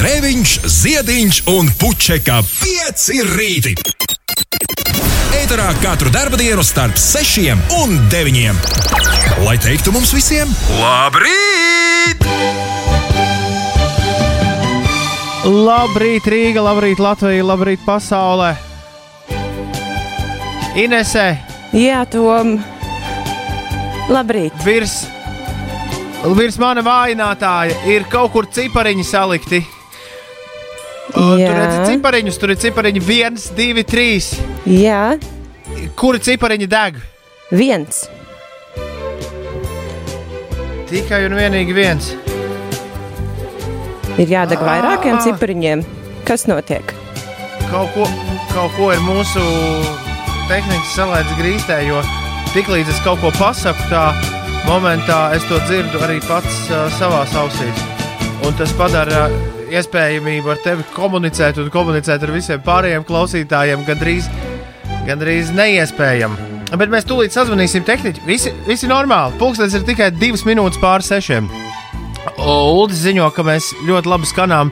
Grēviņš, 0.00 0.52
Ziediņš 0.64 1.38
un 1.52 1.66
Puķeka 1.76 2.38
5 2.48 3.02
rīti. 3.36 3.74
Eterā 5.36 5.66
katru 5.82 6.08
dienu 6.40 6.62
starp 6.64 6.96
6 6.96 7.50
un 7.76 7.98
9. 8.08 8.62
Lai 9.44 9.58
teiktu 9.60 9.92
mums 9.92 10.14
visiem, 10.16 10.48
labrīt! 10.80 12.24
Labrīt, 15.44 16.28
Rīga, 16.32 16.62
labrīt, 16.64 16.96
Latvija, 16.96 17.44
labrīt, 17.44 17.82
pasaulē! 17.84 18.54
Inesē, 20.80 21.26
Jā, 21.76 22.06
Tom. 22.08 22.54
Labrīt. 24.08 24.56
virs, 24.64 25.02
virs 26.40 26.56
mana 26.56 26.80
vājinātāja 26.80 27.76
ir 27.92 28.08
kaut 28.08 28.32
kur 28.32 28.48
cipariņi 28.48 29.04
salikti. 29.04 29.60
O, 31.10 31.20
Tur 31.36 31.40
Jā. 31.40 31.52
redz 31.56 31.88
cipariņus, 31.90 32.36
tur 32.38 32.50
ir 32.54 32.56
cipariņi 32.62 33.00
1, 33.02 33.38
2, 33.56 33.84
3. 33.84 34.30
Jā, 34.66 35.18
Kuri 35.96 36.18
cipariņi 36.22 36.68
deg? 36.70 37.00
viens. 37.50 38.04
Tikai 40.90 41.24
un 41.28 41.34
vienīgi 41.38 41.74
viens. 41.74 42.12
Ir 44.18 44.26
jādeg 44.30 44.58
vairākiem 44.66 45.16
Ah. 45.18 45.22
cipariņiem. 45.24 45.84
Kas 46.26 46.46
notiek? 46.50 46.82
Kaut 47.70 47.92
ko, 47.94 48.06
kaut 48.52 48.72
ko 48.76 48.90
ir 48.92 48.98
mūsu 49.06 49.42
tehnikas 50.50 50.94
salēdz 50.96 51.36
grīstē, 51.38 51.86
jo 51.86 52.02
tiklīdz 52.54 52.88
es 52.90 53.00
kaut 53.04 53.20
ko 53.22 53.30
pasaku, 53.38 53.82
tā 53.90 54.10
momentā 54.66 55.32
es 55.36 55.44
to 55.44 55.58
dzirdu 55.66 55.98
arī 56.02 56.18
pats 56.26 56.70
uh, 56.70 56.90
savā 56.98 57.22
ausīs. 57.26 57.78
Un 58.46 58.52
tas 58.58 58.72
padara 58.72 59.28
uh, 59.30 59.59
iespējamību 59.74 60.52
ar 60.52 60.60
tevi 60.64 60.86
komunicēt 60.94 61.60
un 61.62 61.70
komunicēt 61.72 62.24
ar 62.26 62.32
visiem 62.34 62.62
pārējiem 62.66 63.04
klausītājiem 63.08 63.84
gandrīz, 63.88 64.28
gandrīz 65.08 65.52
neiespējami. 65.56 66.48
Bet 66.70 66.92
mēs 66.92 67.06
tūlīt 67.08 67.34
sazvanīsim 67.34 67.84
tehniķi. 67.86 68.22
Visi, 68.26 68.52
visi 68.66 68.90
normāli. 68.90 69.34
Pūkstens 69.40 69.74
ir 69.74 69.86
tikai 69.88 70.12
divas 70.14 70.46
minūtes 70.46 70.78
pāri 70.82 71.06
sešiem. 71.06 71.50
Uldis 72.38 73.02
ziņo, 73.02 73.30
ka 73.34 73.44
mēs 73.46 73.72
ļoti 73.88 74.12
labi 74.12 74.30
skanām 74.30 74.70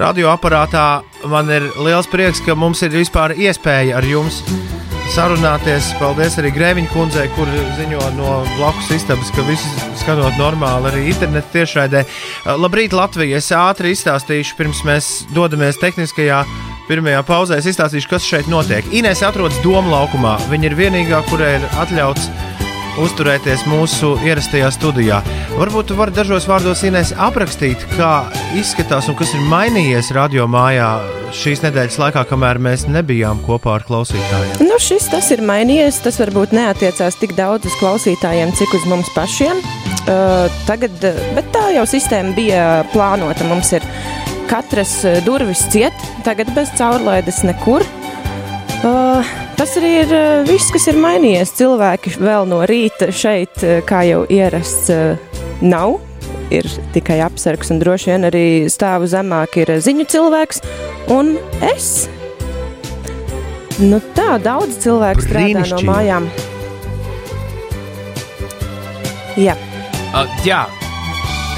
radioaparātā. 0.00 0.88
Man 1.28 1.52
ir 1.52 1.68
liels 1.84 2.08
prieks, 2.08 2.40
ka 2.46 2.56
mums 2.56 2.80
ir 2.86 2.96
vispār 2.96 3.36
iespēja 3.36 3.98
ar 4.00 4.08
jums 4.08 4.40
sarunāties. 5.14 5.90
Paldies 5.98 6.36
arī 6.40 6.50
Grēviņa 6.54 6.90
kundzei, 6.92 7.26
kur 7.36 7.48
ziņo 7.78 8.02
no 8.16 8.38
blakus 8.56 8.90
istabas, 8.96 9.30
ka 9.34 9.44
viss 9.46 9.66
skanot 10.02 10.36
normāli 10.40 10.90
arī 10.90 11.04
internetā 11.12 11.52
tiešraidē. 11.54 12.04
Labrīt, 12.60 12.96
Latvija! 12.96 13.40
Es 13.40 13.50
ātri 13.56 13.94
izstāstīšu, 13.96 14.56
pirms 14.58 14.84
mēs 14.88 15.10
dodamies 15.36 15.80
tehniskajā. 15.82 16.42
Pirmajā 16.88 17.20
pauzē 17.28 17.58
es 17.60 17.68
izstāstīšu, 17.68 18.08
kas 18.08 18.24
šeit 18.24 18.48
notiek. 18.48 18.86
Inês 18.96 19.20
atrodas 19.26 19.58
Doma 19.64 19.92
laukumā. 19.92 20.38
Viņa 20.52 20.70
ir 20.70 20.78
vienīgā, 20.78 21.20
kurai 21.28 21.58
ir 21.58 21.66
atļauts 21.82 22.30
uzturēties 23.04 23.66
mūsu 23.68 24.14
ierastajā 24.26 24.70
studijā. 24.74 25.20
Varbūt 25.58 25.90
tu 25.90 25.98
vari 25.98 26.14
dažos 26.16 26.48
vārdos 26.50 26.84
Inês 26.86 27.14
aprakstīt, 27.14 27.84
kā 27.96 28.28
izskatās 28.58 29.08
un 29.10 29.16
kas 29.18 29.34
ir 29.36 29.46
mainījies 29.50 30.12
radio 30.16 30.48
mājā 30.50 30.90
šīs 31.34 31.62
nedēļas 31.64 31.98
laikā, 32.00 32.22
kamēr 32.28 32.60
mēs 32.62 32.86
nebijām 32.88 33.40
kopā 33.44 33.76
ar 33.78 33.84
klausītājiem. 33.88 34.62
Nu, 34.64 34.78
šis 34.82 35.08
tas 35.12 35.28
ir 35.34 35.42
mainījies. 35.44 36.00
Tas 36.04 36.20
varbūt 36.22 36.54
neatiecās 36.56 37.18
tik 37.20 37.34
daudz 37.38 37.68
uz 37.68 37.76
klausītājiem, 37.80 38.54
cik 38.58 38.74
uz 38.78 38.86
mums 38.90 39.10
pašiem. 39.16 39.60
Uh, 40.08 40.48
tagad, 40.68 40.96
uh, 41.04 41.20
bet 41.36 41.50
tā 41.54 41.68
jau 41.76 41.84
sistēma 41.88 42.34
bija 42.36 42.64
plānota. 42.94 43.46
Mums 43.48 43.74
ir 43.76 43.84
katras 44.48 45.00
uh, 45.04 45.18
durvis 45.26 45.66
ciet, 45.72 46.06
tagad 46.26 46.52
bez 46.56 46.72
caurlaides 46.78 47.42
nekur. 47.46 47.84
Uh, 48.78 49.30
tas 49.58 49.72
arī 49.80 49.92
ir 50.04 50.12
uh, 50.14 50.42
viss, 50.46 50.70
kas 50.74 50.86
ir 50.90 50.98
mainījies. 51.02 51.54
Cilvēki 51.58 52.14
vēl 52.20 52.46
no 52.50 52.60
rīta 52.68 53.10
šeit, 53.14 53.58
uh, 53.64 53.80
kā 53.86 54.04
jau 54.06 54.22
ierasts, 54.30 54.90
uh, 54.94 55.40
nav. 55.62 55.98
Ir 56.54 56.64
tikai 56.94 57.18
apsargs, 57.20 57.72
un 57.74 57.80
droši 57.82 58.12
vien 58.12 58.24
arī 58.24 58.44
stāvu 58.72 59.08
zemāk 59.10 59.58
ir 59.60 59.74
ziņu 59.84 60.06
cilvēks 60.08 60.62
un 61.12 61.34
es. 61.74 62.06
Nu 63.78 64.00
tā, 64.16 64.38
daudz 64.42 64.80
cilvēku 64.82 65.26
strādā 65.26 65.66
no 65.68 65.82
mājām. 65.84 66.30
Jā, 69.38 69.54
Uh, 70.08 70.24
jā, 70.40 70.62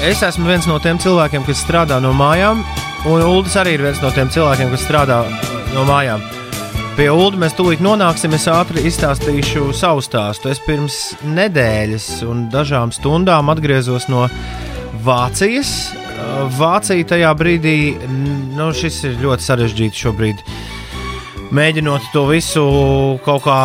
es 0.03 0.19
esmu 0.27 0.49
viens 0.49 0.65
no 0.67 0.75
tiem 0.83 0.97
cilvēkiem, 0.99 1.45
kas 1.47 1.61
strādā 1.63 2.01
no 2.03 2.11
mājām, 2.11 2.65
un 3.07 3.23
Ulas 3.23 3.55
arī 3.61 3.77
ir 3.77 3.85
viens 3.85 4.01
no 4.03 4.11
tiem 4.11 4.27
cilvēkiem, 4.27 4.73
kas 4.73 4.83
strādā 4.83 5.21
uh, 5.23 5.45
no 5.71 5.85
mājām. 5.87 6.19
Pie 7.01 7.07
Ulu 7.09 7.39
mēs 7.41 7.55
tūlīt 7.57 7.79
nonāksim. 7.81 8.35
Es 8.37 8.43
ātri 8.45 8.83
izstāstīšu 8.85 9.71
savu 9.73 10.03
stāstu. 10.05 10.51
Es 10.51 10.59
pirms 10.61 10.97
nedēļas 11.25 12.05
un 12.29 12.43
dažām 12.53 12.91
stundām 12.93 13.49
atgriezos 13.49 14.05
no 14.05 14.27
Vācijas. 15.01 15.71
Uh, 15.97 16.45
Vācija 16.59 17.07
tajā 17.09 17.31
brīdī, 17.39 17.73
nu, 18.53 18.69
šis 18.69 19.01
ir 19.09 19.17
ļoti 19.23 19.47
sarežģīti 19.47 20.03
šobrīd. 20.03 20.45
Mēģinot 21.49 22.11
to 22.13 22.27
visu 22.29 22.67
kaut 23.25 23.47
kā 23.49 23.59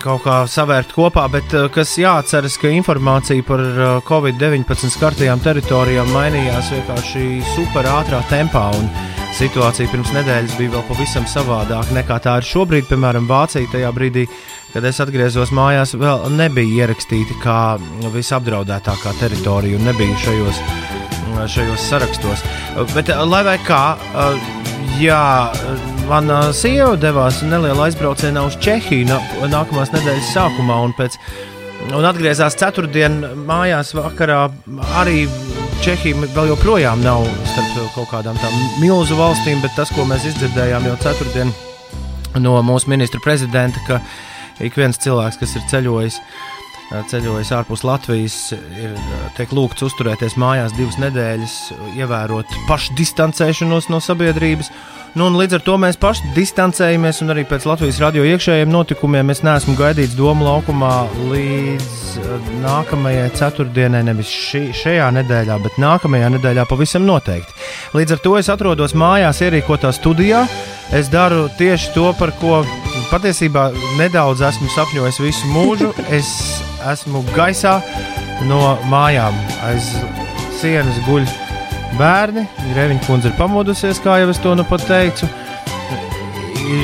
kaut 0.00 0.24
kā 0.24 0.40
savērt 0.48 0.96
kopā, 0.96 1.26
bet 1.28 1.52
eh, 1.52 1.68
kas 1.68 1.98
jāatceras, 2.00 2.56
ka 2.56 2.72
informācija 2.72 3.44
par 3.44 3.60
eh, 3.60 3.96
Covid-19 4.08 4.88
skartajām 4.96 5.44
teritorijām 5.44 6.08
mainījās 6.16 6.72
vienkārši 6.78 7.26
super 7.52 7.92
ātrā 8.00 8.24
tempā. 8.32 8.70
un 8.80 9.19
Situācija 9.40 9.88
pirms 9.88 10.10
nedēļas 10.12 10.58
bija 10.58 10.74
vēl 10.74 10.82
pavisam 10.84 11.24
savādāka 11.24 11.94
nekā 11.96 12.18
tā 12.20 12.34
ir 12.42 12.44
šobrīd. 12.44 12.84
Piemēram, 12.90 13.24
Vācija 13.24 13.70
tajā 13.72 13.88
brīdī, 13.96 14.26
kad 14.74 14.84
es 14.84 15.00
atgriezos 15.00 15.48
mājās, 15.56 15.94
vēl 15.96 16.26
nebija 16.34 16.84
ierakstīta 16.84 17.38
kā 17.40 17.56
visapdraudētākā 18.12 19.14
teritorija 19.16 19.80
un 19.80 19.88
nebija 19.88 20.18
šajos, 20.26 20.60
šajos 21.56 21.86
sarakstos. 21.88 22.44
Bet, 22.92 23.08
eh, 23.08 23.24
lai 23.32 23.44
vai 23.48 23.56
kā, 23.64 23.84
eh, 23.96 24.58
Jā, 25.00 25.48
mana 26.08 26.50
sieva 26.52 26.92
devās 27.00 27.38
nelielā 27.46 27.86
aizbraucienā 27.86 28.42
uz 28.44 28.58
Čehiju 28.60 29.06
nā, 29.08 29.16
nākamās 29.48 29.94
nedēļas 29.94 30.32
sākumā, 30.34 30.76
un, 30.84 30.92
pēc, 30.92 31.16
un 31.96 32.04
atgriezās 32.04 32.58
ceturtdienā 32.60 33.32
mājās 33.48 33.94
vakarā. 33.96 34.42
Arī 35.00 35.24
Čehija 35.80 36.28
vēl 36.36 36.50
joprojām 36.50 37.00
nav 37.00 37.22
starp 37.48 37.94
kaut 37.94 38.10
kādām 38.10 38.36
tādām 38.36 38.80
milzu 38.82 39.16
valstīm, 39.16 39.62
bet 39.62 39.72
tas, 39.78 39.88
ko 39.96 40.04
mēs 40.04 40.26
izdzirdējām 40.28 40.84
jau 40.90 40.96
ceturtdien 41.00 41.52
no 42.44 42.58
mūsu 42.66 42.90
ministra 42.92 43.20
prezidenta, 43.24 43.80
ka 43.86 43.96
ik 44.60 44.76
viens 44.76 45.00
cilvēks, 45.00 45.38
kas 45.40 45.54
ir 45.56 45.64
ceļojis, 45.72 46.18
ceļojis 47.08 47.52
ārpus 47.56 47.86
Latvijas, 47.88 48.36
ir 48.76 48.92
tiek 49.38 49.56
lūgts 49.56 49.86
uzturēties 49.88 50.36
mājās 50.40 50.76
divas 50.76 51.00
nedēļas, 51.00 51.56
ievērot 51.96 52.52
pašdistancēšanos 52.68 53.88
no 53.88 54.02
sabiedrības. 54.04 54.68
Nu, 55.18 55.26
līdz 55.34 55.56
ar 55.58 55.62
to 55.66 55.74
mēs 55.82 55.96
paši 55.98 56.28
distancējamies, 56.36 57.18
un 57.24 57.32
arī 57.32 57.42
pēc 57.48 57.64
Latvijas 57.66 57.98
radio 57.98 58.22
iekšējiem 58.30 58.70
notikumiem 58.70 59.32
es 59.32 59.40
neesmu 59.42 59.74
gaidīts 59.78 60.14
Doma 60.14 60.46
laukumā 60.46 60.92
līdz 61.32 61.96
eh, 62.20 62.52
nākamajai 62.62 63.24
ceturtdienai, 63.34 64.04
nevis 64.06 64.30
šī, 64.30 64.62
šajā 64.76 65.08
nedēļā, 65.18 65.58
bet 65.64 65.80
nākamajā 65.82 66.30
nedēļā 66.36 66.66
pavisam 66.70 67.08
noteikti. 67.08 67.58
Līdz 67.98 68.14
ar 68.14 68.22
to 68.22 68.36
es 68.38 68.52
atrodos 68.54 68.94
mājās, 68.94 69.42
ierīkotā 69.42 69.90
studijā. 69.96 70.44
Es 70.94 71.10
daru 71.10 71.48
tieši 71.58 71.90
to, 71.96 72.06
par 72.18 72.30
ko 72.38 72.62
patiesībā 73.10 73.68
nedaudz 73.98 74.46
esmu 74.46 74.70
sapņojis 74.76 75.22
visu 75.26 75.50
mūžu. 75.50 75.90
Es 76.20 76.30
esmu 76.86 77.26
gaisā 77.34 77.80
no 78.46 78.76
mājām. 78.90 79.34
Aiz 79.66 79.90
sienas 80.62 81.02
guļ 81.06 81.26
bērni. 81.98 82.46
Grēviņa 82.72 83.06
kundze 83.06 83.30
ir 83.30 83.38
pamodusies, 83.38 84.00
kā 84.04 84.20
jau 84.22 84.30
es 84.32 84.40
to 84.42 84.54
nu 84.58 84.66
pat 84.68 84.84
teicu. 84.88 85.28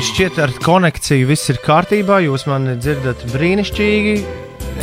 Šķiet, 0.03 0.39
ar 0.43 0.51
konekciju 0.63 1.29
viss 1.29 1.47
ir 1.53 1.61
kārtībā. 1.63 2.19
Jūs 2.25 2.47
mani 2.49 2.75
dzirdat 2.79 3.23
brīnišķīgi. 3.31 4.17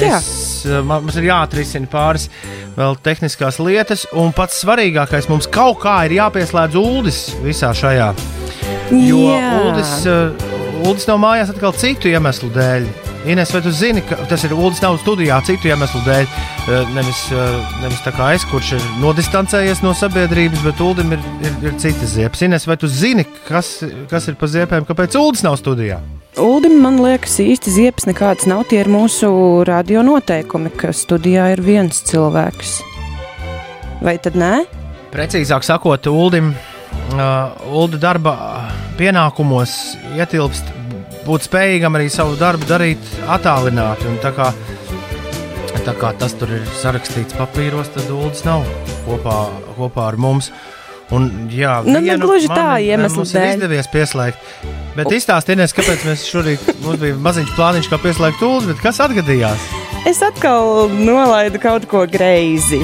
Jā. 0.01 0.19
Es, 0.19 0.65
man, 0.83 1.05
mums 1.05 1.19
ir 1.21 1.29
jāatrisina 1.29 1.91
pāris 1.91 2.27
vēl 2.75 2.97
tehniskās 3.05 3.61
lietas, 3.63 4.09
un 4.17 4.33
pats 4.35 4.59
svarīgākais 4.65 5.29
mums 5.31 5.47
kaut 5.53 5.83
kā 5.85 6.01
ir 6.09 6.17
jāpieslēdz 6.19 6.81
ULDIS 6.81 7.23
visā 7.45 7.71
šajā. 7.77 8.11
Jo. 8.91 9.23
ULDIS, 9.61 9.97
uh, 10.11 10.53
ULDIS 10.83 11.09
nav 11.13 11.23
mājās 11.23 11.55
atkal 11.55 11.77
citu 11.79 12.11
iemeslu 12.11 12.51
dēļ. 12.55 13.04
Ines, 13.25 13.53
vai 13.55 13.63
tu 13.65 13.71
zini, 13.73 14.03
ka 14.05 14.19
tas 14.29 14.43
ir 14.45 14.53
ULDIS 14.53 14.83
nav 14.85 14.99
studijā 15.01 15.39
citu 15.47 15.71
iemeslu 15.71 16.03
dēļ? 16.05 16.27
Uh, 16.65 16.91
Nevis, 16.97 17.23
uh, 17.33 17.57
nevis 17.81 18.03
tā 18.05 18.13
kā 18.13 18.33
es, 18.37 18.45
kurš 18.51 18.75
ir 18.77 18.85
nodistancējies 19.01 19.81
no 19.85 19.95
sabiedrības, 19.97 20.61
bet 20.67 20.83
ULDIM 20.85 21.17
ir, 21.17 21.25
ir, 21.45 21.57
ir 21.71 21.79
citas 21.81 22.13
ziepes. 22.19 22.45
Ines, 22.45 22.69
vai 22.69 22.77
tu 22.81 22.91
zini, 22.91 23.25
kas, 23.49 23.79
kas 24.11 24.29
ir 24.29 24.37
pa 24.41 24.51
ziepēm, 24.51 24.85
kāpēc 24.89 25.17
ULDIS 25.21 25.45
nav 25.47 25.59
studijā? 25.61 26.03
Uldim, 26.41 26.81
man 26.83 26.99
liekas, 26.99 27.37
īsti 27.41 27.73
ziepes 27.77 28.09
nekādas 28.11 28.49
nav. 28.51 28.65
Tie 28.69 28.81
ir 28.83 28.91
mūsu 28.91 29.29
radio 29.69 30.03
noteikumi, 30.03 30.73
ka 30.75 30.91
studijā 30.93 31.53
ir 31.55 31.63
viens 31.63 32.01
cilvēks. 32.11 32.81
Vai 34.05 34.19
tad 34.21 34.37
nē? 34.37 34.65
precīzāk 35.15 35.63
sakot, 35.63 36.09
Uldim, 36.11 36.51
uh, 37.15 37.55
Ulda 37.71 38.01
darba 38.03 38.35
pienākumos 38.99 39.95
ietilpst 40.19 40.73
būt 41.27 41.47
spējīgam 41.49 41.97
arī 41.99 42.11
savu 42.13 42.37
darbu 42.41 42.67
darīt 42.69 43.01
attālināti. 43.31 44.07
Un 44.11 44.19
tā 44.23 44.33
kā, 44.37 44.51
tā 45.85 45.95
kā 46.01 46.13
tas 46.21 46.33
tur 46.39 46.53
ir 46.57 46.65
sarakstīts 46.81 47.37
papīros, 47.39 47.91
tad 47.95 48.09
Uldis 48.15 48.45
nav 48.47 48.65
kopā, 49.07 49.39
kopā 49.77 50.09
ar 50.13 50.17
mums. 50.21 50.51
Un, 51.13 51.27
jā, 51.53 51.83
Nu, 51.85 51.99
ne 52.01 52.15
gluži 52.19 52.49
tā 52.49 52.79
iemesla 52.81 53.21
mums 53.21 53.35
ir 53.35 53.41
dēļ. 53.43 53.51
izdevies 53.59 53.89
pieslēgt. 53.93 54.47
Bet 54.97 55.11
izstāstījieties, 55.13 55.75
kāpēc 55.77 56.05
mēs 56.09 56.23
šorīt 56.31 56.69
mums 56.83 57.01
bija 57.03 57.19
maziņš 57.21 57.53
plāniņš, 57.59 57.89
kā 57.93 57.99
pieslēgt 58.01 58.43
Uldi, 58.47 58.71
bet 58.73 58.81
kas 58.83 59.01
atgadījās? 59.05 59.67
Es 60.09 60.23
atkal 60.25 60.89
nolaidu 60.97 61.61
kaut 61.63 61.85
ko 61.91 62.07
greizi. 62.11 62.81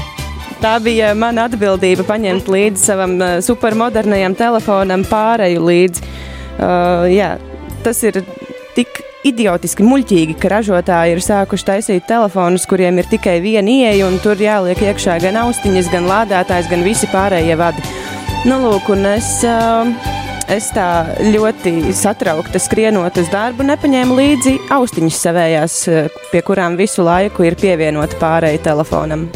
Tā 0.61 0.75
bija 0.85 1.15
mana 1.17 1.47
atbildība 1.49 2.05
paņemt 2.05 2.49
līdzi 2.53 2.83
savam 2.91 3.15
uh, 3.17 3.39
supermodernajam 3.45 4.35
telefonam 4.37 5.07
pārēju 5.09 5.63
līdzi. 5.65 6.05
Uh, 6.61 7.09
jā, 7.09 7.31
tas 7.85 8.03
ir 8.07 8.21
tik 8.77 9.01
idiotiski 9.27 9.85
muļķīgi, 9.85 10.37
ka 10.41 10.51
ražotāji 10.55 11.17
ir 11.17 11.23
sākuši 11.25 11.67
taisīt 11.69 12.07
telefonus, 12.09 12.67
kuriem 12.69 13.01
ir 13.01 13.09
tikai 13.11 13.39
viena 13.45 13.69
ieeja, 13.69 14.07
un 14.09 14.17
tur 14.23 14.41
jāliek 14.41 14.81
iekšā 14.81 15.19
gan 15.25 15.43
austiņas, 15.43 15.91
gan 15.93 16.09
lādētājs, 16.09 16.71
gan 16.71 16.85
visi 16.87 17.09
pārējie 17.13 17.59
vadi. 17.61 17.85
Nu, 18.49 18.57
lūk, 18.65 18.89
un 18.95 19.05
es, 19.11 19.29
uh, 19.45 19.91
es 20.49 20.71
tā 20.73 20.89
ļoti 21.21 21.93
satraukta 21.97 22.63
skrienot 22.63 23.21
uz 23.21 23.29
darbu, 23.33 23.67
nepaņēmu 23.69 24.17
līdzi 24.17 24.55
austiņas 24.73 25.21
savējās, 25.27 25.77
uh, 25.91 26.23
pie 26.33 26.41
kurām 26.47 26.81
visu 26.81 27.05
laiku 27.05 27.45
ir 27.45 27.59
pievienota 27.61 28.17
pārējai 28.23 28.63
telefonam. 28.65 29.29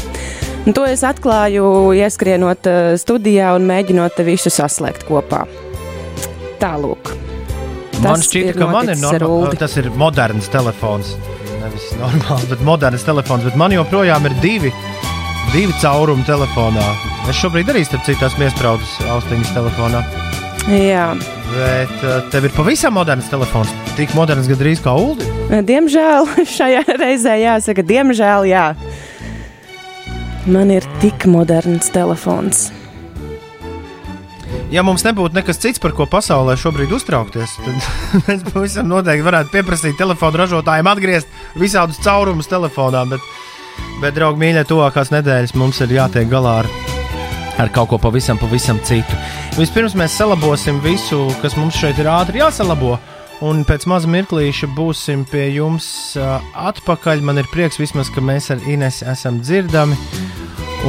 Un 0.65 0.73
to 0.73 0.87
es 0.89 1.05
atklāju, 1.05 1.93
ieskrienot 2.01 2.71
uh, 2.71 2.95
studijā 2.97 3.53
un 3.59 3.69
mēģinot 3.69 4.25
visu 4.25 4.53
saslēgt 4.53 5.05
kopā. 5.11 5.45
Tālūk. 6.63 7.13
Man 8.03 8.23
šķiet, 8.25 8.57
ka 8.59 8.67
man 8.71 8.91
ir 8.91 8.99
normāls, 8.99 9.47
Uldi. 9.49 9.59
tas 9.61 9.77
ir 9.81 9.91
moderns 10.01 10.49
telefons. 10.53 11.15
Nevis 11.63 11.87
normāls, 12.01 12.45
bet 12.51 12.61
moderns 12.67 13.05
telefons. 13.07 13.45
Bet 13.47 13.57
man 13.61 13.73
joprojām 13.73 14.27
ir 14.29 14.35
divi, 14.43 14.73
divi 15.53 15.73
caurumi 15.81 16.25
telefonā. 16.27 16.85
Es 17.29 17.39
šobrīd 17.41 17.71
arī 17.73 17.85
starp 17.87 18.05
citu 18.05 18.27
esmu 18.27 18.49
iesprūdis 18.49 18.99
austiņas 19.15 19.55
telefonā. 19.57 20.03
Jā, 20.73 21.11
Bet 21.55 21.93
uh, 22.03 22.23
tev 22.33 22.49
ir 22.49 22.53
pavisam 22.57 22.97
moderns 22.97 23.29
telefons. 23.31 23.71
Tik 23.99 24.15
moderns 24.17 24.49
gandrīz 24.51 24.81
kā 24.83 24.95
Ulu. 24.97 25.23
diemžēl 25.69 26.27
šajā 26.57 26.83
reizē 26.99 27.37
jāsaka, 27.39 27.85
diemžēl 27.87 28.49
jā. 28.49 28.65
Man 30.51 30.73
ir 30.75 30.85
tik 31.01 31.29
moderns 31.31 31.93
telefons. 31.95 32.71
Ja 34.75 34.83
mums 34.83 35.05
nebūtu 35.07 35.37
nekas 35.37 35.61
cits, 35.63 35.79
par 35.79 35.93
ko 35.95 36.03
pasaulē 36.11 36.57
šobrīd 36.59 36.91
uztraukties, 36.97 37.53
tad 37.63 37.85
mēs 38.27 38.41
pavisam 38.49 38.89
noteikti 38.91 39.23
varētu 39.23 39.53
pieprasīt 39.53 39.95
telefonu 40.01 40.41
ražotājiem 40.41 40.89
atgriezt 40.91 41.37
visādus 41.61 42.01
caurumus 42.03 42.51
telefonā. 42.51 43.05
Bet, 43.13 43.29
bet 44.03 44.17
draugi, 44.17 44.43
mīļie, 44.43 44.65
tuvākās 44.67 45.13
nedēļas 45.15 45.55
mums 45.61 45.79
ir 45.85 45.95
jātiek 45.95 46.27
galā 46.33 46.57
ar, 46.65 46.71
ar 47.63 47.71
kaut 47.77 47.93
ko 47.93 48.01
pavisam, 48.03 48.41
pavisam 48.41 48.83
citu. 48.83 49.21
Vispirms 49.55 49.95
mēs 50.01 50.19
salabosim 50.19 50.83
visu, 50.83 51.29
kas 51.39 51.55
mums 51.61 51.79
šeit 51.79 52.03
ir 52.03 52.11
ātri 52.11 52.43
jāsalabo. 52.43 52.97
Un 53.47 53.63
pēc 53.69 53.87
maza 53.91 54.11
mirklīša 54.11 54.73
būsim 54.75 55.23
pie 55.31 55.53
jums 55.55 55.87
uh, 56.19 56.43
atpakaļ. 56.55 57.23
Man 57.23 57.39
ir 57.39 57.51
prieks, 57.55 57.79
vismaz, 57.79 58.11
ka 58.11 58.23
mēs 58.25 58.51
ar 58.51 58.67
Inesu 58.67 59.07
esam 59.11 59.39
dzirdami. 59.43 59.99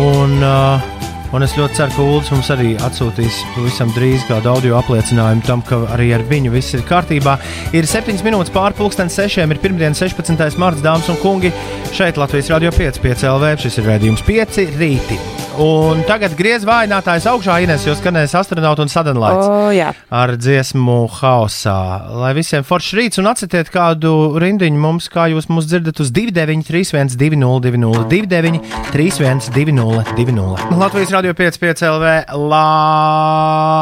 Un, 0.01 0.39
uh, 0.41 0.94
un 1.35 1.43
es 1.43 1.55
ļoti 1.57 1.75
ceru, 1.75 1.91
ka 1.95 2.03
Ulas 2.05 2.29
mums 2.31 2.49
arī 2.53 2.73
atsūtīs 2.85 3.41
pavisam 3.55 3.91
drīz 3.95 4.23
kādu 4.29 4.51
audio 4.53 4.77
apliecinājumu 4.79 5.43
tam, 5.47 5.63
ka 5.67 5.81
arī 5.95 6.11
ar 6.15 6.23
viņu 6.29 6.53
viss 6.53 6.75
ir 6.77 6.85
kārtībā. 6.87 7.37
Ir 7.75 7.87
7 7.91 8.23
minūtes 8.25 8.53
pāri 8.55 8.77
pusdienas 8.77 9.17
sešiem, 9.19 9.51
ir 9.51 9.63
pirmdiena, 9.63 9.97
16. 9.97 10.59
marts, 10.61 10.83
dāmas 10.85 11.11
un 11.11 11.19
kungi. 11.23 11.51
Šeit 11.95 12.21
Latvijas 12.21 12.53
radio 12.55 12.71
5, 12.75 13.01
5 13.03 13.27
LV, 13.33 13.57
šis 13.65 13.81
ir 13.81 13.91
redzējums 13.91 14.23
5 14.29 14.63
rīti. 14.79 15.19
Un 15.55 16.01
tagad 16.03 16.33
griez 16.35 16.65
vājinātājs 16.67 17.23
augšā, 17.31 17.53
Ines, 17.63 17.85
jo 17.87 17.93
skanēs 17.95 18.33
astronauts 18.35 18.81
un 18.83 18.89
sadanlaits 18.91 19.45
O, 19.47 19.69
jā. 19.71 19.93
ar 20.11 20.33
dziesmu 20.35 21.07
haosā. 21.15 21.75
Lai 22.19 22.33
visiem 22.35 22.65
foršs 22.67 22.91
rīts 22.97 23.21
un 23.21 23.29
atsitiet 23.31 23.71
kādu 23.71 24.35
rindiņu 24.41 24.81
mums, 24.83 25.07
kā 25.13 25.29
jūs 25.31 25.47
mūs 25.47 25.69
dzirdat 25.69 26.01
uz 26.03 26.11
293, 26.11 27.15
202, 27.15 28.03
29, 28.11 28.59
31, 28.91 29.47
202. 29.55 30.75
Latvijas 30.75 31.15
radio 31.15 31.31
5,5 31.39 31.87
LV. 31.87 32.05
Labrīt, 32.51 33.79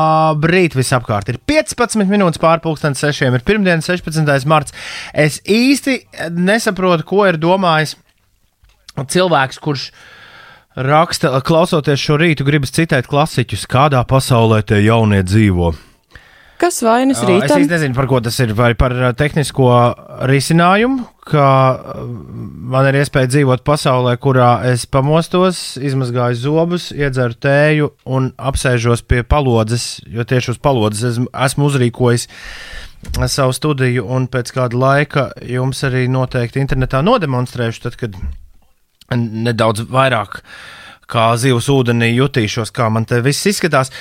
visapkārt. 0.77 1.33
Ir 1.33 1.41
15 1.41 2.05
minūtes 2.05 2.41
pārpusdienas 2.43 3.01
sešiem, 3.01 3.33
ir 3.33 3.41
pirmdiena, 3.49 3.81
16. 3.81 4.45
marts. 4.45 4.77
Es 5.09 5.41
īsti 5.41 6.03
nesaprotu, 6.37 7.09
ko 7.15 7.25
ir 7.31 7.41
domājis 7.41 7.97
cilvēks, 8.93 9.57
kurš 9.63 9.89
raksta, 10.75 11.33
klausoties 11.45 12.01
šo 12.01 12.17
rītu, 12.21 12.45
gribas 12.47 12.73
citēt 12.75 13.09
klasiķus, 13.11 13.65
kādā 13.69 14.03
pasaulē 14.07 14.63
tie 14.65 14.83
jaunie 14.85 15.23
dzīvo. 15.23 15.73
Kas 16.63 16.77
vainas 16.85 17.17
Es 17.19 17.27
rītam? 17.27 17.59
īsti 17.59 17.73
nezinu, 17.73 17.95
par 17.97 18.05
ko 18.07 18.21
tas 18.23 18.37
ir. 18.39 18.53
Vai 18.55 18.71
par 18.77 18.93
tehnisko 19.19 19.65
risinājumu, 20.29 21.03
ka 21.27 21.47
man 22.71 22.87
ir 22.87 23.01
iespēja 23.01 23.27
dzīvot 23.33 23.65
pasaulē, 23.67 24.13
kurā 24.21 24.61
es 24.69 24.85
pamostos, 24.87 25.75
izmazgāju 25.81 26.39
zobus, 26.39 26.85
iedzeru 26.95 27.35
tēju 27.35 27.89
un 28.05 28.31
apsēžos 28.37 29.03
pie 29.03 29.23
palodzes, 29.27 29.97
jo 30.07 30.23
tieši 30.23 30.53
uz 30.53 30.61
palodzes 30.63 31.09
esmu, 31.17 31.27
esmu 31.33 31.67
uzrīkojis 31.67 32.29
savu 33.27 33.51
studiju, 33.51 34.05
un 34.07 34.29
pēc 34.31 34.53
kāda 34.55 34.79
laika 34.79 35.25
jums 35.43 35.83
arī 35.83 36.05
noteikti 36.07 36.63
internetā 36.63 37.03
nodemonstrēšu, 37.03 37.83
tad, 37.89 37.99
kad 37.99 38.15
nedaudz 39.11 39.85
vairāk 39.89 40.41
kā 41.13 41.33
zivs 41.39 41.67
ūdenī 41.71 42.13
jutīšos, 42.15 42.71
kā 42.73 42.89
man 42.93 43.05
te 43.09 43.19
viss 43.23 43.45
izskatās. 43.49 43.91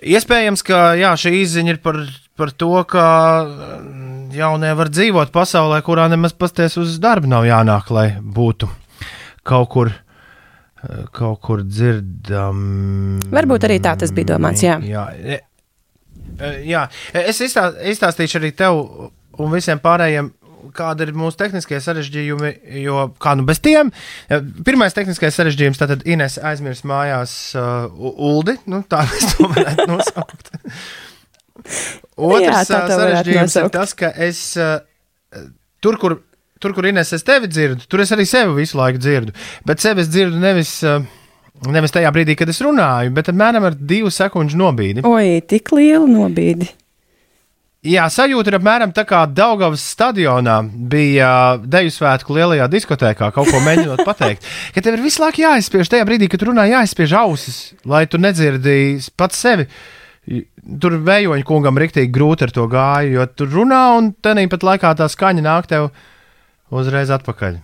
Iespējams, 0.00 0.62
ka 0.66 0.82
jā, 0.98 1.14
šī 1.18 1.32
izziņa 1.40 1.74
ir 1.74 1.80
par, 1.82 1.98
par 2.38 2.52
to, 2.52 2.72
ka 2.90 3.06
mm, 3.46 4.30
jaunie 4.36 4.72
var 4.78 4.92
dzīvot 4.92 5.32
pasaulē, 5.34 5.80
kurā 5.86 6.06
nemaz 6.12 6.36
pasties 6.36 6.78
uz 6.80 6.98
darbu 7.02 7.30
nav 7.32 7.48
jānāk, 7.48 7.90
lai 7.94 8.06
būtu 8.20 8.70
kaut 9.46 9.72
kur. 9.72 9.92
Kaut 11.12 11.42
kur 11.44 11.60
dzirdam. 11.60 13.18
Varbūt 13.28 13.66
arī 13.68 13.74
tā 13.84 13.90
tas 14.00 14.14
bija 14.16 14.30
domāts, 14.30 14.62
jā. 14.64 14.78
Jā, 14.80 15.02
e- 15.12 15.42
e, 16.40 16.52
jā. 16.70 16.86
es 17.12 17.42
izstā, 17.44 17.66
izstāstīšu 17.92 18.38
arī 18.40 18.48
tev 18.56 18.78
un 19.36 19.52
visiem 19.52 19.76
pārējiem, 19.82 20.30
kāda 20.76 21.06
ir 21.06 21.12
mūsu 21.16 21.38
tehniskie 21.40 21.80
sarežģījumi. 21.82 22.52
Jo 22.82 23.08
kā 23.22 23.34
nu 23.38 23.46
bez 23.48 23.62
tiem, 23.64 23.92
pirmais 24.66 24.96
tehniskais 24.96 25.36
sarežģījums, 25.38 25.80
tātad 25.80 26.04
Ines 26.08 26.38
aizmirs 26.38 26.82
mājās 26.88 27.36
uh, 27.58 27.86
Uldi. 27.96 28.56
Nu, 28.70 28.82
tā 28.88 29.04
mēs 29.10 29.34
to 29.34 29.50
varētu 29.50 29.86
nosaukt. 29.90 30.52
Otrs 32.30 32.44
Jā, 32.44 32.64
tā 32.64 32.80
varētu 32.80 32.98
sarežģījums 32.98 33.56
ir 33.56 33.66
nosaukt. 33.68 33.76
tas, 33.78 33.94
ka 33.96 34.12
es 34.28 34.42
uh, 34.60 34.76
tur, 35.84 36.00
kur. 36.00 36.20
Tur, 36.60 36.74
kur 36.76 36.84
Ines 36.84 37.08
es 37.16 37.22
tevi 37.24 37.48
dzirdu, 37.48 37.86
tur 37.88 38.02
es 38.04 38.10
arī 38.12 38.26
sevi 38.28 38.52
visu 38.58 38.76
laiku 38.76 38.98
dzirdu. 39.00 39.32
Bet 39.64 39.80
sevi 39.80 40.02
es 40.02 40.10
dzirdu 40.12 40.36
nevis, 40.42 40.74
uh, 40.84 41.00
nevis 41.72 41.94
tajā 41.94 42.10
brīdī, 42.12 42.34
kad 42.36 42.52
es 42.52 42.60
runāju, 42.60 43.14
bet 43.16 43.30
apmēram 43.32 43.64
ar 43.64 43.78
divu 43.80 44.12
sekundžu 44.12 44.60
nobīdi. 44.60 45.00
Oi, 45.08 45.38
tik 45.48 45.72
liela 45.72 46.04
nobīdi. 46.04 46.68
Jā, 47.80 48.02
sajūta 48.12 48.50
ir 48.50 48.58
apmēram 48.58 48.90
tā 48.92 49.06
kā 49.08 49.22
Daugavas 49.24 49.80
stadionā 49.94 50.58
bija 50.92 51.28
uh, 51.56 51.62
Deju 51.64 51.94
svētku 51.94 52.34
lielajā 52.36 52.66
diskotēkā, 52.68 53.30
kaut 53.32 53.48
ko 53.48 53.62
mēģinot 53.64 54.02
pateikt. 54.04 54.44
Ka 54.74 54.82
tev 54.84 54.98
ir 54.98 55.04
visu 55.06 55.22
laiku 55.22 55.40
jāizspiež 55.46 55.88
tajā 55.88 56.04
brīdī, 56.04 56.28
kad 56.28 56.44
runā, 56.44 56.66
jāizspiež 56.68 57.16
ausis, 57.22 57.62
lai 57.88 58.02
tu 58.04 58.20
nedzirdi 58.20 59.00
pats 59.16 59.40
sevi. 59.40 59.64
Tur 60.28 60.98
vējoņa 61.08 61.48
kungam 61.48 61.80
rīktīgi 61.80 62.12
grūti 62.12 62.44
ar 62.44 62.52
to 62.52 62.68
gāja, 62.68 63.14
jo 63.14 63.28
tur 63.32 63.48
runā 63.56 63.82
un 63.96 64.12
tenī 64.12 64.44
pat 64.52 64.66
laikā 64.68 64.92
tā 65.00 65.08
skaņa 65.08 65.48
nāk 65.48 65.72
tev 65.72 65.88
uzreiz 66.68 67.08
atpakaļ. 67.16 67.62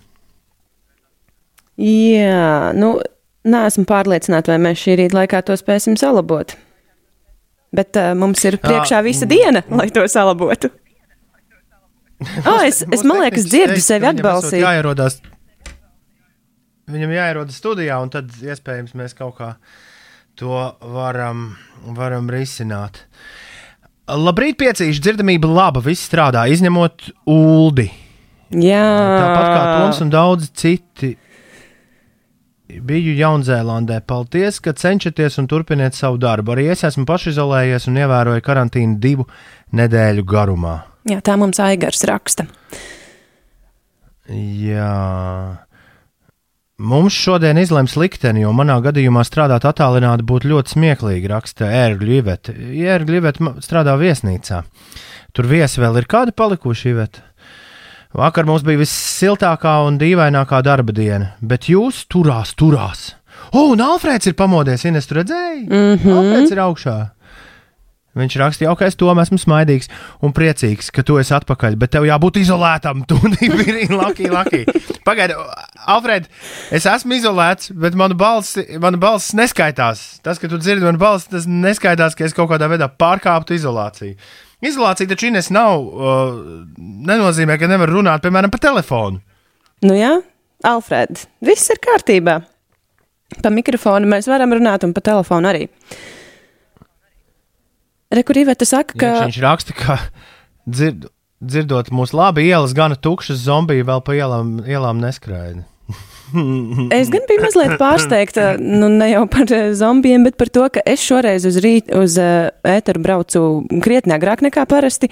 Jā, 1.84 2.72
nu, 2.72 2.96
neesmu 3.44 3.84
pārliecināta, 3.84 4.56
vai 4.56 4.70
mēs 4.70 4.80
šī 4.80 5.02
rīta 5.02 5.20
laikā 5.20 5.44
to 5.44 5.60
spēsim 5.60 6.00
salabot. 6.00 6.56
Bet 7.74 7.98
uh, 7.98 8.12
mums 8.18 8.42
ir 8.46 8.58
priekšā 8.62 9.00
visa 9.04 9.26
diena, 9.28 9.64
lai 9.72 9.88
to 9.94 10.04
salabotu. 10.10 10.70
Oh, 12.46 12.62
es, 12.68 12.84
es 12.92 13.02
man 13.04 13.20
liekas, 13.24 13.48
dzirdu 13.50 13.80
sevi 13.82 14.08
atbalstīt. 14.08 14.62
Jāierodās, 14.62 15.18
viņam 16.92 17.12
jāierodas 17.16 17.58
studijā, 17.60 17.98
un 18.02 18.12
tad 18.14 18.30
iespējams 18.40 18.94
mēs 18.96 19.16
kaut 19.18 19.36
kā 19.40 19.50
to 20.38 20.62
varam, 20.94 21.50
varam 21.96 22.30
risināt. 22.32 23.02
Labrīt, 24.06 24.54
piecīši, 24.60 25.02
dzirdamība 25.02 25.50
laba, 25.50 25.82
viss 25.82 26.06
strādā, 26.06 26.44
izņemot 26.52 27.08
ULDI. 27.26 27.88
Jā, 28.54 28.82
Tāpat 29.18 29.46
kā 29.50 29.62
Toms 29.80 30.02
un 30.04 30.12
daudzi 30.12 30.52
citi. 30.54 31.16
Biju 32.68 33.14
Jaunzēlandē. 33.16 34.00
Paldies, 34.06 34.60
ka 34.62 34.74
cenšaties 34.76 35.38
un 35.42 35.48
turpiniet 35.50 35.96
savu 35.96 36.18
darbu. 36.22 36.56
Arī 36.56 36.68
es 36.74 36.84
esmu 36.86 37.06
pašizolējies 37.08 37.88
un 37.90 38.00
ievēroju 38.02 38.44
karantīnu 38.46 38.98
divu 39.02 39.26
nedēļu 39.76 40.26
garumā. 40.26 40.76
Jā, 41.06 41.20
tā 41.22 41.36
mums 41.38 41.60
Aigars 41.62 42.02
raksta. 42.08 42.48
Jā. 44.30 44.90
Mums 46.76 47.16
šodien 47.16 47.56
izlems 47.56 47.94
likteni, 47.96 48.42
jo 48.42 48.50
manā 48.52 48.76
gadījumā 48.84 49.22
strādāt 49.24 49.64
attālināti 49.64 50.26
būtu 50.28 50.50
ļoti 50.50 50.74
smieklīgi, 50.74 51.30
raksta 51.32 51.70
Ērgļu 51.72 52.18
Iveta. 52.18 52.52
Ērgļu 52.96 53.20
Iveta 53.22 53.52
strādā 53.64 53.94
viesnīcā. 53.96 54.60
Tur 55.32 55.48
viesi 55.48 55.80
vēl 55.80 56.02
ir 56.02 56.08
kādi 56.10 56.34
palikuši, 56.36 56.92
Iveta? 56.92 57.24
Vakar 58.16 58.46
mums 58.48 58.62
bija 58.64 58.80
vissiltākā 58.80 59.74
un 59.84 59.98
dīvainākā 60.00 60.62
darba 60.64 60.94
diena, 60.96 61.34
bet 61.44 61.68
jūs 61.68 62.06
turās, 62.08 62.54
turās. 62.56 63.10
O, 63.52 63.66
un 63.74 63.82
Alfrēds 63.84 64.30
ir 64.30 64.36
pamodies, 64.38 64.86
Ines, 64.88 65.04
tu 65.08 65.18
redzēji? 65.18 65.66
Mm 65.68 65.98
-hmm. 66.00 66.16
Alfrēds 66.20 66.54
ir 66.54 66.62
augšā. 66.64 66.96
Viņš 68.16 68.36
rakstīja, 68.40 68.70
ok, 68.72 68.86
es 68.86 68.96
tomēr 68.96 69.26
esmu 69.26 69.36
smaidīgs 69.36 69.90
un 70.24 70.32
priecīgs, 70.32 70.88
ka 70.90 71.02
tu 71.04 71.18
esi 71.20 71.34
atpakaļ, 71.36 71.76
bet 71.76 71.92
tev 71.92 72.06
jābūt 72.08 72.40
izolētam. 72.40 73.04
Tu 73.08 73.18
nebija 73.28 73.96
laki, 73.96 74.30
laki. 74.32 74.64
Pagaidi, 75.04 75.34
Alfred, 75.86 76.24
es 76.72 76.86
esmu 76.86 77.12
izolēts, 77.14 77.70
bet 77.76 77.94
mana 77.94 78.14
balss, 78.14 78.56
mana 78.80 78.96
balss 78.96 79.34
neskaitās. 79.36 80.22
Tas, 80.22 80.38
ka 80.38 80.48
tu 80.48 80.56
dzirdi 80.56 80.84
manu 80.84 80.98
balsi, 80.98 81.28
tas 81.28 81.44
neskaitās, 81.46 82.16
ka 82.16 82.24
es 82.24 82.32
kaut 82.32 82.48
kādā 82.48 82.70
veidā 82.72 82.88
pārkāptu 82.88 83.52
izolāciju. 83.52 84.16
Izolācija 84.64 85.10
taču 85.10 85.28
Ines 85.28 85.50
nav, 85.52 85.82
uh, 85.84 86.36
nenozīmē, 86.78 87.58
ka 87.60 87.68
nevar 87.68 87.92
runāt, 87.92 88.24
piemēram, 88.24 88.52
pa 88.52 88.60
telefonu. 88.62 89.20
Nu 89.84 89.96
jā, 89.96 90.14
Alfred, 90.64 91.26
viss 91.44 91.68
ir 91.72 91.80
kārtībā. 91.84 92.38
Pa 93.42 93.50
mikrofonu 93.52 94.08
mēs 94.08 94.28
varam 94.30 94.54
runāt 94.56 94.86
un 94.86 94.94
pa 94.96 95.02
telefonu 95.04 95.50
arī. 95.50 95.66
Rekurīvē, 98.16 98.54
tas 98.56 98.72
saka, 98.72 98.96
ka. 98.96 99.12
Jā, 99.12 99.22
viņš 99.26 99.38
raksta, 99.42 99.76
ka 99.76 99.98
dzird, 100.64 101.08
dzirdot 101.42 101.90
mūsu 101.92 102.16
labi 102.16 102.46
ielas, 102.48 102.74
gana 102.76 102.96
tukšas 102.96 103.42
zombiju 103.44 103.86
vēl 103.88 104.04
pa 104.06 104.16
ielām, 104.16 104.60
ielām 104.64 105.02
neskraida. 105.02 105.66
es 106.98 107.10
gan 107.12 107.26
biju 107.28 107.42
mazliet 107.44 107.76
pārsteigta, 107.82 108.54
nu 108.60 108.90
ne 108.92 109.10
jau 109.12 109.24
par 109.30 109.50
zombijiem, 109.78 110.26
bet 110.26 110.38
par 110.40 110.52
to, 110.52 110.66
ka 110.72 110.84
es 110.86 111.04
šoreiz 111.04 111.46
uz 111.48 111.60
rītu, 111.62 111.94
uz 112.02 112.18
uh, 112.20 112.48
ēteru 112.66 113.02
braucu 113.02 113.44
krietni 113.84 114.16
agrāk 114.16 114.44
nekā 114.46 114.66
parasti. 114.70 115.10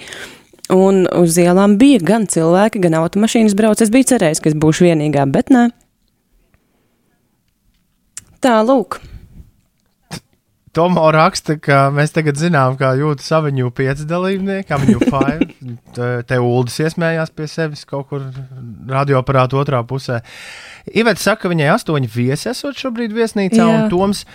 Un 0.73 1.03
uz 1.13 1.35
ielām 1.37 1.75
bija 1.77 2.01
gan 2.01 2.23
cilvēki, 2.25 2.81
gan 2.81 2.95
automašīnas 2.97 3.53
brauc. 3.57 3.83
Es 3.85 3.91
biju 3.93 4.09
cerējis, 4.15 4.41
ka 4.41 4.49
es 4.49 4.55
būšu 4.57 4.87
vienīgā, 4.87 5.27
bet 5.29 5.53
nē. 5.53 5.67
Tā, 8.41 8.57
lūk. 8.65 8.97
Tomo 10.75 11.05
raksta, 11.13 11.55
ka 11.63 11.85
mēs 11.95 12.11
tagad 12.11 12.35
zinām, 12.35 12.73
kā 12.79 12.89
jūtas 12.99 13.29
Avenue 13.37 13.71
5 13.71 14.03
dalībnieki, 14.09 14.73
Avenue 14.75 14.99
5. 15.07 15.53
Te, 16.27 16.39
Uldis 16.43 16.81
iesmējās 16.83 17.31
pie 17.31 17.47
sevis 17.47 17.85
kaut 17.87 18.09
kur 18.09 18.25
radioaparāta 18.91 19.55
otrā 19.61 19.79
pusē. 19.87 20.19
Ivets 20.91 21.23
saka, 21.23 21.45
ka 21.45 21.53
viņai 21.53 21.69
astoņi 21.77 22.11
viesi 22.11 22.49
esot 22.51 22.75
šobrīd 22.81 23.15
viesnīcā, 23.15 23.61
Jā. 23.61 23.69
un 23.71 23.87
Toms 23.93 24.25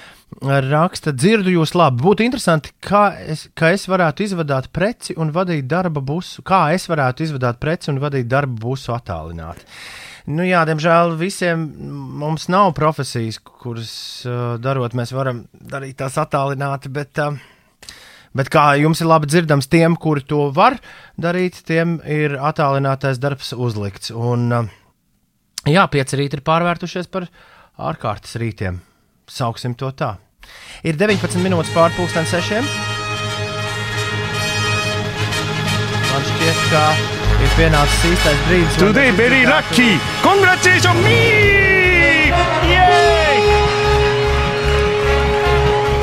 raksta, 0.71 1.13
dzirdu 1.13 1.53
jūs 1.59 1.75
labi. 1.77 2.01
Būtu 2.07 2.25
interesanti, 2.25 2.73
kā 2.81 3.11
es, 3.21 3.49
kā 3.53 3.75
es 3.77 3.85
varētu 3.91 4.25
izvadāt 4.25 4.71
preci 4.73 5.19
un 5.21 5.35
vadīt 5.35 5.69
darba 5.69 6.01
busu, 6.01 6.41
kā 6.47 6.71
es 6.73 6.89
varētu 6.89 7.27
izvadāt 7.27 7.61
preci 7.61 7.93
un 7.93 8.01
vadīt 8.01 8.31
darba 8.31 8.57
busu 8.65 8.95
attālināti. 8.97 9.69
Nu, 10.31 10.45
jā, 10.47 10.61
diemžēl 10.69 11.15
visiem 11.19 11.63
mums 12.21 12.47
nav 12.53 12.75
profesijas, 12.77 13.41
kuras 13.41 13.93
uh, 14.29 14.57
darot, 14.63 14.95
mēs 14.99 15.15
varam 15.17 15.45
darīt 15.53 15.99
tās 16.01 16.19
attālināti, 16.21 16.91
bet, 16.93 17.19
uh, 17.23 17.39
bet 18.37 18.51
kā 18.53 18.67
jums 18.79 19.03
ir 19.03 19.11
labi 19.11 19.31
dzirdams, 19.31 19.71
tiem, 19.73 19.97
kuri 19.99 20.23
to 20.29 20.47
var 20.55 20.79
darīt, 21.21 21.63
tiem 21.67 21.99
ir 22.07 22.37
attālinātais 22.39 23.19
darbs 23.23 23.55
uzlikts. 23.57 24.13
Un, 24.15 24.47
uh, 24.55 24.71
jā, 25.67 25.87
pieci 25.91 26.21
rīti 26.21 26.39
ir 26.39 26.47
pārvērtušies 26.47 27.11
par 27.11 27.27
ārkārtas 27.81 28.37
rītiem. 28.41 28.83
Sauksim 29.31 29.75
to 29.79 29.91
tā. 29.97 30.15
Ir 30.87 30.99
19 31.01 31.43
minūtes 31.43 31.73
pārpusdien 31.75 32.29
sešiem. 32.29 32.69
Man 36.11 36.29
šķiet, 36.29 36.69
ka 36.71 37.20
ir 37.41 37.53
pienācis 37.57 38.07
īstais 38.13 38.41
brīdis. 38.49 38.79
Today 38.81 39.11
very 39.17 39.45
lucky! 39.49 39.97
Congratulations 40.25 41.01
me! 41.05 41.19
Yay! 42.71 43.41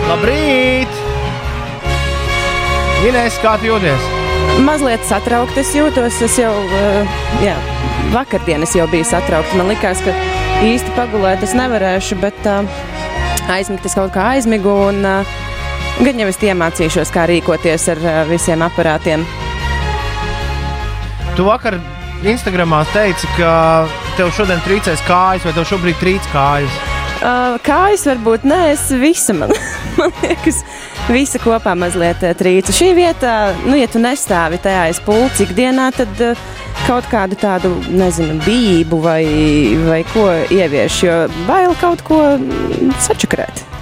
Labrīt! 0.07 1.01
Inês, 3.07 3.37
kā 3.43 3.57
tu 3.61 3.69
jūties? 3.69 4.07
Mazliet 4.65 5.03
satraukta 5.05 5.61
es 5.61 5.73
jūtos. 5.75 6.17
Es 6.25 6.37
jau, 6.39 6.51
uh, 6.51 7.17
jā, 7.43 7.53
vakardienas 8.15 8.73
jau 8.75 8.87
biju 8.89 9.05
satraukta. 9.05 9.57
Man 9.59 9.69
likās, 9.69 10.01
ka 10.05 10.15
īsti 10.65 10.95
pagulēt 10.97 11.45
es 11.45 11.53
nevarēšu, 11.57 12.17
bet 12.23 12.49
uh, 12.49 12.65
aizmigt 13.53 13.85
es 13.85 13.97
kaut 13.97 14.15
kā 14.15 14.31
aizmigu. 14.33 14.73
Un, 14.89 15.03
uh, 15.05 15.35
gan 16.01 16.23
jau 16.23 16.29
es 16.31 16.41
iemācīšos, 16.41 17.13
kā 17.13 17.27
rīkoties 17.29 17.91
ar 17.93 18.01
visiem 18.31 18.65
aparātiem. 18.65 19.27
Tu 21.37 21.43
vakar 21.45 21.75
Instagramā 22.25 22.79
teici, 22.89 23.27
ka 23.37 23.85
tev 24.17 24.31
šodien 24.33 24.57
trīcēs 24.65 25.03
kājas, 25.05 25.43
vai 25.45 25.51
tev 25.53 25.67
šobrīd 25.69 25.99
trīc 26.01 26.29
kājas? 26.31 26.79
Uh, 27.17 27.59
kājas 27.61 28.07
varbūt 28.09 28.47
nē, 28.49 28.57
es 28.71 28.87
visa 28.97 29.35
man, 29.37 29.53
man 29.99 30.15
liekas. 30.23 30.63
Visa 31.13 31.37
kopā 31.37 31.75
mazliet 31.77 32.25
trīca. 32.41 32.73
Šī 32.73 32.89
vieta, 32.97 33.35
nu, 33.67 33.77
ja 33.77 33.85
tu 33.85 34.01
nestāvi 34.01 34.57
tajā 34.65 34.87
aiz 34.89 35.03
pulci 35.05 35.45
ikdienā, 35.45 35.91
tad 35.93 36.25
uh, 36.25 36.41
kaut 36.89 37.05
kādu 37.13 37.37
tādu, 37.37 37.75
nezinu, 37.93 38.41
bību 38.41 39.05
vai, 39.05 39.21
vai 39.85 40.01
ko 40.09 40.31
ievieš, 40.49 41.01
jo 41.05 41.23
bail 41.45 41.77
kaut 41.77 42.01
ko 42.09 42.23
sačakarēt 43.05 43.76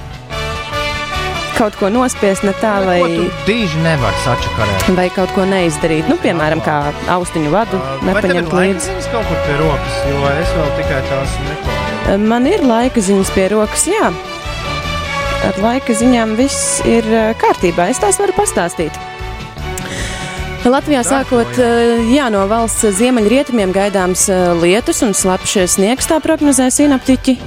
kaut 1.56 1.78
ko 1.80 1.90
nospiest 1.94 2.44
ne 2.46 2.54
tā, 2.60 2.76
lai. 2.84 3.00
Dīži 3.48 3.80
nevar 3.84 4.16
sačakarēt. 4.26 4.90
Vai 4.98 5.08
kaut 5.14 5.32
ko 5.36 5.46
neizdarīt. 5.50 6.10
Nu, 6.12 6.18
piemēram, 6.22 6.62
kā 6.66 6.78
austiņu 7.16 7.54
vadu 7.54 7.80
uh, 7.80 8.06
nepaņemt 8.10 8.54
līdzi. 8.56 8.94
Tas 9.00 9.10
kaut 9.14 9.28
kur 9.30 9.42
pie 9.48 9.58
rokas, 9.62 9.98
jo 10.12 10.22
es 10.36 10.54
vēl 10.58 10.72
tikai 10.82 11.02
tās 11.10 11.36
meklēju. 11.48 12.22
Man 12.28 12.48
ir 12.50 12.64
laika 12.66 13.02
ziņas 13.02 13.34
pie 13.36 13.50
rokas, 13.56 13.88
jā. 13.90 14.12
Ar 15.46 15.60
laika 15.62 15.96
ziņām 15.96 16.38
viss 16.40 16.80
ir 16.90 17.08
kārtībā. 17.42 17.90
Es 17.94 18.02
tās 18.02 18.20
varu 18.22 18.36
pastāstīt. 18.38 19.04
Latvijā 20.66 21.04
sākot 21.06 21.60
jā, 22.10 22.26
no 22.34 22.48
valsts 22.50 22.98
ziemeļrietumiem 22.98 23.70
gaidāms 23.76 24.26
lietus 24.64 25.04
un 25.06 25.14
slapjš 25.14 25.76
sniegs, 25.76 26.10
tā 26.10 26.18
prognozē 26.24 26.72
sinaptiķi. 26.74 27.38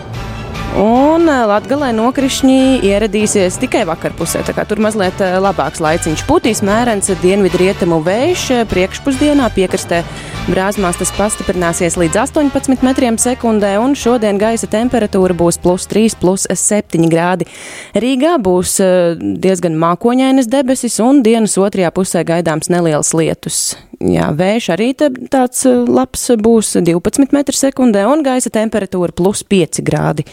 Un 0.77 1.25
eh, 1.25 1.45
Latvijā 1.49 1.89
nokrišņi 1.97 2.85
ieradīsies 2.85 3.57
tikai 3.63 3.87
vakarpusē. 3.89 4.43
Tur 4.69 4.83
mazliet 4.85 5.21
eh, 5.25 5.39
labāks 5.41 5.81
laiciņš. 5.81 6.25
Putīs 6.29 6.61
mērens 6.67 7.09
dienvidu 7.23 7.61
rietumu 7.63 8.03
vējš 8.05 8.45
eh, 8.53 8.63
priekšpusdienā 8.69 9.49
piekrastē. 9.57 10.03
Brāzmās 10.49 11.01
tas 11.01 11.13
pastiprināsies 11.17 11.97
līdz 12.01 12.21
18 12.23 12.85
metriem 12.85 13.19
sekundē, 13.21 13.75
un 13.81 13.97
šodien 13.99 14.41
gaisa 14.41 14.69
temperatūra 14.71 15.37
būs 15.37 15.61
plus 15.65 15.89
3, 15.89 16.17
plus 16.21 16.47
7 16.53 17.09
grādi. 17.13 17.49
Rīgā 17.97 18.37
būs 18.41 18.79
diezgan 19.19 19.77
mākoņainas 19.81 20.49
debesis, 20.53 21.01
un 21.05 21.25
dienas 21.25 21.59
otrajā 21.61 21.93
pusē 21.97 22.25
gaidāms 22.29 22.73
neliels 22.73 23.13
lietus. 23.17 23.77
Jā, 23.99 24.29
vējš 24.31 24.69
arī 24.77 24.93
tāds 24.95 25.65
labs 25.67 26.29
būs 26.39 26.77
12 26.87 27.33
m2, 27.35 28.05
un 28.07 28.23
gaisa 28.23 28.53
temperatūra 28.55 29.15
plus 29.17 29.43
5 29.43 29.83
grādi 29.83 30.27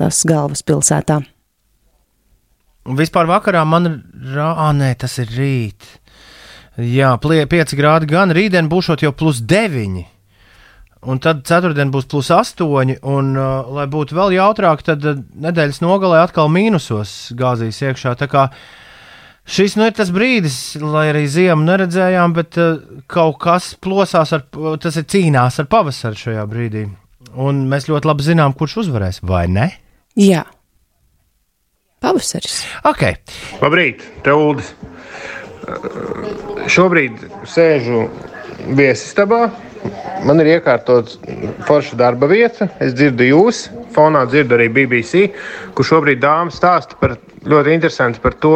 tas 0.00 0.22
galvaspilsētā. 0.24 1.20
Vispār 2.96 3.28
vakarā 3.28 3.66
man 3.68 3.90
ir, 3.90 3.98
ah, 4.40 4.70
nē, 4.72 4.94
tas 5.02 5.18
ir 5.20 5.28
rīt. 5.36 5.84
Jā, 6.80 7.12
5 7.20 7.76
grādi 7.76 8.08
gan 8.08 8.32
rītdien 8.32 8.70
būs 8.72 8.88
jau 9.02 9.12
plus 9.12 9.42
9. 9.44 10.00
Un 11.10 11.20
tad 11.20 11.46
ceturtdien 11.48 11.92
būs 11.92 12.08
plus 12.08 12.28
8, 12.32 12.64
un, 13.08 13.30
uh, 13.36 13.68
lai 13.72 13.86
būtu 13.88 14.16
vēl 14.16 14.34
jautrāk, 14.36 14.82
tad 14.84 15.04
uh, 15.08 15.16
nedēļas 15.16 15.80
nogalē 15.80 16.20
atkal 16.20 16.50
mīnusos 16.52 17.32
gāzīs 17.36 17.80
iekšā. 17.84 18.12
Tā 18.20 18.28
kā 18.28 18.50
šis 19.48 19.76
nu 19.78 19.88
ir 19.88 19.96
tas 19.96 20.12
brīdis, 20.14 20.58
lai 20.82 21.08
arī 21.12 21.26
ziemu 21.30 21.66
neredzējām, 21.66 22.36
bet 22.36 22.58
uh, 22.60 22.80
kaut 23.10 23.38
kas 23.42 23.72
plosās, 23.80 24.34
ar, 24.36 24.46
tas 24.82 24.98
ir 25.00 25.08
cīnās 25.10 25.60
ar 25.62 25.70
pavasaru 25.70 26.18
šajā 26.24 26.46
brīdī. 26.50 26.86
Un 27.40 27.66
mēs 27.70 27.86
ļoti 27.90 28.08
labi 28.10 28.26
zinām, 28.26 28.56
kurš 28.58 28.80
uzvarēs, 28.84 29.20
vai 29.26 29.44
ne? 29.52 29.68
Jā. 30.18 30.42
Pavasaris. 32.00 32.62
Ok. 32.88 33.04
Labrīt, 33.60 34.02
Teuldis. 34.24 34.72
Šobrīd 36.72 37.20
sēžu 37.48 38.06
viesistabā. 38.76 39.50
Man 40.24 40.40
ir 40.42 40.56
iekārtots 40.56 41.18
forša 41.68 41.98
darba 42.00 42.28
vieta. 42.28 42.70
Es 42.82 42.96
dzirdu 42.96 43.28
jūs, 43.28 43.66
fonā 43.94 44.24
dzirdu 44.28 44.56
arī 44.56 44.68
BBC, 44.72 45.28
kur 45.76 45.86
šobrīd 45.86 46.20
dāmas 46.24 46.58
stāsta 46.60 46.98
par 47.00 47.16
ļoti 47.48 47.76
interesantu 47.76 48.24
par 48.24 48.36
to, 48.42 48.54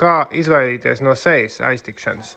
kā 0.00 0.26
izvairīties 0.34 1.02
no 1.04 1.14
sejas 1.18 1.60
aiztikšanas. 1.64 2.36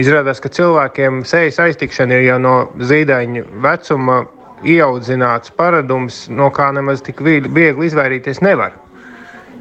Izrādās, 0.00 0.38
ka 0.42 0.50
cilvēkiem 0.54 1.24
sejas 1.26 1.58
aiztikšana 1.62 2.20
ir 2.20 2.28
jau 2.28 2.38
no 2.42 2.54
zīdaiņa 2.78 3.46
vecuma 3.64 4.20
ieaudzināts 4.62 5.52
paradums, 5.56 6.26
no 6.28 6.50
kā 6.54 6.70
nemaz 6.76 7.02
tik 7.02 7.22
viegli 7.24 7.88
izvairīties 7.88 8.42
nevar. 8.44 8.76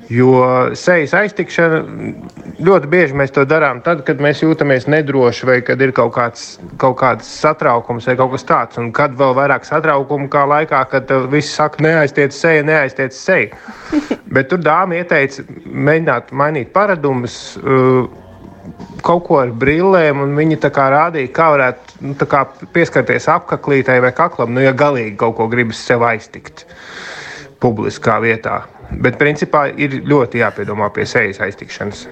Jo 0.09 0.29
sejas 0.73 1.11
aiztikšana 1.13 1.79
ļoti 2.65 2.87
bieži 2.89 3.17
mēs 3.17 3.33
to 3.35 3.43
darām 3.45 3.83
tad, 3.85 4.01
kad 4.07 4.21
mēs 4.23 4.39
jūtamies 4.41 4.87
nedroši 4.89 5.45
vai 5.45 5.57
kad 5.65 5.81
ir 5.85 5.93
kaut 5.93 6.15
kāds, 6.15 6.45
kaut 6.81 6.95
kāds 6.97 7.27
satraukums 7.29 8.09
vai 8.09 8.15
kaut 8.17 8.33
kas 8.33 8.47
tāds. 8.49 8.79
Un 8.81 8.89
kad 8.95 9.13
vēl 9.19 9.35
vairāk 9.37 9.67
satraukumu 9.69 10.25
kā 10.33 10.47
laikā, 10.49 10.79
kad 10.89 11.13
viss 11.29 11.53
saka, 11.53 11.83
neaiztiec 11.85 12.33
seja, 12.33 12.65
neaiztiec 12.65 13.13
seja. 13.13 13.59
Bet 14.33 14.49
tur 14.49 14.63
dāma 14.65 14.97
ieteica 14.97 15.45
mēģināt 15.65 16.33
mainīt 16.33 16.73
paradumus. 16.73 17.37
Uh, 17.61 18.09
kaut 19.05 19.23
ko 19.27 19.39
ar 19.43 19.53
brillēm, 19.55 20.23
un 20.25 20.33
viņi 20.37 20.57
tā 20.63 20.71
kā 20.73 20.89
rādīja, 20.93 21.31
kā 21.33 21.51
varētu 21.53 22.01
nu, 22.09 22.17
kā 22.29 22.43
pieskarties 22.73 23.29
apaklītai 23.31 23.99
vai 24.03 24.11
kaklam, 24.15 24.53
nu, 24.55 24.65
ja 24.65 24.73
galīgi 24.77 25.15
kaut 25.21 25.37
ko 25.37 25.47
gribas 25.51 25.81
sev 25.85 26.03
aiztikt 26.07 26.65
publiskā 27.63 28.19
vietā. 28.23 28.63
Bet 28.89 29.19
principā 29.22 29.67
ir 29.77 30.00
ļoti 30.08 30.41
jāpiedomā 30.41 30.89
pie 30.96 31.05
sejas 31.10 31.41
aiztikšanas. 31.46 32.08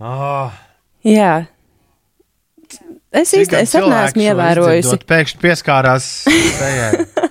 Oh, 0.00 0.52
Jā. 1.04 1.46
Es 3.10 3.32
īsti 3.34 3.58
es 3.58 3.72
neesmu 3.74 4.22
ievērojusi, 4.22 5.00
Pēkšņi 5.10 5.40
pieskārās 5.42 6.06
sejai. 6.28 7.04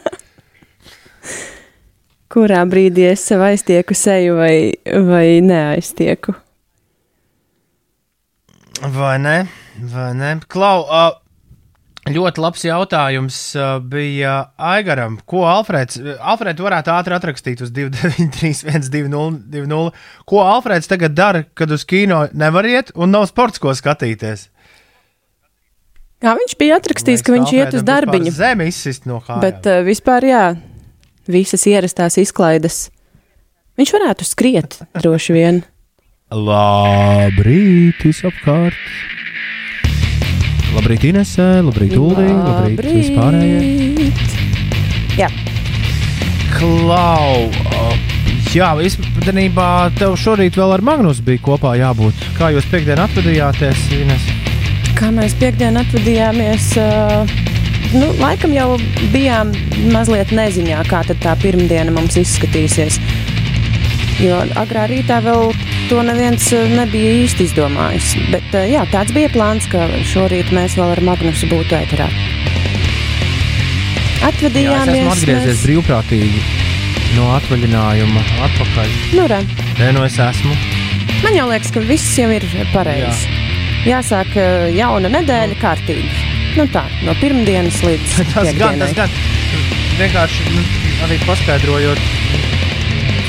kurā 2.33 2.61
brīdī 2.69 3.07
es 3.09 3.23
sev 3.25 3.41
aiztieku 3.45 3.95
seju 3.97 4.37
vai, 4.37 4.53
vai 4.85 5.39
neaiztieku. 5.45 6.35
Vai 8.95 9.15
ne? 9.19 9.37
Vai 9.93 10.11
ne? 10.15 10.35
Klau, 10.51 10.83
uh, 10.85 11.15
ļoti 12.15 12.41
labs 12.43 12.63
jautājums 12.65 13.37
uh, 13.57 13.77
bija 13.81 14.35
Aigaram. 14.57 15.17
Ko 15.29 15.43
Alfrēds, 15.49 15.99
Alfrēds 16.19 16.63
varētu 16.63 16.93
ātri 16.93 17.17
atrakstīt 17.17 17.63
uz 17.65 17.73
293, 17.75 18.53
120, 18.65 19.99
Ko 20.29 20.43
Alfrēds 20.45 20.89
tagad 20.91 21.15
dara, 21.17 21.43
kad 21.53 21.71
uz 21.71 21.85
kino 21.89 22.25
nevar 22.33 22.67
iet 22.69 22.93
un 22.95 23.13
nav 23.15 23.27
sports, 23.31 23.61
ko 23.61 23.73
skatīties? 23.75 24.47
Jā, 26.19 26.33
viņš 26.35 26.55
bija 26.59 26.79
atrakstījis, 26.81 27.23
ka 27.23 27.35
viņš 27.37 27.53
iet 27.55 27.75
uz 27.79 27.85
darbiņu. 27.87 28.33
Zemi 28.35 28.67
izsist 28.67 29.05
no 29.07 29.21
kājām. 29.23 29.43
Bet 29.45 29.69
uh, 29.71 29.79
vispār, 29.87 30.27
jā, 30.27 30.45
visas 31.31 31.63
ierastās 31.69 32.19
izklaides. 32.19 32.87
Viņš 33.79 33.93
varētu 33.95 34.27
skriet 34.27 34.81
droši 34.99 35.37
vien. 35.37 35.61
Labrīt, 36.29 38.03
visapkārt! 38.03 39.18
Labrīt, 40.75 41.07
Inesē, 41.09 41.47
labrīt, 41.65 41.95
Uldī, 41.99 42.27
labrīt, 42.29 42.83
vispārējie! 42.99 44.09
Jā, 45.19 45.29
Klau! 46.55 47.49
Jā, 48.53 48.73
īstenībā 48.81 49.69
tev 49.99 50.15
šorīt 50.17 50.57
vēl 50.57 50.77
ar 50.79 50.85
Magnus 50.85 51.21
bija 51.25 51.41
kopā 51.45 51.75
jābūt. 51.77 52.29
Kā 52.39 52.49
jūs 52.55 52.69
piekdien 52.71 53.01
atvadījāties, 53.03 53.89
Ines? 53.99 54.29
kā 54.99 55.09
mēs 55.15 55.31
piekdienā 55.39 55.85
atvadījāmies, 55.85 56.65
uh, 56.81 57.29
nu, 57.93 58.09
laikam 58.19 58.51
jau 58.51 58.73
bijām 59.13 59.53
mazliet 59.93 60.33
neziņā, 60.35 60.81
kā 60.89 61.05
tad 61.07 61.21
tā 61.23 61.35
pirmdiena 61.39 61.93
mums 61.95 62.17
izskatīsies. 62.19 62.99
Jo 64.19 64.41
agrā 64.59 64.83
rītā 64.91 65.21
vēl 65.23 65.53
to 65.89 66.01
neviens 66.03 66.49
uh, 66.53 66.65
nebija 66.75 67.11
īsti 67.23 67.45
izdomājis. 67.47 68.09
Bet 68.33 68.49
uh, 68.57 68.65
jā, 68.67 68.83
tāds 68.91 69.13
bija 69.15 69.29
plāns, 69.31 69.67
ka 69.71 69.85
šorīt 70.11 70.51
mēs 70.55 70.75
vēl 70.79 70.91
ar 70.97 71.01
Magnusu 71.07 71.47
būtu 71.51 71.77
ēterā. 71.79 72.09
Jā, 74.19 74.27
es 74.27 74.35
Atvadījāmies. 74.35 74.97
esmu 74.99 75.11
atgriezies 75.13 75.61
brīvprātīgi 75.63 76.41
no 77.15 77.29
atvaļinājuma 77.37 78.23
atpakaļ. 78.49 78.89
Nu, 79.15 79.23
re, 79.31 79.39
Nē, 79.79 79.93
nu 79.95 80.03
es 80.05 80.17
esmu. 80.21 80.51
man 81.23 81.37
jau 81.37 81.47
liekas, 81.49 81.71
ka 81.73 81.79
viss 81.87 82.17
jau 82.19 82.27
ir 82.35 82.43
pareizi. 82.73 83.31
Jāsāk 83.87 84.35
uh, 84.35 84.67
jauna 84.75 85.09
nedēļa 85.15 85.55
kārtīgi. 85.61 86.11
Nu 86.59 86.65
tā, 86.73 86.83
no 87.07 87.15
pirmdienas 87.21 87.79
līdz 87.85 88.17
Tas 88.35 88.35
gan, 88.35 88.35
tas 88.35 88.51
piekdienai. 88.51 88.91
gan. 88.99 89.15
Vienkārši 89.99 90.45
nu, 90.53 90.61
arī 91.07 91.17
paskaidrojot, 91.23 92.03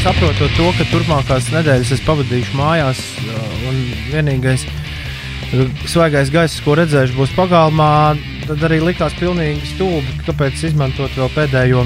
saprotot 0.01 0.49
to, 0.57 0.67
ka 0.79 0.85
turpmākās 0.89 1.51
nedēļas 1.53 1.91
es 1.93 2.01
pavadīšu 2.07 2.57
mājās, 2.57 3.01
uh, 3.21 3.41
un 3.69 3.81
vienīgais 4.09 4.63
uh, 4.65 5.67
svaigais 5.91 6.31
gaiss, 6.33 6.63
ko 6.65 6.77
redzēšu, 6.79 7.17
būs 7.19 7.35
pagalmā. 7.37 8.17
Tad 8.47 8.65
arī 8.67 8.79
likās 8.81 9.13
pilnīgi 9.19 9.75
stulbi, 9.75 10.15
kāpēc 10.25 10.65
izmantot 10.71 11.13
vēl 11.19 11.29
pēdējo, 11.35 11.85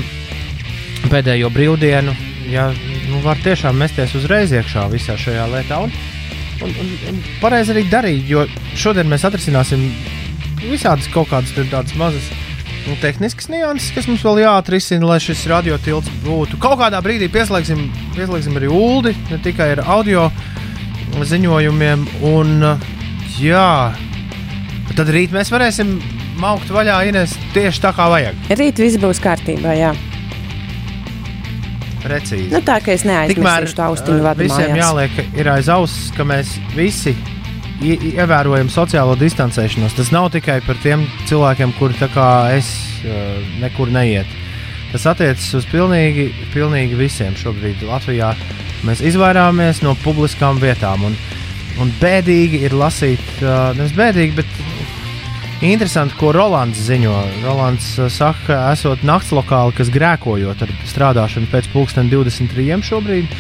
pēdējo 1.11 1.50
brīvdienu. 1.57 2.14
Ja 2.53 2.68
nu, 3.09 3.18
var 3.24 3.40
tiešām 3.42 3.83
mesties 3.83 4.14
uzreiz 4.20 4.55
iekšā 4.55 4.87
visā 4.92 5.18
šajā 5.18 5.48
lietā. 5.50 5.83
Un, 5.83 5.92
un, 6.62 6.70
un, 6.70 6.94
un 7.11 7.20
pareizi 7.42 7.74
arī 7.74 7.87
darīt, 7.90 8.31
jo 8.31 8.46
šodien 8.79 9.11
mēs 9.11 9.27
atrisināsim 9.27 9.88
visādas 10.62 11.11
kaut 11.11 11.33
kādas 11.33 11.57
tādas 11.59 11.98
mazas 11.98 12.31
nu, 12.87 12.97
tehniskas 13.01 13.49
nianses, 13.53 13.92
kas 13.97 14.09
mums 14.11 14.25
vēl 14.25 14.42
jāatrisina, 14.44 15.07
lai 15.09 15.20
šis 15.23 15.44
radiotilts 15.51 16.11
būtu. 16.25 16.59
Kaut 16.62 16.79
kādā 16.81 17.01
brīdī 17.05 17.31
pieslēgsim, 17.33 17.87
pieslēgsim 18.16 18.59
arī 18.61 18.70
ULDI, 18.73 19.14
ne 19.31 19.40
tikai 19.44 19.70
ar 19.77 19.85
audio 19.97 20.29
ziņojumiem. 21.25 22.09
Un, 22.31 22.66
jā, 23.40 23.68
tad 24.94 25.12
rīt 25.14 25.35
mēs 25.35 25.53
varēsim 25.55 25.97
maukt 26.40 26.73
vaļā 26.73 26.99
Ines 27.09 27.37
tieši 27.55 27.85
tā 27.85 27.94
kā 27.97 28.09
vajag. 28.12 28.51
Rīt 28.59 28.83
viss 28.83 29.01
būs 29.01 29.23
kārtībā, 29.23 29.77
jā. 29.79 29.94
Precīzi. 32.05 32.51
Nu, 32.53 32.61
tā 32.61 32.81
kā 32.85 32.92
es 32.92 33.07
neaizmirsīšu 33.09 33.79
to 33.79 33.87
austiņu 33.87 34.20
uh, 34.20 34.27
vadu 34.27 34.44
visiem 34.44 34.75
mājās. 34.75 34.83
jāliek 34.83 35.38
ir 35.40 35.49
aiz 35.55 35.70
auss, 35.73 36.11
ka 36.16 36.27
mēs 36.29 36.53
visi 36.77 37.14
ievērojam 37.83 38.71
sociālo 38.71 39.17
distancēšanos. 39.19 39.97
Tas 39.97 40.13
nav 40.15 40.31
tikai 40.35 40.61
par 40.67 40.79
tiem 40.83 41.05
cilvēkiem, 41.29 41.75
kuri 41.79 41.99
tā 41.99 42.09
kā 42.15 42.29
es 42.55 42.71
uh, 43.05 43.39
nekur 43.63 43.93
neiet. 43.95 44.31
Tas 44.93 45.09
attiecas 45.11 45.49
uz 45.59 45.67
pilnīgi, 45.67 46.29
pilnīgi 46.53 46.99
visiem 46.99 47.35
šobrīd 47.39 47.83
Latvijā. 47.89 48.31
Mēs 48.87 49.03
izvairāmies 49.03 49.83
no 49.83 49.97
publiskām 50.05 50.61
vietām. 50.63 51.09
Un, 51.09 51.17
un 51.83 51.91
bēdīgi 51.99 52.63
ir 52.69 52.77
lasīt, 52.79 53.25
uh, 53.43 53.73
nevis 53.75 53.97
bēdīgi, 53.99 54.37
bet 54.39 55.65
interesanti, 55.65 56.15
ko 56.21 56.31
Rolands 56.37 56.79
ziņo. 56.87 57.17
Rolands 57.43 57.91
uh, 57.99 58.07
saka, 58.13 58.47
ka 58.47 58.61
esot 58.77 59.03
nakts 59.03 59.35
lokāli, 59.35 59.75
kas 59.81 59.91
grēkojot 59.95 60.63
ar 60.63 60.75
strādāšanu 60.87 61.51
pēc 61.51 61.73
pulksten 61.75 62.13
23 62.13 62.87
šobrīd. 62.87 63.39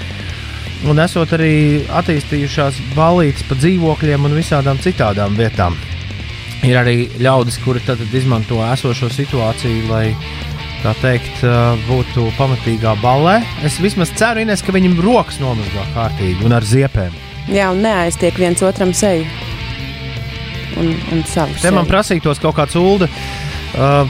Un 0.84 1.00
esot 1.00 1.30
arī 1.32 1.84
attīstījušās 1.96 2.80
balītas 2.96 3.44
pa 3.48 3.56
dzīvokļiem 3.56 4.26
un 4.28 4.36
visādām 4.36 4.80
citām 4.84 5.36
vietām. 5.38 5.76
Ir 6.64 6.76
arī 6.80 7.08
ļaudis, 7.20 7.56
kuri 7.64 7.80
izmanto 8.12 8.60
esošo 8.64 9.08
situāciju, 9.12 9.88
lai 9.88 10.14
tā 10.84 10.92
teikt, 11.00 11.40
būtu 11.88 12.26
pamatīgā 12.36 12.94
ballē. 13.00 13.38
Es 13.64 13.80
vismaz 13.80 14.12
ceru, 14.16 14.44
Ines, 14.44 14.62
ka 14.64 14.72
viņam 14.76 15.00
rokas 15.00 15.40
nomazgā 15.40 15.86
kārtīgi 15.96 16.44
un 16.44 16.52
ar 16.52 16.64
ziepēm. 16.68 17.16
Jā, 17.52 17.70
un 17.72 17.80
neaiztiek 17.84 18.36
viens 18.40 18.60
otram 18.64 18.92
seju. 18.96 19.24
Un, 20.80 20.94
un 21.14 21.24
savu 21.28 21.56
Te 21.60 21.70
man 21.70 21.84
seju. 21.84 21.92
prasītos 21.92 22.40
kaut 22.42 22.56
kāds 22.60 22.76
ulda. 22.76 23.08
Uh, 23.74 24.06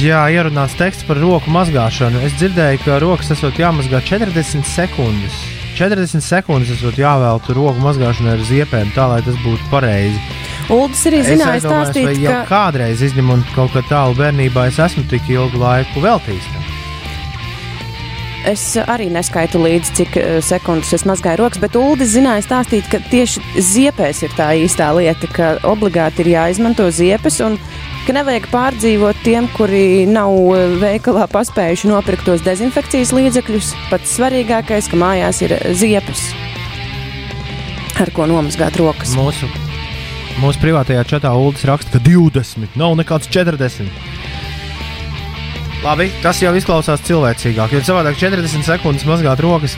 jā, 0.00 0.22
ierunāts 0.32 0.78
teksts 0.78 1.04
par 1.08 1.18
roku 1.20 1.50
mazgāšanu. 1.52 2.22
Es 2.24 2.38
dzirdēju, 2.38 2.82
ka 2.86 3.02
rokas 3.02 3.34
esot 3.34 3.58
jāmazgā 3.60 4.00
40 4.06 4.64
sekundes. 4.64 5.57
40 5.78 6.24
sekundes 6.24 6.72
esot 6.74 6.96
jāvelta 6.98 7.54
roku 7.54 7.78
mazgāšanai 7.84 8.32
ar 8.34 8.40
ziepēm, 8.48 8.90
tā 8.96 9.04
lai 9.12 9.20
tas 9.22 9.36
būtu 9.44 9.68
pareizi. 9.70 10.18
Uldis 10.74 11.04
arī 11.06 11.20
zināja 11.22 11.54
aizdomājos, 11.54 11.92
vai 11.94 12.02
stāstīt, 12.02 12.24
jau 12.24 12.32
ka 12.34 12.48
kādreiz 12.50 13.04
izņemot 13.06 13.52
kaut 13.54 13.76
kā 13.76 13.84
tālu 13.86 14.18
bērnībā, 14.18 14.66
es 14.72 14.80
esmu 14.82 15.06
tik 15.12 15.30
ilgu 15.30 15.62
laiku 15.62 16.02
veltījis. 16.02 16.50
es 18.48 18.62
arī 18.88 19.08
neskaitu 19.12 19.60
līdzi, 19.62 19.94
cik 19.98 20.18
uh, 20.18 20.28
sekundes 20.44 20.92
es 20.96 21.04
mazgāju 21.08 21.42
rokas, 21.42 21.60
bet 21.62 21.76
Uldis 21.78 22.14
zināja 22.14 22.44
stāstīt, 22.46 22.86
ka 22.90 23.00
tieši 23.12 23.42
ziepēs 23.62 24.22
ir 24.24 24.34
tā 24.38 24.50
īstā 24.58 24.90
lieta, 24.96 25.28
ka 25.30 25.50
obligāti 25.68 26.24
ir 26.24 26.32
jāizmanto 26.34 26.88
ziepes 26.94 27.38
un 27.44 27.58
ka 28.08 28.14
nevajag 28.16 28.46
pārdzīvot 28.48 29.18
tiem, 29.20 29.46
kuri 29.52 30.06
nav 30.08 30.32
uh, 30.32 30.76
veikalā 30.80 31.26
paspējuši 31.28 31.90
nopirkt 31.90 32.24
tos 32.24 32.40
dezinfekcijas 32.46 33.12
līdzekļus. 33.12 33.74
Pats 33.90 34.14
svarīgākais, 34.16 34.88
ka 34.88 34.96
mājās 34.96 35.42
ir 35.44 35.52
ziepes, 35.76 36.30
ar 38.00 38.08
ko 38.16 38.24
nomazgāt 38.30 38.78
rokas. 38.80 39.12
Mūsu, 39.18 39.50
mūsu 40.40 40.62
privātajā 40.62 41.04
čatā 41.10 41.34
Ulas 41.36 41.66
raksta, 41.68 41.98
ka 41.98 42.04
20 42.08 42.78
nav 42.80 42.96
nekāds 42.96 43.28
40. 43.28 43.92
Labi, 45.84 46.08
tas 46.24 46.40
jau 46.40 46.54
izklausās 46.56 47.04
cilvēcīgāk, 47.04 47.76
jo 47.76 47.84
savādāk 47.84 48.16
40 48.18 48.64
sekundes 48.66 49.04
mazgāt 49.06 49.44
rokas. 49.44 49.76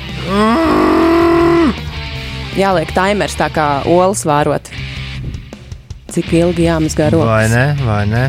Jāliek 2.54 2.94
timers 2.94 3.34
tā 3.34 3.50
kā 3.50 3.68
olas 3.90 4.22
vārot. 4.28 4.70
Cik 6.10 6.32
ilgi 6.34 6.66
jāmazgā 6.66 7.10
rokas? 7.14 7.28
Vai 7.30 7.44
ne? 7.52 7.66
Vai 7.86 8.04
ne? 8.10 8.24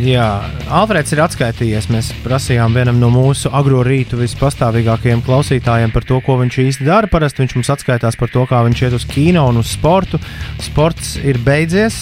Jā, 0.00 0.26
Alfrēds 0.70 1.12
ir 1.14 1.20
atskaitījies. 1.24 1.88
Mēs 1.90 2.10
prasījām 2.24 2.74
vienam 2.76 3.00
no 3.00 3.08
mūsu 3.12 3.50
agro 3.56 3.80
rītu 3.86 4.18
vispastāvīgākajiem 4.20 5.22
klausītājiem 5.26 5.92
par 5.92 6.06
to, 6.06 6.20
ko 6.24 6.36
viņš 6.40 6.58
īsti 6.64 6.86
dara. 6.86 7.10
Parasti 7.10 7.42
viņš 7.42 7.56
mums 7.58 7.72
atskaitās 7.74 8.18
par 8.20 8.30
to, 8.32 8.44
kā 8.48 8.62
viņš 8.68 8.84
iet 8.86 8.96
uz 8.96 9.06
kino 9.10 9.46
un 9.50 9.60
uz 9.60 9.72
sportu. 9.74 10.20
Sports 10.62 11.16
ir 11.20 11.40
beidzies, 11.44 11.98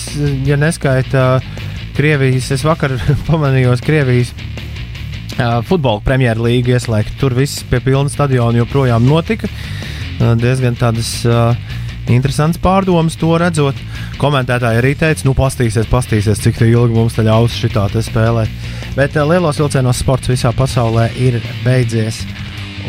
ja 0.47 0.59
neskaita 0.61 1.25
Krievijas. 1.97 2.53
Es 2.55 2.67
vakar 2.67 2.95
pamanīju 3.31 3.75
Krievijas 3.87 4.35
futbola 5.67 6.03
premjerlīgu 6.05 6.75
ieslēgt. 6.75 7.19
Tur 7.19 7.35
viss 7.39 7.65
pie 7.71 7.81
pilna 7.83 8.11
stadiona 8.13 8.63
joprojām 8.63 9.07
notika. 9.07 9.51
Diezgan 10.19 10.79
tādas. 10.79 11.15
Uh, 11.27 11.55
Interesants 12.09 12.57
pārdomas 12.63 13.19
to 13.21 13.35
redzot. 13.41 13.79
Komentētāji 14.21 14.81
arī 14.81 14.95
teica, 14.97 15.27
nu, 15.29 15.35
pastīsies, 15.37 15.89
pastīsies, 15.91 16.41
cik 16.41 16.63
ilgi 16.65 16.97
mums 16.97 17.19
te 17.19 17.25
ļaus 17.27 17.57
šitā 17.61 17.85
te 17.93 18.03
spēlēt. 18.05 18.53
Bet 18.97 19.19
uh, 19.19 19.27
lielos 19.29 19.61
vilcienos 19.61 20.01
sports 20.01 20.31
visā 20.33 20.55
pasaulē 20.57 21.11
ir 21.21 21.37
beidzies. 21.67 22.23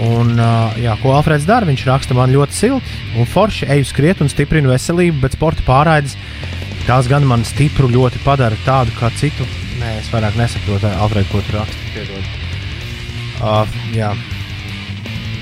Un, 0.08 0.38
uh, 0.40 0.72
jā, 0.80 0.96
ko 1.02 1.12
Alfrēds 1.18 1.48
dara? 1.50 1.68
Viņš 1.68 1.86
raksta 1.90 2.16
man 2.16 2.32
ļoti 2.32 2.56
silti 2.56 3.20
un 3.20 3.28
forši, 3.28 3.68
eju 3.76 3.90
skriet 3.90 4.24
un 4.24 4.32
stiprinu 4.32 4.72
veselību, 4.72 5.20
bet 5.26 5.36
sporta 5.36 5.66
pārraides 5.68 6.16
tās 6.88 7.12
gan 7.12 7.28
man 7.28 7.44
stipru 7.46 7.92
ļoti 7.92 8.24
padara 8.24 8.56
tādu 8.66 8.96
kā 8.98 9.12
citu. 9.20 9.48
Nē, 9.84 9.98
es 10.00 10.10
vairāk 10.14 10.40
nesaprotu, 10.40 10.88
Alfrēd, 10.96 11.28
ko 11.32 11.44
tu 11.44 11.60
raksti. 11.60 11.96
Piedod. 11.98 12.36
Uh, 13.40 13.80
jā. 13.96 14.14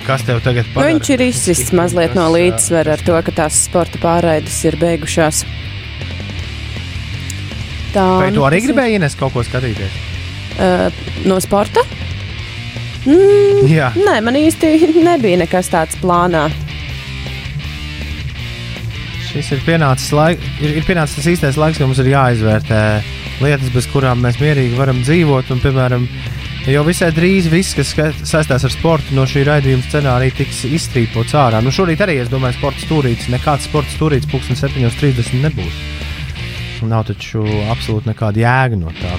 Kas 0.08 0.24
tev 0.24 0.40
tagad 0.46 0.66
Nu, 0.70 0.74
padara? 0.78 0.94
viņš 0.94 1.10
ir 1.18 1.24
izsists 1.28 1.74
mazliet 1.76 2.14
no 2.16 2.30
līdzsvara 2.32 2.96
ar 2.96 3.02
to, 3.04 3.16
ka 3.28 3.34
tās 3.44 3.58
sporta 3.68 4.00
pārraides 4.00 4.56
ir 4.70 4.78
beigušās. 4.80 5.42
Tā 7.96 8.06
Vai 8.22 8.30
tu 8.32 8.40
nu, 8.40 8.46
arī 8.48 8.62
tas 8.62 8.64
ir. 8.64 8.72
gribēji 8.72 8.98
ienest 9.00 9.20
kaut 9.20 9.34
ko 9.36 9.44
skatīties? 9.44 9.98
Uh, 10.58 10.88
no 11.28 11.40
sporta? 11.44 11.84
Mm, 13.08 13.68
Jā. 13.78 13.92
nē, 13.96 14.18
man 14.26 14.36
īsti 14.40 14.72
nebija 15.04 15.42
nekas 15.44 15.70
tāds 15.74 16.00
plānā. 16.02 16.48
Šis 19.28 19.52
ir 19.58 19.62
pienācis, 19.68 20.12
laik, 20.16 20.42
ir, 20.64 20.78
ir 20.80 20.86
pienācis 20.88 21.20
tas 21.20 21.28
īstais 21.34 21.58
laiks, 21.60 21.78
kad 21.82 21.88
mums 21.90 22.00
ir 22.00 22.10
jāizvērtē 22.14 22.82
lietas, 23.44 23.70
bez 23.76 23.86
kurām 23.92 24.24
mēs 24.24 24.40
mierīgi 24.42 24.78
varam 24.80 25.02
dzīvot. 25.04 25.52
Un, 25.54 25.60
piemēram, 25.62 26.08
jau 26.76 26.84
visai 26.84 27.14
drīz 27.16 27.46
viss, 27.48 27.76
kas 27.78 27.94
saistās 28.28 28.66
ar 28.68 28.74
sportu, 28.74 29.14
no 29.16 29.24
šī 29.30 29.46
raidījuma 29.48 29.86
scenārija 29.86 30.36
tiks 30.42 30.66
izstrīpots 30.68 31.36
ārā. 31.40 31.62
Nu, 31.64 31.72
šorīt 31.72 32.02
arī 32.04 32.18
es 32.20 32.32
domāju, 32.32 32.58
sports 32.58 32.84
stūrītis, 32.84 33.30
nekāds 33.32 33.70
sports 33.70 33.94
stūrītis 33.96 34.28
7.30 34.28 35.46
nebūs. 35.46 35.78
Nav 36.88 37.08
taču 37.08 37.46
absolūti 37.72 38.12
nekāda 38.12 38.44
jēga 38.44 38.80
no 38.82 38.92
tā. 39.00 39.14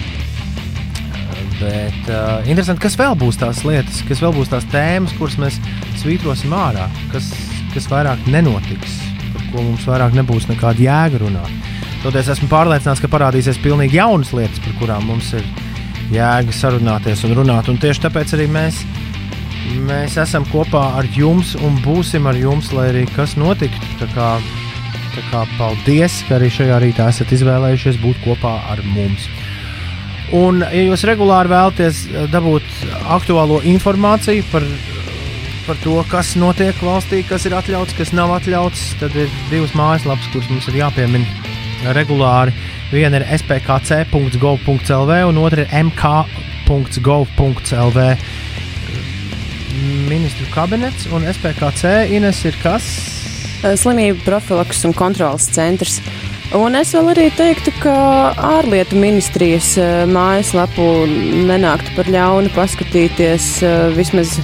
Bet 1.59 2.11
uh, 2.13 2.45
interesanti, 2.47 2.85
kas 2.85 2.99
vēl 3.01 3.17
būs 3.19 3.41
tās 3.41 3.65
lietas, 3.67 4.03
kas 4.07 4.21
vēl 4.23 4.35
būs 4.37 4.53
tās 4.53 4.67
tēmas, 4.71 5.15
kuras 5.19 5.39
mēs 5.41 5.57
svītrosim 6.03 6.53
ārā, 6.55 6.85
kas, 7.15 7.33
kas 7.73 7.89
vairāk 7.91 8.29
nenotiks, 8.31 9.01
par 9.33 9.49
ko 9.55 9.65
mums 9.71 9.89
vairāk 9.89 10.15
nebūs 10.21 10.47
nekāda 10.53 10.85
jēga 10.85 11.23
runāt. 11.25 11.73
Toties 12.05 12.29
esmu 12.37 12.47
pārliecināts, 12.53 13.03
ka 13.03 13.11
parādīsies 13.11 13.59
pilnīgi 13.65 13.99
jaunas 13.99 14.31
lietas, 14.37 14.61
par 14.63 14.77
kurām 14.79 15.09
mums 15.11 15.33
ir 15.35 15.49
jēga 16.15 16.55
sarunāties 16.55 17.25
un 17.29 17.37
runāt. 17.39 17.69
Un 17.71 17.81
tieši 17.81 18.05
tāpēc 18.07 18.35
arī 18.37 18.49
mēs, 18.53 18.81
mēs 19.89 20.17
esam 20.21 20.47
kopā 20.53 20.85
ar 21.01 21.09
jums 21.15 21.55
un 21.61 21.79
būsim 21.85 22.29
ar 22.31 22.39
jums, 22.39 22.73
lai 22.77 22.89
arī 22.93 23.05
kas 23.15 23.37
notiktu. 23.41 23.93
Tā 24.01 24.09
kā, 24.15 24.31
tā 25.17 25.27
kā 25.33 25.45
paldies, 25.59 26.23
ka 26.29 26.39
arī 26.39 26.51
šajā 26.53 26.81
rītā 26.85 27.11
esat 27.13 27.35
izvēlējušies 27.37 28.01
būt 28.05 28.25
kopā 28.27 28.59
ar 28.73 28.85
mums. 28.95 29.29
Un, 30.37 30.61
ja 30.61 30.85
jūs 30.85 31.07
regulāri 31.09 31.49
vēlaties 31.49 32.05
eh, 32.11 32.27
dabūt 32.29 32.65
aktuālo 33.17 33.63
informāciju 33.65 34.45
par, 34.53 34.67
par 35.65 35.79
to, 35.85 35.95
kas 36.11 36.35
notiek 36.37 36.77
valstī, 36.85 37.23
kas 37.25 37.47
ir 37.49 37.57
atļauts, 37.57 37.97
kas 37.97 38.13
nav 38.17 38.35
atļauts, 38.37 38.91
tad 39.01 39.17
ir 39.17 39.33
divas 39.49 39.73
mājaslapas, 39.79 40.29
kuras 40.35 40.51
mums 40.53 40.69
ir 40.69 40.83
jāpiemina 40.83 41.95
regulāri. 41.97 42.53
Viena 42.89 43.19
ir 43.21 43.27
spkc.gov.lv 43.37 45.13
un 45.29 45.39
otra 45.43 45.61
ir 45.67 45.69
mk.gov.lv. 45.85 46.39
Ministru 50.09 50.47
kabinets 50.55 51.05
un 51.13 51.27
SPKC 51.29 52.09
Ines 52.17 52.41
ir 52.49 52.57
kas? 52.63 52.85
Uh, 53.61 53.77
Slimību 53.77 54.25
profilaks 54.25 54.85
un 54.89 54.95
kontrolas 54.97 55.51
centrs. 55.53 56.01
Un 56.57 56.73
es 56.79 56.95
vēl 56.97 57.13
arī 57.13 57.27
teiktu, 57.37 57.75
ka 57.83 57.93
ārlietu 58.57 58.97
ministrijas 58.97 59.75
uh, 59.77 60.09
mājaslapu 60.09 61.05
nenāktu 61.51 61.93
par 61.99 62.09
ļaunu 62.09 62.49
paskatīties 62.57 63.45
uh, 63.69 63.93
vismaz. 63.99 64.39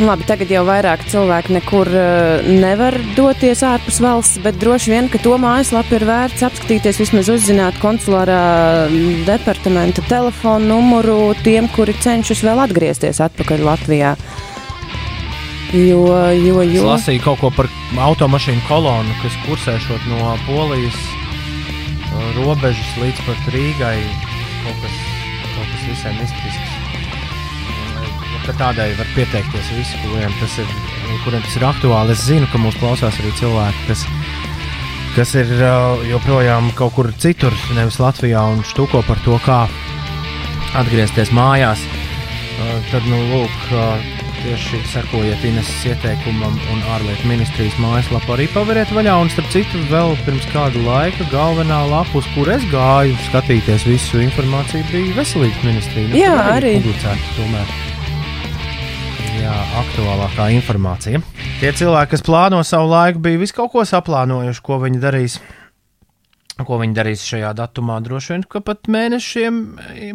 Nu, 0.00 0.06
Labi, 0.08 0.24
tagad 0.24 0.48
jau 0.48 0.62
vairāk 0.64 1.02
cilvēku 1.12 1.52
nekur 1.52 1.88
uh, 1.92 2.46
nevar 2.48 2.94
doties 3.18 3.60
ārpus 3.68 3.98
valsts, 4.00 4.38
bet 4.40 4.56
droši 4.56 4.94
vien, 4.94 5.10
ka 5.12 5.20
to 5.20 5.34
mājaslapu 5.36 5.98
ir 5.98 6.06
vērts 6.08 6.44
apskatīties, 6.46 7.02
vismaz 7.02 7.28
uzzināt 7.28 7.76
konsulārā 7.82 8.38
departamenta 9.28 10.00
telefonu 10.08 10.70
numuru 10.70 11.34
tiem, 11.44 11.68
kuri 11.76 11.92
cenšas 12.00 12.40
vēl 12.48 12.62
atgriezties 12.64 13.20
atpakaļ 13.26 13.66
Latvijā. 13.68 14.14
Jo, 15.76 16.00
jo, 16.32 16.64
Es 16.64 16.72
jo. 16.78 16.88
lasīju 16.88 17.26
kaut 17.28 17.44
ko 17.44 17.52
par 17.60 17.68
automašīnu 18.08 18.64
kolonu, 18.72 19.20
kas 19.20 19.36
kursēšot 19.44 20.08
no 20.14 20.32
Polijas 20.48 20.96
uh, 20.96 22.24
robežas 22.40 22.96
līdz 23.04 23.20
pat 23.28 23.52
Rīgai. 23.52 23.98
Kaut 24.64 24.80
kas, 24.80 25.00
kaut 25.44 25.66
kas 25.68 25.88
visai 25.92 26.16
mistisks. 26.22 26.69
Ka 28.50 28.56
Tādai 28.58 28.88
var 28.98 29.06
pieteikties 29.14 29.68
visi, 29.76 29.98
kuriem 30.02 30.32
tas 30.40 30.56
ir, 30.58 30.70
kuriem 31.22 31.42
tas 31.44 31.52
ir 31.54 31.64
aktuāli. 31.68 32.16
Es 32.16 32.24
zinu, 32.26 32.48
ka 32.50 32.58
mūs 32.58 32.74
klausās 32.80 33.14
arī 33.22 33.30
cilvēki, 33.38 33.84
kas, 33.86 34.00
kas 35.14 35.34
ir 35.38 35.52
uh, 35.54 36.00
joprojām 36.08 36.72
kaut 36.74 36.96
kur 36.96 37.12
citur, 37.22 37.54
nevis 37.76 38.00
Latvijā, 38.02 38.42
un 38.50 38.64
štuko 38.66 39.04
par 39.06 39.22
to, 39.22 39.36
kā 39.44 39.60
atgriezties 40.80 41.30
mājās. 41.36 41.84
Uh, 41.84 42.72
tad, 42.90 43.06
nu, 43.06 43.20
lūk, 43.30 43.54
uh, 43.70 44.08
tieši 44.40 44.80
sekojiet 44.96 45.46
Ineses 45.46 45.86
ieteikumam, 45.92 46.58
un 46.74 46.82
ārlietu 46.96 47.30
ministrijas 47.30 47.78
mājaslapu 47.78 48.34
arī 48.34 48.48
paveriet 48.50 48.90
vaļā. 48.96 49.14
Un, 49.22 49.30
starp 49.30 49.54
citu, 49.54 49.84
vēl 49.92 50.16
pirms 50.26 50.48
kāda 50.50 50.82
laika 50.88 51.28
galvenā 51.30 51.84
lapa, 51.92 52.18
uz 52.18 52.26
kur 52.34 52.50
es 52.50 52.66
gāju, 52.74 53.14
skatīties 53.28 53.86
visu 53.86 54.26
informāciju, 54.26 54.90
bija 54.90 55.20
veselības 55.22 55.62
ministrija. 55.70 56.10
Nu, 56.10 56.20
Jā, 56.24 56.34
tur 56.34 56.52
arī. 56.58 56.74
publicēta 56.80 57.38
tomēr. 57.38 57.89
Jā, 59.40 59.54
aktuālākā 59.80 60.50
informācija. 60.52 61.22
Tie 61.62 61.70
cilvēki, 61.72 62.10
kas 62.12 62.22
plāno 62.26 62.58
savu 62.66 62.90
laiku, 62.90 63.22
bija 63.24 63.40
visu 63.40 63.54
kaut 63.56 63.70
ko 63.72 63.84
saplānojuši, 63.88 64.60
ko 64.66 64.76
viņi 64.82 65.00
darīs. 65.00 65.38
Ko 66.60 66.76
viņi 66.82 66.96
darīs 66.98 67.22
šajā 67.24 67.54
datumā? 67.56 67.96
Droši 68.04 68.34
vien, 68.34 68.44
ka 68.44 68.60
pat 68.64 68.90
mēnešiem, 68.92 69.60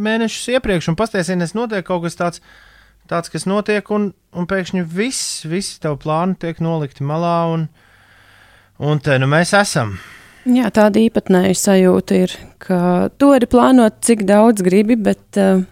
mēnešus 0.05 0.51
iepriekš, 0.53 0.91
un 0.91 0.99
pastāstīs, 0.99 1.55
notiek 1.57 1.87
kaut 1.87 2.03
kas 2.05 2.19
tāds, 2.19 2.43
tāds 3.09 3.33
kas 3.33 3.47
notiek, 3.49 3.89
un, 3.97 4.11
un 4.37 4.49
pēkšņi 4.51 4.85
viss, 4.93 5.41
visi 5.49 5.79
tavi 5.81 5.97
plāni 6.05 6.37
tiek 6.45 6.61
nolikti 6.61 7.07
malā, 7.07 7.37
un, 7.55 7.65
un 8.77 9.01
te 9.01 9.17
nu 9.17 9.31
mēs 9.31 9.55
esam. 9.57 9.97
Jā, 10.45 10.69
tāda 10.69 11.01
īpatnēja 11.01 11.57
sajūta 11.57 12.25
ir, 12.27 12.37
ka 12.61 13.09
tu 13.17 13.33
vari 13.33 13.49
plānot, 13.49 14.03
cik 14.05 14.27
daudz 14.29 14.61
gribi, 14.61 14.99
bet, 15.01 15.25
uh, 15.41 15.65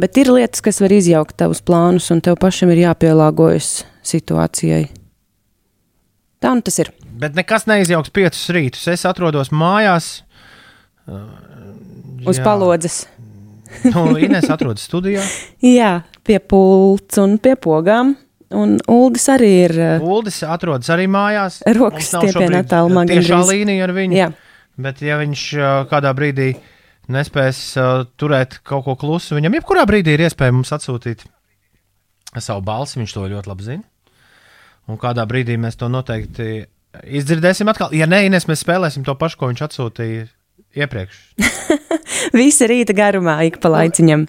bet 0.00 0.16
ir 0.20 0.30
lietas, 0.34 0.62
kas 0.64 0.80
var 0.82 0.92
izjaukt 0.94 1.36
tavus 1.40 1.62
plānus, 1.64 2.10
un 2.14 2.20
tev 2.24 2.38
pašam 2.42 2.72
ir 2.74 2.84
jāpielāgojas 2.86 3.84
situācijai. 4.04 4.86
Tā 6.44 6.52
nu 6.54 6.64
tas 6.66 6.76
ir. 6.82 6.90
Bet 7.20 7.36
nekas 7.38 7.64
neizjauks 7.70 8.10
piecus 8.12 8.42
rītus. 8.52 8.84
Es 8.92 9.04
atrodos 9.08 9.52
mājās. 9.54 10.22
Uz 12.24 12.38
Jā. 12.40 12.44
palodzes. 12.46 13.04
Nu, 13.90 14.12
Ines 14.22 14.46
atrodas 14.54 14.84
studijā. 14.86 15.22
Jā, 15.64 16.04
pie 16.22 16.36
pults 16.38 17.18
un 17.18 17.38
pie 17.42 17.56
pogām. 17.58 18.12
Un 18.54 18.76
Uldis 18.86 19.24
arī 19.32 19.48
ir. 19.64 19.72
uh, 19.98 20.04
Uldis 20.14 20.36
atrodas 20.46 20.86
arī 20.94 21.08
mājās. 21.10 21.56
Rokas 21.74 22.12
stiepienā 22.12 22.60
attālumā 22.62 23.02
Tiešā 23.10 23.40
līnija 23.48 23.88
ar 23.88 23.94
viņu. 23.96 24.14
Jā, 24.14 24.28
Bet, 24.78 25.02
ja 25.02 25.16
viņš 25.18 25.42
ā, 25.58 25.72
kādā 25.90 26.10
brīdī 26.14 26.52
nespēs 27.12 27.62
uh, 27.80 28.04
turēt 28.20 28.60
kaut 28.66 28.86
ko 28.86 28.94
klusu, 29.00 29.36
viņam 29.38 29.58
jebkurā 29.58 29.84
brīdī 29.88 30.14
ir 30.16 30.24
iespēja 30.26 30.54
mums 30.54 30.72
atsūtīt 30.74 31.26
savu 32.38 32.64
balsi. 32.64 33.00
Viņš 33.00 33.16
to 33.16 33.26
ļoti 33.30 33.50
labi 33.50 33.66
zina. 33.66 33.84
Un 34.90 35.00
kādā 35.00 35.24
brīdī 35.28 35.56
mēs 35.60 35.78
to 35.80 35.88
noteikti 35.92 36.64
izdzirdēsim 37.02 37.68
atkal. 37.72 37.94
Ja 37.96 38.08
nē, 38.10 38.24
Ines, 38.28 38.48
mēs 38.50 38.64
spēlēsim 38.64 39.04
to 39.06 39.16
pašu, 39.18 39.40
ko 39.40 39.50
viņš 39.50 39.64
atsūtīja 39.68 40.26
iepriekš. 40.84 41.20
Visa 42.38 42.68
rīta 42.70 42.96
garumā 42.96 43.40
ik 43.48 43.60
pa 43.62 43.72
laiciņam. 43.72 44.26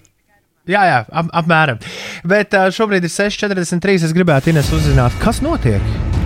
Jā, 0.66 0.82
jā, 0.88 1.00
ap, 1.06 1.30
apmēram. 1.42 1.78
Bet 2.26 2.56
uh, 2.58 2.68
šobrīd 2.74 3.06
ir 3.06 3.12
6,43. 3.12 4.08
Es 4.08 4.16
gribētu 4.16 4.50
Ines 4.50 4.72
uzzināt, 4.74 5.14
kas 5.22 5.44
notiek. 5.44 6.25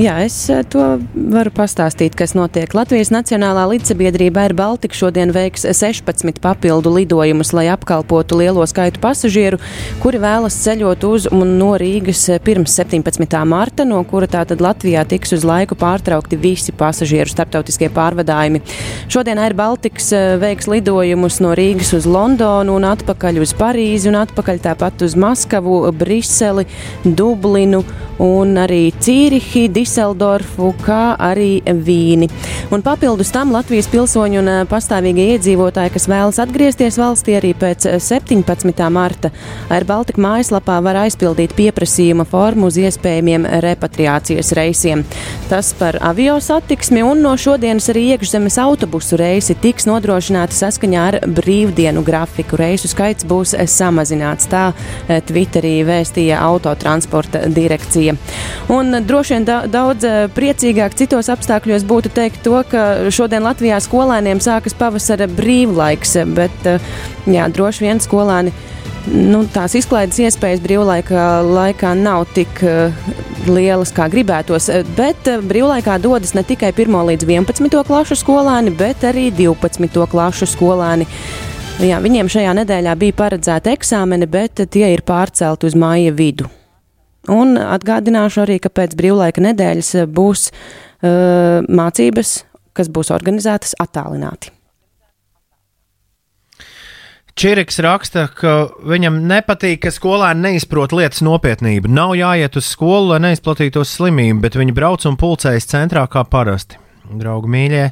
Jā, 0.00 0.14
es 0.24 0.32
eh, 0.48 0.62
to 0.72 0.80
varu 1.12 1.50
pastāstīt, 1.52 2.14
kas 2.16 2.32
notiek. 2.32 2.72
Latvijas 2.72 3.10
Nacionālā 3.12 3.66
līdzsabiedrība 3.74 4.46
Air 4.46 4.54
Baltica 4.56 4.96
šodien 4.96 5.28
veiks 5.36 5.66
16 5.68 6.38
papildu 6.40 6.88
lidojumus, 6.94 7.50
lai 7.52 7.66
apkalpotu 7.68 8.38
lielo 8.40 8.64
skaitu 8.64 9.02
pasažieru, 9.02 9.58
kuri 10.00 10.22
vēlas 10.22 10.56
ceļot 10.64 11.04
uz 11.04 11.26
un 11.28 11.58
no 11.58 11.74
Rīgas 11.76 12.22
pirms 12.40 12.72
17. 12.80 13.36
marta, 13.44 13.84
no 13.84 13.98
kura 14.08 14.30
tātad 14.32 14.64
Latvijā 14.64 15.02
tiks 15.10 15.36
uz 15.36 15.44
laiku 15.44 15.76
pārtraukti 15.76 16.38
visi 16.40 16.72
pasažieru 16.72 17.28
starptautiskie 17.28 17.90
pārvadājumi. 17.92 18.62
Šodien 19.12 19.42
Air 19.44 19.52
Baltics 19.60 20.08
eh, 20.16 20.38
veiks 20.40 20.70
lidojumus 20.72 21.36
no 21.44 21.52
Rīgas 21.52 21.92
uz 22.00 22.08
Londonu 22.08 22.78
un 22.80 22.88
atpakaļ 22.94 23.42
uz 23.44 23.52
Parīzi 23.60 24.08
un 24.08 24.16
atpakaļ 24.22 24.64
tāpat 24.70 25.04
uz 25.04 25.18
Maskavu, 25.20 25.82
Briseli, 26.00 26.64
Dublinu 27.04 27.84
un 28.22 28.56
arī 28.64 28.86
Cīrihi. 28.96 29.68
Diseldorfu, 29.82 30.70
kā 30.84 31.16
arī 31.18 31.60
Vīni. 31.62 32.28
Un 32.72 32.82
papildus 32.84 33.32
tam 33.34 33.50
Latvijas 33.54 33.88
pilsoņi 33.90 34.38
un 34.38 34.50
pastāvīgie 34.70 35.32
iedzīvotāji, 35.34 35.92
kas 35.96 36.06
vēlas 36.10 36.38
atgriezties 36.42 36.98
valstī 37.00 37.34
arī 37.38 37.50
pēc 37.58 37.88
17. 38.02 38.70
Eh, 38.70 38.90
marta, 38.92 39.30
ar 39.72 39.86
Baltika 39.88 40.22
mājaslapā 40.22 40.78
var 40.84 41.00
aizpildīt 41.02 41.54
pieprasījuma 41.58 42.26
formu 42.28 42.68
uz 42.70 42.78
iespējamiem 42.78 43.48
repatriācijas 43.64 44.52
reisiem. 44.58 45.02
Tas 45.50 45.72
par 45.78 45.98
avio 46.00 46.38
satiksmi 46.40 47.02
un 47.06 47.24
no 47.26 47.34
šodienas 47.36 47.90
arī 47.92 48.04
iekšzemes 48.14 48.60
autobusu 48.62 49.18
reisi 49.20 49.58
tiks 49.58 49.88
nodrošināti 49.90 50.56
saskaņā 50.60 51.02
ar 51.10 51.18
brīvdienu 51.26 52.04
grafiku. 52.06 52.60
Reisu 52.60 52.92
skaits 52.92 53.26
būs 53.28 53.56
samazināts, 53.72 54.46
tā 54.52 54.70
Twitterī 55.08 55.74
vēstīja 55.88 56.38
autotransporta 56.46 57.48
direkcija. 57.50 58.14
Un 58.72 59.02
droši 59.06 59.36
vien 59.36 59.48
da 59.48 59.62
daudz 59.72 60.06
eh, 60.06 60.26
priecīgāk 60.32 60.96
citos 60.98 61.30
apstākļos 61.32 61.86
būtu 61.88 62.12
teikt 62.14 62.42
to, 62.44 62.58
ka 62.68 63.10
šodien 63.14 63.44
Latvijā 63.46 63.80
skolēniem 63.82 64.42
sākas 64.44 64.76
pavasara 64.78 65.28
brīvlaiks, 65.30 66.18
bet 66.36 66.68
eh, 66.68 66.92
jā, 67.30 67.48
droši 67.52 67.88
vien 67.88 68.02
skolēni. 68.02 68.54
Nu, 69.12 69.42
tās 69.50 69.74
izklaides 69.74 70.20
iespējas 70.22 70.60
brīvlaika 70.62 71.42
laikā 71.42 71.90
nav 71.98 72.28
tik 72.36 72.60
uh, 72.62 72.94
lielas, 73.50 73.90
kā 73.90 74.06
gribētos, 74.06 74.68
bet 74.94 75.26
brīvlaikā 75.42 75.96
dodas 75.98 76.36
ne 76.38 76.44
tikai 76.46 76.70
1 76.70 77.00
līdz 77.10 77.26
11 77.26 77.82
klašu 77.88 78.20
skolēni, 78.22 78.70
bet 78.78 79.02
arī 79.10 79.32
12 79.34 80.06
klašu 80.06 80.46
skolēni. 80.54 81.10
Jā, 81.82 81.98
viņiem 82.04 82.30
šajā 82.30 82.54
nedēļā 82.62 82.94
bija 83.00 83.18
paredzēta 83.24 83.74
eksāmeni, 83.74 84.30
bet 84.30 84.68
tie 84.70 84.92
ir 84.94 85.02
pārcelti 85.02 85.66
uz 85.66 85.74
māja 85.74 86.14
vidu. 86.14 86.46
Un 87.30 87.54
atgādināšu 87.54 88.42
arī, 88.42 88.56
ka 88.62 88.72
pēc 88.72 88.96
brīvlaika 88.98 89.44
nedēļas 89.44 89.92
būs 90.10 90.48
uh, 90.50 91.62
mācības, 91.68 92.32
kas 92.74 92.90
būs 92.90 93.12
organizētas 93.14 93.76
attālināti. 93.82 94.50
Čiriks 97.32 97.78
raksta, 97.80 98.26
ka 98.28 98.68
viņam 98.84 99.22
nepatīk, 99.24 99.78
ka 99.86 99.92
skolēni 99.94 100.50
neizprot 100.50 100.92
lietas 100.92 101.22
nopietnību. 101.24 101.88
Nav 101.88 102.12
jāiet 102.18 102.58
uz 102.60 102.66
skolu, 102.68 103.14
lai 103.14 103.22
neizplatītos 103.24 103.94
slimību, 103.96 104.42
bet 104.42 104.58
viņi 104.60 104.74
brauc 104.76 105.06
un 105.08 105.16
pulcējas 105.16 105.70
centrā 105.70 106.04
kā 106.12 106.26
parasti. 106.28 106.76
Draugi 107.08 107.48
mīļie, 107.54 107.86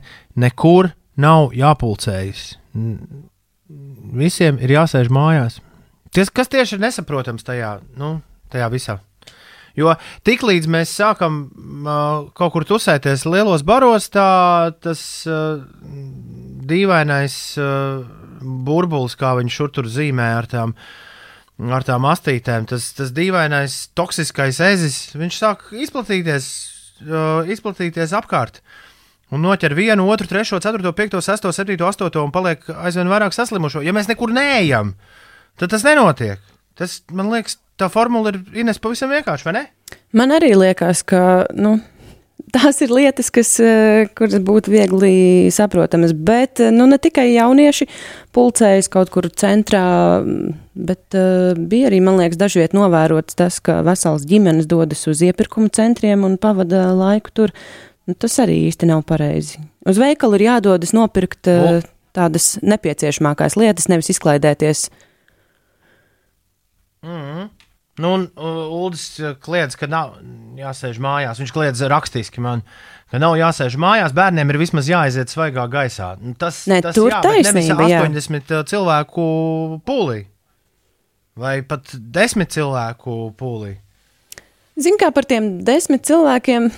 nekur 0.45 0.90
nav 1.21 1.55
jāpulcējas. 1.57 2.45
Visiem 4.21 4.61
ir 4.61 4.77
jāsēž 4.77 5.09
mājās. 5.14 5.61
Ties, 6.12 6.29
kas 6.35 6.51
tieši 6.53 6.77
ir 6.77 6.85
nesaprotams 6.85 7.47
tajā, 7.47 7.79
nu, 7.97 8.19
tajā 8.53 8.69
visā? 8.73 8.99
Jo 9.79 9.95
tiklīdz 10.27 10.67
mēs 10.71 10.93
sākam 10.99 11.43
uh, 11.47 12.31
kaut 12.37 12.55
kur 12.55 12.67
tusēties 12.67 13.27
lielos 13.29 13.63
baros, 13.67 14.09
tā 14.13 14.73
tas 14.83 15.03
uh, 15.31 15.63
dīvainais 16.71 17.37
uh, 17.61 18.03
burbulis, 18.41 19.17
kā 19.21 19.35
viņš 19.39 19.61
šur 19.61 19.73
tur 19.77 19.91
zīmē 19.91 20.29
ar 20.41 20.51
tām, 20.51 20.75
ar 21.71 21.87
tām 21.87 22.09
astītēm, 22.11 22.67
tas, 22.71 22.91
tas 22.97 23.15
dīvainais 23.17 23.81
toksiskais 23.99 24.61
ezis, 24.71 25.01
viņš 25.17 25.41
sāk 25.41 25.67
izplatīties, 25.87 26.51
uh, 27.07 27.51
izplatīties 27.51 28.17
apkārt. 28.17 28.63
Un 29.31 29.45
noķer 29.47 29.77
vienu, 29.79 30.09
otru, 30.11 30.27
trešo, 30.27 30.59
ceturto, 30.59 30.91
piekto, 30.99 31.21
sesto, 31.23 31.53
septīto, 31.55 31.87
astoto 31.87 32.25
un 32.27 32.33
paliek 32.35 32.65
aizvien 32.83 33.11
vairāk 33.11 33.37
saslimušo. 33.37 33.85
Ja 33.87 33.95
mēs 33.95 34.11
nekur 34.11 34.33
neejam, 34.35 34.97
tad 35.61 35.71
tas 35.71 35.87
nenotiek. 35.87 36.43
Tas, 36.75 36.97
man 37.15 37.31
liekas, 37.31 37.61
tā 37.81 37.88
formula 37.93 38.35
ir 38.35 38.43
Ines 38.62 38.79
pavisam 38.83 39.12
vienkārša, 39.12 39.49
vai 39.49 39.57
ne? 39.57 39.64
Man 40.16 40.35
arī 40.35 40.53
liekas, 40.59 41.03
ka 41.07 41.23
nu, 41.57 41.79
tās 42.55 42.81
ir 42.85 42.93
lietas, 42.93 43.31
kas, 43.33 43.53
eh, 43.62 44.09
kuras 44.16 44.40
būtu 44.45 44.73
viegli 44.73 45.51
saprotamas, 45.55 46.12
bet 46.14 46.61
eh, 46.61 46.73
nu, 46.75 46.87
ne 46.90 46.99
tikai 47.03 47.29
jaunieši 47.33 47.87
pulcējas 48.35 48.90
kaut 48.93 49.12
kur 49.14 49.27
centrā, 49.31 49.83
bet 50.75 51.16
uh, 51.19 51.53
bija 51.59 51.88
arī, 51.90 51.99
man 52.05 52.21
liekas, 52.21 52.38
dažviet 52.40 52.75
novērots 52.77 53.37
tas, 53.37 53.59
ka 53.61 53.81
vesels 53.87 54.23
ģimenes 54.31 54.69
dodas 54.71 55.03
uz 55.11 55.23
iepirkumu 55.27 55.69
centriem 55.75 56.23
un 56.25 56.38
pavada 56.40 56.87
laiku 56.95 57.35
tur. 57.35 57.55
Nu, 58.09 58.14
tas 58.14 58.38
arī 58.43 58.57
īsti 58.69 58.88
nav 58.88 59.03
pareizi. 59.09 59.59
Uz 59.90 59.99
veikalu 60.01 60.38
ir 60.38 60.47
jādodas 60.47 60.95
nopirkt 60.97 61.51
uh, 61.51 61.83
tādas 62.16 62.55
nepieciešamākās 62.62 63.59
lietas, 63.59 63.90
nevis 63.90 64.14
izklaidēties. 64.14 64.88
Mm 67.03 67.19
-hmm. 67.19 67.49
Nu, 67.98 68.14
un 68.14 68.26
uh, 68.38 68.85
Uldis 68.85 69.18
uh, 69.18 69.35
kliedz, 69.42 69.74
ka 69.76 69.88
nav 69.90 70.14
jāsēž 70.59 71.00
mājās. 71.03 71.40
Viņš 71.42 71.53
kliedz 71.55 71.83
rakstiski 71.90 72.42
man, 72.44 72.62
ka 73.11 73.20
nav 73.20 73.37
jāsēž 73.40 73.76
mājās. 73.81 74.14
Bērniem 74.16 74.53
ir 74.53 74.61
vismaz 74.61 74.88
jāaiziet 74.90 75.33
svaigā 75.33 75.66
gaisā. 75.72 76.14
Nu, 76.22 76.37
tas, 76.38 76.62
ne, 76.70 76.81
tas 76.85 76.96
tur 76.96 77.11
jā, 77.12 77.20
taisnība, 77.24 77.88
80 77.88 78.55
jā. 78.55 78.62
cilvēku 78.70 79.24
pūlī. 79.87 80.22
Vai 81.40 81.61
pat 81.66 81.92
10 81.92 82.53
cilvēku 82.53 83.18
pūlī. 83.38 83.74
Ziniet, 84.81 85.00
kā 85.03 85.11
par 85.12 85.26
tiem 85.29 85.59
desmit 85.66 86.07
cilvēkiem. 86.09 86.70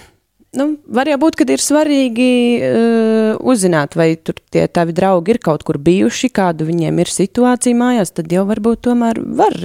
Nu, 0.58 0.66
var 0.92 1.08
jau 1.08 1.16
būt, 1.22 1.38
ka 1.38 1.46
ir 1.48 1.62
svarīgi 1.64 2.32
uh, 2.60 3.38
uzzināt, 3.48 3.94
vai 3.96 4.10
tur 4.20 4.36
tie 4.52 4.66
tavi 4.68 4.92
draugi 4.96 5.32
ir 5.32 5.40
kaut 5.40 5.62
kur 5.64 5.78
bijuši, 5.80 6.28
kāda 6.34 6.66
viņiem 6.68 6.98
ir 7.00 7.12
situācija 7.12 7.78
mājās. 7.78 8.12
Tad 8.18 8.32
jau 8.32 8.44
varbūt 8.50 8.82
tomēr 8.88 9.22
var 9.38 9.56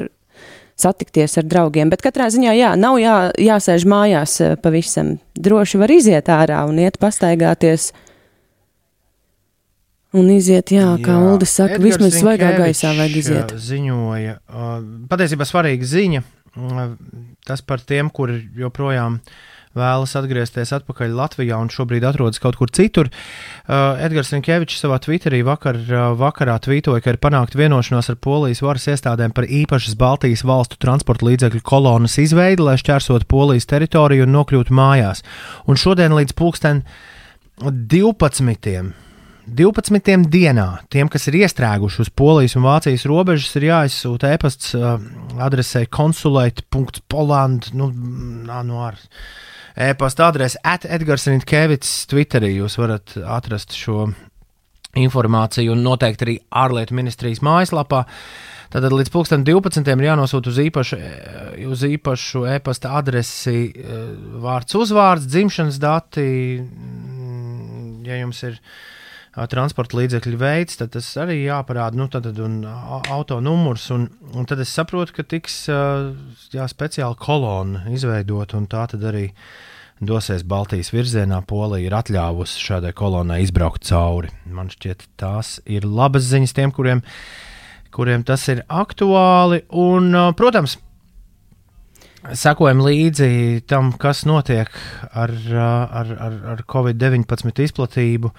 satikties 0.78 1.38
ar 1.42 1.48
draugiem. 1.50 1.92
Bet 1.92 2.04
katrā 2.06 2.30
ziņā 2.34 2.54
jā, 2.58 2.74
nav 2.80 3.00
jā, 3.02 3.16
jāsēž 3.42 3.88
mājās 3.90 4.38
eh, 4.44 4.56
pavisam. 4.62 5.16
Droši 5.38 5.82
var 5.82 5.94
iziet 5.94 6.30
ārā 6.34 6.64
un 6.70 6.80
iet 6.84 7.00
pastaigāties. 7.02 7.92
Un 10.18 10.30
iziet, 10.32 10.72
jā, 10.72 10.94
kā 11.04 11.18
jā. 11.18 11.34
Uldis 11.34 11.52
saka, 11.58 11.76
Edgars 11.76 11.98
vismaz 11.98 12.16
svaigā 12.22 12.54
gaisā 12.56 12.94
vajag 12.96 13.18
iziet. 13.20 13.52
Ziņoja, 13.60 14.38
patiesībā 15.12 15.46
svarīga 15.46 15.86
ziņa, 15.86 16.24
tas 17.46 17.62
par 17.62 17.84
tiem, 17.84 18.08
kuri 18.16 18.40
joprojām 18.58 19.20
uh, 19.20 19.36
vēlas 19.78 20.16
atgriezties 20.20 20.74
atpakaļ 20.76 21.16
Latvijā 21.18 21.60
un 21.62 21.72
šobrīd 21.74 22.06
atrodas 22.08 22.42
kaut 22.44 22.58
kur 22.60 22.72
citur. 22.74 23.12
Uh, 23.68 23.96
Edgars 24.04 24.34
Rinkevičs 24.34 24.82
savā 24.84 25.00
Twitterī 25.04 25.44
vakar, 25.48 25.80
uh, 25.88 26.12
vakarā 26.20 26.58
tvītoja, 26.64 27.04
ka 27.06 27.16
ir 27.16 27.22
panākta 27.24 27.62
vienošanās 27.62 28.12
ar 28.14 28.20
Polijas 28.22 28.64
varas 28.66 28.90
iestādēm 28.92 29.36
par 29.38 29.48
īpašas 29.48 29.98
Baltijas 30.00 30.46
valstu 30.48 30.80
transporta 30.82 31.30
līdzekļu 31.30 31.64
kolonas 31.68 32.20
izveidi, 32.22 32.66
lai 32.66 32.78
šķērsotu 32.82 33.30
Polijas 33.30 33.70
teritoriju 33.70 34.28
un 34.28 34.36
nokļūtu 34.38 34.76
mājās. 34.76 35.26
Un 35.70 35.80
šodien 35.80 36.16
līdz 36.18 36.38
pulksten 36.38 36.86
12. 37.62 38.94
12 39.48 40.28
dienā 40.28 40.66
tiem, 40.92 41.08
kas 41.08 41.30
ir 41.30 41.38
iestrēguši 41.40 42.02
uz 42.04 42.10
Polijas 42.12 42.58
un 42.60 42.66
Vācijas 42.66 43.06
robežas, 43.08 43.54
ir 43.56 43.70
jāizsūta 43.70 44.34
e-pasts 44.36 44.74
uh, 44.76 44.98
adresē 45.40 45.86
konsulēt.poland. 45.88 47.70
Nu, 47.80 47.88
nā, 48.48 48.60
nu, 48.68 48.82
ar, 48.84 49.00
e-pasta 49.78 50.28
adrese 50.28 50.60
Edgars 50.66 51.28
Rinkevits 51.30 51.92
Twitterī. 52.10 52.56
Jūs 52.58 52.78
varat 52.82 53.14
atrast 53.22 53.76
šo 53.78 54.08
informāciju 54.98 55.76
un 55.76 55.84
noteikti 55.86 56.26
arī 56.26 56.36
ārlietu 56.64 56.98
ministrijas 56.98 57.44
mājaslapā. 57.46 58.04
Tātad 58.74 58.92
līdz 58.92 59.12
2012. 59.14 59.88
ir 59.94 60.08
jānosūta 60.10 60.52
uz 60.52 60.58
īpašu, 60.66 60.98
uz 61.70 61.84
īpašu 61.88 62.44
e-pasta 62.58 62.98
adresi 63.00 63.70
e, 63.70 64.00
vārds, 64.44 64.76
uzvārds, 64.76 65.30
dzimšanas 65.30 65.78
dati. 65.80 66.28
Ja 68.08 68.20
jums 68.20 68.42
ir 68.44 68.60
transporta 69.46 70.00
līdzekļu 70.00 70.40
veids, 70.42 70.80
tad 70.80 70.96
tas 70.96 71.08
arī 71.22 71.44
jāparāda, 71.44 72.00
nu, 72.00 72.08
tad, 72.10 72.30
un 72.42 72.64
auto 72.66 73.38
numurs. 73.44 73.86
Un, 73.94 74.08
un 74.34 74.48
tad 74.50 74.64
es 74.64 74.74
saprotu, 74.74 75.14
ka 75.20 75.26
tiks 75.28 75.66
jā, 75.70 76.66
speciāla 76.72 77.18
kolona 77.22 77.86
izveidota, 77.94 78.58
un 78.58 78.66
tā 78.72 78.88
tad 78.90 79.06
arī 79.06 79.28
dosies 80.02 80.46
Baltijas 80.48 80.90
virzienā. 80.94 81.44
Polija 81.46 81.86
ir 81.86 81.98
atļāvusi 82.00 82.64
šādai 82.66 82.96
kolonai 82.98 83.44
izbraukt 83.46 83.86
cauri. 83.86 84.34
Man 84.50 84.74
šķiet, 84.74 85.06
tās 85.22 85.58
ir 85.70 85.86
labas 85.86 86.26
ziņas 86.32 86.58
tiem, 86.58 86.74
kuriem, 86.74 87.06
kuriem 87.94 88.26
tas 88.26 88.48
ir 88.54 88.66
aktuāli. 88.66 89.64
Un, 89.70 90.14
protams, 90.38 90.80
sekojam 92.38 92.82
līdzi 92.84 93.64
tam, 93.70 93.92
kas 94.00 94.24
notiek 94.28 94.72
ar, 95.14 95.34
ar, 95.54 96.12
ar, 96.18 96.38
ar 96.54 96.64
Covid-19 96.70 97.64
izplatību. 97.68 98.32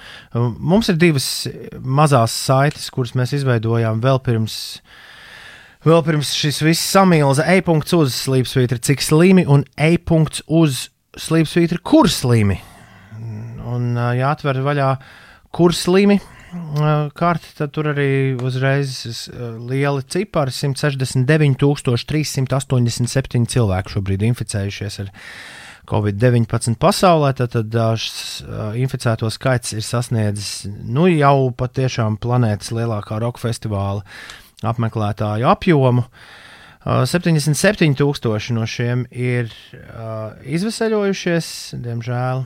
Mums 0.58 0.90
ir 0.92 0.98
divas 1.00 1.28
mazas 1.80 2.34
saites, 2.34 2.88
kuras 2.94 3.14
mēs 3.18 3.36
izveidojām 3.38 4.02
vēl 4.04 4.20
pirms. 4.24 4.58
Vēl 5.86 6.02
pirms 6.04 6.32
šis 6.34 6.58
viss 6.66 6.88
samilza 6.90 7.46
e-punkts 7.54 7.94
uz 7.94 8.16
slīpsvītra, 8.26 8.80
cik 8.82 9.04
slimi, 9.04 9.46
un 9.46 9.62
e-punkts 9.78 10.42
uz 10.50 10.88
slīpsvītra, 11.18 11.78
kur 11.86 12.10
slimi. 12.10 12.58
Un 13.68 13.94
jāatver 13.94 14.58
vaļā, 14.64 14.90
kur 15.54 15.74
slimi 15.76 16.18
karti, 17.18 17.48
tad 17.58 17.68
tur 17.76 17.84
arī 17.92 18.10
uzreiz 18.40 18.90
lieli 19.68 20.02
cipari- 20.08 20.52
169,387 20.62 23.46
cilvēku 23.46 23.88
šobrīd 23.96 24.20
inficējušies 24.32 24.94
ar 25.04 25.08
Covid-19 25.88 26.76
pasaulē. 26.76 27.32
Tad, 27.36 27.50
tad 27.52 27.70
inficēto 28.76 29.30
skaits 29.32 29.72
ir 29.72 29.82
sasniedzis 29.82 30.66
nu, 30.84 31.06
jau 31.08 31.50
patiešām 31.52 32.18
planētas 32.20 32.72
lielākā 32.72 33.20
roka 33.20 33.38
festivāla 33.40 34.02
apmeklētāju 34.62 35.46
apjomu. 35.48 36.04
77,000 36.84 38.54
no 38.54 38.64
šiem 38.64 39.06
ir 39.10 39.50
uh, 39.74 40.32
izveseļojušies, 40.46 41.74
diemžēl 41.84 42.44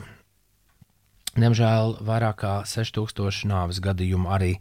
Diemžēl 1.33 1.95
vairāk 2.05 2.35
kā 2.43 2.51
6000 2.69 3.47
nāves 3.49 3.79
gadījumu 3.81 4.29
arī 4.29 4.51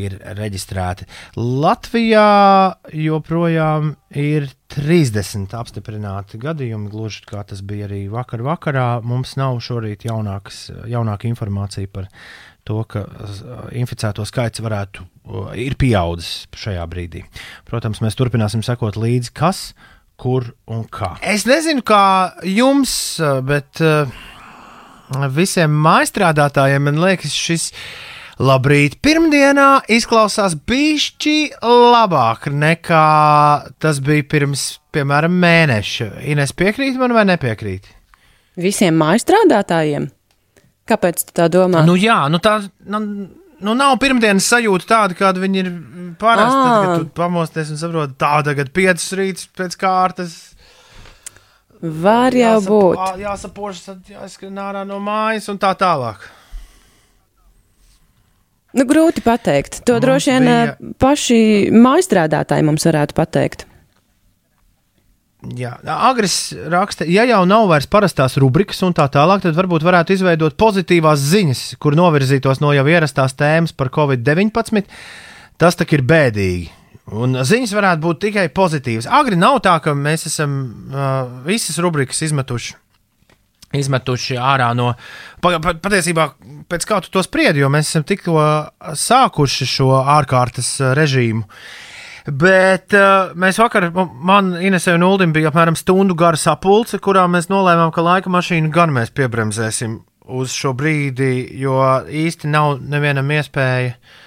ir 0.00 0.16
reģistrēti. 0.38 1.04
Latvijā 1.36 2.24
joprojām 2.96 3.90
ir 4.16 4.48
30 4.72 5.52
apstiprināti 5.58 6.40
gadījumi, 6.40 6.88
gluži 6.88 7.26
kā 7.28 7.44
tas 7.44 7.60
bija 7.60 7.84
arī 7.90 8.06
vakar 8.08 8.40
vakarā. 8.46 8.88
Mums 9.04 9.36
nav 9.36 9.60
šorīt 9.64 10.08
jaunākas, 10.08 10.70
jaunāka 10.88 11.28
informācija 11.28 11.92
par 11.92 12.08
to, 12.64 12.80
ka 12.88 13.04
inficēto 13.76 14.24
skaits 14.24 14.64
varētu 14.64 15.04
ir 15.60 15.76
pieaudzis 15.76 16.46
šajā 16.56 16.88
brīdī. 16.88 17.26
Protams, 17.68 18.00
mēs 18.00 18.16
turpināsim 18.16 18.64
sekot 18.64 18.96
līdzi, 18.96 19.34
kas, 19.36 19.66
kur 20.16 20.54
un 20.72 20.86
kā. 20.88 21.18
Es 21.20 21.44
nezinu, 21.44 21.84
kā 21.84 22.06
jums, 22.48 22.94
bet. 23.44 23.84
Uh, 23.84 24.32
visiem 25.34 25.72
mājstrādātājiem, 25.84 26.88
man 26.88 27.00
liekas, 27.02 27.34
šis 27.36 27.70
labrīt 28.42 28.98
pirmdienā 29.04 29.84
izklausās 29.94 30.56
bišķi 30.66 31.36
labāk 31.62 32.48
nekā 32.50 33.04
tas 33.82 34.00
bija 34.02 34.26
pirms, 34.30 34.80
piemēram, 34.94 35.36
mēneša. 35.44 36.10
Ines 36.32 36.54
piekrīt 36.56 36.98
man 36.98 37.14
vai 37.14 37.26
nepiekrīt? 37.30 37.86
Visiem 38.60 38.98
mājstrādātājiem? 38.98 40.08
Kāpēc 40.88 41.24
tu 41.28 41.36
tā 41.38 41.48
domā? 41.48 41.82
Nu 41.86 41.96
jā, 41.96 42.24
nu 42.30 42.38
tā. 42.44 42.58
Nu, 42.84 43.00
nu, 43.64 43.74
nav 43.78 43.96
pirmdienas 44.02 44.46
sajūta 44.50 44.88
tāda, 44.90 45.16
kāda 45.18 45.40
viņi 45.42 45.62
ir 45.62 45.70
parasti. 46.20 46.58
Tad, 46.58 46.82
kad 46.84 46.98
tu 47.00 47.08
pamosties 47.16 47.72
un 47.72 47.80
saproti, 47.80 48.18
tā 48.20 48.34
tagad 48.46 48.72
piecas 48.76 49.06
rītas 49.16 49.48
pēc 49.56 49.78
kārtas 49.80 50.34
Var 51.84 52.32
jau 52.32 52.54
jāsap, 52.54 52.70
būt. 52.70 53.20
Jāsapožas, 53.20 54.00
jāskrien 54.08 54.56
ārā 54.62 54.86
no 54.88 54.96
mājas 55.04 55.50
un 55.52 55.60
tā 55.60 55.74
tālāk. 55.76 56.22
Nu, 58.74 58.86
grūti 58.88 59.22
pateikt. 59.22 59.82
To 59.86 59.98
mums 59.98 60.04
droši 60.06 60.32
vien 60.32 60.48
bija... 60.48 60.94
Paši 60.98 61.38
mājstrādātāji 61.76 62.64
mums 62.66 62.86
varētu 62.88 63.14
pateikt. 63.14 63.66
Jā, 65.52 65.74
Agris 65.84 66.54
raksta, 66.72 67.04
ja 67.04 67.26
jau 67.28 67.42
nav 67.44 67.66
vairs 67.68 67.86
parastās 67.90 68.38
rubrikas 68.40 68.80
un 68.86 68.94
tā 68.96 69.04
tālāk, 69.12 69.42
tad 69.44 69.58
varbūt 69.58 69.84
varētu 69.84 70.16
izveidot 70.16 70.56
pozitīvās 70.56 71.20
ziņas, 71.20 71.62
kur 71.82 71.98
novirzītos 71.98 72.62
no 72.64 72.72
jau 72.72 72.86
ierastās 72.88 73.36
tēmas 73.36 73.76
par 73.76 73.92
covid-19. 73.92 74.88
Tas 75.60 75.76
tak 75.76 75.92
ir 75.92 76.02
bēdīgi. 76.08 76.72
Un 77.12 77.36
ziņas 77.36 77.74
varētu 77.76 78.00
būt 78.00 78.20
tikai 78.22 78.46
pozitīvas. 78.54 79.08
Agri 79.12 79.36
nav 79.36 79.58
tā, 79.64 79.76
ka 79.84 79.92
mēs 79.96 80.24
esam 80.30 80.54
uh, 80.88 81.42
visas 81.44 81.76
rubrikas 81.82 82.22
izmetuši. 82.24 82.78
Izmetuši 83.76 84.38
ārā 84.40 84.70
no. 84.78 84.92
Pa, 85.42 85.58
pa, 85.60 85.74
patiesībā, 85.84 86.28
pēc 86.70 86.86
kā 86.88 87.02
tu 87.04 87.10
to 87.12 87.24
spriedi, 87.26 87.60
jo 87.60 87.68
mēs 87.72 87.90
esam 87.90 88.06
tikko 88.08 88.38
sākuši 88.96 89.68
šo 89.68 89.90
ārkārtas 90.00 90.70
režīmu. 90.96 91.44
Bet 92.24 92.96
uh, 92.96 93.34
mēs 93.36 93.60
vakar, 93.60 93.90
man, 94.24 94.54
Inesē 94.64 94.96
un 94.96 95.04
Uldim 95.04 95.34
bija 95.36 95.52
apmēram 95.52 95.76
stundu 95.76 96.16
gara 96.16 96.40
sapulce, 96.40 97.02
kurā 97.04 97.26
mēs 97.28 97.50
nolēmām, 97.52 97.92
ka 97.92 98.06
laika 98.06 98.32
mašīnu 98.32 98.72
gan 98.72 98.94
mēs 98.96 99.12
piebremzēsim 99.12 100.00
uz 100.32 100.56
šo 100.56 100.72
brīdi, 100.72 101.50
jo 101.60 101.76
īsti 102.08 102.48
nav 102.48 102.78
nevienam 102.80 103.28
iespēja 103.34 103.92
uh, 103.92 104.22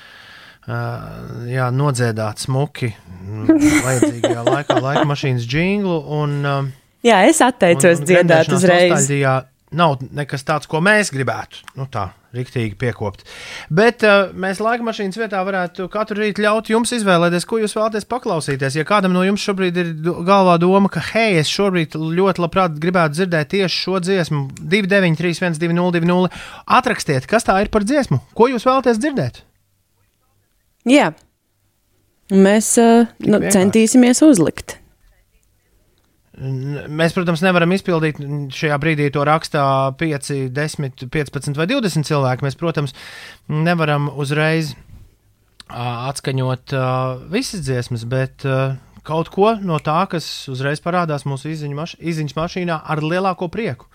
jā, 0.68 1.70
nodziedāt 1.74 2.44
smuki 2.44 2.92
vajadzīgajā 3.28 4.46
laikā, 4.48 4.80
laika 4.88 5.06
mašīnas 5.08 5.48
jinglu. 5.52 6.00
Un, 6.20 6.40
jā, 7.06 7.22
es 7.30 7.42
atteicos 7.46 8.00
un, 8.00 8.04
un 8.04 8.12
dziedāt 8.12 8.54
uzreiz. 8.56 9.12
Nav 9.68 9.98
nekas 10.16 10.48
tāds, 10.48 10.68
ko 10.72 10.80
mēs 10.80 11.12
gribētu. 11.12 11.66
Nu, 11.76 11.90
tā, 11.92 12.06
Riktīgi 12.36 12.76
piekopt. 12.76 13.24
Bet 13.74 14.04
uh, 14.06 14.34
mēs 14.36 14.60
laika 14.64 14.84
mašīnas 14.86 15.18
vietā 15.20 15.40
varētu 15.48 15.88
katru 15.92 16.20
rītu 16.22 16.44
ļaut 16.44 16.70
jums 16.72 16.92
izvēlēties, 16.98 17.48
ko 17.48 17.62
jūs 17.62 17.76
vēlaties 17.78 18.08
paklausīties. 18.12 18.78
Ja 18.78 18.86
kādam 18.88 19.16
no 19.16 19.24
jums 19.24 19.46
šobrīd 19.48 19.80
ir 19.80 19.94
galvā 20.04 20.58
doma, 20.62 20.92
ka, 20.92 21.04
hei, 21.14 21.38
es 21.40 21.52
šobrīd 21.52 21.96
ļoti 21.96 22.44
labprāt 22.44 22.78
gribētu 22.84 23.18
dzirdēt 23.22 23.54
tieši 23.56 23.84
šo 23.88 24.02
dziesmu, 24.04 24.44
293, 24.60 25.56
202, 25.64 26.32
atrakstiet, 26.80 27.30
kas 27.32 27.48
tā 27.48 27.58
ir 27.64 27.72
par 27.74 27.88
dziesmu, 27.88 28.20
ko 28.38 28.52
jūs 28.52 28.68
vēlaties 28.68 29.00
dzirdēt. 29.00 29.44
Jā, 30.88 31.12
mēs 32.32 32.74
uh, 32.82 33.08
nu, 33.28 33.42
centīsimies 33.52 34.24
uzlikt. 34.26 34.78
Mēs, 36.38 37.16
protams, 37.18 37.42
nevaram 37.42 37.72
izpildīt 37.74 38.20
šajā 38.54 38.76
brīdī 38.78 39.08
to 39.14 39.24
rakstā 39.26 39.64
5, 39.98 40.28
10, 40.54 41.08
15 41.10 41.58
vai 41.58 41.66
20 41.72 42.06
cilvēki. 42.06 42.46
Mēs, 42.46 42.58
protams, 42.60 42.94
nevaram 43.50 44.06
uzreiz 44.14 44.76
atskaņot 45.68 46.76
visas 47.34 47.66
dziesmas, 47.66 48.06
bet 48.08 48.46
kaut 49.08 49.32
ko 49.34 49.56
no 49.64 49.80
tā, 49.84 50.04
kas 50.12 50.28
uzreiz 50.52 50.82
parādās 50.84 51.26
mūsu 51.28 51.50
izziņas 51.52 52.38
mašīnā, 52.38 52.80
ar 52.86 53.02
lielāko 53.04 53.50
prieku. 53.52 53.90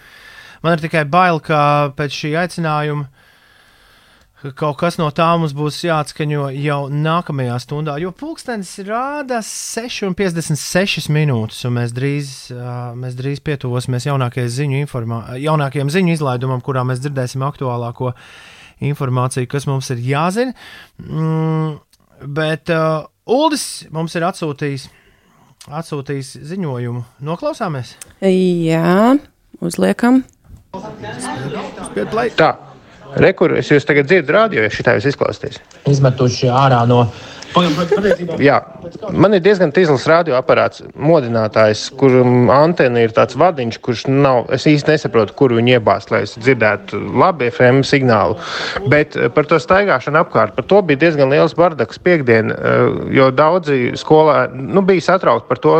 Man 0.66 0.76
ir 0.76 0.82
tikai 0.84 1.04
bail, 1.10 1.40
ka 1.42 1.92
pēc 1.94 2.16
šī 2.16 2.34
aicinājuma 2.42 3.06
kaut 4.50 4.78
kas 4.80 4.96
no 4.98 5.06
tā 5.14 5.28
mums 5.38 5.52
būs 5.54 5.78
jāatskaņo 5.86 6.48
jau 6.56 6.78
nākamajā 6.90 7.58
stundā, 7.62 7.94
jo 8.02 8.10
pulkstenis 8.16 8.72
rāda 8.88 9.38
6,56 9.46 11.10
minūtes, 11.14 11.60
un 11.68 11.76
mēs 11.78 11.94
drīz, 11.94 12.32
mēs 12.98 13.14
drīz 13.18 13.42
pietuvosimies 13.46 14.08
jaunākajai 14.08 14.50
ziņu, 14.56 14.80
informā, 14.82 15.20
jaunākajam 15.42 15.92
ziņu 15.94 16.16
izlaidumam, 16.16 16.64
kurā 16.64 16.82
mēs 16.88 17.04
dzirdēsim 17.04 17.44
aktuālāko 17.46 18.10
informāciju, 18.82 19.50
kas 19.52 19.68
mums 19.70 19.92
ir 19.94 20.02
jāzina. 20.02 20.56
Mm, 20.98 21.78
bet 22.34 22.72
uh, 22.74 23.06
Uldis 23.30 23.86
mums 23.94 24.18
ir 24.18 24.26
atsūtījis, 24.26 24.88
atsūtījis 25.70 26.34
ziņojumu. 26.50 27.04
Noklausāmies? 27.22 27.94
Jā, 28.26 29.14
uzliekam. 29.62 30.24
Spied 30.72 32.10
play. 32.10 32.34
Tā. 32.34 32.71
Rekur, 33.20 33.56
es 33.60 33.68
jūs 33.70 33.86
tagad 33.88 34.08
dzirdu 34.08 34.34
radio, 34.34 34.64
ja 34.64 34.72
šitā 34.72 34.96
jūs 34.96 35.12
izklausāties. 35.12 35.60
Izmetuši 35.90 36.50
ārā 36.52 36.82
no. 36.88 37.04
Jā, 38.40 38.56
man 39.12 39.36
ir 39.36 39.42
diezgan 39.44 39.72
tīzls 39.76 40.06
radioaparāts, 40.08 40.86
modinātājs, 40.96 41.84
kuram 42.00 42.48
antena 42.52 43.02
ir 43.04 43.12
tāds 43.12 43.36
vadiņš, 43.36 43.78
kurš 43.84 44.06
nav. 44.08 44.46
Es 44.56 44.64
īsti 44.70 44.94
nesaprotu, 44.94 45.36
kur 45.36 45.52
viņu 45.58 45.76
iebāzt, 45.76 46.12
lai 46.14 46.22
es 46.24 46.32
dzirdētu 46.38 47.00
labi 47.20 47.50
FM 47.52 47.84
signālu. 47.84 48.38
Bet 48.92 49.18
eh, 49.18 49.28
par 49.34 49.48
to 49.50 49.60
staigāšanu 49.60 50.22
apkārt, 50.22 50.56
par 50.56 50.68
to 50.68 50.80
bija 50.86 51.04
diezgan 51.04 51.32
liels 51.32 51.56
bardaks 51.58 52.00
piekdien, 52.00 52.54
eh, 52.54 52.86
jo 53.18 53.28
daudzi 53.36 53.92
skolā 54.00 54.46
nu, 54.54 54.84
bija 54.88 55.12
satraukti 55.12 55.50
par 55.52 55.60
to 55.60 55.76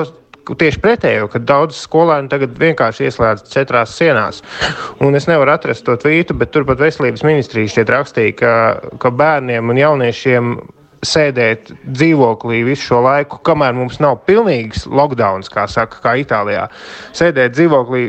tieši 0.51 0.81
pretējo, 0.83 1.29
ka 1.33 1.41
daudz 1.43 1.79
skolēnu 1.85 2.31
tagad 2.33 2.57
vienkārši 2.59 3.09
ieslēdz 3.09 3.47
četrās 3.53 3.95
sienās. 3.99 4.43
Un 5.03 5.15
es 5.19 5.29
nevaru 5.31 5.55
atrast 5.55 5.87
to 5.87 5.97
tvītu, 6.01 6.37
bet 6.39 6.53
turpat 6.55 6.83
veselības 6.83 7.25
ministrija 7.27 7.71
šķiet 7.71 7.93
rakstīja, 7.97 8.37
ka, 8.39 8.55
ka 9.03 9.13
bērniem 9.23 9.73
un 9.73 9.81
jauniešiem 9.81 10.55
sēdēt 11.03 11.73
dzīvoklī 11.83 12.61
visu 12.67 12.93
šo 12.93 13.01
laiku, 13.03 13.41
kamēr 13.43 13.75
mums 13.75 13.99
nav 14.03 14.21
pilnīgs 14.29 14.85
lockdown, 14.87 15.43
kā 15.51 15.65
saka, 15.71 15.99
kā 16.05 16.13
Itālijā. 16.21 16.69
Sēdēt 17.19 17.57
dzīvoklī 17.57 18.05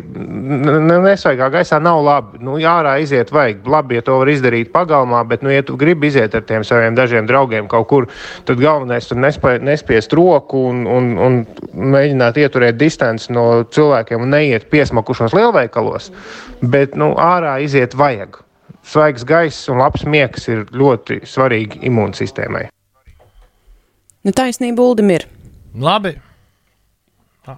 nesvaigā 1.01 1.49
gaisā 1.55 1.79
nav 1.81 2.03
labi. 2.05 2.43
Nu, 2.45 2.59
ārā 2.69 2.99
iziet 3.01 3.33
vajag. 3.33 3.65
Labi, 3.73 3.97
ja 3.97 4.05
to 4.05 4.19
var 4.21 4.29
izdarīt 4.29 4.69
pagalmā, 4.75 5.23
bet, 5.29 5.41
nu, 5.41 5.49
ja 5.53 5.65
tu 5.65 5.77
gribi 5.79 6.11
iziet 6.11 6.37
ar 6.37 6.45
tiem 6.45 6.65
saviem 6.67 6.93
dažiem 6.97 7.25
draugiem 7.29 7.69
kaut 7.71 7.89
kur, 7.89 8.07
tad 8.45 8.61
galvenais 8.61 9.09
ir 9.09 9.21
nespē, 9.23 9.55
nespiest 9.65 10.13
roku 10.13 10.67
un, 10.69 10.85
un, 10.85 11.09
un 11.17 11.41
mēģināt 11.73 12.37
ieturēt 12.45 12.77
distanci 12.77 13.33
no 13.33 13.63
cilvēkiem 13.73 14.21
un 14.21 14.35
neiet 14.37 14.69
piesmakušos 14.69 15.33
lielveikalos. 15.33 16.11
Bet 16.61 16.93
nu, 16.99 17.15
ārā 17.17 17.57
iziet 17.65 17.97
vajag. 17.97 18.43
Svaigs 18.85 19.25
gaiss 19.25 19.69
un 19.71 19.81
labs 19.81 20.05
miegs 20.05 20.45
ir 20.51 20.67
ļoti 20.75 21.23
svarīgi 21.25 21.81
imūnsistēmai. 21.87 22.67
Nu, 24.23 24.31
taisnība 24.31 24.79
Uldim 24.87 25.09
ir. 25.11 25.25
Labi. 25.75 26.13
Tā. 27.43 27.57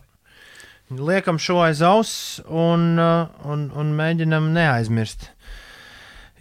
Liekam 0.98 1.38
šo 1.38 1.60
aiz 1.62 1.84
auss 1.86 2.40
un, 2.50 2.96
uh, 2.98 3.28
un, 3.46 3.68
un 3.78 3.92
mēģinam 3.94 4.48
neaizmirst. 4.56 5.28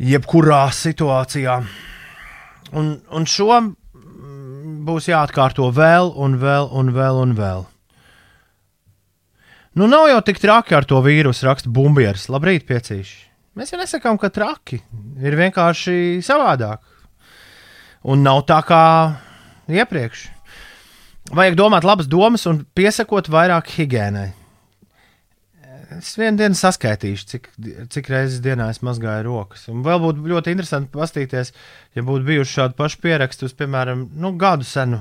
Jebkurā 0.01 0.63
situācijā. 0.73 1.59
Un, 2.73 2.89
un 3.13 3.29
šo 3.29 3.51
mm, 3.53 4.81
būs 4.89 5.11
jāatkārto 5.13 5.69
vēl 5.77 6.15
un 6.17 6.39
vēl 6.41 6.71
un 6.73 6.95
vēl 6.97 7.21
un 7.27 7.37
vēl. 7.37 7.69
Nu, 9.77 9.91
nav 9.91 10.09
jau 10.09 10.23
tik 10.25 10.41
traki 10.41 10.79
ar 10.79 10.89
to 10.89 11.03
vīrusu, 11.05 11.45
raksta 11.51 11.69
bumbieris. 11.69 12.31
Labrīt, 12.33 12.65
piecīši. 12.65 13.21
Mēs 13.61 13.75
jau 13.75 13.79
nesakām, 13.79 14.17
ka 14.19 14.33
traki 14.33 14.81
ir 15.21 15.37
vienkārši 15.37 16.25
savādāk. 16.25 16.81
Un 18.09 18.25
nav 18.25 18.41
tā 18.49 18.63
kā 18.65 18.85
iepriekš. 19.71 20.29
Vajag 21.35 21.57
domāt 21.57 21.87
labas 21.89 22.09
domas 22.11 22.45
un 22.51 22.65
piesakot 22.77 23.31
vairāk 23.33 23.71
higiēnai. 23.79 24.33
Es 25.95 26.15
vienu 26.19 26.41
dienu 26.41 26.59
saskaitīšu, 26.59 27.27
cik, 27.31 27.49
cik 27.93 28.09
reizes 28.11 28.43
dienā 28.45 28.67
es 28.73 28.81
mazgāju 28.85 29.29
rokas. 29.29 29.69
Un 29.71 29.85
vēl 29.87 30.01
būtu 30.03 30.27
ļoti 30.33 30.55
interesanti 30.55 30.91
paskatīties, 30.95 31.53
ja 31.95 32.05
būtu 32.07 32.27
bijuši 32.29 32.57
šādi 32.59 32.79
paši 32.79 33.01
pieraksti 33.05 33.47
uz, 33.47 33.55
piemēram, 33.57 34.09
nu, 34.19 34.33
gadu 34.41 34.67
senu, 34.67 35.01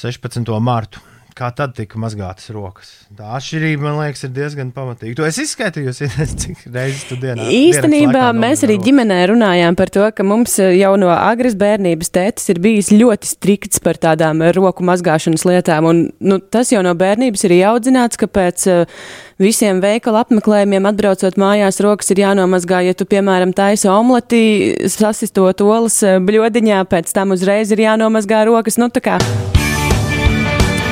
16. 0.00 0.50
martu. 0.64 1.02
Kā 1.34 1.48
tad 1.50 1.72
tika 1.74 1.98
mazgātas 1.98 2.46
rokas? 2.54 2.90
Tā 3.18 3.32
atšķirība, 3.34 3.82
man 3.82 3.96
liekas, 3.98 4.20
ir 4.22 4.30
diezgan 4.36 4.68
pamatīga. 4.74 5.16
Tu 5.18 5.24
esi 5.26 5.42
izskaitījusi, 5.48 6.06
cik 6.44 6.60
reizes 6.68 7.08
tu 7.08 7.18
dienā. 7.18 7.48
Īstenībā 7.50 8.28
mēs 8.38 8.62
arī 8.62 8.76
ģimenē 8.84 9.16
runājām 9.32 9.74
par 9.74 9.90
to, 9.90 10.04
ka 10.14 10.26
mums 10.26 10.54
jau 10.62 10.92
no 11.00 11.08
agras 11.10 11.56
bērnības 11.58 12.14
tētis 12.14 12.52
ir 12.54 12.60
bijis 12.62 12.92
ļoti 12.94 13.32
strikts 13.32 13.82
par 13.82 13.98
tādām 13.98 14.44
roku 14.54 14.86
mazgāšanas 14.86 15.42
lietām. 15.50 15.88
Un, 15.90 16.04
nu, 16.22 16.38
tas 16.38 16.70
jau 16.70 16.84
no 16.86 16.94
bērnības 17.02 17.42
ir 17.48 17.56
audzināts, 17.72 18.20
ka 18.20 18.30
pēc 18.30 18.68
uh, 18.70 19.02
visiem 19.42 19.82
veikala 19.82 20.22
apmeklējumiem 20.22 20.86
atbraucot 20.92 21.40
mājās 21.40 21.82
rokas 21.82 22.14
ir 22.14 22.22
jānomazgā. 22.22 22.84
Ja 22.86 22.94
tu, 22.94 23.08
piemēram, 23.10 23.56
taisi 23.58 23.90
omleti, 23.90 24.44
sasistot 24.86 25.66
olas 25.66 25.98
bļodiņā, 25.98 26.86
pēc 26.94 27.10
tam 27.18 27.34
uzreiz 27.34 27.74
ir 27.74 27.82
jānomazgā 27.88 28.46
rokas. 28.46 28.78
Nu, 28.78 28.92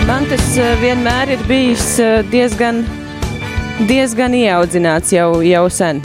Man 0.06 0.26
tas 0.30 0.44
uh, 0.58 0.72
vienmēr 0.82 1.34
ir 1.36 1.44
bijis 1.48 1.86
uh, 2.02 2.20
diezgan, 2.32 2.82
diezgan 3.88 4.34
ieaudzināts 4.36 5.14
jau, 5.14 5.40
jau 5.46 5.64
sen. 5.72 6.02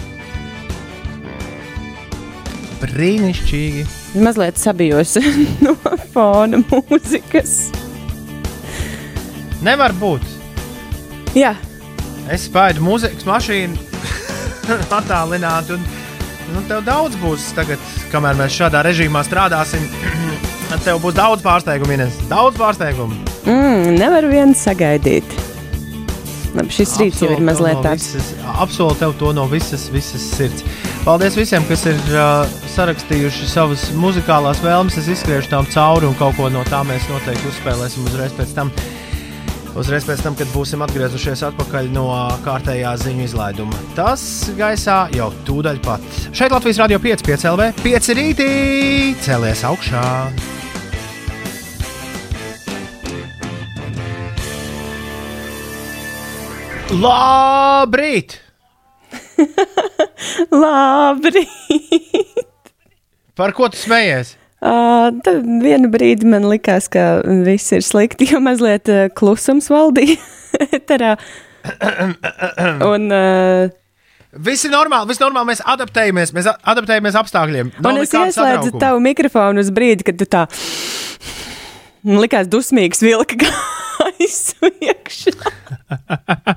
Brīnišķīgi. 2.82 3.86
Mazliet 4.24 4.60
sabijos 4.62 5.18
no 5.66 5.78
fona 6.14 6.62
mūzikas. 6.70 7.56
Nevar 9.66 9.96
būt. 9.98 10.36
Jā, 11.38 11.56
Es 12.28 12.44
spēju 12.50 12.84
mūzikas 12.84 13.24
mašīnu 13.28 13.78
attālināt, 14.98 15.72
un 15.72 15.86
nu, 16.52 16.64
tev 16.68 16.84
daudz 16.84 17.16
būs 17.22 17.54
tagad, 17.56 17.80
kamēr 18.12 18.36
mēs 18.42 18.58
šādā 18.60 18.84
režīmā 18.90 19.24
strādāsim. 19.28 19.88
tev 20.84 21.00
būs 21.04 21.16
daudz 21.18 21.44
pārsteigumu, 21.46 21.96
Ines. 21.96 22.18
Daudz 22.32 22.58
pārsteigumu. 22.60 23.16
mm, 23.46 23.94
nevar 24.00 24.28
viens 24.28 24.60
sagaidīt. 24.68 25.38
Labi, 26.58 26.74
šis 26.74 26.96
rīts 26.98 27.22
jau 27.22 27.30
ir 27.36 27.42
mazliet 27.44 27.78
no 27.78 27.84
tāds. 27.86 28.34
Apsolu 28.58 28.96
tev 28.98 29.14
to 29.20 29.32
no 29.36 29.46
visas, 29.52 29.88
visas 29.94 30.24
sirds. 30.36 30.64
Paldies 31.06 31.38
visiem, 31.38 31.64
kas 31.70 31.86
ir 31.88 32.00
uh, 32.12 32.48
sarakstījuši 32.74 33.50
savas 33.52 33.88
muzikālās 33.96 34.60
vēlmes. 34.64 34.98
Es 35.00 35.08
izskriešu 35.14 35.52
tām 35.54 35.68
cauri, 35.72 36.10
un 36.10 36.18
kaut 36.20 36.36
ko 36.40 36.50
no 36.52 36.64
tā 36.68 36.82
mēs 36.88 37.06
noteikti 37.12 37.52
uzspēlēsim 37.52 38.08
uzreiz 38.10 38.34
pēc 38.36 38.56
tam. 38.58 38.74
Uzreiz 39.78 40.08
pēc 40.08 40.24
tam, 40.26 40.34
kad 40.34 40.50
būsim 40.50 40.82
atgriezušies 40.82 41.44
atpakaļ 41.52 41.92
no 41.94 42.08
kārtējā 42.42 42.96
ziņu 42.98 43.28
izlaiduma. 43.28 43.78
Tas 43.94 44.24
gaisā 44.58 45.04
jau 45.14 45.28
tūdaļ 45.46 45.78
pat. 45.86 46.08
Šeit 46.34 46.50
Latvijas 46.50 46.80
Rādio 46.82 46.98
5, 47.04 47.22
5 47.28 47.46
LV, 47.52 47.68
5 47.86 48.10
rītī, 48.18 48.48
cēlies 49.22 49.62
augšā. 49.70 50.02
Labrīt! 56.98 58.40
Labi! 60.64 61.46
Par 63.38 63.54
ko 63.54 63.70
tu 63.70 63.78
smejies? 63.78 64.34
Uh, 64.58 65.12
tad 65.22 65.44
vienu 65.62 65.90
brīdi 65.94 66.26
man 66.26 66.48
likās, 66.50 66.88
ka 66.90 67.20
viss 67.46 67.76
ir 67.76 67.84
slikti, 67.86 68.26
jo 68.32 68.42
mazliet 68.42 68.90
uh, 68.90 69.06
klusums 69.14 69.70
valdīja. 69.70 70.18
Un, 72.92 73.12
uh, 73.12 73.76
Viss 74.38 74.66
ir 74.68 74.74
normāli, 74.74 75.08
viss 75.10 75.22
normāli. 75.22 75.54
Mēs 75.54 75.62
adaptējamies, 75.66 76.34
mēs 76.36 76.50
adaptējamies 76.52 77.16
apstākļiem. 77.18 77.72
Nav 77.80 77.96
un 77.96 78.04
es 78.04 78.12
ieslēdzu 78.14 78.76
tavu 78.82 79.00
mikrofonu 79.02 79.64
uz 79.64 79.72
brīdi, 79.74 80.06
kad 80.08 80.20
tu 80.20 80.28
tā 80.30 80.44
man 82.08 82.20
likās 82.22 82.50
dusmīgs 82.52 83.02
vilka 83.06 83.40
gaisu 83.46 84.70
iekšā. 84.84 85.54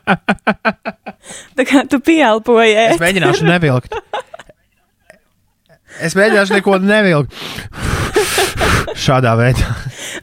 tā 1.56 1.68
kā 1.68 1.84
tu 1.90 2.02
pieelpojies. 2.04 2.96
Es 2.96 3.04
mēģināšu 3.04 3.48
nevilkt. 3.48 3.96
Es 6.00 6.16
mēģināšu 6.18 6.56
neko 6.56 6.78
nevilkt. 6.82 7.34
Šādā 9.00 9.34
veidā. 9.38 9.74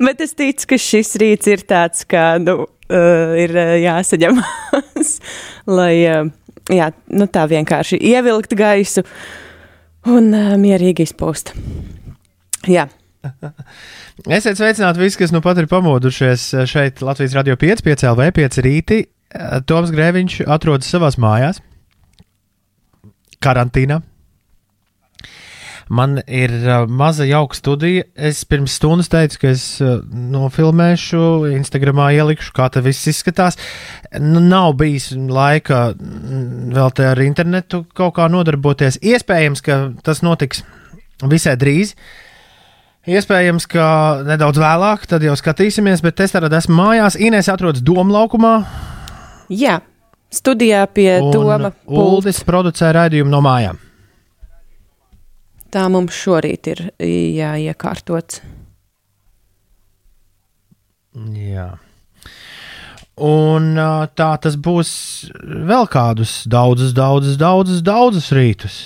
Bet 0.04 0.22
es 0.26 0.36
ticu, 0.38 0.74
ka 0.74 0.80
šis 0.82 1.16
rīts 1.22 1.50
ir 1.50 1.64
tāds, 1.70 2.04
kā 2.10 2.36
nu, 2.42 2.60
uh, 2.68 3.34
ir 3.40 3.54
uh, 3.56 3.74
jāsaņemās, 3.82 5.16
lai 5.80 5.94
uh, 6.10 6.30
jā, 6.74 6.92
nu, 7.14 7.30
tā 7.32 7.48
vienkārši 7.50 8.00
ievilkt 8.12 8.58
gaisu 8.58 9.06
un 10.08 10.32
uh, 10.34 10.56
mierīgi 10.62 11.08
izpūst. 11.08 11.54
Jā, 12.68 12.90
Esiet 14.28 14.58
sveicināti 14.58 15.02
visi, 15.02 15.18
kas 15.20 15.34
nu 15.34 15.42
pat 15.44 15.60
ir 15.60 15.68
pamodušies 15.70 16.44
šeit 16.70 17.02
Latvijas 17.06 17.36
Radio 17.38 17.58
5, 17.60 17.84
5 17.86 18.06
LV, 18.14 18.28
5 18.38 18.62
rīti. 18.66 19.00
Toms 19.68 19.92
Grēviņš 19.92 20.46
atrodas 20.48 20.90
savās 20.90 21.18
mājās, 21.20 21.60
karantīnā. 23.44 24.00
Man 25.90 26.20
ir 26.28 26.52
maza 26.92 27.26
jauka 27.28 27.56
studija. 27.56 28.04
Es 28.16 28.44
pirms 28.48 28.76
stundas 28.76 29.08
teicu, 29.12 29.40
ka 29.42 29.52
es 29.54 29.64
nofilmēšu, 29.82 31.22
Instagramā 31.56 32.10
ielikšu, 32.18 32.52
kā 32.56 32.68
tas 32.74 32.84
viss 32.84 33.08
izskatās. 33.14 33.60
Nu, 34.20 34.42
nav 34.44 34.76
bijis 34.82 35.14
laika 35.16 35.94
mm, 35.94 36.74
vēl 36.76 36.94
te 36.98 37.08
ar 37.08 37.24
internetu 37.24 37.86
kaut 37.96 38.18
kā 38.20 38.28
nodarboties. 38.32 39.00
Iespējams, 39.00 39.64
ka 39.64 39.80
tas 40.04 40.24
notiks 40.26 40.66
visai 41.24 41.56
drīz. 41.60 41.96
Iespējams, 43.08 43.70
ka 43.72 43.88
nedaudz 44.28 44.60
vēlāk, 44.60 45.08
tad 45.08 45.24
jau 45.24 45.38
skatīsimies, 45.40 46.04
bet 46.04 46.20
es 46.26 46.36
tagad 46.36 46.52
esmu 46.60 46.76
mājās. 46.76 47.16
Inês 47.16 47.48
atrodas 47.48 47.80
Doma 47.80 48.20
laukumā, 48.20 48.54
jā. 49.48 49.80
studijā 50.28 50.84
pie 50.92 51.14
Doma. 51.32 51.72
Uldis 51.88 52.44
producē 52.44 52.92
raidījumu 52.98 53.32
no 53.32 53.40
mājām. 53.46 53.87
Tā 55.74 55.88
mums 55.92 56.16
šorīt 56.16 56.70
ir 56.72 56.84
jāiekārtots. 57.02 58.40
Jā. 61.18 61.72
Un 63.18 63.74
tā 64.14 64.30
tas 64.44 64.56
būs 64.62 64.92
vēl 65.42 65.88
kādus 65.90 66.44
daudzus, 66.46 66.94
daudzus, 66.94 67.40
daudzus, 67.42 67.82
daudzus 67.82 68.30
rītus. 68.38 68.78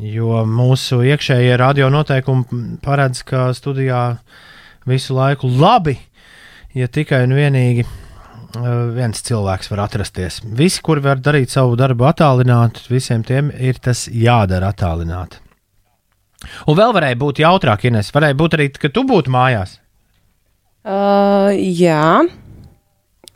Jo 0.00 0.44
mūsu 0.48 1.02
iekšējie 1.04 1.56
radio 1.60 1.90
noteikumi 1.92 2.78
paredz, 2.80 3.24
ka 3.26 3.50
studijā 3.52 4.20
visu 4.88 5.16
laiku 5.18 5.50
labi, 5.50 5.98
ja 6.72 6.86
tikai 6.88 7.24
un 7.26 7.34
vienīgi 7.36 7.84
viens 8.96 9.22
cilvēks 9.26 9.70
var 9.70 9.84
atrasties. 9.86 10.40
Visi, 10.44 10.82
kuri 10.82 11.04
var 11.04 11.22
darīt 11.22 11.52
savu 11.54 11.76
darbu 11.78 12.08
attālināti, 12.08 12.86
visiem 12.90 13.22
tiem 13.26 13.52
ir 13.54 13.78
tas 13.82 14.06
jādara 14.08 14.72
attālināti. 14.74 15.38
Un 16.66 16.76
vēl 16.78 16.94
varēja 16.96 17.18
būt 17.20 17.42
jautrāk, 17.42 17.84
Ines. 17.90 18.10
Varēja 18.14 18.38
būt 18.40 18.56
arī, 18.56 18.70
ka 18.72 18.88
tu 18.88 19.04
būtu 19.08 19.32
mājās. 19.32 19.76
Uh, 20.80 21.52
jā, 21.52 22.24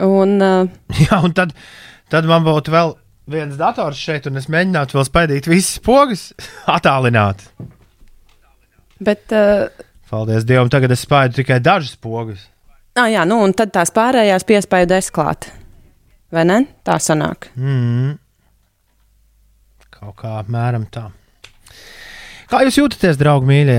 Un, 0.03 0.39
uh, 0.43 0.69
Jā, 1.07 1.21
un 1.23 1.35
tad, 1.37 1.55
tad 2.11 2.27
man 2.27 2.45
būtu 2.47 2.73
vēl 2.75 2.95
viens 3.31 3.59
dators 3.59 4.01
šeit, 4.01 4.27
un 4.29 4.41
es 4.41 4.51
mēģinātu 4.53 4.99
vēl 4.99 5.07
spaidīt 5.09 5.49
visas 5.51 5.79
pogas, 5.85 6.29
attālināt. 6.77 7.47
bet, 8.99 9.25
uh, 9.33 9.69
Paldies 10.11 10.47
Dievam, 10.47 10.71
tagad 10.71 10.93
es 10.95 11.03
spaidu 11.07 11.41
tikai 11.41 11.61
dažas 11.63 11.97
pogas. 11.99 12.45
Ah, 12.99 13.09
jā, 13.11 13.25
nu, 13.29 13.41
un 13.45 13.55
tad 13.57 13.73
tās 13.75 13.93
pārējās 13.95 14.47
piespēju 14.49 14.91
desklāt. 14.95 15.51
Vai 16.35 16.47
ne? 16.49 16.63
Tā 16.87 16.99
sanāk. 17.03 17.51
Mm. 17.55 18.17
Kaut 19.95 20.17
kā 20.21 20.39
apmēram 20.41 20.89
tā. 20.93 21.09
Kā 22.51 22.65
jūs 22.67 22.79
jūtaties, 22.81 23.19
draugi 23.21 23.49
mīļie? 23.49 23.79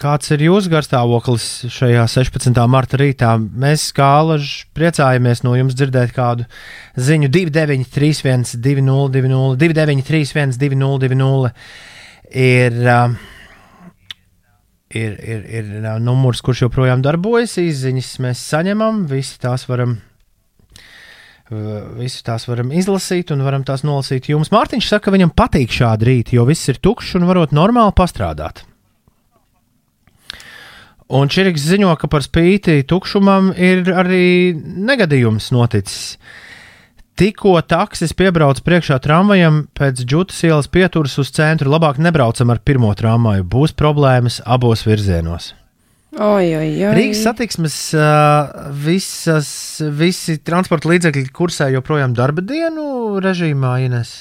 Kāds 0.00 0.30
ir 0.32 0.40
jūsu 0.46 0.70
garstāvoklis 0.72 1.46
šajā 1.74 2.06
16. 2.08 2.56
marta 2.72 2.96
rītā? 2.96 3.34
Mēs, 3.36 3.90
kā 3.92 4.06
alaži, 4.22 4.62
priecājamies 4.72 5.42
no 5.44 5.52
jums 5.58 5.76
dzirdēt 5.76 6.14
kādu 6.16 6.46
ziņu 6.96 7.28
293, 7.28 8.54
202, 8.64 9.58
293, 9.60 10.56
202. 10.56 11.52
Ir, 12.30 12.80
uh, 12.86 13.18
ir, 14.90 15.16
ir, 15.22 15.42
ir 15.48 15.72
uh, 15.80 15.96
numurs, 16.02 16.42
kurš 16.44 16.66
joprojām 16.66 17.02
darbojas, 17.04 17.58
izziņas 17.62 18.14
mēs 18.24 18.46
saņemam, 18.52 19.04
visi 19.10 19.38
tās 19.42 19.68
varam 19.70 19.98
Visu 21.50 22.22
tās 22.22 22.44
varam 22.46 22.68
izlasīt 22.70 23.32
un 23.34 23.40
varam 23.42 23.64
tās 23.66 23.82
nolasīt. 23.82 24.28
Jums 24.30 24.52
Mārtiņš 24.54 24.86
saka, 24.86 25.08
ka 25.08 25.14
viņam 25.16 25.32
patīk 25.34 25.72
šādi 25.74 26.06
rīti, 26.06 26.36
jo 26.38 26.44
viss 26.46 26.70
ir 26.70 26.78
tukšs 26.78 27.16
un 27.18 27.26
varot 27.26 27.50
normāli 27.50 27.90
pastrādāt. 27.98 28.62
Un 31.10 31.26
Čiriks 31.26 31.64
ziņo, 31.66 31.90
ka 31.98 32.06
par 32.06 32.22
spīti 32.22 32.84
tukšumam 32.86 33.50
ir 33.58 33.82
arī 33.90 34.54
negadījums 34.54 35.50
noticis. 35.50 36.14
Tikko 37.20 37.58
taksis 37.68 38.14
piebrauc 38.16 38.62
priekšā 38.64 38.96
tramvajam, 39.04 39.66
pēc 39.76 39.98
džutas 40.08 40.38
ielas 40.48 40.70
pieturas 40.72 41.18
uz 41.20 41.28
centru, 41.36 41.68
labāk 41.68 41.98
nebraucam 42.00 42.48
ar 42.48 42.62
pirmo 42.64 42.94
tramvaju. 42.96 43.44
Būs 43.44 43.74
problēmas 43.76 44.38
abos 44.48 44.86
virzienos. 44.88 45.50
Oi, 46.16 46.46
oi, 46.56 46.70
oi. 46.80 46.94
Rīgas 46.96 47.20
satiksmes 47.26 47.76
visas, 48.86 49.50
visi 50.00 50.38
transporta 50.40 50.88
līdzekļi 50.88 51.28
kursē 51.36 51.68
joprojām 51.74 52.16
darba 52.16 52.40
dienu 52.40 53.20
režīmā, 53.20 53.76
Ines. 53.84 54.14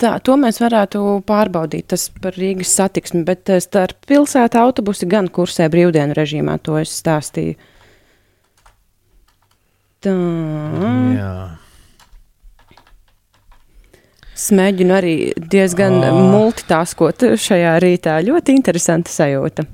Tā, 0.00 0.16
to 0.24 0.38
mēs 0.40 0.62
varētu 0.62 1.04
pārbaudīt. 1.28 1.90
Tas 1.92 2.08
par 2.16 2.40
Rīgas 2.40 2.72
satiksmi, 2.80 3.26
bet 3.28 3.52
starp 3.60 4.08
pilsētu 4.08 4.56
autobusi 4.56 5.04
gan 5.10 5.28
kursē 5.28 5.68
brīvdienu 5.68 6.16
režīmā. 6.16 6.56
To 6.64 6.80
es 6.80 6.96
stāstīju. 6.96 7.60
Tā. 10.00 10.16
Jā. 11.18 11.34
Smēģinu 14.42 14.96
arī 14.96 15.14
diezgan 15.36 16.00
oh. 16.02 16.18
multitaskot 16.32 17.28
šajā 17.38 17.76
rītā. 17.82 18.18
Ļoti 18.26 18.58
interesanta 18.58 19.12
sajūta. 19.12 19.68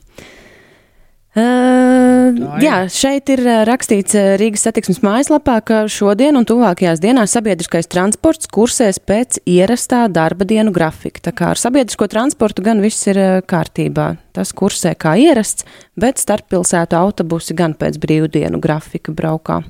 Uh, 1.39 2.35
jā, 2.59 2.79
šeit 2.91 3.29
ir 3.31 3.43
rakstīts 3.69 4.17
Rīgas 4.41 4.65
satiksmes 4.67 4.99
mājaslapā, 5.05 5.59
ka 5.63 5.81
šodien 5.93 6.35
un 6.41 6.47
tuvākajās 6.49 7.03
dienās 7.05 7.37
sabiedriskais 7.37 7.87
transports 7.93 8.49
kursēs 8.51 8.99
pēc 8.99 9.39
ierastā 9.47 10.07
darba 10.11 10.49
dienu 10.49 10.73
grafika. 10.75 11.23
Tā 11.29 11.35
kā 11.37 11.53
ar 11.53 11.61
sabiedrisko 11.61 12.09
transportu 12.11 12.65
gan 12.67 12.83
viss 12.83 13.07
ir 13.13 13.21
kārtībā. 13.47 14.11
Tas 14.35 14.55
kursē 14.57 14.97
kā 14.99 15.15
ierasts, 15.21 15.69
bet 16.01 16.19
starppilsētu 16.19 16.99
autobusi 16.99 17.55
gan 17.55 17.77
pēc 17.79 18.01
brīvdienu 18.03 18.59
grafika 18.65 19.15
braukā. 19.15 19.63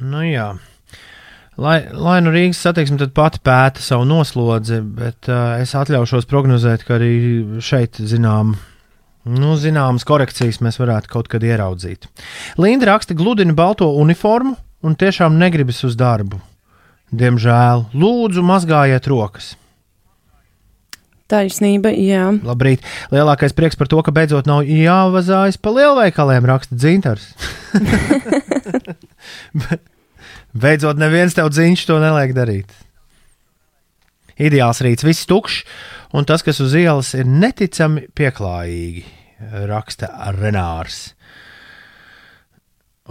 Nu, 0.00 0.22
jā. 0.24 0.54
Lai, 1.60 1.82
lai 1.92 2.16
nu 2.24 2.30
Rīgas 2.32 2.62
satiksme 2.64 3.10
pati 3.12 3.42
pēta 3.44 3.82
savu 3.84 4.06
noslodzi, 4.08 4.78
bet 4.80 5.28
uh, 5.28 5.58
es 5.60 5.74
atļaušos 5.76 6.24
prognozēt, 6.30 6.86
ka 6.88 6.96
arī 6.96 7.60
šeit 7.60 8.00
zinām. 8.00 8.54
Nu, 9.28 9.52
zināmas 9.60 10.06
korekcijas 10.08 10.62
mēs 10.64 10.80
varētu 10.80 11.12
kaut 11.12 11.28
kad 11.30 11.44
ieraudzīt. 11.46 12.08
Linda 12.58 12.88
raksta, 12.88 13.14
gludina 13.14 13.54
balto 13.54 13.86
uniformu 14.00 14.56
un 14.82 14.96
tiešām 14.98 15.36
negribas 15.38 15.84
uz 15.86 15.94
darbu. 15.94 16.40
Diemžēl, 17.12 17.84
lūdzu, 17.92 18.42
mazgājiet 18.48 19.06
rokas. 19.12 19.52
Taisnība, 21.30 21.92
jā. 21.94 22.32
Labrīt! 22.44 22.82
Lielākais 23.12 23.54
prieks 23.56 23.78
par 23.78 23.88
to, 23.92 24.00
ka 24.04 24.12
beidzot 24.12 24.48
nav 24.48 24.66
jāvazājas 24.66 25.60
pa 25.60 25.70
lielveikaliem, 25.76 26.48
raksta 26.48 26.80
dzintars. 26.80 27.30
Bet 29.62 29.84
beidzot, 30.54 31.00
neviens 31.00 31.36
tev 31.36 31.50
dziņš 31.52 31.86
to 31.88 31.98
neliek 32.02 32.34
darīt. 32.36 32.72
Ideāls 34.42 34.80
rīts, 34.84 35.04
viss 35.04 35.28
tukšs, 35.28 35.62
un 36.16 36.26
tas, 36.28 36.44
kas 36.44 36.60
uz 36.64 36.74
ielas 36.78 37.12
ir 37.14 37.28
neticami 37.28 38.06
pieklājīgi, 38.16 39.04
raksta 39.68 40.08
Renārs. 40.38 41.12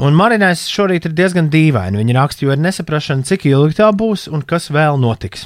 Un 0.02 0.16
Marinais 0.16 0.64
šorīt 0.72 1.06
ir 1.10 1.14
diezgan 1.14 1.50
dīvaini. 1.52 2.00
Viņa 2.00 2.14
raksta, 2.16 2.46
jo 2.46 2.54
ir 2.54 2.62
nesaprašana, 2.64 3.28
cik 3.28 3.50
ilgi 3.50 3.82
tā 3.82 3.90
būs 3.94 4.30
un 4.32 4.42
kas 4.48 4.70
vēl 4.72 4.98
notiks. 5.02 5.46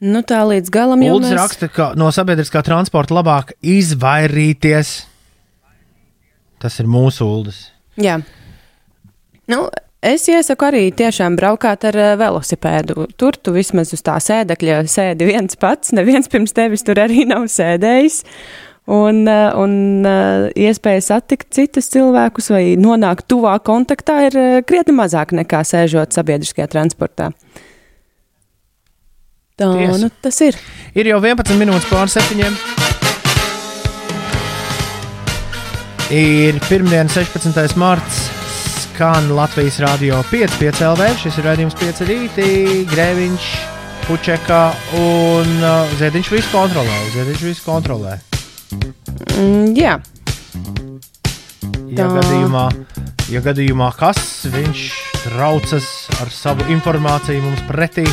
Nu, 0.00 0.20
tā 0.26 0.42
līdz 0.44 0.72
galam 0.72 1.00
jau 1.04 1.14
Uldis 1.16 1.32
mēs... 1.32 1.38
raksta, 1.38 1.68
ka 1.72 1.90
no 1.96 2.08
sabiedriskā 2.12 2.60
transporta 2.64 3.16
labāk 3.16 3.54
izvairīties. 3.64 4.96
Tas 6.60 6.76
ir 6.80 6.88
mūsu 6.88 7.28
uldis. 7.28 7.62
Jā. 8.00 8.20
Nu, 9.50 9.66
es 10.04 10.26
iesaku 10.30 10.68
arī 10.68 10.84
tiešām 10.96 11.38
braukāt 11.38 11.86
ar 11.88 11.98
uh, 12.00 12.12
velosipēdu. 12.20 13.08
Tur 13.18 13.38
tu 13.38 13.54
vismaz 13.56 13.94
uz 13.96 14.04
tā 14.06 14.18
sēdekļa 14.22 14.82
sēdi 14.90 15.28
viens 15.30 15.58
pats, 15.60 15.94
neviens 15.96 16.30
pirms 16.32 16.56
tevis 16.56 16.84
tur 16.86 17.00
arī 17.02 17.26
nav 17.28 17.48
sēdējis. 17.52 18.22
Un, 18.86 19.24
uh, 19.26 19.50
un 19.58 20.06
uh, 20.06 20.46
iespēja 20.54 21.02
satikt 21.08 21.48
citus 21.56 21.90
cilvēkus 21.90 22.52
vai 22.54 22.64
nonākt 22.78 23.26
tuvā 23.32 23.56
kontaktā 23.66 24.20
ir 24.28 24.36
krietni 24.68 24.94
mazāk 24.94 25.34
nekā 25.34 25.64
sēžot 25.66 26.14
sabiedriskajā 26.14 26.70
transportā. 26.70 27.32
Tā 29.56 29.72
Tiesa. 29.72 30.02
nu 30.04 30.12
tas 30.20 30.40
ir. 30.44 30.58
Ir 30.94 31.08
jau 31.14 31.22
11 31.24 31.56
minūtes 31.56 31.88
pār 31.88 32.12
septiņiem. 32.12 32.60
Ir 36.14 36.58
pirmdiena, 36.68 37.10
16. 37.10 37.76
marts. 37.76 38.26
Skan 38.76 39.30
Latvijas 39.36 39.80
Rādio 39.82 40.22
5, 40.30 40.58
5 40.60 40.84
LV. 40.92 41.08
Šis 41.20 41.40
ir 41.40 41.48
raidījums 41.50 41.78
5 41.80 42.04
rītī. 42.08 42.50
Grēviņš, 42.92 43.48
Puķeka 44.06 44.60
un 45.02 45.56
uh, 45.60 45.96
Ziediņš 45.98 46.34
visu 46.36 46.52
kontrolē. 46.54 47.00
Ziediņš 47.16 47.46
visu 47.50 47.66
kontrolē. 47.66 48.18
Mm, 49.36 49.74
jā, 49.76 49.98
Ja 51.96 52.08
gadījumā, 52.10 52.64
ja 53.30 53.40
gadījumā 53.44 53.86
kas 53.96 54.18
viņš 54.52 54.82
traucas 55.22 55.86
ar 56.20 56.32
savu 56.34 56.66
informāciju 56.74 57.44
mums 57.46 57.62
pretī, 57.70 58.04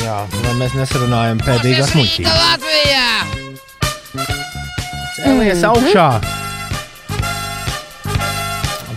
jā, 0.00 0.16
lai 0.46 0.56
mēs 0.62 0.78
nesarunājam 0.78 1.44
pēdīgās 1.44 1.94
muļķības. 1.98 3.41
Cēlies 5.22 5.62
augšā! 5.66 6.06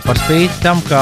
Par 0.06 0.18
spīti 0.22 0.62
tam, 0.62 0.80
ka 0.86 1.00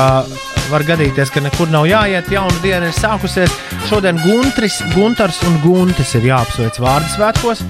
var 0.70 0.84
gadīties, 0.88 1.32
ka 1.32 1.42
nekur 1.44 1.68
nav 1.72 1.84
jāiet, 1.88 2.30
jauna 2.32 2.56
diena 2.62 2.88
ir 2.88 2.96
sākusies. 2.96 3.52
Šodien 3.88 4.20
Gunteris, 4.22 4.80
Gunters 4.94 5.42
un 5.48 5.58
Guntis 5.64 6.14
ir 6.16 6.30
jāapsveic 6.30 6.80
vārdu 6.80 7.12
svētkos. 7.12 7.64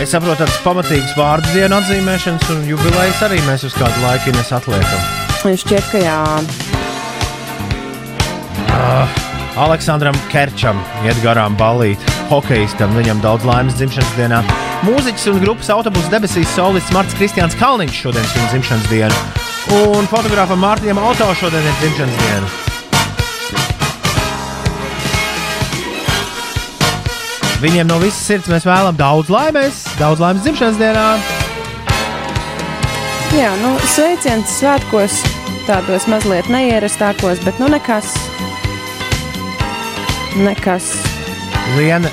Es 0.00 0.12
saprotu, 0.14 0.44
tas 0.44 0.60
pamatīgs 0.64 1.16
vārdu 1.16 1.48
dienu 1.56 1.76
atzīmēšanas 1.76 2.52
un 2.54 2.62
jubilejas 2.68 3.24
arī 3.26 3.40
mēs 3.48 3.66
uz 3.68 3.76
kādu 3.76 4.04
laiku 4.04 4.32
nes 4.36 4.52
atliekam. 4.56 5.02
šķiet, 5.64 5.90
ka 5.92 5.98
jā. 6.04 6.20
Aleksandram 9.58 10.14
Kerčam 10.30 10.78
iet 11.02 11.18
garām 11.24 11.56
balīt, 11.58 11.98
hokeistam, 12.30 12.92
viņam 12.94 13.18
daudz 13.24 13.46
laimes 13.48 13.74
dzimšanas 13.80 14.12
dienā. 14.14 14.40
Mūziķis 14.86 15.26
un 15.32 15.40
grupas 15.42 15.70
autobusu 15.74 16.12
debesīs 16.12 16.52
solists 16.54 16.94
Marts 16.94 17.16
Kristians 17.18 17.56
Kalniņš 17.58 17.98
šodien 18.04 18.24
ir 18.24 18.36
viņa 18.36 18.50
dzimšanas 18.54 18.86
diena. 18.92 19.18
Un 19.74 20.06
fotogrāfam 20.10 20.62
Mārtiņam 20.62 21.02
Auto 21.02 21.26
šodien 21.42 21.66
ir 21.66 21.78
dzimšanas 21.82 22.22
diena. 22.22 22.50
Viņiem 27.60 27.90
no 27.90 27.98
visas 28.00 28.22
sirds 28.24 28.48
mēs 28.48 28.64
vēlamies 28.64 29.02
daudz 29.02 29.34
laimes, 29.34 29.82
daudz 29.98 30.22
laimes 30.22 30.46
dzimšanas 30.46 30.78
dienā. 30.80 31.08
Jā, 33.36 33.50
nu, 33.60 33.74
sveiciens 33.92 34.56
svētkos, 34.62 35.20
tādos 35.68 36.08
mazliet 36.10 36.48
neierastākos, 36.50 37.42
bet 37.44 37.60
nu 37.60 37.68
nekas. 37.74 38.14
Nekas. 40.38 40.92
Liena, 41.76 42.10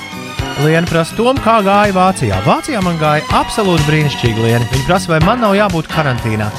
Liena 0.63 0.87
prasa, 0.89 1.13
Tom, 1.17 1.37
kā 1.37 1.59
gāja 1.65 1.93
Vācijā. 1.93 2.39
Vācijā 2.45 2.81
man 2.85 2.97
gāja 3.01 3.25
absolūti 3.37 3.85
brīnišķīgi, 3.89 4.41
Liena. 4.41 4.65
Viņa 4.71 4.87
prasa, 4.87 5.11
vai 5.11 5.19
man 5.25 5.43
nav 5.45 5.53
jābūt 5.57 5.89
karantīnā. 5.91 6.49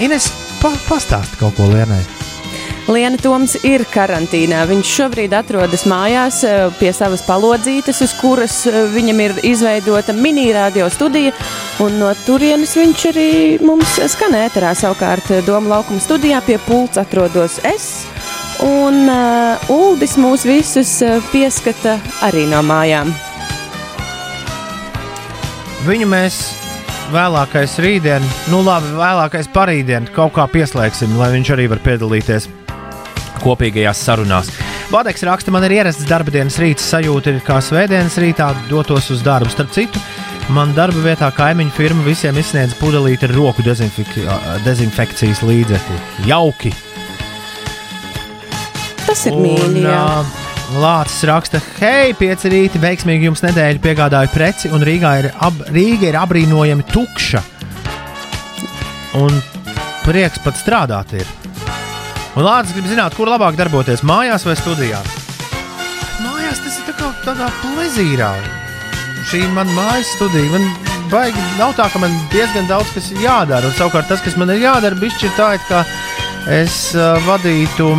Ines, 0.00 0.30
pa, 0.62 0.72
pastāsti 0.88 1.40
kaut 1.40 1.58
ko 1.58 1.68
Lienai. 1.68 2.00
Liena 2.90 3.20
Toms 3.20 3.58
ir 3.68 3.84
karantīnā. 3.92 4.62
Viņš 4.66 4.92
šobrīd 4.96 5.34
atrodas 5.36 5.84
mājās 5.86 6.40
eh, 6.48 6.62
pie 6.80 6.90
savas 6.96 7.22
palodzītes, 7.26 8.00
uz 8.02 8.14
kuras 8.18 8.56
eh, 8.66 8.80
viņam 8.90 9.20
ir 9.26 9.36
izveidota 9.46 10.16
mini-radio 10.16 10.88
studija. 10.90 11.34
No 12.00 12.10
turienes 12.24 12.72
viņš 12.76 13.04
arī 13.12 13.30
mums 13.62 13.98
skan 14.10 14.34
ēterā. 14.40 14.72
Savukārt 14.74 15.30
Doma 15.46 15.76
laukuma 15.76 16.02
studijā 16.02 16.40
pie 16.46 16.58
pults 16.66 16.98
atrodos 17.00 17.60
es. 17.68 17.90
Un 18.66 19.06
uh, 19.08 19.70
Uldis 19.72 20.18
mūs 20.20 20.44
visus 20.44 20.98
uh, 21.04 21.18
pieskata 21.32 21.96
arī 22.26 22.44
no 22.50 22.60
mājām. 22.66 23.12
Viņu 25.86 26.08
mēs 26.10 26.40
vēlākais 27.10 27.78
rītdien, 27.80 28.24
nu 28.52 28.60
labi, 28.66 28.92
vēlākais 28.98 29.48
parītdien 29.54 30.10
kaut 30.14 30.34
kā 30.36 30.44
pieslēgsim, 30.52 31.16
lai 31.16 31.30
viņš 31.32 31.52
arī 31.56 31.70
var 31.72 31.80
piedalīties 31.86 32.50
kopīgajās 33.40 34.02
sarunās. 34.04 34.52
Vadeks 34.90 35.24
raksta, 35.24 35.54
man 35.54 35.64
ir 35.64 35.78
ierasts 35.78 36.04
darba 36.10 36.34
dienas 36.34 36.58
rīts 36.60 36.84
sajūta, 36.90 37.32
ir 37.32 37.44
kā 37.46 37.60
svētdienas 37.62 38.18
rītā 38.20 38.50
dotos 38.68 39.08
uz 39.14 39.24
darbu. 39.24 39.48
Starp 39.54 39.72
citu, 39.72 40.02
man 40.52 40.74
darba 40.76 41.00
vietā 41.04 41.30
kaimiņu 41.32 41.74
firma 41.78 42.04
visiem 42.04 42.36
izsniedz 42.42 42.76
pudelīti 42.76 43.30
ar 43.30 43.36
roku 43.38 43.64
dezinfek 43.64 44.12
dezinfekcijas 44.66 45.44
līdzekli. 45.46 46.04
Jauki! 46.28 46.74
Tas 49.10 49.26
ir 49.26 49.34
mīļi. 49.34 49.82
jā. 49.82 50.06
Lācis 50.78 51.24
raksta, 51.26 51.58
hei, 51.80 52.12
pieci 52.14 52.50
rīti, 52.52 52.78
veiksmīgi 52.78 53.26
jums 53.26 53.40
nedēļa 53.42 53.80
piegādāju 53.82 54.30
preci, 54.30 54.68
un 54.70 54.84
Rīgā 54.86 55.14
ir, 55.18 55.26
ab, 55.42 55.56
Rīga 55.74 56.12
ir 56.12 56.18
abrīnojami 56.20 56.86
tukša. 56.92 57.40
Un 59.18 59.40
prieks 60.04 60.38
pat 60.44 60.60
strādāt 60.60 61.16
ir. 61.18 61.26
Un 62.38 62.46
Lācis 62.46 62.76
grib 62.76 62.86
zināt, 62.86 63.16
kur 63.18 63.26
labāk 63.32 63.58
darboties, 63.58 64.04
mājās 64.06 64.46
vai 64.46 64.54
studijā. 64.60 65.02
Mājās 66.22 66.62
tas 66.62 66.78
ir 66.78 66.86
tā 66.86 66.94
kā 67.00 67.10
tādā 67.26 67.50
plezīrā. 67.64 68.30
Šī 69.26 69.42
ir 69.48 69.52
mana 69.58 69.74
mājas 69.74 70.14
studija. 70.14 70.54
Man 70.54 70.70
baigi 71.10 71.42
nav 71.58 71.74
tā, 71.82 71.90
ka 71.90 71.98
man 71.98 72.14
diezgan 72.30 72.70
daudz 72.70 72.94
kas 72.94 73.10
ir 73.10 73.26
jādara. 73.26 73.66
Un 73.66 73.74
savukārt 73.74 74.06
tas, 74.06 74.22
kas 74.22 74.38
man 74.38 74.54
ir 74.54 74.62
jādara, 74.62 75.02
bišķi 75.02 75.26
ir 75.26 75.34
tā, 75.34 75.52
it 75.58 75.66
kā 75.66 75.82
es 76.62 76.92
uh, 76.94 77.18
vadītu 77.26 77.90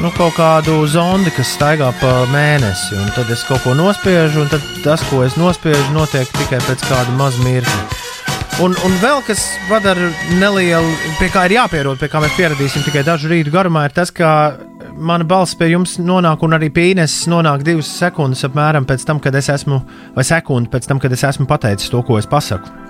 nu, 0.00 0.10
kaut 0.16 0.34
kādu 0.38 0.80
zondi, 0.88 1.32
kas 1.34 1.52
staigā 1.56 1.90
pa 2.00 2.12
mēnesi. 2.32 2.98
Tad 3.16 3.30
es 3.32 3.44
kaut 3.48 3.62
ko 3.64 3.74
nospiežu, 3.76 4.44
un 4.44 4.50
tas, 4.84 5.04
ko 5.10 5.22
es 5.26 5.36
nospiežu, 5.40 5.92
notiek 5.96 6.30
tikai 6.38 6.60
pēc 6.64 6.84
kāda 6.88 7.16
maza 7.18 7.42
mirkļa. 7.44 7.82
Un, 8.60 8.74
un 8.84 8.96
vēl 9.00 9.22
kas 9.24 9.44
padara 9.70 10.10
nelielu, 10.36 10.90
pie 11.20 11.30
kā 11.32 11.46
ir 11.48 11.56
jāpierod, 11.56 12.00
pie 12.00 12.10
kā 12.12 12.20
mēs 12.20 12.34
pieradīsim 12.36 12.84
tikai 12.84 13.04
dažu 13.06 13.30
rītu 13.30 13.52
garumā, 13.54 13.86
ir 13.88 13.96
tas, 13.96 14.12
ka 14.12 14.58
mana 15.00 15.24
balss 15.24 15.56
pie 15.56 15.70
jums 15.72 15.96
nonāk, 16.02 16.44
un 16.44 16.58
arī 16.58 16.68
pie 16.74 16.90
Ines 16.92 17.22
nonāk 17.30 17.64
divas 17.64 17.88
sekundes 18.00 18.44
apmēram 18.48 18.88
pēc 18.88 19.06
tam, 19.08 19.22
kad 19.22 19.36
es 19.38 19.48
esmu, 19.52 19.80
vai 20.16 20.26
sekundi 20.28 20.72
pēc 20.72 20.90
tam, 20.90 21.00
kad 21.00 21.16
es 21.16 21.24
esmu 21.32 21.48
pateicis 21.48 21.92
to, 21.92 22.04
ko 22.04 22.20
es 22.20 22.28
pasaku. 22.28 22.89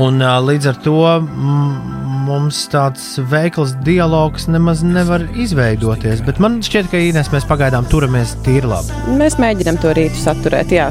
Un, 0.00 0.22
līdz 0.22 0.70
ar 0.70 0.78
to 0.80 0.96
mm, 1.04 2.02
mums 2.24 2.62
tāds 2.72 3.04
veikls 3.28 3.74
dialogs 3.84 4.48
nemaz 4.48 4.80
nevar 4.86 5.26
izveidoties. 5.36 6.24
Bet 6.24 6.40
man 6.42 6.60
šķiet, 6.64 6.88
ka 6.92 7.02
Inês 7.10 7.32
mēs 7.34 7.48
pagaidām 7.50 7.88
turamies 7.92 8.36
tīri 8.46 8.72
labi. 8.72 9.02
Mēs 9.20 9.36
mēģinām 9.42 9.82
to 9.82 9.92
rītu 9.98 10.22
saturēt. 10.22 10.72
Jā. 10.72 10.88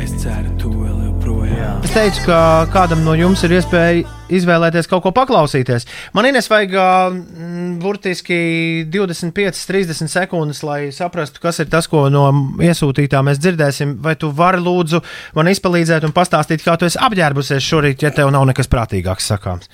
Es 0.00 0.16
ceru. 0.20 0.49
Es 1.90 1.96
teicu, 1.96 2.20
ka 2.28 2.40
kādam 2.70 3.00
no 3.02 3.16
jums 3.18 3.40
ir 3.42 3.56
iespēja 3.56 4.04
izvēlēties 4.30 4.86
kaut 4.86 5.02
ko 5.02 5.10
paklausīties. 5.10 5.88
Man 6.14 6.28
Inês 6.28 6.46
vajag 6.46 6.76
mm, 6.78 7.72
burtiski 7.82 8.36
25, 8.94 9.58
30 9.66 10.12
sekundes, 10.12 10.60
lai 10.62 10.92
saprastu, 10.94 11.42
kas 11.42 11.58
ir 11.58 11.66
tas, 11.72 11.88
ko 11.90 12.04
no 12.14 12.28
iesūtītā 12.62 13.24
mēs 13.26 13.40
dzirdēsim. 13.42 13.96
Vai 14.04 14.14
tu 14.14 14.30
vari 14.30 14.62
lūdzu 14.62 15.00
man 15.34 15.50
izpalīdzēt 15.50 16.06
un 16.06 16.14
pastāstīt, 16.14 16.62
kā 16.62 16.76
tu 16.78 16.86
esi 16.86 17.00
apģērbusies 17.02 17.66
šorīt, 17.72 18.06
ja 18.06 18.14
tev 18.14 18.30
nav 18.30 18.46
nekas 18.52 18.70
prātīgāks 18.70 19.26
sakāms? 19.32 19.66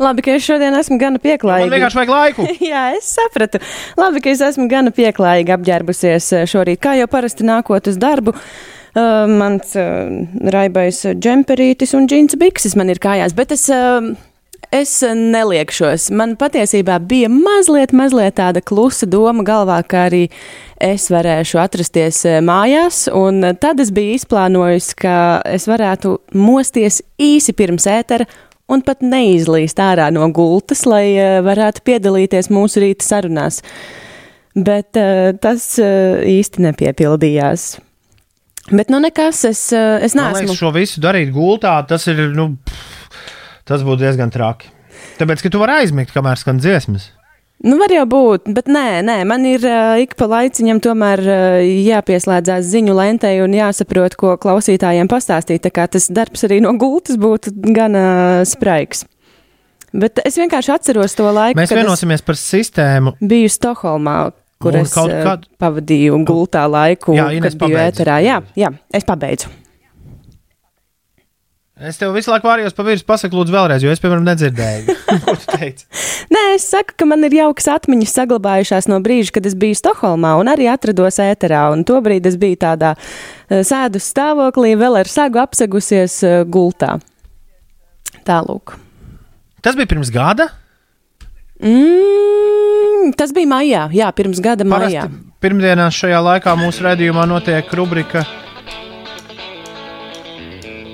Labi, 0.00 0.24
ka 0.24 0.38
es 0.38 0.48
šodien 0.48 0.72
esmu 0.78 0.96
gana 0.96 1.18
Man 1.18 1.26
pieklājīga. 1.26 1.74
vienkārši 1.74 2.00
vajag 2.00 2.14
laiku. 2.14 2.48
Jā, 2.72 2.86
es 2.96 3.12
sapratu. 3.12 3.60
Labi, 4.00 4.24
ka 4.24 4.32
es 4.32 4.40
esmu 4.48 4.64
gana 4.72 4.96
pieklājīgi 4.96 5.52
apģērbusies 5.58 6.32
šorīt, 6.48 6.80
kā 6.80 6.96
jau 6.96 7.12
parasti 7.12 7.44
nākot 7.44 7.92
uz 7.92 8.00
darbu. 8.00 8.32
Uh, 8.32 8.77
mans 8.94 9.74
uh, 9.78 10.08
raibais 10.54 11.02
džemperītis 11.12 11.94
un 11.98 12.08
džins 12.08 12.38
bikses 12.40 12.76
man 12.78 12.90
ir 12.92 13.00
kājās, 13.02 13.34
bet 13.36 13.52
es, 13.54 13.66
uh, 13.72 14.14
es 14.74 14.94
neliekšos. 15.02 16.08
Man 16.14 16.36
patiesībā 16.40 16.98
bija 17.08 17.30
mazliet, 17.32 17.92
mazliet 17.96 18.38
tāda 18.40 18.62
klusa 18.64 19.08
doma 19.08 19.44
galvā, 19.46 19.80
ka 19.88 20.06
arī 20.08 20.26
es 20.82 21.08
varēšu 21.10 21.60
atrasties 21.62 22.22
eh, 22.28 22.40
mājās, 22.44 23.06
un 23.14 23.42
tad 23.60 23.80
es 23.82 23.90
biju 23.94 24.18
izplānojis, 24.18 24.92
ka 24.98 25.16
es 25.48 25.66
varētu 25.70 26.18
mosties 26.38 27.02
īsi 27.18 27.54
pirms 27.56 27.88
ētera 27.90 28.28
un 28.68 28.84
pat 28.84 29.02
neizlīst 29.02 29.80
ārā 29.80 30.10
no 30.12 30.28
gultas, 30.34 30.84
lai 30.88 31.16
uh, 31.16 31.38
varētu 31.46 31.84
piedalīties 31.88 32.50
mūsu 32.52 32.84
rīta 32.84 33.06
sarunās. 33.06 33.62
Bet 34.52 34.98
uh, 35.00 35.32
tas 35.40 35.70
uh, 35.80 36.20
īsti 36.20 36.66
nepiepildījās. 36.68 37.70
Bet 38.70 38.90
nu 38.92 39.00
nekas, 39.00 39.44
es, 39.48 39.62
uh, 39.72 39.98
es 40.04 40.14
Man 40.14 40.32
neesmu. 40.32 40.46
liekas, 40.48 40.58
šo 40.60 40.72
visu 40.74 41.00
darīt 41.04 41.30
gultā, 41.34 41.76
tas 41.88 42.06
ir. 42.10 42.24
Nu, 42.36 42.50
pff, 42.68 43.22
tas 43.68 43.84
būtu 43.86 44.02
diezgan 44.04 44.30
traki. 44.34 44.68
Tāpēc, 45.18 45.42
ka 45.44 45.50
tu 45.54 45.60
vari 45.62 45.80
aizmigt, 45.82 46.12
kamēr 46.14 46.38
skan 46.40 46.60
dziesmas. 46.62 47.10
Nu, 47.64 47.74
var 47.80 47.90
jau 47.90 48.04
būt, 48.06 48.44
bet 48.54 48.68
nē, 48.70 49.00
nē 49.02 49.16
man 49.26 49.42
ir 49.48 49.64
uh, 49.66 49.96
ik 49.98 50.12
pa 50.14 50.28
laiciņam 50.30 50.78
tomēr 50.84 51.22
uh, 51.26 51.58
jāpieslēdzās 51.88 52.68
ziņu 52.70 52.94
lentei 52.94 53.40
un 53.42 53.56
jāsaprot, 53.56 54.14
ko 54.14 54.36
klausītājiem 54.38 55.10
pastāstīt. 55.10 55.64
Tā 55.66 55.72
kā 55.74 55.88
tas 55.90 56.06
darbs 56.06 56.46
arī 56.46 56.60
no 56.62 56.76
gultas 56.78 57.18
būtu 57.18 57.50
gan 57.74 57.98
uh, 57.98 58.44
spraigs. 58.46 59.02
Bet 59.90 60.20
es 60.22 60.36
vienkārši 60.38 60.70
atceros 60.74 61.16
to 61.18 61.26
laiku, 61.32 61.58
Mēs 61.58 61.72
vienosimies 61.72 62.22
par 62.22 62.36
sistēmu. 62.38 63.16
es 63.18 63.28
biju 63.32 63.48
Stokholmā, 63.50 64.16
kur 64.58 64.74
Un 64.74 64.82
es 64.82 64.92
uh, 64.98 65.08
kad- 65.24 65.46
pavadīju 65.62 66.18
gultā 66.26 66.64
laiku, 66.70 67.14
Jā, 67.16 67.30
Ines, 67.36 67.54
kad 67.54 67.62
biju 67.68 67.78
ēterā. 67.84 68.18
Jā, 68.24 68.40
jā, 68.58 68.72
es 68.94 69.06
pabeidzu. 69.06 69.50
Es 71.78 71.94
tev 71.94 72.10
visu 72.10 72.32
laiku 72.32 72.48
vārījos 72.48 72.74
pa 72.74 72.82
virsmu, 72.82 73.06
pasaku, 73.06 73.36
lūdzu, 73.38 73.52
vēlreiz, 73.54 73.84
jo 73.86 73.90
es, 73.94 74.00
piemēram, 74.02 74.24
nedzirdēju. 74.26 74.94
Ko 75.28 75.34
tu 75.38 75.52
teici? 75.52 75.84
Nē, 76.34 76.40
es 76.56 76.64
saku, 76.72 76.96
ka 76.98 77.06
man 77.06 77.22
ir 77.28 77.36
jaukas 77.38 77.68
atmiņas 77.70 78.16
saglabājušās 78.18 78.88
no 78.90 78.98
brīža, 79.04 79.36
kad 79.36 79.46
es 79.46 79.54
biju 79.54 79.78
Stokholmā 79.78 80.32
un 80.40 80.50
arī 80.50 80.66
atrados 80.72 81.20
ēterā. 81.22 81.68
Un 81.76 81.84
tobrīd 81.86 82.26
es 82.26 82.34
biju 82.40 82.58
tādā 82.66 82.96
eh, 82.98 83.62
sēdus 83.62 84.10
stāvoklī, 84.10 84.72
vēl 84.80 84.98
ar 85.04 85.10
sagu 85.12 85.38
apsegusies 85.44 86.18
eh, 86.26 86.40
gultā. 86.50 86.96
Tālūk. 88.26 88.74
Tas 89.62 89.78
bija 89.78 89.86
pirms 89.94 90.10
gada. 90.10 90.48
Mm, 91.58 93.14
tas 93.18 93.32
bija 93.34 93.50
maijā, 93.50 93.88
jā, 93.94 94.10
pirms 94.14 94.38
gada 94.44 94.66
maijā. 94.68 95.06
Parasti 95.08 95.24
pirmdienās 95.42 95.94
šajā 95.94 96.18
laikā 96.22 96.54
mūsu 96.58 96.82
raidījumā 96.86 97.24
notiek 97.30 97.68
rubrika 97.78 98.24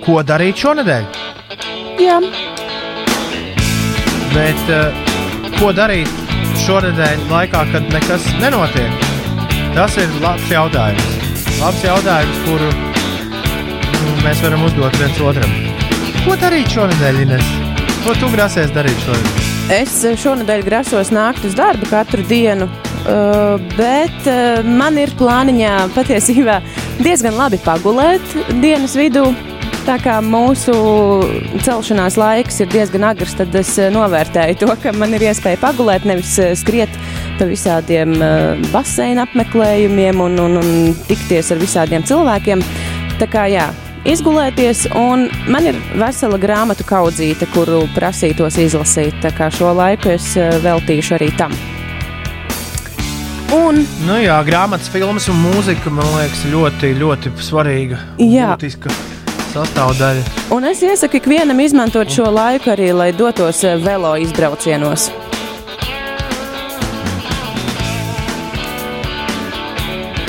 Ko 0.05 0.19
darīt 0.21 0.61
šonadēļ? 0.61 1.05
Jā, 2.03 2.19
Bet 4.35 4.71
uh, 4.75 4.97
ko 5.61 5.71
darīt 5.73 6.11
šonadēļ, 6.65 7.23
laikā, 7.31 7.63
kad 7.71 7.87
nekas 7.95 8.27
nenotiek? 8.43 9.07
Tas 9.77 9.97
ir 10.03 10.13
labs 10.25 10.51
jautājums. 10.51 11.31
Labs 11.61 11.87
jautājums, 11.87 12.43
kuru 12.49 12.69
mm, 12.75 14.21
mēs 14.27 14.43
varam 14.45 14.67
uzdot 14.69 15.01
viens 15.01 15.25
otram. 15.31 15.57
Ko 16.27 16.37
darīt 16.43 16.75
šonadēļ, 16.75 17.25
Ines? 17.29 17.53
Ko 18.05 18.19
tu 18.19 18.33
grasies 18.35 18.75
darīt 18.75 19.07
šonadēļ? 19.07 19.54
Es 19.73 19.97
eh, 20.05 20.17
šonadēļ 20.19 20.65
grasos 20.67 21.11
nākt 21.15 21.45
uz 21.47 21.55
darbu 21.57 21.89
katru 21.89 22.25
dienu, 22.29 22.67
uh, 22.69 23.57
bet 23.79 24.29
uh, 24.29 24.61
man 24.65 24.99
ir 25.01 25.13
plāniņā 25.19 25.75
patiesībā 25.95 26.61
diezgan 27.01 27.37
labi 27.39 27.61
pagulēt 27.65 28.37
dienas 28.61 28.97
vidū. 28.99 29.27
Tā 29.85 29.99
kā 30.01 30.15
mūsu 30.25 30.73
celšanās 31.61 32.15
laiks 32.17 32.63
ir 32.65 32.71
diezgan 32.73 33.05
agrs, 33.11 33.35
tad 33.37 33.53
es 33.61 33.75
eh, 33.77 33.91
novērtēju 33.93 34.57
to, 34.63 34.71
ka 34.81 34.95
man 34.97 35.13
ir 35.13 35.27
iespēja 35.27 35.61
pagulēt, 35.61 36.07
nevis 36.09 36.39
eh, 36.41 36.55
skriet 36.57 36.97
pa 37.37 37.45
visādiem 37.51 38.15
baseina 38.73 39.27
apmeklējumiem 39.29 40.25
un, 40.25 40.41
un, 40.41 40.57
un 40.63 40.97
tikties 41.05 41.53
ar 41.53 41.61
visādiem 41.61 42.07
cilvēkiem. 42.09 42.65
Tā 43.21 43.29
kā 43.29 43.45
jā, 43.53 43.69
izgulēties, 44.09 44.87
un 44.99 45.29
man 45.51 45.69
ir 45.71 45.79
vesela 46.01 46.39
grāmatu 46.41 46.87
kaudzīte, 46.89 47.49
kuru 47.55 47.85
prasītos 47.97 48.59
izlasīt. 48.61 49.17
Tā 49.25 49.33
kā 49.37 49.51
šo 49.55 49.73
laiku 49.77 50.13
es 50.15 50.35
eh, 50.37 50.59
veltīšu 50.65 51.17
arī 51.19 51.31
tam. 51.39 51.55
Un 53.55 53.85
Nu, 54.05 54.17
jā, 54.19 54.37
grāmatas, 54.47 54.91
filmas 54.91 55.29
un 55.31 55.39
mūzika 55.39 55.93
man 55.95 56.09
liekas 56.17 56.43
ļoti, 56.51 56.95
ļoti 56.99 57.35
svarīga. 57.39 58.01
Jā. 58.19 58.55
Būtiska 58.55 58.93
sastāvdaļa. 59.55 60.25
Un 60.55 60.67
es 60.67 60.83
iesaku 60.83 61.21
ikvienam 61.21 61.61
izmantot 61.63 62.11
šo 62.11 62.27
laiku 62.35 62.73
arī, 62.75 62.91
lai 62.97 63.13
dotos 63.15 63.63
eh, 63.65 63.79
velo 63.81 64.17
izbraucienos. 64.21 65.13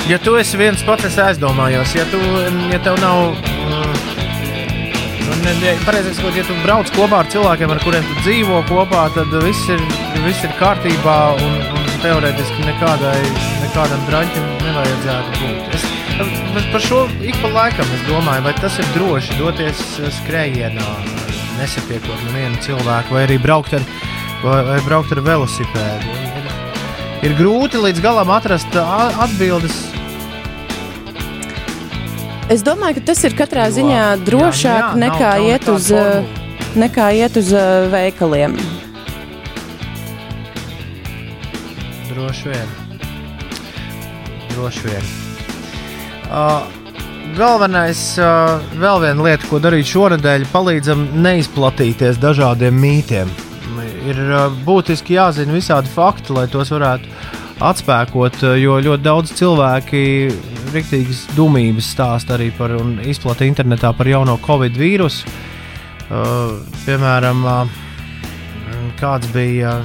Ja 0.06 0.20
tu 0.22 0.36
esi 0.38 0.58
viens 0.62 0.84
pats, 0.86 1.08
es 1.08 1.16
aizdomājos, 1.18 1.96
ja, 1.98 2.06
tu, 2.12 2.22
ja 2.70 2.78
tev 2.86 3.00
nav. 3.02 3.55
Ne- 5.62 5.76
Pareizāk 5.86 6.16
sakot, 6.18 6.36
ja 6.38 6.44
tu 6.48 6.56
brauc 6.64 6.90
kopā 6.96 7.20
ar 7.24 7.30
cilvēkiem, 7.32 7.72
ar 7.76 7.80
kuriem 7.84 8.06
tu 8.10 8.16
dzīvo 8.26 8.62
kopā, 8.70 9.06
tad 9.16 9.34
viss 9.44 9.68
ir, 9.70 9.82
viss 10.26 10.44
ir 10.44 10.54
kārtībā 10.60 11.18
un, 11.42 11.54
un 11.76 11.86
teorētiski 12.04 12.66
nekādai, 12.66 13.18
nekādam 13.64 14.02
draņķim 14.10 14.48
nevajadzētu 14.66 15.40
būt. 15.42 15.76
Es, 15.78 15.86
bet 16.56 16.68
par 16.72 16.82
šo 16.82 17.02
ik 17.22 17.36
pa 17.42 17.50
laikam 17.54 17.90
es 17.98 18.04
domāju, 18.10 18.46
vai 18.48 18.54
tas 18.62 18.78
ir 18.80 18.86
droši 18.96 19.38
doties 19.40 19.82
skrējienā, 20.22 20.90
nesatiekot 21.60 22.24
nevienu 22.30 22.62
cilvēku, 22.66 23.16
vai 23.16 23.26
arī 23.28 23.38
braukt 23.42 23.74
ar, 23.78 23.84
vai, 24.44 24.62
vai 24.72 24.80
braukt 24.88 25.12
ar 25.16 25.22
velosipēdu. 25.26 26.22
Ir, 27.26 27.34
grūti 27.40 27.80
līdz 27.82 28.02
galam 28.04 28.30
atrast 28.30 28.76
atbildes. 28.78 29.74
Es 32.54 32.62
domāju, 32.62 33.00
ka 33.00 33.06
tas 33.10 33.24
ir 33.26 33.34
katrā 33.38 33.66
ziņā 33.74 33.96
Jā, 33.96 34.10
drošāk 34.22 34.78
jā, 34.78 34.90
nav- 34.94 35.00
nekā, 35.02 35.30
nav 35.34 35.46
iet 35.50 35.62
nekāda 35.66 35.76
uz, 35.76 35.92
eh, 35.92 36.02
formula. 36.04 36.82
nekā 36.86 37.08
iet 37.18 37.38
uz 37.42 37.54
eh, 37.54 37.88
veikaliem. 37.94 38.58
Droši 42.14 42.50
vien. 42.50 42.70
Droši 44.54 44.86
vien. 44.88 45.08
Uh, 46.30 46.62
galvenais, 47.38 48.04
uh, 48.22 48.62
vēl 48.82 49.02
viena 49.04 49.26
lieta, 49.26 49.48
ko 49.50 49.60
darīt 49.62 49.90
šonadēļ, 49.90 50.46
palīdzam 50.54 51.08
neizplatīties 51.26 52.18
dažādiem 52.22 52.78
mītiem. 52.82 53.30
Ir 54.06 54.20
uh, 54.30 54.48
būtiski 54.66 55.18
jāzina 55.18 55.54
visādi 55.58 55.90
fakti, 55.92 56.34
lai 56.38 56.46
tos 56.48 56.70
varētu 56.74 57.10
atspēkot, 57.64 58.42
uh, 58.44 58.56
jo 58.60 58.80
ļoti 58.84 59.06
daudz 59.06 59.34
cilvēki 59.38 60.04
rīktīgas 60.76 61.26
dumības 61.38 61.92
stāsta 61.96 62.36
arī 62.36 62.50
par 62.56 62.74
un 62.76 62.98
izplatīja 63.06 63.54
internetā 63.54 63.94
par 63.96 64.10
jauno 64.10 64.38
covid 64.44 64.76
vīrusu. 64.80 65.30
Uh, 66.06 66.60
piemēram, 66.84 67.46
uh, 67.48 68.90
kāds 69.00 69.32
bija. 69.34 69.80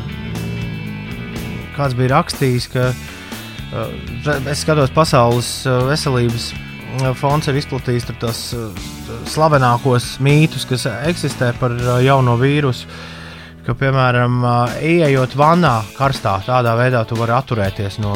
Kāds 1.76 1.94
bija 1.96 2.16
rakstījis, 2.16 2.66
ka 2.74 2.90
uh, 2.90 3.94
es 4.50 4.64
skatos 4.66 4.92
pasaules 4.92 5.52
veselības 5.88 6.50
fonds 7.16 7.46
ir 7.48 7.56
izplatījis 7.56 8.08
tos 8.20 8.40
slavenākos 9.30 10.16
mītus, 10.20 10.66
kas 10.68 10.88
eksistē 10.90 11.52
par 11.60 11.76
jauno 12.02 12.34
vīrusu. 12.40 12.90
Ka, 13.61 13.74
piemēram, 13.76 14.38
uh, 14.40 14.78
ieejot 14.80 15.34
vannā 15.36 15.74
karstā, 15.96 16.38
tādā 16.46 16.72
veidā 16.78 17.02
tu 17.08 17.18
vari 17.18 17.34
atturēties 17.36 17.98
no, 18.00 18.14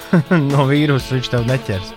no 0.52 0.64
vīrusa, 0.70 1.18
viņš 1.18 1.28
tev 1.34 1.44
neķers. 1.50 1.90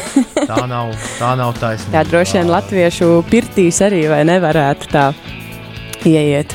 Tā 0.48 0.62
nav, 0.70 0.92
tā 1.18 1.34
nav 1.36 1.52
taisnība. 1.60 1.98
Jā, 1.98 2.02
droši 2.08 2.38
vien 2.38 2.48
latviešu 2.52 3.08
pirtīs 3.28 3.80
arī 3.84 4.04
nevarētu 4.24 4.88
tā 4.92 5.02
ieiet. 6.08 6.54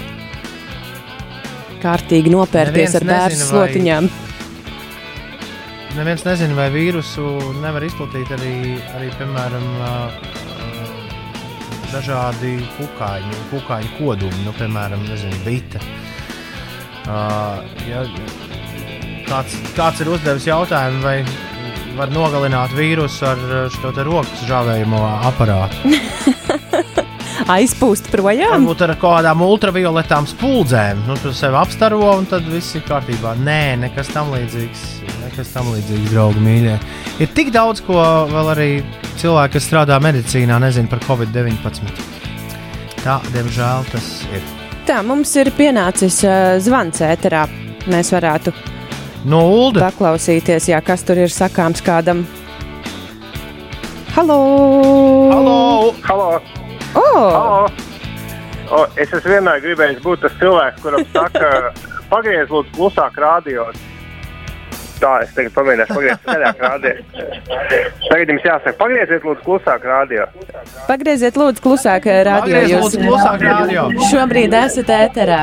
Kārtīgi 1.84 2.32
nopērties 2.34 2.72
Neviens 2.74 2.98
ar 2.98 3.06
bērnu 3.10 3.38
nezina, 3.38 3.46
vai- 3.46 3.52
slotiņām. 3.52 4.10
Neviens 5.98 6.24
nezina, 6.26 6.56
vai 6.56 6.70
vīrusu 6.74 7.28
nevar 7.62 7.84
izplatīt 7.84 8.30
arī, 8.38 8.54
arī 8.98 9.10
piemēram, 9.20 9.66
ā, 9.86 9.94
dažādi 11.92 12.58
kukaiņi, 12.78 13.44
kukaiņu 13.52 13.94
kodumi, 14.00 14.46
nu, 14.46 14.56
piemēram, 14.58 15.04
nezinu, 15.10 15.40
bita. 15.46 15.82
Uh, 17.02 17.62
ja, 17.90 18.04
kāds, 19.28 19.56
kāds 19.78 20.04
ir 20.04 20.12
uzdevis 20.14 20.48
jautājumu, 20.48 21.02
vai 21.04 21.18
var 21.98 22.12
nogalināt 22.14 22.74
vīrusu 22.78 23.26
ar 23.28 23.42
šo 23.74 23.92
te 23.96 24.06
rokas 24.08 24.46
žāvējamo 24.48 25.02
aparātu? 25.32 25.92
Aizpūst 27.52 28.12
projām. 28.14 28.62
Varbūt 28.62 28.84
ar 28.86 28.94
kādām 29.02 29.42
ultravioletām 29.44 30.28
spuldzēm. 30.30 31.02
Nu, 31.08 31.18
tu 31.20 31.34
sev 31.36 31.58
apstaro 31.60 32.00
un 32.14 32.28
tad 32.30 32.46
viss 32.52 32.78
ir 32.78 32.86
kārtībā. 32.88 33.34
Nē, 33.42 33.76
nekas 33.82 34.12
tam 34.14 34.32
līdzīgs. 34.36 34.84
Nekas 35.24 35.52
tam 35.56 35.72
līdzīgs, 35.74 36.12
draugi 36.14 36.44
mīļie. 36.46 36.78
Ir 37.24 37.32
tik 37.36 37.52
daudz, 37.56 37.82
ko 37.86 37.98
vēl 38.32 38.54
arī 38.54 38.70
cilvēki, 39.22 39.54
kas 39.58 39.68
strādā 39.70 39.98
medicīnā, 40.04 40.58
nezina 40.64 40.90
par 40.92 41.02
covid-19. 41.06 41.94
Tā, 43.02 43.20
diemžēl, 43.34 43.88
tas 43.94 44.10
ir. 44.34 44.44
Tā, 44.88 45.00
mums 45.06 45.32
ir 45.38 45.52
pienācis 45.58 46.22
uh, 46.26 46.58
zvans 46.62 47.02
ēterā. 47.06 47.46
Mēs 47.90 48.12
varētu 48.14 48.54
No 49.30 49.44
Ulda. 49.54 49.88
paklausīties, 49.90 50.68
jā, 50.72 50.80
kas 50.86 51.04
tur 51.06 51.20
ir 51.22 51.30
sakāms 51.34 51.82
kādam. 51.86 52.24
Halo! 54.16 54.38
Halo! 55.32 55.60
Halo! 56.04 56.30
Oh! 56.98 57.32
Halo! 57.32 57.70
O, 58.72 58.84
es 58.96 59.10
esmu 59.12 59.34
vienmēr 59.34 59.62
gribējis 59.64 60.02
būt 60.04 60.22
tas 60.24 60.36
cilvēks, 60.40 60.82
kuram 60.84 61.04
saka, 61.12 61.50
pagriez, 62.14 62.48
lūdzu, 62.52 62.72
klusāk 62.78 63.18
radio. 63.20 63.66
Tā, 65.02 65.12
es 65.26 65.32
tagad 65.34 65.54
pamēģināšu 65.56 65.96
pagriezt 65.98 66.22
skaļāk 66.28 66.60
radio. 66.62 66.92
Tagad 68.06 68.32
jums 68.34 68.44
jāsaka, 68.46 68.74
pagrieziet, 68.78 69.24
lūdzu, 69.26 69.42
klusāk 69.48 69.88
radio. 69.90 70.28
Pagrieziet, 70.88 71.40
lūdzu, 71.42 71.64
klusāk 71.66 72.06
radio. 72.06 72.44
Pagriez, 72.46 72.70
Jūs 72.70 72.84
lūdzu, 72.86 73.02
klusāk 73.08 73.46
radio. 73.48 73.86
šobrīd 74.12 74.54
esat 74.62 74.92
ēterā. 75.00 75.40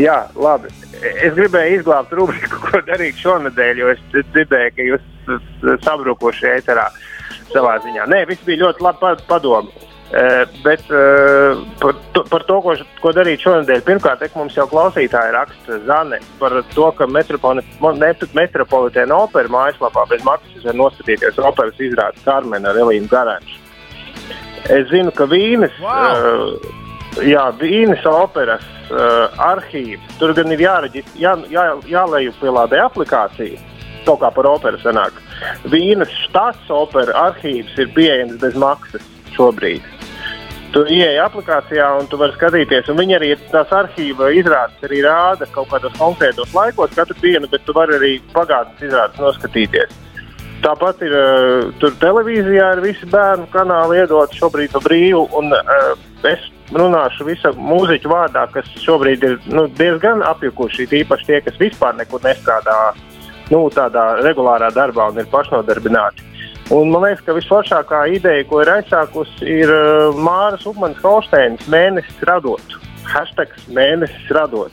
Jā, 0.00 0.16
labi. 0.34 0.72
Es 1.04 1.34
gribēju 1.36 1.80
izglābt 1.82 2.12
rubriku, 2.16 2.56
ko 2.64 2.80
darīt 2.88 3.18
šonadēļ, 3.20 3.82
jo 3.82 3.90
es 3.92 4.00
dzirdēju, 4.14 4.70
ka 4.78 4.86
jūs 4.88 5.82
sabrukuši 5.84 6.48
ēterā 6.56 6.86
savā 7.52 7.76
ziņā. 7.84 8.06
Nē, 8.10 8.22
viss 8.30 8.46
bija 8.48 8.64
ļoti 8.64 8.86
labi 8.86 9.02
pa- 9.04 9.18
padomi. 9.28 9.68
Uh, 9.74 9.93
bet 10.62 10.84
par, 11.80 11.96
to, 12.14 12.22
par 12.30 12.44
to, 12.46 12.58
ko, 12.62 12.74
ko 13.02 13.12
darīt 13.16 13.42
šonadēļ, 13.42 13.80
pirmkārt, 13.86 14.22
ek, 14.22 14.36
mums 14.38 14.54
jau 14.54 14.68
klausītāji 14.70 15.34
raksta 15.34 15.80
Zane 15.88 16.20
par 16.38 16.54
to, 16.74 16.90
ka 16.94 17.08
metropolitēna 17.10 19.16
opera 19.16 19.54
mājaslapā 19.56 20.06
bez 20.12 20.22
maksas 20.26 20.68
var 20.68 20.78
noskatīties 20.78 21.40
operas 21.42 21.82
izrādes 21.82 22.22
Karmena 22.26 22.70
ar 22.70 22.78
Elīnu 22.84 23.10
Garanču. 23.10 23.58
Es 24.70 24.86
zinu, 24.92 25.10
ka 25.12 25.26
Vīnes 25.28 25.74
Wow! 25.82 26.54
uh, 26.54 26.80
Jā, 27.22 27.44
Vīnes 27.60 28.02
operas 28.10 28.64
uh, 28.90 29.30
arhīvs. 29.38 30.02
Tur 30.18 30.32
gan 30.34 30.50
ir 30.50 30.64
jāreģist, 30.64 31.12
jā, 31.20 31.36
jā, 31.52 31.68
jālejupielādē 31.86 32.80
aplikācija. 32.88 33.60
Kaut 34.04 34.18
kā 34.24 34.30
par 34.34 34.48
operu 34.50 34.80
sanāk. 34.82 35.20
Vīnes 35.70 36.10
štats 36.24 36.72
opera 36.74 37.14
arhīvs 37.28 37.78
ir 37.78 37.92
pieejams 37.94 38.40
bez 38.42 38.58
maksas 38.58 39.06
šobrīd. 39.36 39.86
Tu 40.74 40.80
ieej 40.90 41.20
aplikācijā 41.22 41.86
un 42.00 42.08
tu 42.10 42.18
vari 42.18 42.34
skatīties. 42.34 42.88
un 42.90 42.98
Viņi 42.98 43.14
arī 43.14 43.28
tās 43.52 43.70
arhīva 43.70 44.32
izrādes 44.34 44.82
arī 44.82 45.04
rāda 45.04 45.46
kaut 45.54 45.68
kādos 45.70 45.94
konkrētos 46.00 46.54
laikos 46.54 46.96
katru 46.96 47.14
dienu, 47.22 47.46
bet 47.50 47.62
tu 47.62 47.76
vari 47.76 47.94
arī 47.94 48.10
pagātnes 48.32 48.82
izrādes 48.82 49.22
noskatīties. 49.22 49.92
Tāpat 50.64 51.04
ir 51.04 51.14
uh, 51.14 51.70
tur 51.78 51.94
televīzijā, 52.00 52.72
ir 52.74 52.82
visi 52.82 53.06
bērnu 53.12 53.46
kanāli 53.52 54.00
iedot 54.00 54.34
šobrīd 54.34 54.74
pa 54.74 54.82
brīvu. 54.82 55.28
Un, 55.38 55.54
uh, 55.54 55.94
es 56.26 56.50
runāšu 56.74 57.28
visu 57.28 57.54
mūziķu 57.54 58.10
vārdā, 58.10 58.46
kas 58.50 58.66
šobrīd 58.82 59.26
ir 59.28 59.38
nu, 59.54 59.68
diezgan 59.78 60.24
apjukuši. 60.26 60.88
Īpaši 61.04 61.28
tie, 61.28 61.42
kas 61.44 61.60
vispār 61.60 61.94
nekur 62.00 62.24
nestrādā 62.24 62.78
nu, 63.52 63.66
tādā 63.70 64.08
regulārā 64.24 64.74
darbā 64.74 65.12
un 65.12 65.22
ir 65.22 65.30
pašnodarbināti. 65.30 66.33
Un 66.72 66.88
man 66.88 67.02
liekas, 67.04 67.20
ka 67.26 67.34
visforšākā 67.36 67.98
ideja, 68.16 68.44
ko 68.48 68.62
ir 68.62 68.70
aizsākusi, 68.78 69.44
ir 69.44 69.68
uh, 69.68 70.16
Māras 70.16 70.64
Upmanas 70.68 71.02
Holsteinas 71.04 71.66
mēnesis 71.68 72.24
radot. 72.24 72.78
Hashtag 73.04 73.52
mēnesis 73.68 74.32
radot. 74.32 74.72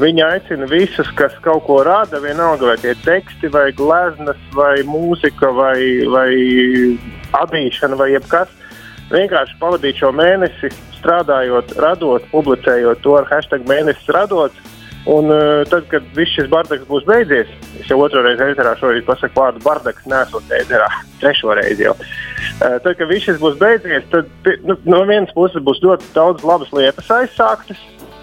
Viņa 0.00 0.30
aicina 0.34 0.66
visus, 0.66 1.06
kas 1.14 1.34
kaut 1.44 1.66
ko 1.68 1.82
rada, 1.86 2.18
vienalga 2.24 2.72
vai 2.72 2.76
tie 2.80 2.96
teksti, 3.04 3.52
vai 3.54 3.68
gleznas, 3.76 4.38
vai 4.56 4.80
mūzika, 4.88 5.52
vai, 5.54 5.76
vai 6.10 6.30
adīšana, 7.38 7.98
vai 8.00 8.08
jebkas, 8.14 8.50
vienkārši 9.12 9.58
pavadīt 9.60 10.00
šo 10.00 10.10
mēnesi 10.16 10.72
strādājot, 10.96 11.76
radot, 11.84 12.24
publicējot 12.32 13.04
to 13.04 13.14
ar 13.20 13.28
hashtag 13.30 13.68
mēnesis 13.68 14.08
radot. 14.16 14.56
Un 15.08 15.30
uh, 15.32 15.62
tad, 15.70 15.86
kad 15.88 16.04
viss 16.12 16.34
šis 16.36 16.50
bardaks 16.52 16.84
būs 16.88 17.06
beidzies, 17.08 17.48
es 17.80 17.88
jau 17.88 17.96
otru 18.04 18.20
reizi 18.24 18.44
ēterā 18.50 18.74
šorīt 18.76 19.06
pasaku 19.06 19.38
vārdu 19.40 19.62
bardaks, 19.64 20.04
nesot 20.10 20.52
ēterā, 20.52 20.90
trešo 21.22 21.56
reizi 21.56 21.86
jau. 21.86 21.94
Uh, 21.96 22.76
tad, 22.84 22.92
kad 22.98 23.08
viss 23.08 23.24
šis 23.28 23.40
būs 23.40 23.56
beidzies, 23.60 24.04
tad 24.12 24.28
nu, 24.68 24.76
no 24.84 25.00
vienas 25.08 25.32
puses 25.36 25.64
būs 25.64 25.80
ļoti 25.84 26.12
daudz 26.16 26.44
labas 26.44 26.74
lietas 26.76 27.08
aizsāktas, 27.16 27.80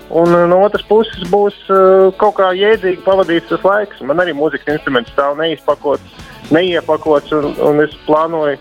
Un 0.10 0.34
uh, 0.34 0.46
no 0.48 0.62
otras 0.64 0.86
puses 0.88 1.28
būs 1.28 1.56
uh, 1.68 2.14
kaut 2.16 2.38
kā 2.38 2.54
jēdzīgi 2.56 3.04
pavadīts 3.04 3.50
tas 3.52 3.64
laiks. 3.68 4.00
Man 4.08 4.22
arī 4.24 4.32
mūzikas 4.38 4.78
instruments 4.78 5.12
stāv 5.12 5.36
neizpakots, 5.36 6.22
neiepakots, 6.56 7.34
un, 7.36 7.50
un 7.60 7.84
es 7.84 7.96
plānoju 8.06 8.56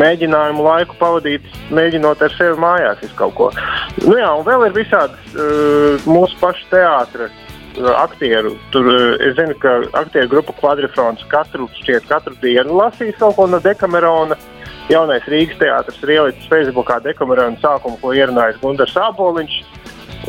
mēģinājumu 0.00 0.64
laiku 0.64 0.96
pavadīt, 1.00 1.44
mēģinot 1.76 2.24
ar 2.24 2.32
sevi 2.36 2.56
mājās 2.60 3.02
izdarīt 3.04 3.18
kaut 3.20 3.36
ko. 3.36 3.50
Nu, 4.06 4.16
jā, 4.16 4.30
un 4.38 4.44
vēl 4.48 4.66
ir 4.68 4.76
visādi 4.76 5.36
uh, 5.36 6.08
mūsu 6.08 6.36
pašu 6.40 6.64
teātris. 6.72 7.44
Aktieru. 7.96 8.54
Tur 8.72 8.88
uh, 8.88 9.16
es 9.20 9.36
zinu, 9.38 9.56
ka 9.60 9.78
aktieru 10.00 10.30
grupa 10.36 10.54
Quadrifrons 10.60 11.24
katru, 11.32 11.68
šķiet, 11.80 12.06
katru 12.10 12.36
dienu 12.42 12.76
lasīs 12.78 13.16
kaut 13.20 13.36
ko 13.38 13.48
no 13.50 13.60
Dekamerona. 13.62 14.38
Jaunais 14.86 15.24
Rīgas 15.26 15.58
teātris 15.58 15.98
ir 16.04 16.14
ielicis 16.14 16.46
Facebookā 16.50 17.00
Dekamerona 17.02 17.58
sākumu, 17.62 17.98
ko 18.00 18.14
ierunājis 18.14 18.60
Gunārs 18.62 18.94
Aboliņš. 19.08 19.58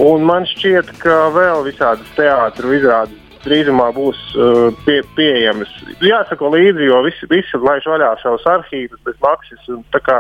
Un 0.02 0.26
man 0.28 0.46
šķiet, 0.50 0.92
ka 1.02 1.28
vēl 1.36 1.64
visādas 1.66 2.10
teātris 2.18 2.80
izrādes 2.82 3.24
drīzumā 3.46 3.92
būs 3.96 4.18
uh, 4.36 4.68
pie, 4.86 5.00
pieejamas. 5.18 5.72
Jāsako 6.04 6.52
līdzi, 6.56 6.90
jo 6.90 7.04
visi, 7.06 7.30
visi 7.32 7.62
laiž 7.62 7.88
vaļā 7.90 8.12
savus 8.24 8.46
arhīvus 8.50 9.00
bez 9.06 9.16
maksas. 9.24 9.70
Un, 9.74 9.86
kā, 10.04 10.20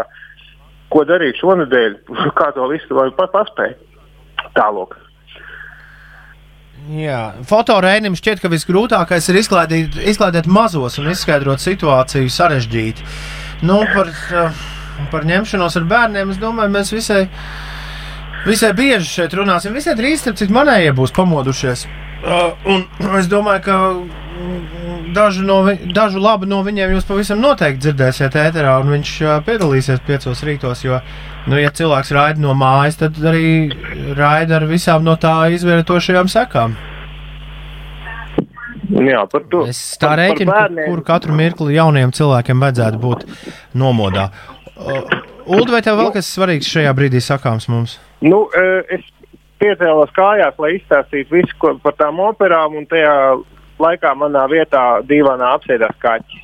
ko 0.94 1.04
darīt 1.08 1.42
šonadēļ, 1.42 2.00
kā 2.40 2.54
to 2.56 2.70
visu 2.72 3.04
paspēt 3.18 3.84
tālāk. 4.58 4.96
Fotorēnim 7.48 8.16
šķiet, 8.16 8.40
ka 8.40 8.52
visgrūtākais 8.52 9.28
ir 9.32 9.40
izklaidīt, 9.42 9.98
izklaidēt 10.14 10.48
mazos 10.48 10.98
un 11.02 11.10
izskaidrot 11.12 11.60
situāciju 11.60 12.32
sarežģīti. 12.32 13.06
Nu, 13.68 13.82
par, 13.94 14.12
uh, 14.32 14.62
par 15.12 15.28
ņemšanos 15.28 15.76
ar 15.80 15.88
bērniem 15.90 16.32
es 16.32 16.40
domāju, 16.40 16.72
mēs 16.72 16.94
visai, 16.94 17.26
visai 18.46 18.72
bieži 18.78 19.10
šeit 19.10 19.36
runāsim. 19.36 19.76
Visai 19.76 19.98
drīz, 20.00 20.22
starp 20.24 20.40
citu, 20.40 20.56
manējie 20.56 20.94
būs 20.96 21.16
pamodušies. 21.18 21.88
Uh, 22.24 22.56
un 22.66 22.88
es 23.20 23.28
domāju, 23.30 23.66
ka 23.68 23.78
dažu, 25.14 25.44
no 25.44 25.62
vi, 25.64 25.78
dažu 25.94 26.22
labu 26.22 26.48
no 26.50 26.62
viņiem 26.66 26.94
jūs 26.96 27.08
pavisam 27.08 27.42
noteikti 27.44 27.88
dzirdēsiet 27.88 28.38
ēterā, 28.38 28.78
un 28.82 28.92
viņš 28.96 29.14
piedalīsies 29.48 30.04
piecos 30.08 30.44
rītos. 30.48 30.84
Jo, 30.86 31.00
nu, 31.48 31.58
ja 31.60 31.72
cilvēks 31.74 32.14
raida 32.16 32.44
no 32.44 32.56
mājas, 32.58 33.00
tad 33.02 33.18
arī 33.22 33.72
raida 34.18 34.60
ar 34.60 34.68
visām 34.70 35.08
no 35.08 35.18
tā 35.20 35.36
izvietošajām 35.56 36.32
sekām. 36.32 36.78
Jā, 38.88 39.26
par 39.28 39.44
to. 39.52 39.66
Es 39.68 39.82
tā 40.00 40.14
rēķinu, 40.16 40.54
kur, 40.54 40.78
kur 40.94 41.04
katru 41.10 41.36
mirkli 41.36 41.76
jauniem 41.76 42.14
cilvēkiem 42.16 42.64
vajadzētu 42.64 43.02
būt 43.04 43.26
nomodā. 43.76 44.30
Ulu, 44.78 45.68
vai 45.72 45.82
tev 45.84 46.00
vēl 46.00 46.14
kas 46.16 46.30
svarīgs 46.32 46.70
šajā 46.72 46.94
brīdī 46.96 47.20
sakāms 47.24 47.68
mums? 47.72 47.98
Nu, 48.24 48.46
es 48.92 49.04
piecēlos 49.62 50.12
kājās, 50.16 50.56
lai 50.62 50.76
izstāstītu 50.78 51.40
visu 51.40 51.76
par 51.84 51.96
tām 52.00 52.22
operām, 52.24 52.78
un 52.80 52.88
tajā 52.90 53.14
laikā 53.82 54.14
manā 54.18 54.44
vietā 54.52 54.84
divānā 55.08 55.54
apsēdās 55.58 55.98
kaķis. 56.02 56.44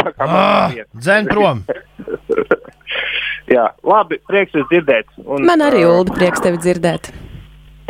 Tā 0.00 0.12
kā 0.16 0.26
man 0.26 0.36
Ah. 0.40 0.76
Dzēn 0.96 1.28
prom! 1.28 1.64
Jā, 3.54 3.66
labi, 3.82 4.20
prieks 4.30 4.54
jūs 4.54 4.68
dzirdēt. 4.70 5.08
Un, 5.26 5.44
Man 5.46 5.62
arī 5.64 5.82
Ulu 5.88 6.14
prieks 6.14 6.42
tevi 6.44 6.60
dzirdēt. 6.62 7.10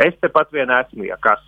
Es 0.01 0.15
tepat 0.23 0.49
vien 0.55 0.71
esmu, 0.73 1.05
ja 1.05 1.17
kas. 1.21 1.41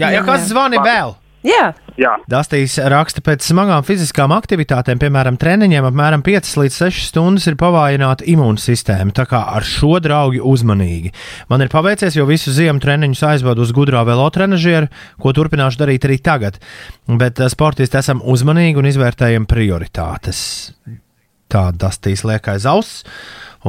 Jā, 0.00 0.08
ja 0.08 0.12
Jā, 0.16 0.22
kas 0.24 0.46
zvani 0.48 0.80
vēl? 0.80 1.12
Jā, 1.46 1.70
Jā, 2.00 2.14
Dastīs 2.30 2.78
raksta 2.88 3.20
pēc 3.24 3.44
smagām 3.44 3.82
fiziskām 3.84 4.32
aktivitātēm, 4.32 4.96
piemēram, 5.02 5.36
treniņiem, 5.40 5.84
apmēram 5.90 6.22
5 6.24 6.52
līdz 6.62 6.76
6 6.86 7.08
stundas 7.10 7.48
ir 7.50 7.58
pavājināta 7.60 8.24
imūnsistēma. 8.30 9.12
Tā 9.16 9.26
kā 9.28 9.42
ar 9.56 9.66
šo 9.66 9.98
draugu 10.00 10.40
uzmanīgi. 10.48 11.12
Man 11.52 11.60
ir 11.60 11.68
paveicies, 11.72 12.16
jo 12.16 12.24
visu 12.28 12.54
ziemu 12.56 12.80
treniņus 12.80 13.20
aizvadu 13.34 13.66
uz 13.66 13.74
gudrā 13.76 14.00
velotrenažieru, 14.08 14.88
ko 15.20 15.34
turpināšu 15.36 15.82
darīt 15.82 16.06
arī 16.08 16.16
tagad. 16.24 16.56
Bet 17.20 17.42
eh, 17.42 17.50
sportisti 17.52 18.00
esam 18.00 18.22
uzmanīgi 18.24 18.80
un 18.80 18.88
izvērtējam 18.88 19.48
prioritātes. 19.50 20.40
Tā 21.52 21.66
Dastīs 21.76 22.24
liek 22.24 22.48
aiz 22.48 22.64
auss. 22.70 23.02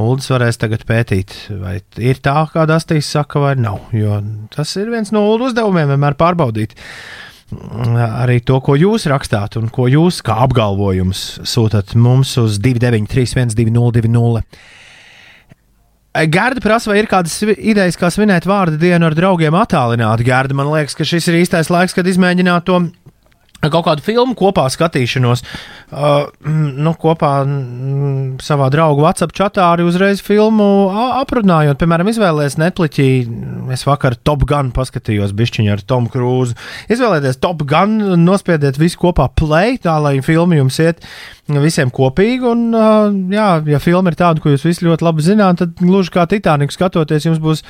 Uldis 0.00 0.30
varēs 0.32 0.56
tagad 0.56 0.86
pētīt, 0.88 1.34
vai 1.60 1.74
ir 2.00 2.22
tā, 2.24 2.38
kā 2.54 2.64
Dastīs 2.70 3.10
saka, 3.12 3.42
vai 3.42 3.52
nav. 3.60 3.90
Jo 3.92 4.22
tas 4.54 4.72
ir 4.80 4.88
viens 4.94 5.12
no 5.12 5.26
Uldu 5.28 5.50
uzdevumiem, 5.50 5.92
vienmēr 5.92 6.16
pārbaudīt 6.16 6.72
arī 7.96 8.40
to, 8.44 8.58
ko 8.64 8.76
jūs 8.78 9.06
rakstāt 9.10 9.58
un 9.60 9.68
ko 9.72 9.88
jūs 9.90 10.20
kā 10.24 10.36
apgalvojums 10.46 11.42
sūtat 11.48 11.96
mums 11.98 12.36
uz 12.40 12.58
293, 12.62 13.52
1202. 13.54 14.44
Gārda 16.28 16.60
prasa, 16.60 16.90
vai 16.90 16.98
ir 17.00 17.08
kādas 17.08 17.38
idejas, 17.40 17.96
kā 17.96 18.10
svinēt 18.12 18.44
vārdu 18.44 18.76
dienu 18.80 19.08
ar 19.08 19.14
draugiem 19.16 19.56
attālināti. 19.56 20.26
Gārda, 20.28 20.56
man 20.58 20.68
liekas, 20.68 20.96
ka 20.98 21.06
šis 21.08 21.30
ir 21.30 21.38
īstais 21.40 21.72
laiks, 21.72 21.96
kad 21.96 22.08
izmēģināt 22.08 22.66
to 22.68 22.82
kaut 23.70 23.86
kādu 23.86 24.02
filmu 24.02 24.34
kopā 24.38 24.64
skatīšanos. 24.72 25.44
Uh, 25.92 26.26
mm, 26.42 26.70
nu, 26.82 26.94
kopā 26.98 27.32
mm, 27.44 28.40
savā 28.42 28.70
draugu 28.72 29.04
WhatsApp 29.04 29.34
chatā 29.36 29.68
arī 29.74 29.86
uzreiz 29.86 30.22
filmu 30.24 30.66
aprunājot. 31.20 31.78
Piemēram, 31.78 32.10
izvēlēties 32.10 32.58
Netflixī. 32.62 33.08
Es 33.74 33.86
vakar 33.86 34.16
Top 34.18 34.46
Gun 34.48 34.72
paskatījos 34.74 35.36
bišķiņu 35.38 35.76
ar 35.76 35.84
Tomu 35.86 36.10
Krūzu. 36.12 36.58
Izvēlēties 36.92 37.38
Top 37.42 37.62
Gun, 37.68 38.00
nospiediet 38.24 38.80
visu 38.80 38.98
kopā 39.04 39.28
play, 39.36 39.78
tā 39.82 39.98
lai 40.02 40.16
filma 40.24 40.58
jums 40.58 40.80
iet 40.82 41.06
visiem 41.50 41.90
kopīgi. 41.90 42.46
Un, 42.46 42.68
uh, 42.76 43.10
jā, 43.32 43.48
ja 43.66 43.80
filma 43.82 44.12
ir 44.12 44.18
tāda, 44.18 44.42
ko 44.42 44.52
jūs 44.52 44.64
visi 44.66 44.86
ļoti 44.86 45.04
labi 45.04 45.24
zināt, 45.26 45.58
tad 45.58 45.74
gluži 45.80 46.12
kā 46.14 46.26
Titaniku 46.30 46.74
skatoties, 46.74 47.26
jums 47.26 47.40
būs, 47.42 47.64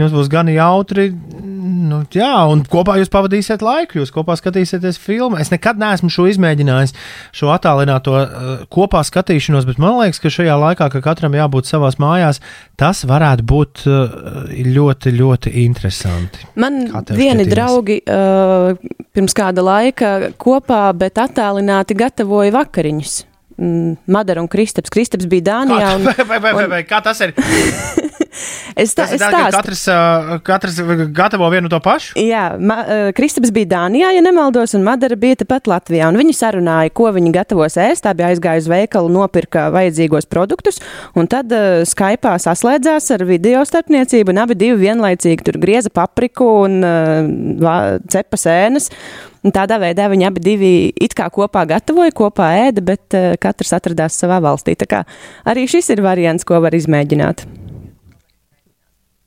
jums 0.00 0.12
būs 0.14 0.28
gan 0.32 0.50
jautri. 0.52 1.08
Nu, 1.44 2.02
jā, 2.12 2.32
un 2.50 2.64
kopā 2.68 2.98
jūs 3.00 3.12
pavadīsiet 3.12 3.64
laiku, 3.64 4.02
jūs 4.02 4.12
kopā 4.14 4.36
skatīsieties 4.38 5.00
filmu. 5.00 5.38
Es 5.40 5.50
nekad 5.52 5.80
neesmu 5.80 6.12
šo 6.12 6.28
izmēģinājis, 6.30 6.94
šo 7.34 7.50
attālināto 7.54 8.16
uh, 8.20 8.52
kopā 8.72 9.02
skatīšanos, 9.06 9.66
bet 9.68 9.80
man 9.82 9.98
liekas, 10.02 10.20
ka 10.22 10.32
šajā 10.32 10.58
laikā, 10.60 10.90
kad 10.92 11.06
katram 11.08 11.36
jābūt 11.38 11.70
savās 11.70 11.96
mājās, 12.02 12.42
tas 12.80 13.04
varētu 13.08 13.48
būt 13.48 13.86
uh, 13.88 14.18
ļoti, 14.52 15.14
ļoti 15.16 15.56
interesanti. 15.64 16.44
man 16.60 16.84
vieni 17.08 17.46
Ines? 17.46 17.52
draugi 17.52 18.00
uh, 18.04 18.76
pirms 19.14 19.36
kāda 19.36 19.64
laika 19.64 20.14
kopā, 20.40 20.86
bet 20.98 21.20
attālināti 21.22 21.96
gatavoja 21.98 22.52
vakariņus. 22.54 23.23
Mm, 23.56 23.96
Madara 24.10 24.42
un 24.42 24.48
Kristaps. 24.50 24.90
Kristaps 24.90 25.28
bija 25.30 25.50
Dānijā. 25.52 25.94
Un, 25.98 26.08
Vai, 26.10 26.40
vai, 26.40 26.52
vai, 26.54 26.66
vai, 26.70 26.82
kā 26.86 26.98
tas 27.04 27.20
ir? 27.22 27.34
es 28.82 28.94
tā, 28.96 29.04
Tas 29.04 29.12
ir 29.14 29.20
tā, 29.22 29.30
ka 29.30 29.50
katrs, 29.54 29.82
katrs 30.46 30.78
gatavo 31.14 31.46
vienu 31.52 31.70
to 31.70 31.78
pašu. 31.82 32.16
Jā, 32.18 32.44
ma, 32.58 32.80
Kristaps 33.14 33.52
bija 33.54 33.70
Dānijā, 33.76 34.10
ja 34.16 34.22
nemaldos, 34.24 34.74
un 34.74 34.82
Madara 34.86 35.18
bija 35.20 35.38
tepat 35.44 35.70
Latvijā. 35.70 36.08
Viņi 36.14 36.34
sarunāja, 36.36 36.92
ko 36.94 37.10
viņi 37.14 37.34
gatavos 37.34 37.78
ēst. 37.80 38.04
Tā 38.06 38.14
bija 38.16 38.32
aizgājusi 38.34 38.66
uz 38.66 38.70
veikalu, 38.72 39.12
nopirka 39.14 39.68
vajadzīgos 39.74 40.26
produktus, 40.30 40.80
un 41.14 41.30
tad 41.30 41.52
uh, 41.54 41.82
Skype 41.88 42.34
saslēdzās 42.42 43.10
ar 43.14 43.26
video 43.28 43.62
starpniecību, 43.66 44.34
un 44.34 44.42
abi 44.42 44.58
vienlaicīgi 44.80 45.46
tur 45.46 45.60
grieza 45.62 45.92
papriku 45.94 46.48
un 46.64 46.80
uh, 46.82 48.00
cepa 48.10 48.40
sēnes. 48.40 48.90
Un 49.44 49.52
tādā 49.52 49.76
veidā 49.82 50.06
viņi 50.08 50.24
abi 50.28 50.40
divi 50.44 50.72
it 51.04 51.12
kā 51.16 51.26
kopā 51.32 51.66
gatavoja, 51.68 52.14
kopā 52.16 52.48
ēda, 52.68 52.84
bet 52.84 53.16
uh, 53.16 53.34
katrs 53.40 53.74
atradās 53.76 54.16
savā 54.16 54.38
valstī. 54.44 54.72
Tā 54.80 54.88
kā 54.88 55.02
arī 55.44 55.66
šis 55.68 55.92
ir 55.92 56.00
variants, 56.04 56.46
ko 56.48 56.62
var 56.64 56.76
izmēģināt. 56.76 57.44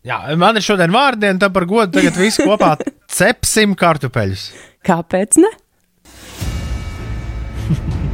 Jā, 0.07 0.21
man 0.39 0.55
ir 0.55 0.63
šodien 0.63 0.93
vārdiena, 0.93 1.37
tā 1.41 1.51
par 1.53 1.67
godu 1.67 1.99
tagad 1.99 2.15
visi 2.17 2.45
kopā 2.47 2.77
cepsim 3.11 3.75
kartupeļus. 3.77 4.49
Kāpēc 4.87 5.39
ne? 5.43 5.51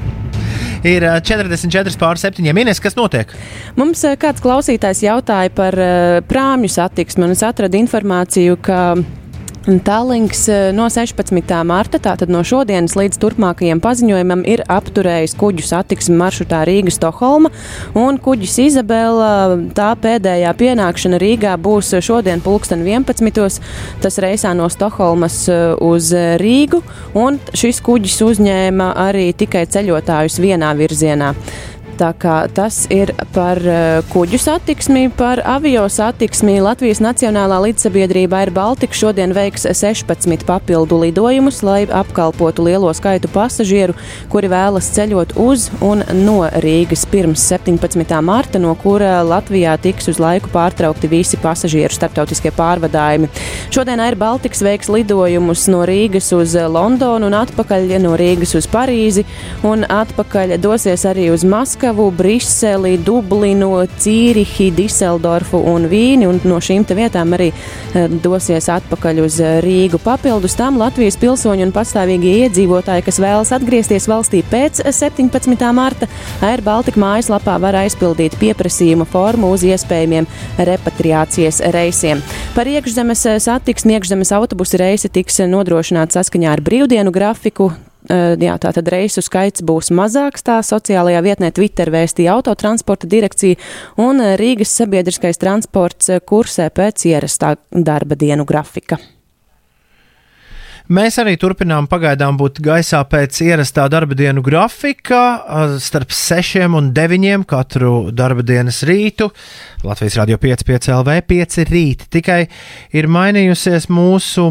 Ir 0.84 1.06
ā, 1.08 1.14
44 1.24 1.96
pār 2.00 2.20
7 2.20 2.44
minūtes, 2.52 2.82
kas 2.84 2.98
notiek? 3.00 3.30
Mums 3.80 4.02
eh, 4.04 4.18
kāds 4.20 4.44
klausītājs 4.44 5.06
jautāja 5.06 5.52
par 5.56 5.78
eh, 5.80 6.20
prāmju 6.28 6.72
satiksmi, 6.74 7.24
un 7.24 7.36
es 7.38 7.44
atradu 7.46 7.80
informāciju, 7.80 8.58
ka 8.60 8.80
Tālings 9.64 10.42
eh, 10.52 10.74
no 10.76 10.90
16. 10.92 11.40
marta, 11.64 11.96
tātad 11.96 12.28
no 12.28 12.42
šodienas 12.44 12.98
līdz 13.00 13.16
turpmākajam 13.22 13.80
paziņojumam, 13.80 14.42
ir 14.44 14.60
apturējis 14.68 15.38
kuģu 15.40 15.64
satiksmi 15.64 16.18
maršrutā 16.20 16.66
Rīga-Stokholma, 16.68 17.48
kuģis 17.96 18.58
Izabela 18.66 19.56
tā 19.72 19.94
pēdējā 20.04 20.52
pienākšana 20.60 21.22
Rīgā 21.24 21.56
būs 21.64 21.94
šodien 22.04 22.44
pulksten 22.44 22.84
11. 22.84 23.62
Tas 24.04 24.20
reisā 24.20 24.52
no 24.52 24.68
Stokholmas 24.68 25.46
eh, 25.48 25.64
uz 25.80 26.12
Rīgu, 26.44 26.84
un 27.16 27.40
šis 27.56 27.80
kuģis 27.88 28.20
uzņēma 28.28 28.92
arī 29.08 29.30
tikai 29.32 29.64
ceļotājus 29.72 30.42
vienā 30.44 30.76
virzienā. 30.76 31.32
Tā 31.94 32.10
kā 32.18 32.36
tas 32.50 32.88
ir 32.90 33.12
par 33.36 33.60
uh, 33.62 34.02
kuģu 34.10 34.40
satiksmi, 34.42 35.12
par 35.14 35.44
avio 35.46 35.84
satiksmi. 35.92 36.56
Latvijas 36.64 36.98
Nacionālā 37.04 37.60
līdzsabiedrība 37.68 38.40
Air 38.42 38.52
Baltica 38.56 38.98
šodien 38.98 39.34
veiks 39.36 39.68
16 39.70 40.46
papildu 40.48 40.98
lidojumus, 41.04 41.62
lai 41.62 41.84
apkalpotu 41.86 42.66
lielo 42.66 42.90
skaitu 42.98 43.30
pasažieru, 43.30 43.94
kuri 44.34 44.50
vēlas 44.50 44.90
ceļot 44.96 45.36
uz 45.44 45.68
un 45.86 46.02
no 46.24 46.40
Rīgas 46.66 47.06
pirms 47.12 47.44
17. 47.52 48.18
marta, 48.26 48.62
no 48.62 48.74
kura 48.82 49.20
Latvijā 49.28 49.76
tiks 49.86 50.10
uz 50.10 50.22
laiku 50.24 50.50
pārtraukti 50.54 51.12
visi 51.12 51.38
pasažieru 51.38 51.94
starptautiskie 51.94 52.54
pārvadājumi. 52.58 53.30
Šodien 53.70 54.02
Air 54.02 54.18
Baltica 54.18 54.66
veiks 54.66 54.90
lidojumus 54.90 55.68
no 55.70 55.86
Rīgas 55.86 56.32
uz 56.34 56.58
Londonu 56.58 57.30
un 57.30 57.38
atpakaļ 57.44 57.96
no 58.02 58.18
Rīgas 58.18 58.58
uz 58.58 58.66
Parīzi 58.74 59.28
un 59.68 59.86
atpakaļ 59.86 60.58
dosies 60.58 61.06
arī 61.06 61.30
uz 61.30 61.46
Maskavu. 61.46 61.83
Maskavu, 61.84 62.12
Briseli, 62.16 62.94
Dublinu, 62.98 63.82
Cīrihi, 64.00 64.70
Diseldorfu 64.72 65.60
un 65.68 65.90
Vīni, 65.92 66.24
un 66.30 66.40
no 66.48 66.62
šīm 66.64 66.86
vietām 66.96 67.36
arī 67.36 67.50
eh, 67.52 68.08
dosies 68.24 68.70
atpakaļ 68.72 69.20
uz 69.20 69.42
Rīgu. 69.66 70.00
Papildus 70.00 70.56
tam 70.56 70.80
Latvijas 70.80 71.20
pilsoņi 71.20 71.68
un 71.68 71.76
pastāvīgie 71.76 72.38
iedzīvotāji, 72.46 73.04
kas 73.04 73.20
vēlas 73.20 73.52
atgriezties 73.52 74.08
valstī 74.08 74.46
pēc 74.48 74.80
17. 74.96 75.68
marta, 75.76 76.08
Air 76.40 76.64
Baltica 76.64 77.04
mājaslapā 77.04 77.60
var 77.60 77.82
aizpildīt 77.84 78.40
pieprasījuma 78.40 79.04
formu 79.04 79.52
uz 79.52 79.68
iespējamiem 79.68 80.32
repatriācijas 80.56 81.66
reisiem. 81.76 82.24
Par 82.56 82.72
iekšzemes 82.72 83.28
eh, 83.28 83.42
satiksmi 83.44 84.00
iekšzemes 84.00 84.32
autobusu 84.40 84.80
reisi 84.80 85.12
tiks 85.12 85.44
nodrošināti 85.52 86.16
saskaņā 86.16 86.56
ar 86.56 86.64
brīvdienu 86.64 87.12
grafiku. 87.12 87.74
Jā, 88.10 88.58
tā 88.60 88.74
tad 88.76 88.90
reisu 88.92 89.24
skaits 89.24 89.64
būs 89.64 89.92
mazāks. 89.96 90.44
Tā 90.44 90.60
sociālajā 90.66 91.24
vietnē 91.24 91.54
Twitter 91.56 91.92
vēstīja 91.94 92.36
autotransporta 92.36 93.08
direkcija 93.08 93.56
un 94.04 94.20
Rīgas 94.40 94.76
sabiedriskais 94.76 95.40
transports 95.40 96.12
kursē 96.28 96.68
pēc 96.76 97.08
ierastā 97.14 97.56
darba 97.72 98.20
dienu 98.20 98.44
grafika. 98.50 99.00
Mēs 100.92 101.16
arī 101.22 101.38
turpinām 101.40 101.86
pagaidām 101.88 102.36
būt 102.36 102.58
gaisā 102.60 103.00
pēc 103.08 103.38
ierastā 103.46 103.86
darba 103.88 104.18
dienu 104.20 104.42
grafika, 104.44 105.22
starp 105.80 106.12
6 106.12 106.68
un 106.76 106.90
9 106.92 107.46
katru 107.48 108.12
darba 108.12 108.44
dienas 108.44 108.82
rītu. 108.84 109.30
Latvijas 109.88 110.20
Rādio 110.20 110.36
5, 110.44 110.66
5 110.68 110.92
LV, 110.98 111.16
5 111.32 111.64
rīti. 111.72 112.10
Tikai 112.20 112.42
ir 112.92 113.08
mainījusies 113.08 113.88
mūsu 113.88 114.50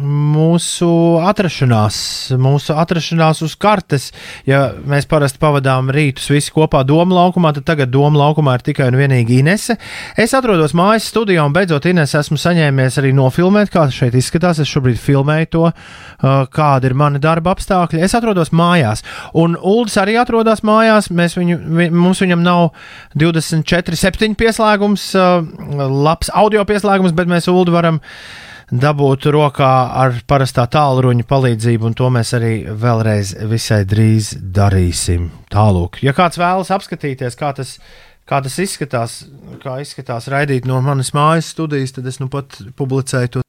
mūsu 0.00 0.88
atrašanās, 1.24 1.96
mūsu 2.40 2.74
atrašanās 2.78 3.42
uz 3.44 3.54
kartes. 3.60 4.08
Ja 4.48 4.70
mēs 4.88 5.06
parasti 5.10 5.40
pavadām 5.42 5.90
rītus 5.94 6.30
visi 6.32 6.52
kopā 6.54 6.82
Doma 6.86 7.16
laukumā, 7.18 7.52
tad 7.56 7.66
tagad 7.68 7.92
Doma 7.92 8.22
laukumā 8.22 8.56
ir 8.58 8.64
tikai 8.70 8.88
un 8.90 8.98
vienīgi 9.00 9.40
Inese. 9.40 9.76
Es 10.20 10.34
atrodos 10.36 10.74
mājas 10.78 11.08
studijā 11.12 11.44
un 11.46 11.54
beidzot 11.56 11.88
Inese 11.90 12.18
esmu 12.20 12.38
saņēmies 12.40 12.98
arī 13.02 13.12
nofilmēt, 13.16 13.72
kā 13.74 13.86
šeit 13.94 14.16
izskatās. 14.18 14.62
Es 14.62 14.70
šobrīd 14.72 15.00
filmēju 15.00 15.50
to, 15.54 15.64
uh, 15.70 16.28
kāda 16.52 16.90
ir 16.90 16.96
mana 16.98 17.22
darba 17.22 17.54
apstākļi. 17.54 18.02
Es 18.06 18.16
atrodos 18.18 18.54
mājās, 18.56 19.04
un 19.36 19.56
Uldis 19.56 19.98
arī 20.00 20.18
atrodas 20.20 20.64
mājās. 20.66 21.10
Mēs 21.14 21.36
viņu, 21.38 21.60
vi, 21.78 21.90
mums 21.94 22.22
viņam 22.24 22.44
nav 22.44 22.70
24, 23.20 23.98
7 24.00 24.38
pieslēgums, 24.40 25.10
uh, 25.18 25.42
labs 26.08 26.32
audio 26.34 26.64
pieslēgums, 26.68 27.16
bet 27.16 27.30
mēs 27.30 27.50
Uldu 27.50 27.74
varam 27.74 28.00
dabūt 28.70 29.26
rokā 29.34 29.70
ar 30.02 30.20
parastā 30.28 30.66
tālruņa 30.70 31.26
palīdzību, 31.28 31.90
un 31.90 31.96
to 31.98 32.10
mēs 32.14 32.32
arī 32.38 32.54
vēlreiz 32.70 33.34
visai 33.50 33.82
drīz 33.88 34.36
darīsim. 34.40 35.28
Tālūk, 35.50 36.00
ja 36.06 36.14
kāds 36.16 36.38
vēlas 36.40 36.70
apskatīties, 36.74 37.38
kā 37.38 37.52
tas, 37.56 37.76
kā 38.30 38.40
tas 38.44 38.58
izskatās, 38.62 39.20
kā 39.62 39.80
izskatās 39.82 40.30
raidīt 40.30 40.68
no 40.70 40.80
manas 40.84 41.12
mājas 41.16 41.50
studijas, 41.54 41.96
tad 41.98 42.06
es 42.06 42.20
nu 42.22 42.30
pat 42.32 42.60
publicēju 42.78 43.36
to. 43.36 43.46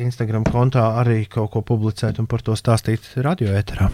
Instagram 0.00 0.46
kontā 0.46 0.84
arī 1.00 1.24
kaut 1.28 1.50
ko 1.52 1.64
publicēt 1.66 2.20
un 2.22 2.30
par 2.30 2.46
to 2.46 2.54
stāstīt 2.56 3.10
radio 3.26 3.52
ēterā. 3.58 3.90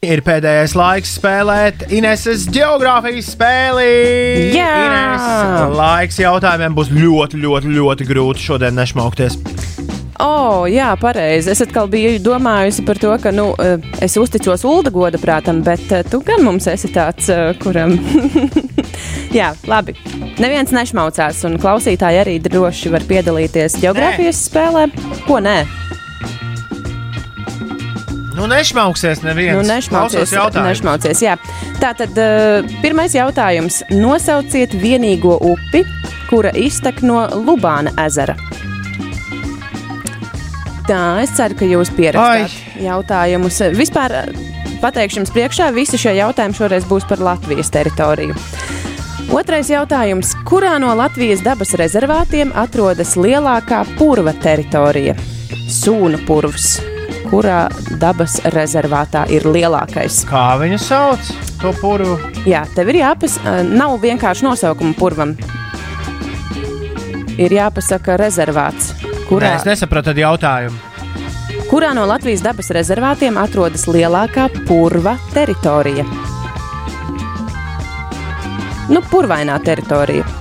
Ir 0.00 0.22
pēdējais 0.24 0.72
laiks 0.80 1.10
spēlēt 1.18 1.82
Ineses 1.92 2.46
geogrāfijas 2.48 3.26
spēli. 3.34 3.88
Jā! 4.54 4.68
Ines, 4.86 5.74
laiks 5.76 6.16
jautājumiem 6.22 6.72
būs 6.72 6.88
ļoti, 6.88 7.36
ļoti, 7.42 7.72
ļoti 7.74 8.06
grūti 8.08 8.46
šodien 8.46 8.80
nešmaukties. 8.80 9.36
Oh, 10.16 10.64
jā, 10.64 10.88
pareizi. 10.96 11.52
Es 11.52 11.60
atkal 11.60 11.92
biju 11.92 12.14
domājusi 12.24 12.86
par 12.88 12.96
to, 13.02 13.12
ka 13.20 13.28
nu, 13.28 13.50
eh, 13.60 13.76
es 14.00 14.16
uzticos 14.16 14.64
Ulda 14.64 14.88
goda 14.88 15.20
prātam, 15.20 15.60
bet 15.68 15.92
eh, 15.92 16.00
tu 16.08 16.22
gan 16.24 16.46
mums 16.48 16.70
esi 16.72 16.88
tāds, 16.96 17.28
eh, 17.28 17.52
kuram. 17.60 17.98
jā, 19.40 19.52
labi. 19.68 19.98
Neviens 20.40 20.72
nešmaucās, 20.72 21.44
un 21.44 21.60
klausītāji 21.60 22.24
arī 22.24 22.40
droši 22.48 22.96
var 22.96 23.04
piedalīties 23.04 23.76
geogrāfijas 23.84 24.46
spēlē. 24.48 24.88
Ko 25.28 25.44
nē? 25.44 25.89
Nu, 28.34 28.46
nešmauksies, 28.46 29.22
neviens. 29.22 29.58
Nu, 29.58 29.74
nešmaucies, 29.74 30.32
nešmaucies, 30.54 31.22
jā. 31.24 31.34
Tātad, 31.82 32.14
uh, 32.14 32.68
pirmais 32.82 33.14
jautājums. 33.16 33.80
Nosauciet 33.90 34.74
vienīgo 34.78 35.34
upi, 35.50 35.82
kura 36.30 36.52
iztek 36.54 37.02
no 37.02 37.24
Lubāna 37.34 37.92
ezera. 38.06 38.36
Tā, 40.86 41.00
es 41.22 41.34
ceru, 41.38 41.58
ka 41.58 41.66
jūs 41.70 41.90
pierakstāt 41.94 42.50
Ai. 42.50 42.84
jautājumus. 42.86 43.60
Vispār 43.78 44.14
pateikšu 44.82 45.20
jums 45.20 45.34
priekšā, 45.34 45.70
visi 45.74 45.98
šie 46.00 46.16
jautājumi 46.18 46.58
šoreiz 46.58 46.86
būs 46.90 47.06
par 47.10 47.22
Latvijas 47.22 47.70
teritoriju. 47.74 48.34
Otrais 49.30 49.70
jautājums. 49.70 50.34
Kurā 50.46 50.74
no 50.82 50.90
Latvijas 50.98 51.44
dabas 51.46 51.76
rezervātiem 51.78 52.50
atrodas 52.58 53.14
lielākā 53.18 53.84
purva 53.98 54.34
teritorija? 54.42 55.14
Sūnu 55.70 56.24
purvs 56.26 56.89
kurā 57.30 57.60
dabas 58.00 58.38
rezervātā 58.54 59.24
ir 59.32 59.46
lielākais. 59.46 60.24
Kā 60.28 60.58
viņu 60.60 60.78
sauc? 60.82 61.30
To 61.60 61.72
purvu. 61.78 62.16
Jā, 62.48 62.64
tev 62.74 62.90
ir 62.92 63.02
jāpasaka, 63.02 63.60
nav 63.68 63.98
vienkārši 64.02 64.46
nosaukuma 64.46 64.96
purvam. 64.98 65.34
Ir 67.40 67.54
jāpasaka 67.54 68.18
rezervāts. 68.20 68.94
Kurā... 69.28 69.54
Nē, 69.54 69.60
es 69.60 69.68
nesapratu 69.68 70.14
jautājumu. 70.18 70.88
Kurā 71.70 71.92
no 71.94 72.02
Latvijas 72.10 72.42
dabas 72.42 72.72
rezervātiem 72.74 73.38
atrodas 73.38 73.86
lielākā 73.86 74.48
purva 74.66 75.14
teritorija? 75.36 76.02
Nu, 78.90 79.04
purvainā 79.06 79.60
teritorija. 79.62 80.39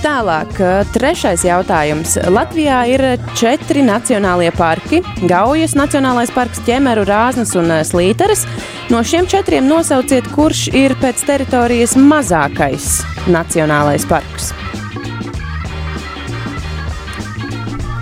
Tālāk, 0.00 0.54
trešais 0.94 1.42
jautājums. 1.44 2.14
Latvijā 2.32 2.78
ir 2.88 3.02
četri 3.36 3.82
nacionālie 3.84 4.48
parki- 4.56 5.02
Gaujas 5.28 5.74
Nacionālais 5.76 6.32
parks, 6.32 6.62
Ķemeru, 6.64 7.04
Rāznas 7.04 7.52
un 7.54 7.68
Slīteres. 7.84 8.46
No 8.88 9.02
šiem 9.04 9.28
četriem 9.28 9.68
nosauciet, 9.68 10.24
kurš 10.32 10.72
ir 10.72 10.94
pēc 10.94 11.20
teritorijas 11.28 11.96
mazākais 12.00 13.02
nacionālais 13.28 14.08
parks. 14.08 14.54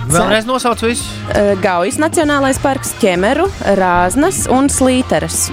Vēlreiz 0.07 0.47
nosauc 0.47 0.79
visu. 0.79 1.03
Gaujas 1.61 1.99
Nacionālais 1.99 2.61
parks, 2.63 2.93
Ķemeru, 3.01 3.49
Rāznas 3.75 4.47
un 4.47 4.71
Slīteres. 4.71 5.51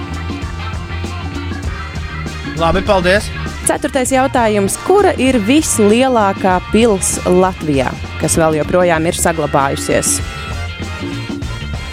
Labi, 2.57 2.81
paldies! 2.81 3.46
Ceturtais 3.67 4.13
jautājums. 4.13 4.77
Kura 4.87 5.09
ir 5.19 5.41
vislielākā 5.43 6.53
pilsēta 6.71 7.33
Latvijā, 7.35 7.89
kas 8.21 8.37
vēl 8.39 8.61
joprojām 8.61 9.09
ir 9.09 9.17
saglabājusies? 9.19 10.13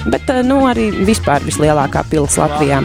Bet 0.06 0.30
eh, 0.30 0.44
nu, 0.46 0.60
arī 0.70 0.92
vispār 1.08 1.42
vislielākā 1.42 2.04
pilsēta 2.12 2.46
Latvijā. 2.46 2.78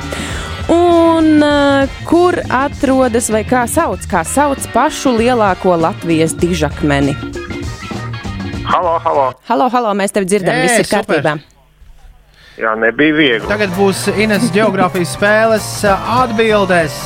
Un 0.74 1.38
uh, 1.38 2.02
kur 2.10 2.40
atrodas 2.50 3.30
vai 3.30 3.44
kā 3.46 3.68
sauc, 3.70 4.10
kā 4.10 4.24
sauc 4.26 4.66
pašu 4.74 5.14
lielāko 5.20 5.78
Latvijas 5.78 6.34
dižakmeni? 6.42 7.14
Halo, 8.66 8.98
halo. 9.06 9.32
Halo, 9.46 9.70
halo 9.70 9.94
mēs 10.02 10.18
tevi 10.18 10.34
dzirdam, 10.34 10.58
Ē, 10.58 10.66
viss 10.66 10.82
ir 10.82 10.90
super. 10.90 11.06
kārtībā. 11.06 11.36
Jā, 12.58 12.74
nebija 12.74 13.22
viegli. 13.22 13.50
Tagad 13.54 13.78
būs 13.78 14.08
Ines 14.18 14.50
geogrāfijas 14.56 15.14
spēles 15.14 15.76
atbildēs. 15.94 17.04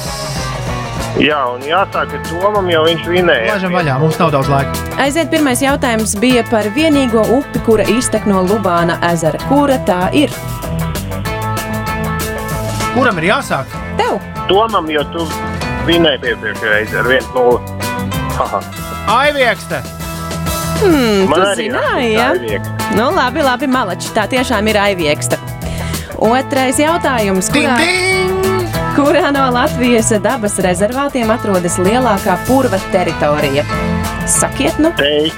Jā, 1.21 1.39
un 1.53 1.61
jāsāk 1.61 2.15
ar 2.17 2.21
Tomam, 2.25 2.65
jo 2.71 2.79
viņš 2.87 3.03
vinēja. 3.11 3.53
Laižam 3.53 3.75
vaļā, 3.77 3.97
mums 4.01 4.17
nav 4.17 4.31
daudz 4.33 4.49
laika. 4.49 4.73
Aiziet, 5.03 5.29
pirmais 5.29 5.61
jautājums 5.61 6.15
bija 6.19 6.41
par 6.49 6.65
vienīgo 6.73 7.21
upi, 7.37 7.61
kura 7.67 7.85
iztek 7.93 8.25
no 8.29 8.41
Lubāna 8.47 8.97
ezera. 9.11 9.37
Kura 9.45 9.77
tā 9.85 10.07
ir? 10.17 10.33
Kuram 12.95 13.21
ir 13.21 13.29
jāsāk? 13.29 13.69
Tev! 13.99 14.17
Tomam, 14.49 14.89
jo 14.91 15.03
tu 15.13 15.27
vinēji 15.87 16.33
iepriekšējā 16.33 16.73
reizē 16.73 17.03
ar 17.03 17.11
1-0. 17.13 17.61
Aiviekste! 19.13 19.83
Hmm, 20.81 21.29
Man 21.29 21.39
tu 21.45 21.49
zināji, 21.61 22.09
ja? 22.17 22.31
Aiviekste. 22.33 22.73
Nu, 22.97 23.11
labi, 23.15 23.45
labi, 23.45 23.69
malači. 23.69 24.09
Tā 24.17 24.25
tiešām 24.33 24.67
ir 24.73 24.81
aivieksta. 24.81 25.37
Otrais 26.23 26.77
jautājums. 26.81 27.49
Kurā, 27.53 27.77
kurā 28.95 29.31
no 29.33 29.45
Latvijas 29.53 30.11
dabas 30.23 30.57
rezervātiem 30.63 31.31
atrodas 31.33 31.77
lielākā 31.81 32.37
purva 32.47 32.79
teritorija? 32.93 33.65
Sakiet, 34.29 34.77
nu, 34.79 34.91
Tei, 34.97 35.31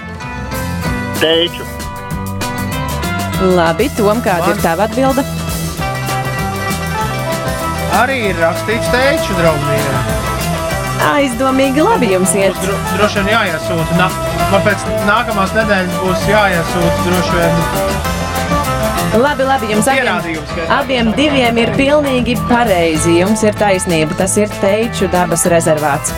teiču. 1.21 1.65
labi, 3.55 3.89
Tom, 3.97 4.21
kāda 4.25 4.51
ir 4.53 4.61
tava 4.63 4.85
atbilde? 4.89 5.23
Arī 7.95 8.19
ir 8.29 8.39
rakstīts 8.43 8.91
teiču, 8.91 9.37
draugi. 9.39 9.79
Aizdomīgi, 11.05 11.83
labi 11.85 12.09
jums 12.11 12.33
iet. 12.35 12.55
Dro, 12.63 12.75
droši 12.97 13.21
vien 13.21 13.31
jāiesūta. 13.35 13.97
Na, 13.99 14.09
man 14.51 14.63
pēc 14.65 14.83
nākamās 15.07 15.53
nedēļas 15.55 16.01
būs 16.03 16.27
jāiesūta 16.31 17.07
droši 17.07 17.39
vien 17.39 18.14
Labi, 19.15 19.45
labi, 19.47 19.69
jums 19.71 19.87
abiem, 19.87 20.39
abiem 20.75 21.11
diviem 21.15 21.57
ir 21.61 21.69
pilnīgi 21.77 22.35
pareizi. 22.49 23.13
Jums 23.21 23.45
ir 23.47 23.55
taisnība. 23.59 24.17
Tas 24.19 24.35
ir 24.41 24.51
teiču 24.59 25.07
dabas 25.13 25.45
rezervāts. 25.51 26.11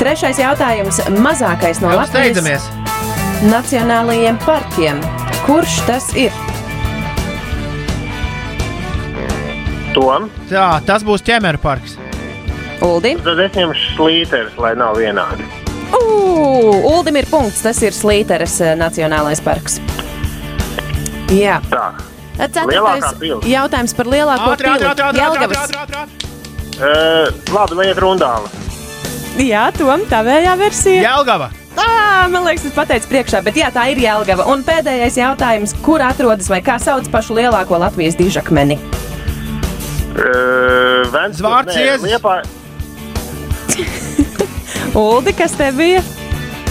Trešais 0.00 0.40
jautājums. 0.42 1.00
Mazākais 1.24 1.80
no 1.80 1.92
Jau 1.94 2.02
Latvijas 2.02 2.36
Steidzamies! 2.36 2.68
nacionālajiem 3.48 4.36
parkiem. 4.44 5.00
Kurš 5.46 5.80
tas 5.88 6.10
ir? 6.18 6.34
Tom. 9.96 10.28
Jā, 10.52 10.68
tas 10.86 11.04
būs 11.04 11.24
ķemeru 11.26 11.60
parks. 11.62 11.96
Uldi. 12.82 13.16
Tad 13.22 13.40
es 13.44 13.56
ņemšu 13.56 13.96
slīterus, 13.96 14.54
lai 14.60 14.72
nav 14.78 14.96
vienādi. 15.00 15.44
Ugh, 15.92 16.84
Uldim 16.92 17.18
ir 17.20 17.28
punkts. 17.30 17.60
Tas 17.64 17.80
ir 17.84 17.94
Slīteres 17.96 18.56
eh, 18.64 18.72
Nacionālais 18.80 19.42
parks. 19.44 19.80
Jā. 21.32 21.60
Tā. 21.72 22.11
Ceturtais 22.50 23.48
jautājums 23.48 23.94
par 23.96 24.10
lielāko 24.10 24.52
ātri, 24.54 24.70
Jelgavas. 25.18 25.74
Uh, 26.82 27.28
labi, 27.52 27.76
vai 27.78 27.88
iet 27.90 28.00
rundāli? 28.02 28.48
Jā, 29.42 29.68
Tom, 29.76 30.02
tavējā 30.10 30.54
versija. 30.60 31.02
Jelgava! 31.04 31.50
Ā, 31.72 32.28
man 32.28 32.42
liekas, 32.44 32.66
es 32.68 32.74
pateicu 32.76 33.08
priekšā, 33.08 33.40
bet 33.46 33.56
jā, 33.56 33.70
tā 33.72 33.86
ir 33.92 34.00
Jelgava. 34.02 34.44
Un 34.52 34.64
pēdējais 34.66 35.16
jautājums, 35.20 35.76
kur 35.84 36.02
atrodas 36.04 36.50
vai 36.52 36.60
kā 36.64 36.76
sauc 36.82 37.08
pašu 37.12 37.38
lielāko 37.38 37.78
Latvijas 37.80 38.18
dižakmeni? 38.18 38.76
Uh, 40.12 41.06
Vents, 41.14 41.38
Zvārds. 41.40 41.78
Liepā 42.02 42.42
Uldi, 44.98 45.32
kas 45.32 45.54
te 45.56 45.70
bija? 45.72 46.02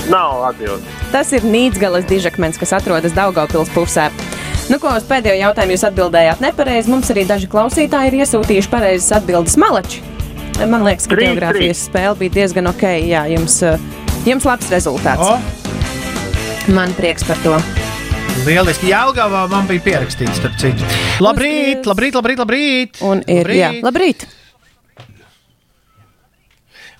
nav 0.10 0.44
atbildi. 0.50 0.84
Tas 1.12 1.32
ir 1.36 1.46
Nīdzgalas 1.46 2.08
dižakmens, 2.10 2.60
kas 2.60 2.74
atrodas 2.78 3.16
Daugavpils 3.16 3.72
pusē. 3.76 4.10
Nu, 4.70 4.78
ko 4.80 4.94
uz 4.96 5.04
pēdējo 5.08 5.40
jautājumu 5.42 5.76
jūs 5.76 5.84
atbildējāt 5.90 6.42
nepareizi. 6.44 6.92
Mums 6.92 7.10
arī 7.12 7.26
daži 7.28 7.50
klausītāji 7.52 8.12
ir 8.12 8.20
iesūtījuši 8.22 8.72
pareizas 8.72 9.12
atbildes 9.18 9.58
malači. 9.60 10.00
Man 10.70 10.86
liekas, 10.86 11.08
ka 11.10 11.18
geogrāfijas 11.18 11.88
spēle 11.90 12.16
bija 12.20 12.36
diezgan 12.42 12.70
ok. 12.70 12.84
Jā, 13.10 13.26
jums, 13.34 13.58
eh, 13.66 13.82
jums 14.28 14.46
labs 14.48 14.70
rezultāts. 14.72 15.26
O, 15.26 15.40
Man 16.72 16.94
prieks 16.94 17.24
par 17.26 17.40
to. 17.44 17.56
lieliski! 18.46 18.92
Jelgavā 18.92 19.48
man 19.50 19.66
bija 19.68 19.82
pierakstīts, 19.82 20.38
starp 20.38 20.60
citu. 20.62 20.86
Labrīt, 21.20 21.88
labrīt, 21.90 22.14
labrīt! 22.16 22.38
labrīt. 22.40 23.02
Un 23.02 23.24
ir, 23.26 23.42
labrīt. 23.44 23.58
jā, 23.58 23.72
labrīt! 23.82 24.28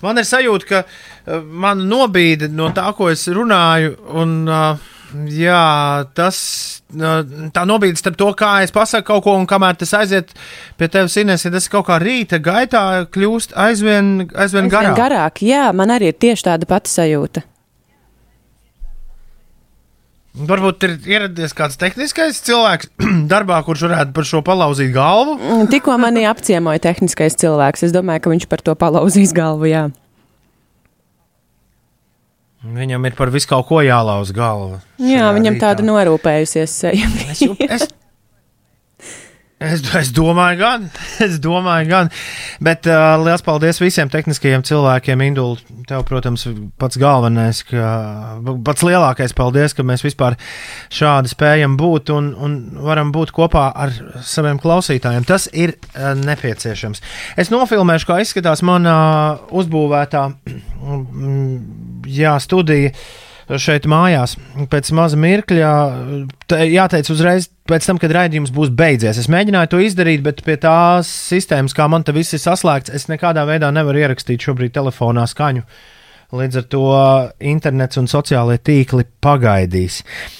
Man 0.02 0.18
ir 0.18 0.26
sajūta, 0.26 0.66
ka 0.66 0.80
uh, 0.82 1.42
man 1.46 1.86
nobīda 1.86 2.48
no 2.50 2.72
tā, 2.74 2.88
ko 2.98 3.08
es 3.12 3.22
runāju. 3.30 3.94
Un, 4.18 4.34
uh, 4.50 4.90
jā, 5.32 6.06
tas 6.16 6.38
tā 6.92 7.64
nobīda 7.68 8.00
starp 8.00 8.18
to, 8.20 8.30
kā 8.38 8.52
es 8.64 8.74
pasaku 8.74 9.08
kaut 9.12 9.24
ko, 9.26 9.36
un 9.40 9.46
kamēr 9.50 9.78
tas 9.80 9.94
aiziet 9.98 10.34
pie 10.80 10.88
tevis, 10.92 11.16
Ines, 11.20 11.46
ja 11.46 11.52
tas 11.54 11.68
kaut 11.72 11.86
kā 11.88 12.00
rīta 12.02 12.40
gaitā 12.42 13.06
kļūst 13.12 13.56
aizvien, 13.56 14.12
aizvien, 14.26 14.36
aizvien 14.44 14.72
garāk. 14.72 14.98
garāk. 14.98 15.42
Jā, 15.46 15.70
man 15.76 15.94
arī 15.94 16.12
ir 16.12 16.20
tieši 16.20 16.48
tāda 16.50 16.68
pati 16.68 16.92
sajūta. 16.92 17.46
Varbūt 20.32 20.84
ir 20.86 20.92
ieradies 21.12 21.52
kāds 21.52 21.76
tehniskais 21.76 22.38
cilvēks 22.46 22.88
darbā, 23.32 23.58
kurš 23.66 23.84
varētu 23.90 24.14
par 24.16 24.28
šo 24.28 24.40
palauzīt 24.46 24.94
galvu. 24.94 25.36
Mm, 25.36 25.66
Tikko 25.74 25.98
mani 26.00 26.24
apciemoja 26.28 26.80
tehniskais 26.88 27.36
cilvēks. 27.42 27.84
Es 27.88 27.92
domāju, 27.92 28.24
ka 28.24 28.32
viņš 28.32 28.46
par 28.48 28.64
to 28.64 28.76
palauzīs 28.80 29.34
galvu. 29.36 29.68
Jā. 29.68 29.90
Viņam 32.62 33.08
ir 33.08 33.16
par 33.18 33.32
visu 33.34 33.48
kaut 33.50 33.66
ko 33.66 33.80
jālauz 33.82 34.30
galva. 34.34 34.78
Jā, 35.02 35.32
viņam 35.34 35.56
rītā. 35.56 35.72
tāda 35.72 35.86
norūpējusies. 35.88 36.76
Es, 36.92 37.42
es, 37.66 37.88
es, 39.62 39.82
es 39.98 40.10
domāju, 40.14 40.58
gan. 40.60 40.88
Es 41.26 41.38
domāju, 41.42 41.88
gan. 41.90 42.10
Bet 42.62 42.86
uh, 42.90 43.14
liels 43.22 43.44
paldies 43.46 43.80
visiem 43.82 44.10
tehniskajiem 44.12 44.64
cilvēkiem. 44.66 45.24
Indul, 45.26 45.56
tev, 45.88 46.04
protams, 46.08 46.46
pats 46.80 46.98
galvenais, 47.00 47.62
ka, 47.68 47.92
pats 48.66 48.84
lielākais 48.86 49.34
paldies, 49.38 49.76
ka 49.76 49.86
mēs 49.86 50.04
vispār 50.06 50.36
šādi 50.92 51.32
spējam 51.32 51.76
būt 51.80 52.12
un, 52.14 52.32
un 52.34 52.58
varam 52.82 53.12
būt 53.14 53.34
kopā 53.36 53.68
ar 53.72 53.94
saviem 54.26 54.60
klausītājiem. 54.62 55.26
Tas 55.28 55.48
ir 55.52 55.76
uh, 55.78 56.12
nepieciešams. 56.18 57.02
Es 57.40 57.52
nofilmēšu, 57.54 58.10
kā 58.10 58.22
izskatās 58.24 58.64
mana 58.66 58.94
uzbūvētā 59.54 60.28
mm, 60.52 62.08
jā, 62.10 62.36
studija 62.42 62.92
šeit 63.50 63.86
mājās. 63.90 64.36
Pēc 64.70 64.90
maza 64.96 65.18
mirkļa, 65.20 65.70
jāteic 66.72 67.10
uzreiz, 67.12 67.48
pēc 67.68 67.88
tam, 67.88 68.00
kad 68.02 68.14
raidījums 68.14 68.52
būs 68.54 68.72
beidzies. 68.76 69.20
Es 69.22 69.30
mēģināju 69.32 69.72
to 69.72 69.80
izdarīt, 69.82 70.22
bet 70.24 70.44
pie 70.46 70.58
tās 70.60 71.10
sistēmas, 71.30 71.76
kā 71.76 71.88
man 71.90 72.06
te 72.06 72.14
viss 72.16 72.36
ir 72.36 72.42
saslēgts, 72.42 72.92
es 72.94 73.08
nekādā 73.12 73.46
veidā 73.48 73.72
nevaru 73.74 74.04
ierakstīt 74.04 74.46
šobrīd 74.48 74.74
telefonā 74.76 75.26
skaņu. 75.30 75.66
Līdz 76.32 76.56
ar 76.56 76.64
to 76.72 76.84
internets 77.44 77.98
un 78.00 78.06
sociālie 78.08 78.56
tīkli 78.56 79.04
pagaidīs. 79.20 79.98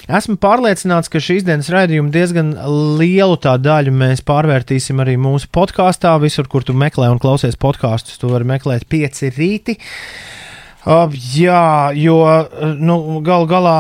Esmu 0.08 0.38
pārliecināts, 0.40 1.12
ka 1.12 1.20
šīs 1.20 1.44
dienas 1.44 1.68
raidījuma 1.68 2.08
diezgan 2.14 2.54
lielu 2.96 3.36
tā 3.36 3.58
daļu 3.60 3.92
mēs 3.92 4.24
pārvērtīsim 4.24 5.04
arī 5.04 5.18
mūsu 5.20 5.52
podkāstā. 5.52 6.14
Visur, 6.24 6.48
kur 6.48 6.64
tu 6.64 6.72
meklē 6.72 7.10
un 7.12 7.20
klausies 7.20 7.60
podkāstus, 7.60 8.16
tu 8.22 8.32
vari 8.32 8.48
meklēt 8.54 8.88
pieci 8.88 9.28
rīti. 9.36 9.76
Uh, 9.76 10.41
jā, 10.84 11.92
jo 11.94 12.16
nu, 12.78 12.96
gal 13.22 13.46
galā 13.46 13.76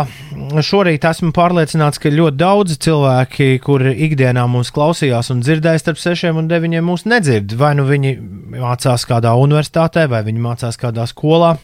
šorīt 0.62 1.02
esmu 1.08 1.32
pārliecināts, 1.34 1.98
ka 1.98 2.12
ļoti 2.12 2.38
daudzi 2.38 2.76
cilvēki, 2.84 3.48
kuri 3.64 3.94
ikdienā 4.06 4.44
mūs 4.50 4.70
klausījās 4.74 5.32
un 5.34 5.42
dzirdēja 5.42 5.82
starp 5.82 5.98
sešiem 5.98 6.38
un 6.38 6.50
deviņiem, 6.50 6.86
mūs 6.86 7.02
nedzird. 7.10 7.56
Vai 7.58 7.72
nu 7.74 7.88
viņi 7.88 8.14
mācās 8.54 9.06
kādā 9.08 9.34
universitātē, 9.34 10.06
vai 10.12 10.22
viņi 10.26 10.44
mācās 10.44 10.78
kādā 10.78 11.08
skolā. 11.10 11.56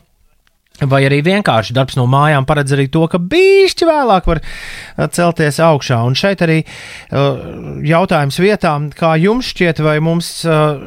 Vai 0.78 1.01
arī 1.09 1.20
vienkārši 1.26 1.74
darbs 1.74 1.97
no 1.99 2.05
mājām 2.07 2.45
paredz 2.47 2.74
arī 2.76 2.86
to, 2.95 3.03
ka 3.11 3.18
bišķi 3.18 3.86
vēlāk 3.86 4.28
var 4.30 4.41
uh, 4.43 5.07
celties 5.11 5.59
augšā. 5.62 6.01
Un 6.07 6.14
šeit 6.18 6.43
arī 6.47 6.61
uh, 6.62 7.39
jautājums 7.86 8.39
vietā, 8.39 8.74
kā 8.95 9.16
jums 9.18 9.51
šķiet, 9.55 9.82
vai 9.82 9.97
mums 10.03 10.30
uh, 10.47 10.78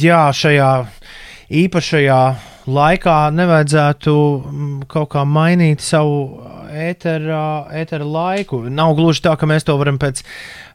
jā, 0.00 0.22
šajā 0.32 0.70
īpašajā 1.64 2.20
laikā 2.66 3.16
nevajadzētu 3.36 4.14
mm, 4.16 4.78
kaut 4.90 5.10
kā 5.14 5.24
mainīt 5.28 5.84
savu 5.84 6.18
ētera, 6.76 7.66
ētera 7.74 8.06
laiku. 8.06 8.64
Nav 8.70 8.96
gluži 8.98 9.24
tā, 9.26 9.36
ka 9.38 9.48
mēs 9.48 9.66
to 9.66 9.76
varam 9.80 10.00
pēc 10.02 10.22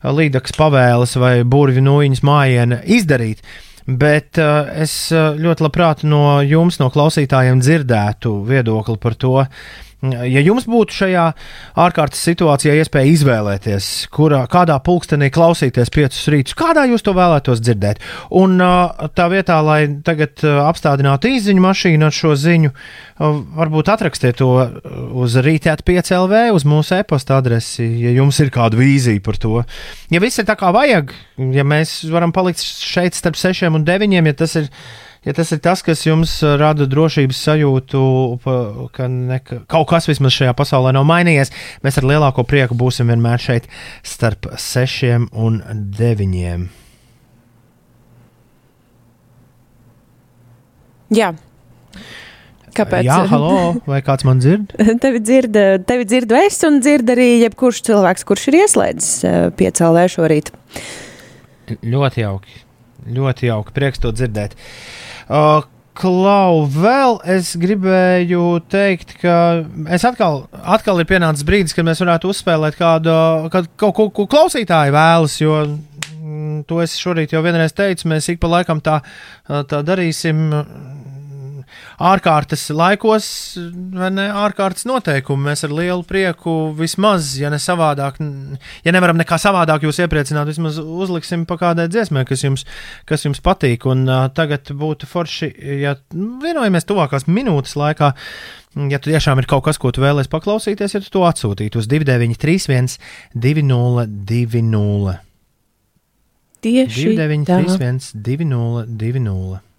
līdakas 0.08 0.56
pavēles 0.58 1.18
vai 1.22 1.36
burvju 1.44 1.84
nūjiņas 1.86 2.24
mājiena 2.28 2.82
izdarīt. 2.86 3.44
Bet 3.86 4.38
uh, 4.40 4.70
es 4.78 4.94
uh, 5.14 5.34
ļoti 5.36 5.66
labprāt 5.66 6.04
no 6.08 6.40
jums, 6.46 6.78
no 6.80 6.92
klausītājiem, 6.94 7.64
dzirdētu 7.64 8.36
viedokli 8.48 8.98
par 9.02 9.18
to, 9.18 9.40
ja 10.02 10.42
jums 10.42 10.66
būtu 10.70 10.96
šajā 10.96 11.26
ārkārtas 11.84 12.22
situācijā 12.26 12.74
iespēja 12.82 13.12
izvēlēties, 13.12 13.90
kurā, 14.14 14.42
kādā 14.52 14.78
pulkstenī 14.82 15.30
klausīties 15.34 15.94
piecus 15.94 16.24
rītus, 16.34 16.56
kādā 16.58 16.88
jūs 16.90 17.06
to 17.06 17.14
vēlētos 17.18 17.62
dzirdēt. 17.62 18.02
Un 18.42 18.58
tā 18.58 19.28
vietā, 19.34 19.60
lai 19.66 19.84
tagad 20.06 20.42
apstādinātu 20.42 21.30
īziņu 21.36 21.66
mašīnu 21.68 22.08
ar 22.08 22.18
šo 22.18 22.34
ziņu, 22.40 22.74
varbūt 23.60 23.92
atrakstiet 23.94 24.40
to 24.42 24.50
uz 25.22 25.38
rītēt 25.46 25.86
5 25.86 26.14
LV, 26.18 26.42
uz 26.58 26.66
mūsu 26.66 26.98
e-pasta 26.98 27.38
adresi, 27.38 27.86
ja 28.02 28.16
jums 28.18 28.42
ir 28.42 28.50
kāda 28.54 28.80
vīzija 28.80 29.22
par 29.22 29.38
to. 29.42 29.62
Ja 30.14 30.24
viss 30.24 30.42
ir 30.42 30.50
tā 30.50 30.58
kā 30.58 30.74
vajag, 30.74 31.14
ja 31.54 31.68
mēs 31.68 32.00
varam 32.10 32.34
palikt 32.34 32.64
šeit 32.64 33.18
starp 33.18 33.38
6 33.38 33.70
un 33.70 33.86
9, 33.86 34.18
ja 34.18 34.38
tas 34.38 34.58
ir 34.58 34.74
ja 35.26 35.34
tas 35.38 35.52
ir 35.54 35.62
tas, 35.62 35.84
kas 35.86 36.02
jums 36.06 36.34
uh, 36.42 36.56
rada 36.60 36.88
drošības 36.90 37.42
sajūtu, 37.46 38.02
ka 38.96 39.10
neka, 39.12 39.62
kaut 39.72 39.90
kas 39.92 40.10
vismaz 40.10 40.34
šajā 40.38 40.56
pasaulē 40.58 40.94
nav 40.98 41.06
mainījies, 41.10 41.54
mēs 41.86 42.00
ar 42.02 42.08
lielāko 42.10 42.46
prieku 42.48 42.78
būsim 42.78 43.12
vienmēr 43.12 43.42
šeit 43.42 43.70
starp 44.08 44.50
sešiem 44.58 45.30
un 45.32 45.62
deviņiem. 45.98 46.70
Jā. 51.12 51.34
Kāpēc? 52.72 53.04
Jā, 53.04 53.18
halo, 53.28 53.82
vai 53.84 54.00
kāds 54.06 54.24
man 54.24 54.40
dzird? 54.40 54.72
Tevi, 55.04 55.20
dzird, 55.20 55.58
tevi 55.84 56.08
dzirdu 56.08 56.38
es, 56.40 56.56
un 56.64 56.80
dzird 56.80 57.12
arī 57.12 57.28
jebkurš 57.42 57.82
cilvēks, 57.90 58.24
kurš 58.30 58.48
ir 58.48 58.58
ieslēdzis 58.62 59.12
eh, 59.28 59.40
piecēlē 59.60 60.06
šorīt. 60.14 60.54
Ļoti 61.84 62.24
jauki. 62.24 62.64
Ļoti 63.12 63.50
jauki. 63.50 63.76
Prieks 63.76 64.00
to 64.00 64.14
dzirdēt. 64.16 64.56
Uh, 64.56 65.02
Klau, 66.02 66.64
vēl 66.72 67.18
es 67.30 67.52
gribēju 67.60 68.62
teikt, 68.72 69.18
ka 69.20 69.36
es 69.92 70.06
atkal, 70.08 70.46
atkal 70.64 71.02
ir 71.04 71.08
pienācis 71.10 71.46
brīdis, 71.46 71.76
kad 71.76 71.86
mēs 71.86 72.00
varētu 72.02 72.32
uzspēlēt 72.32 72.78
kādu, 72.80 73.16
kādu 73.52 73.70
kaut 73.76 73.98
ko, 73.98 74.06
ko 74.16 74.26
klausītāji 74.32 74.96
vēlas, 74.96 75.36
jo 75.44 75.58
mm, 75.68 76.64
to 76.70 76.80
es 76.82 76.96
šorīt 76.98 77.36
jau 77.36 77.44
vienreiz 77.44 77.76
teicu, 77.76 78.08
mēs 78.10 78.32
ik 78.32 78.40
pa 78.42 78.50
laikam 78.54 78.80
tā, 78.82 79.02
tā 79.46 79.84
darīsim 79.86 80.48
ārkārtas 82.10 82.64
laikos, 82.76 83.28
vai 83.96 84.10
ne 84.14 84.26
ārkārtas 84.44 84.86
noteikumi. 84.90 85.50
Mēs 85.50 85.66
ar 85.68 85.74
lielu 85.76 86.04
prieku 86.08 86.74
vismaz, 86.78 87.34
ja 87.40 87.52
ne 87.54 87.60
savādāk, 87.62 88.20
ja 88.86 88.94
nevaram 88.96 89.20
nekā 89.22 89.38
savādāk 89.42 89.86
jūs 89.88 90.02
iepriecināt, 90.04 90.50
vismaz 90.50 90.80
uzliksim 90.82 91.46
pa 91.50 91.58
kādai 91.62 91.88
dziesmai, 91.92 92.26
kas 92.30 92.46
jums, 92.46 92.66
kas 93.10 93.26
jums 93.28 93.44
patīk. 93.46 93.88
Un 93.92 94.06
uh, 94.10 94.28
tagad 94.36 94.74
būtu 94.78 95.10
forši, 95.10 95.52
ja 95.84 95.96
vienojamies 96.12 96.88
tuvākās 96.90 97.28
minūtes 97.30 97.78
laikā. 97.80 98.14
Ja 98.92 99.02
tu 99.04 99.12
tiešām 99.12 99.42
ir 99.42 99.50
kaut 99.52 99.66
kas, 99.66 99.78
ko 99.82 99.92
tu 99.92 100.00
vēlēsies 100.04 100.32
paklausīties, 100.32 100.96
ja 100.96 101.02
tu 101.04 101.12
to 101.12 101.26
atsūtītu 101.28 101.82
uz 101.82 101.90
293, 101.92 102.96
202, 103.36 105.18
Tieši 106.62 107.18
293, 107.18 108.14
202. 108.22 109.71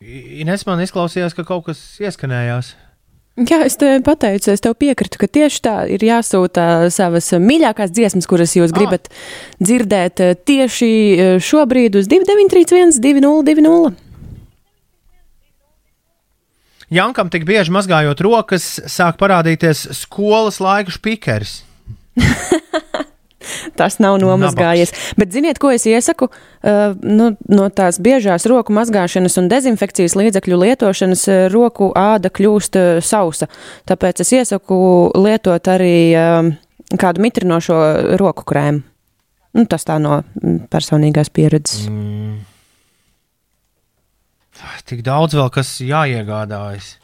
Ines 0.00 0.62
man 0.64 0.80
izklausījās, 0.80 1.34
ka 1.36 1.44
kaut 1.44 1.66
kas 1.66 1.80
ieskanējās. 2.00 2.72
Jā, 3.40 3.58
es 3.68 3.76
tev 3.80 4.00
pateicu, 4.04 4.48
es 4.52 4.62
tev 4.64 4.72
piekrītu, 4.80 5.20
ka 5.20 5.28
tieši 5.28 5.60
tā 5.64 5.74
ir 5.92 6.00
jāsūta 6.04 6.88
savas 6.92 7.28
mīļākās 7.36 7.92
dziesmas, 7.92 8.28
kuras 8.28 8.56
jūs 8.56 8.72
gribat 8.76 9.10
ah. 9.10 9.18
dzirdēt 9.60 10.22
tieši 10.48 10.88
šobrīd 11.44 12.00
uz 12.00 12.08
2931, 12.08 12.96
2020. 12.96 14.00
Jankam 16.90 17.28
tik 17.30 17.44
bieži 17.46 17.70
mazgājot 17.76 18.24
rokas, 18.24 18.72
sāk 18.88 19.20
parādīties 19.20 19.84
skolas 20.00 20.58
laiku 20.64 20.96
spīkeris. 20.96 21.60
Tas 23.78 23.98
nav 24.02 24.18
nomazgājies. 24.22 24.92
Nabaks. 24.92 25.18
Bet 25.20 25.32
ziniet, 25.34 25.60
ko 25.62 25.72
es 25.74 25.86
iesaku? 25.88 26.30
Uh, 26.60 26.92
nu, 27.00 27.30
no 27.48 27.68
tās 27.72 28.00
biežās 28.02 28.46
roku 28.50 28.74
mazgāšanas 28.76 29.38
un 29.40 29.48
dezinfekcijas 29.52 30.16
līdzekļu 30.18 30.60
lietošanas 30.64 31.24
uh, 31.28 31.40
roku 31.52 31.90
āda 31.96 32.32
kļūst 32.32 32.80
uh, 32.80 32.90
sausa. 33.04 33.48
Tāpēc 33.88 34.24
es 34.24 34.34
iesaku 34.40 34.78
lietot 35.16 35.72
arī 35.72 35.96
uh, 36.12 36.52
kādu 37.00 37.24
mitrinošo 37.24 37.80
roku 38.20 38.46
krēmu. 38.48 38.84
Nu, 39.56 39.66
tas 39.66 39.82
tā 39.82 39.96
no 39.98 40.20
mm, 40.22 40.66
personīgās 40.70 41.32
pieredzes. 41.34 41.88
Mm. 41.90 42.38
Tik 44.86 45.00
daudz 45.06 45.34
vēl 45.38 45.48
kas 45.54 45.78
jāiegādājas. 45.82 46.98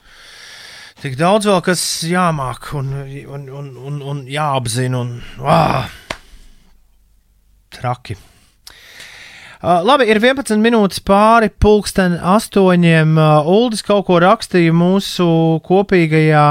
Tik 1.00 1.16
daudz 1.18 1.48
vēl 1.48 1.60
kas 1.64 1.82
jāmāk 2.08 2.70
un, 2.76 2.92
un, 3.24 3.48
un, 3.52 3.70
un, 3.88 4.02
un 4.12 4.26
jāapzina. 4.30 5.02
Un, 5.02 5.16
ah! 5.42 5.88
Traki. 7.72 8.16
Uh, 9.56 9.80
labi, 9.82 10.04
ir 10.12 10.20
11 10.20 10.60
minūtes 10.60 11.00
pāri 11.02 11.48
pulksten 11.48 12.18
astoņiem. 12.20 13.16
Uh, 13.16 13.48
Uldis 13.48 13.80
kaut 13.86 14.04
ko 14.06 14.20
rakstīja 14.22 14.74
mūsu 14.76 15.26
kopīgajā 15.66 16.44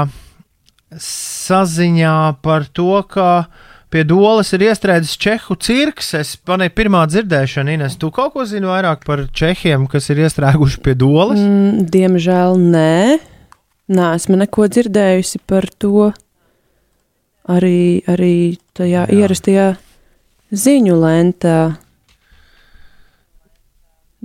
saziņā 1.00 2.16
par 2.42 2.66
to, 2.74 2.98
ka 3.08 3.46
pie 3.94 4.02
dolas 4.04 4.50
ir 4.56 4.66
iestrēdzis 4.66 5.14
čehu 5.22 5.56
cirks. 5.62 6.12
Es 6.18 6.34
panēju 6.36 6.74
pirmā 6.76 7.04
dzirdēšana, 7.08 7.78
Ines, 7.78 7.96
tu 8.00 8.10
kaut 8.14 8.34
ko 8.34 8.44
zini 8.48 8.68
vairāk 8.68 9.06
par 9.06 9.24
čehiem, 9.30 9.86
kas 9.90 10.10
ir 10.10 10.24
iestrēguši 10.26 10.82
pie 10.84 10.96
dolas? 10.98 11.40
Mm, 11.40 11.86
diemžēl 11.92 12.58
nē. 12.60 13.16
Nē, 13.86 14.12
esmu 14.18 14.42
neko 14.42 14.66
dzirdējusi 14.66 15.44
par 15.46 15.70
to. 15.78 16.10
Arī, 17.46 18.02
arī 18.10 18.58
tajā 18.74 19.06
Jā. 19.06 19.20
ierastajā 19.22 19.66
ziņu 20.52 21.00
lentā. 21.00 21.58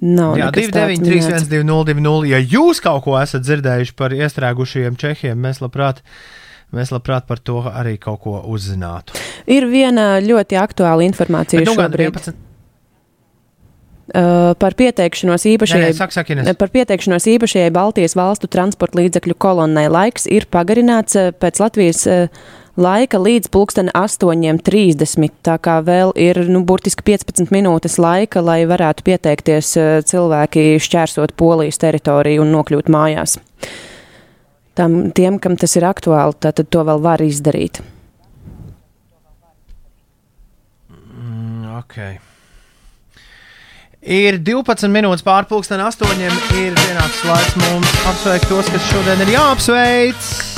Nav 0.01 0.33
Jā, 0.39 0.49
293, 0.49 1.45
202, 1.45 2.29
ja 2.31 2.39
jūs 2.41 2.79
kaut 2.81 3.03
ko 3.05 3.19
esat 3.21 3.43
dzirdējuši 3.45 3.93
par 3.99 4.15
iestrēgušajiem 4.17 4.95
čehiem, 4.97 5.37
mēs 5.37 5.59
labprāt, 5.61 6.01
mēs 6.73 6.89
labprāt 6.89 7.27
par 7.29 7.37
to 7.37 7.59
arī 7.69 7.99
kaut 8.01 8.23
ko 8.23 8.39
uzzinātu. 8.49 9.13
Ir 9.45 9.67
viena 9.69 10.15
ļoti 10.25 10.57
aktuāla 10.57 11.05
informācija 11.05 11.61
nu, 11.61 11.75
šobrīd. 11.77 12.17
11. 12.17 12.47
Uh, 14.11 14.57
par 14.59 14.73
pieteikšanos 14.75 15.45
īpašajai, 15.53 15.85
nē, 15.85 15.91
nē, 15.93 15.95
sak, 15.95 16.11
sak, 16.11 16.31
par 16.59 16.71
pieteikšanos 16.73 17.29
īpašajai 17.31 17.69
Baltijas 17.71 18.17
valstu 18.17 18.49
transporta 18.51 18.99
līdzekļu 18.99 19.37
kolonnai 19.39 19.85
laiks 19.87 20.25
ir 20.27 20.49
pagarināts 20.51 21.15
uh, 21.15 21.29
pēc 21.31 21.61
Latvijas 21.61 22.01
uh, 22.09 22.41
laika 22.81 23.19
līdz 23.21 23.51
pulksten 23.53 23.91
8.30. 23.95 25.29
Tā 25.45 25.57
kā 25.61 25.77
vēl 25.85 26.13
ir 26.19 26.39
nu, 26.49 26.63
burtiski 26.67 27.05
15 27.07 27.53
minūtes 27.53 27.99
laika, 28.01 28.43
lai 28.43 28.63
varētu 28.69 29.05
pieteikties 29.07 29.71
eh, 29.79 29.93
cilvēki 30.07 30.81
šķērsot 30.81 31.35
polijas 31.39 31.81
teritoriju 31.81 32.43
un 32.45 32.53
nokļūt 32.57 32.91
mājās. 32.91 33.37
Tam, 34.77 35.11
tiem, 35.15 35.37
kam 35.43 35.57
tas 35.59 35.75
ir 35.77 35.85
aktuāli, 35.85 36.37
tad 36.41 36.63
to 36.63 36.83
vēl 36.87 37.01
var 37.03 37.21
izdarīt. 37.23 37.81
Mm, 40.89 41.67
okay. 41.81 42.19
Ir 44.01 44.39
12 44.41 44.89
minūtes 44.89 45.21
pārpusdienas, 45.21 45.99
8. 46.01 46.23
ir 46.57 46.73
pienācis 46.79 47.21
laiks 47.27 47.59
mums 47.61 47.93
apsveikt 48.09 48.49
tos, 48.49 48.71
kas 48.73 48.89
šodien 48.89 49.21
ir 49.27 49.35
jāapsveic. 49.35 50.50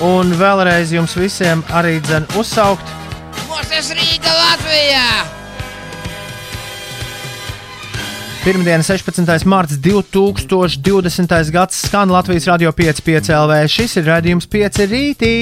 Un 0.00 0.30
vēlreiz 0.32 0.94
jums 0.94 1.12
visiem 1.18 1.60
arī 1.76 1.98
dzen 2.00 2.24
uzsaukt. 2.40 2.88
Mūsu 3.50 3.96
Rīga 3.98 4.32
Latvijā! 4.32 5.04
Pirmdiena, 8.40 8.80
16. 8.80 9.44
mārciņa 9.52 9.82
2020. 9.84 11.52
gads 11.52 11.82
skan 11.84 12.08
Latvijas 12.08 12.48
radio 12.48 12.72
5,5 12.72 13.28
LV. 13.36 13.58
Šis 13.68 13.98
ir 14.00 14.08
redzējums 14.08 14.48
5 14.48 14.80
rītī. 14.88 15.34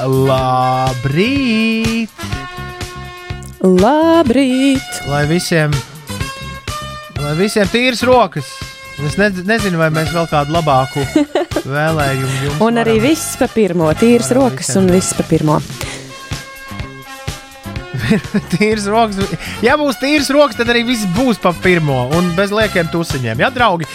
Labrīt! 0.00 2.08
Labrīt! 3.60 5.02
Lai 5.10 5.26
visiem, 5.28 5.74
lai 7.20 7.34
visiem 7.36 7.68
tīras 7.68 8.00
rokas! 8.08 8.48
Es 9.04 9.20
ne, 9.20 9.28
nezinu, 9.44 9.76
vai 9.76 9.90
mēs 9.92 10.08
vēl 10.16 10.24
kādu 10.30 10.56
labāku 10.56 11.04
vēlējumu 11.70 12.40
jums. 12.46 12.64
un 12.66 12.82
arī 12.82 12.98
varam... 12.98 13.10
viss 13.10 13.36
pa 13.40 13.50
pirmo, 13.52 13.92
tīras 13.98 14.32
rokas 14.36 14.74
un 14.80 14.90
viss 14.94 15.16
pa 15.16 15.26
pirmo. 15.28 15.60
tīras 18.54 18.86
rokas. 18.90 19.34
Ja 19.64 19.76
būs 19.80 19.98
tīras 20.00 20.28
rokas, 20.34 20.58
tad 20.58 20.70
arī 20.72 20.84
viss 20.88 21.06
būs 21.16 21.40
pa 21.42 21.52
pirmo 21.62 22.06
un 22.16 22.30
bez 22.36 22.52
liekiem 22.54 22.90
tusiņiem. 22.92 23.42
Ja, 23.42 23.50
draugi, 23.54 23.88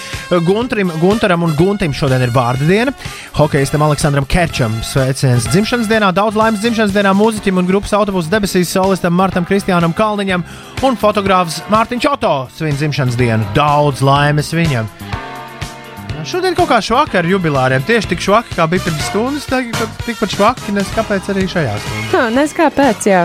Gunterim, 0.47 0.91
Gunteram 1.01 1.45
un 1.47 1.55
Guntim 1.57 1.95
šodien 1.95 2.23
ir 2.25 2.33
vārda 2.35 2.67
diena. 2.67 2.95
Hokejistam 3.37 3.83
Aleksandram 3.85 4.27
Kerčam 4.29 4.77
sveiciens 4.85 5.47
dzimšanas 5.51 5.89
dienā, 5.91 6.11
daudz 6.15 6.39
laimes 6.39 6.63
dzimšanas 6.63 6.95
dienā 6.95 7.15
mūziķim 7.17 7.61
un 7.61 7.69
grupas 7.69 7.95
autobusu 7.97 8.31
debesīs 8.31 8.73
solistam 8.73 9.15
Martam 9.17 9.47
Kristiānam 9.47 9.95
Kalniņam 9.97 10.45
un 10.87 10.99
fotogrāfs 10.99 11.61
Mārtiņš 11.71 12.11
Oto 12.15 12.35
svin 12.57 12.77
dzimšanas 12.77 13.19
dienu. 13.19 13.47
Daudz 13.57 14.03
laimes 14.05 14.53
viņam! 14.55 14.89
Šodien 16.21 16.53
kaut 16.53 16.69
kā 16.69 16.77
švaka 16.85 17.17
ar 17.21 17.25
jubilāriem. 17.25 17.81
Tieši 17.81 18.11
tik 18.11 18.21
švaki, 18.21 18.53
kā 18.53 18.67
bija 18.69 18.83
pirms 18.85 19.07
stundas, 19.09 19.47
tikpat 20.05 20.33
švaki, 20.35 20.73
nes 20.75 20.89
kāpēc 20.93 21.29
arī 21.33 21.47
šajā 21.49 21.71
stundā. 21.81 22.25
Nes 22.35 22.53
kāpēc, 22.53 23.07
jā. 23.09 23.21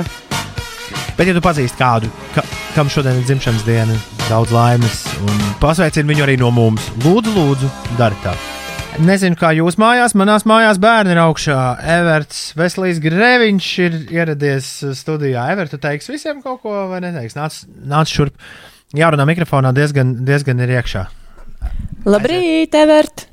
Bet, 1.18 1.28
ja 1.28 1.34
tu 1.36 1.42
pazīsti 1.44 1.76
kādu, 1.76 2.08
ka, 2.32 2.44
kam 2.72 2.88
šodien 2.92 3.18
ir 3.20 3.26
dzimšanas 3.28 3.66
diena, 3.68 3.96
daudz 4.30 4.54
laimes 4.54 5.02
un 5.20 5.42
pasveicini 5.60 6.08
viņu 6.08 6.24
arī 6.24 6.38
no 6.40 6.48
mums, 6.56 6.86
lūdzu, 7.04 7.34
lūdzu, 7.36 7.70
dari 8.00 8.16
tā. 8.24 8.32
Nezinu, 9.04 9.36
kā 9.36 9.52
jūs 9.52 9.76
mājās, 9.80 10.16
manās 10.16 10.48
mājās 10.48 10.80
bērni 10.80 11.12
ir 11.12 11.20
augšā. 11.20 11.58
Everts 11.98 12.40
Veselīs 12.56 13.02
Greviņš 13.04 13.68
ir 13.84 14.00
ieradies 14.16 14.70
studijā. 14.96 15.44
Everts, 15.52 15.74
tu 15.76 15.82
teiksi 15.84 16.16
visiem 16.16 16.40
kaut 16.44 16.62
ko 16.64 16.86
vai 16.94 17.02
neteiks? 17.04 17.36
Nāc, 17.36 17.60
nāc 17.84 18.08
šurp. 18.08 18.40
Jārunā 18.96 19.28
mikrofonā 19.28 19.76
diezgan, 19.76 20.16
diezgan 20.24 20.64
ir 20.64 20.78
iekšā. 20.78 21.04
Labrīt, 22.06 22.74
Everts! 22.76 23.26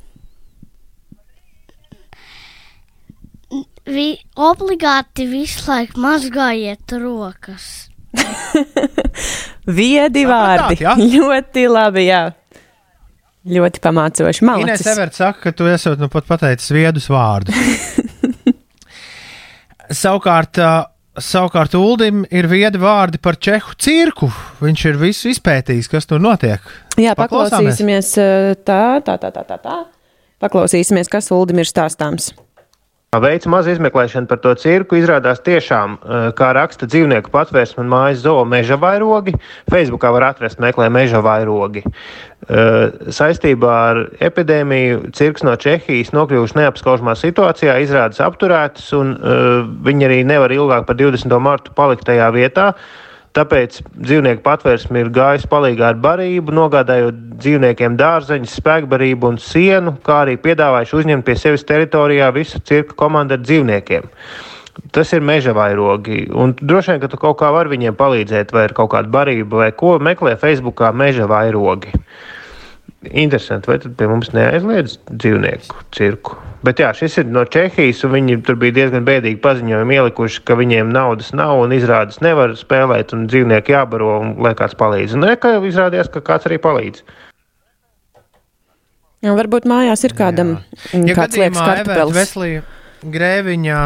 vi, 3.85 4.13
obligāti 4.39 5.25
visu 5.27 5.65
laiku 5.67 6.01
mazgājiet 6.03 6.95
rokas. 7.01 7.89
Viedi 9.79 10.25
vārdi. 10.29 10.79
Tā, 10.83 10.95
ļoti 11.15 11.67
labi, 11.71 12.07
jā. 12.07 12.23
Ļoti 13.53 13.81
pamācoši. 13.83 14.45
Inês 14.63 14.85
Everts 14.87 15.19
saka, 15.19 15.49
ka 15.49 15.55
tu 15.57 15.67
esat 15.67 15.99
nu 15.99 16.07
pat 16.11 16.27
pateicis 16.29 16.71
viedus 16.71 17.09
vārdus. 17.11 17.57
Savukārt, 20.03 20.61
savukārt 21.21 21.75
Uldim 21.77 22.23
ir 22.33 22.47
viedi 22.49 22.79
vārdi 22.81 23.19
par 23.21 23.37
čehu 23.37 23.75
cirku. 23.77 24.29
Viņš 24.63 24.85
ir 24.89 25.01
visu 25.01 25.29
izpētījis, 25.33 25.89
kas 25.91 26.09
tur 26.09 26.21
notiek. 26.23 26.63
Jā, 26.97 27.13
paklausīsimies 27.17 28.13
tā, 28.65 28.79
tā, 29.05 29.17
tā, 29.21 29.33
tā, 29.33 29.43
tā. 29.45 29.59
tā. 29.61 29.77
Paklausīsimies, 30.43 31.07
kas 31.11 31.29
Uldim 31.31 31.61
ir 31.63 31.69
stāstāms. 31.69 32.33
Veids 33.21 33.45
mazu 33.45 33.73
izmeklēšanu 33.75 34.25
par 34.29 34.39
to 34.41 34.53
cirku 34.57 34.97
izrādās 34.97 35.41
tiešām, 35.45 35.97
eh, 35.97 36.31
kā 36.33 36.53
raksta 36.57 36.87
dzīvnieku 36.89 37.29
patvērsme 37.29 37.83
un 37.83 37.89
mājas 37.89 38.23
zoo 38.25 38.45
meža 38.45 38.77
vairogi. 38.77 39.35
Facebookā 39.69 40.11
var 40.11 40.33
atrast 40.33 40.57
meklē 40.57 40.89
meža 40.89 41.21
vairogi. 41.21 41.83
Eh, 42.49 42.91
Saistībā 43.07 43.71
ar 43.71 43.97
epidēmiju 44.19 45.13
cirks 45.13 45.43
no 45.43 45.55
Čehijas 45.55 46.11
nokļuvuši 46.11 46.57
neapskaužamā 46.59 47.13
situācijā, 47.15 47.77
izrādas 47.85 48.19
apturētas, 48.19 48.91
un 48.93 49.13
eh, 49.13 49.63
viņi 49.83 50.07
arī 50.09 50.25
nevar 50.25 50.49
ilgāk 50.49 50.85
par 50.85 50.95
20. 50.95 51.39
martu 51.39 51.71
palikt 51.71 52.05
tajā 52.05 52.31
vietā. 52.33 52.73
Tāpēc 53.33 53.79
dzīvnieku 53.97 54.43
patvērsme 54.45 55.01
ir 55.01 55.07
gājusi 55.13 55.47
palīdzīgā 55.49 55.87
ar 55.89 55.95
barību, 56.01 56.53
nogādājot 56.53 57.21
dzīvniekiem 57.41 57.95
dārzeņus, 57.97 58.57
spēkbarību 58.59 59.31
un 59.31 59.39
sienu, 59.41 59.95
kā 60.05 60.19
arī 60.27 60.35
piedāvājuši 60.43 60.99
uzņemt 60.99 61.25
pie 61.25 61.35
sevis 61.41 61.65
teritorijā 61.65 62.27
visu 62.35 62.61
cirka 62.61 62.93
komandu 62.99 63.33
ar 63.33 63.41
dzīvniekiem. 63.41 64.05
Tas 64.93 65.15
ir 65.17 65.25
meža 65.25 65.53
vairogi. 65.57 66.27
Un 66.29 66.53
droši 66.61 66.93
vien, 66.93 67.01
ka 67.01 67.09
tu 67.09 67.17
kaut 67.21 67.39
kā 67.41 67.49
vari 67.53 67.73
viņiem 67.73 67.97
palīdzēt, 67.97 68.53
vai 68.53 68.67
ir 68.67 68.77
kaut 68.77 68.91
kāda 68.93 69.09
barība, 69.13 69.63
vai 69.63 69.71
ko 69.73 69.95
meklē 69.97 70.35
Facebookā 70.37 70.93
meža 70.93 71.25
vairogi. 71.29 71.93
Interesanti, 73.11 73.67
vai 73.67 73.79
tad 73.83 73.95
pie 73.99 74.07
mums 74.07 74.31
neaizliedz 74.35 74.97
dzīvnieku 75.11 75.83
cirku? 75.95 76.37
Bet 76.63 76.79
jā, 76.79 76.93
šis 76.95 77.17
ir 77.19 77.27
no 77.27 77.43
Čehijas, 77.43 78.05
un 78.07 78.13
viņi 78.13 78.37
tur 78.47 78.55
bija 78.59 78.77
diezgan 78.77 79.03
bēdīgi 79.07 79.41
paziņojumi 79.43 79.97
ielikuši, 79.97 80.43
ka 80.47 80.55
viņiem 80.55 80.93
naudas 80.95 81.33
nav 81.35 81.59
un 81.65 81.75
izrādes 81.75 82.21
nevar 82.23 82.55
spēlēt, 82.55 83.11
un 83.15 83.25
dzīvnieki 83.27 83.75
jābaro, 83.75 84.13
un 84.21 84.31
lai 84.45 84.53
kāds 84.55 84.77
palīdz. 84.79 85.17
Un 85.17 85.27
nekā 85.27 85.57
jau 85.57 85.65
izrādījās, 85.67 86.11
ka 86.13 86.23
kāds 86.23 86.47
arī 86.47 86.61
palīdz. 86.63 87.03
Jā, 89.23 89.35
varbūt 89.35 89.67
mājās 89.67 90.07
ir 90.07 90.15
kādam 90.15 90.55
Ja 90.91 91.15
kāds 91.15 91.35
liekas 91.35 91.59
gadījumā 91.59 91.67
Everta 91.67 91.99
kartupelis. 91.99 92.15
Veslija 92.17 92.63
grēviņa, 93.11 93.77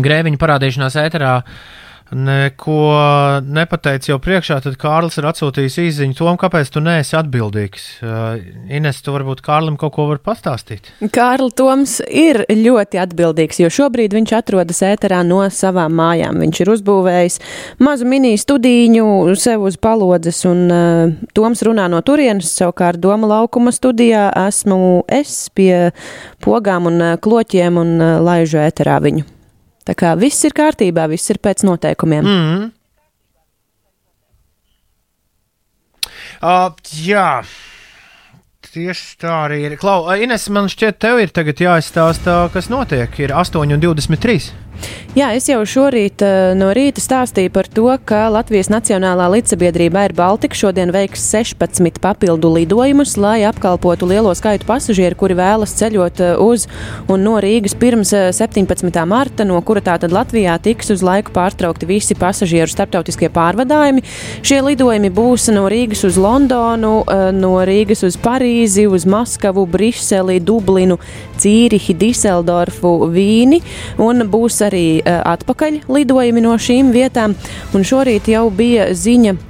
grēviņa 0.00 0.40
parādīšanās 0.40 0.98
ēterā 1.04 1.34
neko 2.12 2.78
nepateica 3.44 4.12
jau 4.12 4.18
priekšā, 4.22 4.58
tad 4.64 4.76
Kārlis 4.80 5.18
ir 5.20 5.26
atsūtījis 5.30 5.78
īziņu 5.82 6.16
tom, 6.18 6.36
kāpēc 6.40 6.70
tu 6.72 6.82
neesi 6.84 7.16
atbildīgs. 7.18 7.86
Uh, 8.02 8.42
Ines, 8.72 9.00
tu 9.04 9.14
varbūt 9.14 9.42
Kārlim 9.44 9.78
kaut 9.80 9.94
ko 9.96 10.06
var 10.10 10.20
pastāstīt. 10.24 10.90
Kārl 11.14 11.52
Toms 11.56 11.98
ir 12.06 12.42
ļoti 12.48 13.00
atbildīgs, 13.02 13.62
jo 13.62 13.72
šobrīd 13.72 14.16
viņš 14.16 14.34
atrodas 14.38 14.82
ēterā 14.86 15.22
no 15.26 15.42
savām 15.52 15.96
mājām. 15.98 16.40
Viņš 16.44 16.62
ir 16.64 16.72
uzbūvējis 16.76 17.40
mazu 17.82 18.08
mini 18.08 18.34
studīņu 18.40 19.36
sev 19.40 19.66
uz 19.68 19.78
palodzes, 19.80 20.44
un 20.48 20.64
uh, 20.68 21.12
Toms 21.36 21.64
runā 21.66 21.88
no 21.92 22.02
turienes. 22.06 22.52
Savukārt 22.52 23.00
Doma 23.02 23.30
laukuma 23.38 23.72
studijā 23.74 24.28
esmu 24.46 25.02
es 25.10 25.46
pie 25.56 25.92
pogām 26.44 26.90
un 26.90 27.00
uh, 27.00 27.14
kloķiem 27.22 27.80
un 27.80 27.94
uh, 28.00 28.18
laižu 28.22 28.60
ēterā 28.62 29.00
viņu. 29.02 29.41
Tā 29.88 29.96
kā 29.98 30.12
viss 30.18 30.44
ir 30.46 30.54
kārtībā, 30.54 31.08
viss 31.10 31.32
ir 31.32 31.40
pēc 31.42 31.64
noteikumiem. 31.66 32.28
Mm. 32.28 32.70
Uh, 36.42 36.70
jā. 37.02 37.42
Tieši 38.72 39.18
tā 39.20 39.32
arī 39.44 39.58
ir. 39.66 39.76
Klau, 39.80 40.06
Ines, 40.16 40.46
man 40.54 40.70
šķiet, 40.70 40.96
tev 41.02 41.20
ir 41.20 41.34
tagad 41.34 41.60
jāizstāsta, 41.60 42.46
kas 42.54 42.70
notiek. 42.72 43.18
Ir 43.20 43.34
8,23. 43.36 44.61
Jā, 45.12 45.26
es 45.36 45.44
jau 45.44 45.58
šorīt 45.68 46.22
uh, 46.24 46.54
no 46.56 46.70
rīta 46.72 47.02
stāstīju 47.04 47.50
par 47.52 47.66
to, 47.68 47.84
ka 48.08 48.22
Latvijas 48.32 48.70
Nacionālā 48.72 49.26
līdzsabiedrība 49.34 50.06
Air 50.06 50.14
Baltica 50.16 50.56
šodien 50.56 50.88
veiks 50.94 51.26
16 51.28 52.00
papildu 52.00 52.48
lidojumus, 52.54 53.18
lai 53.20 53.42
apkalpotu 53.44 54.08
lielo 54.08 54.32
skaitu 54.32 54.64
pasažieru, 54.64 55.18
kuri 55.20 55.36
vēlas 55.36 55.74
ceļot 55.76 56.22
uh, 56.24 56.40
uz 56.40 56.64
un 57.12 57.20
no 57.26 57.34
Rīgas 57.44 57.76
pirms 57.76 58.14
uh, 58.16 58.30
17. 58.32 58.88
marta, 59.04 59.44
no 59.44 59.58
kura 59.60 59.82
tātad 59.84 60.14
Latvijā 60.16 60.54
tiks 60.64 60.94
uz 60.96 61.04
laiku 61.04 61.36
pārtraukti 61.36 61.90
visi 61.92 62.16
pasažieru 62.16 62.72
starptautiskie 62.72 63.28
pārvadājumi. 63.36 64.06
Šie 64.40 64.62
lidojumi 64.64 65.12
būs 65.12 65.50
no 65.52 65.66
Rīgas 65.68 66.06
uz 66.08 66.16
Londonu, 66.16 66.94
no 67.36 67.52
Rīgas 67.68 68.00
uz 68.08 68.16
Parīzi, 68.16 68.88
uz 68.88 69.04
Maskavu, 69.04 69.66
Briseli, 69.68 70.40
Dublinu, 70.40 70.96
Cīrihi, 71.36 72.00
Diseldorfu, 72.00 72.96
Vīni 73.12 73.60
un 74.00 74.24
būs 74.32 74.61
arī 74.66 74.86
uh, 75.00 75.20
atpakaļ 75.34 75.82
lidojumi 75.92 76.44
no 76.44 76.58
šīm 76.58 76.92
vietām. 76.94 77.36
Un 77.74 77.86
šorīt 77.86 78.30
jau 78.32 78.48
bija 78.50 78.90
ziņa. 78.96 79.34
uh, 79.38 79.48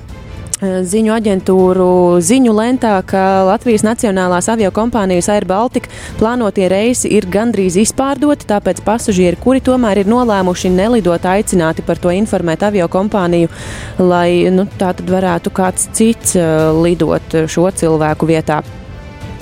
Ziņu 0.62 1.10
aģentūru 1.10 1.86
ziņu 2.22 2.52
lentā, 2.54 2.92
ka 3.06 3.42
Latvijas 3.48 3.82
Nacionālās 3.82 4.46
aviokompānijas 4.52 5.28
Air 5.34 5.46
Baltica 5.50 5.90
plānotie 6.20 6.68
reisi 6.70 7.10
ir 7.16 7.26
gandrīz 7.26 7.74
izpārdoti, 7.82 8.46
tāpēc 8.46 8.82
pasažieri, 8.86 9.40
kuri 9.42 9.62
tomēr 9.64 10.04
ir 10.04 10.10
nolēmuši 10.12 10.70
nelidot, 10.70 11.26
aicināti 11.26 11.82
par 11.86 11.98
to 11.98 12.14
informēt 12.14 12.62
aviokompāniju, 12.68 13.50
lai 13.98 14.46
nu, 14.54 14.68
tā 14.78 14.92
tad 14.94 15.10
varētu 15.10 15.50
kāds 15.50 15.90
cits 15.96 16.36
uh, 16.38 16.70
lidot 16.78 17.42
šo 17.50 17.66
cilvēku 17.82 18.30
vietā 18.30 18.62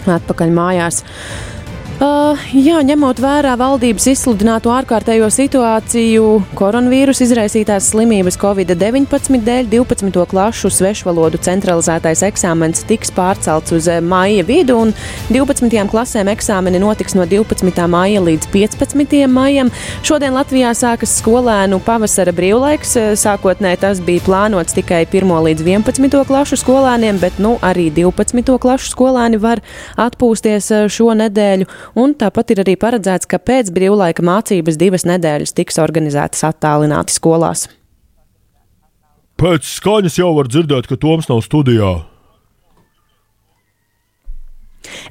atpakaļ 0.09 0.53
mājās. 0.57 1.05
Uh, 2.01 2.33
jā, 2.57 2.79
ņemot 2.81 3.19
vērā 3.21 3.59
valdības 3.61 4.07
izsludināto 4.15 4.71
ārkārtējo 4.73 5.27
situāciju, 5.35 6.29
koronavīrusa 6.57 7.27
izraisītās 7.27 7.91
slimības 7.93 8.39
Covid-19 8.41 9.43
dēļ 9.45 9.67
12. 9.69 10.23
klašu 10.31 10.71
svešvalodu 10.73 11.37
centralizētais 11.45 12.23
eksāmens 12.25 12.87
tiks 12.89 13.13
pārcelts 13.13 13.75
uz 13.77 13.89
maija 14.01 14.47
vidu, 14.49 14.79
un 14.81 14.95
12. 15.29 15.77
klasēm 15.93 16.31
eksāmeni 16.33 16.81
notiks 16.81 17.19
no 17.19 17.27
12. 17.29 17.85
maija 17.93 18.25
līdz 18.25 18.49
15. 18.55 19.19
maijam. 19.29 19.69
Šodien 20.01 20.33
Latvijā 20.39 20.73
sākas 20.73 21.19
skolēnu 21.21 21.83
pavasara 21.85 22.33
brīvlaiks. 22.33 22.97
Sākotnēji 23.21 23.83
tas 23.85 24.01
bija 24.09 24.25
plānots 24.25 24.79
tikai 24.79 25.03
1. 25.05 25.37
līdz 25.51 25.69
11. 25.69 26.25
klašu 26.33 26.63
skolēniem, 26.65 27.21
bet 27.21 27.37
nu, 27.45 27.59
arī 27.61 27.91
12. 28.01 28.57
klašu 28.65 28.89
skolēni 28.97 29.45
var 29.45 29.61
atpūsties 30.01 30.73
šo 30.89 31.13
nedēļu. 31.27 31.69
Un 31.99 32.15
tāpat 32.15 32.55
ir 32.55 32.63
arī 32.65 32.77
paredzēts, 32.79 33.29
ka 33.31 33.41
pēc 33.43 33.73
brīvlaika 33.75 34.23
mācības 34.27 34.79
divas 34.81 35.07
nedēļas 35.09 35.57
tiks 35.57 35.81
organizētas 35.83 36.45
attālināti 36.53 37.17
skolās. 37.17 37.67
Pēc 39.41 39.65
skaņas 39.65 40.21
jau 40.21 40.35
var 40.37 40.51
dzirdēt, 40.53 40.87
ka 40.87 41.01
Toms 41.01 41.31
nav 41.31 41.41
studijā. 41.47 41.95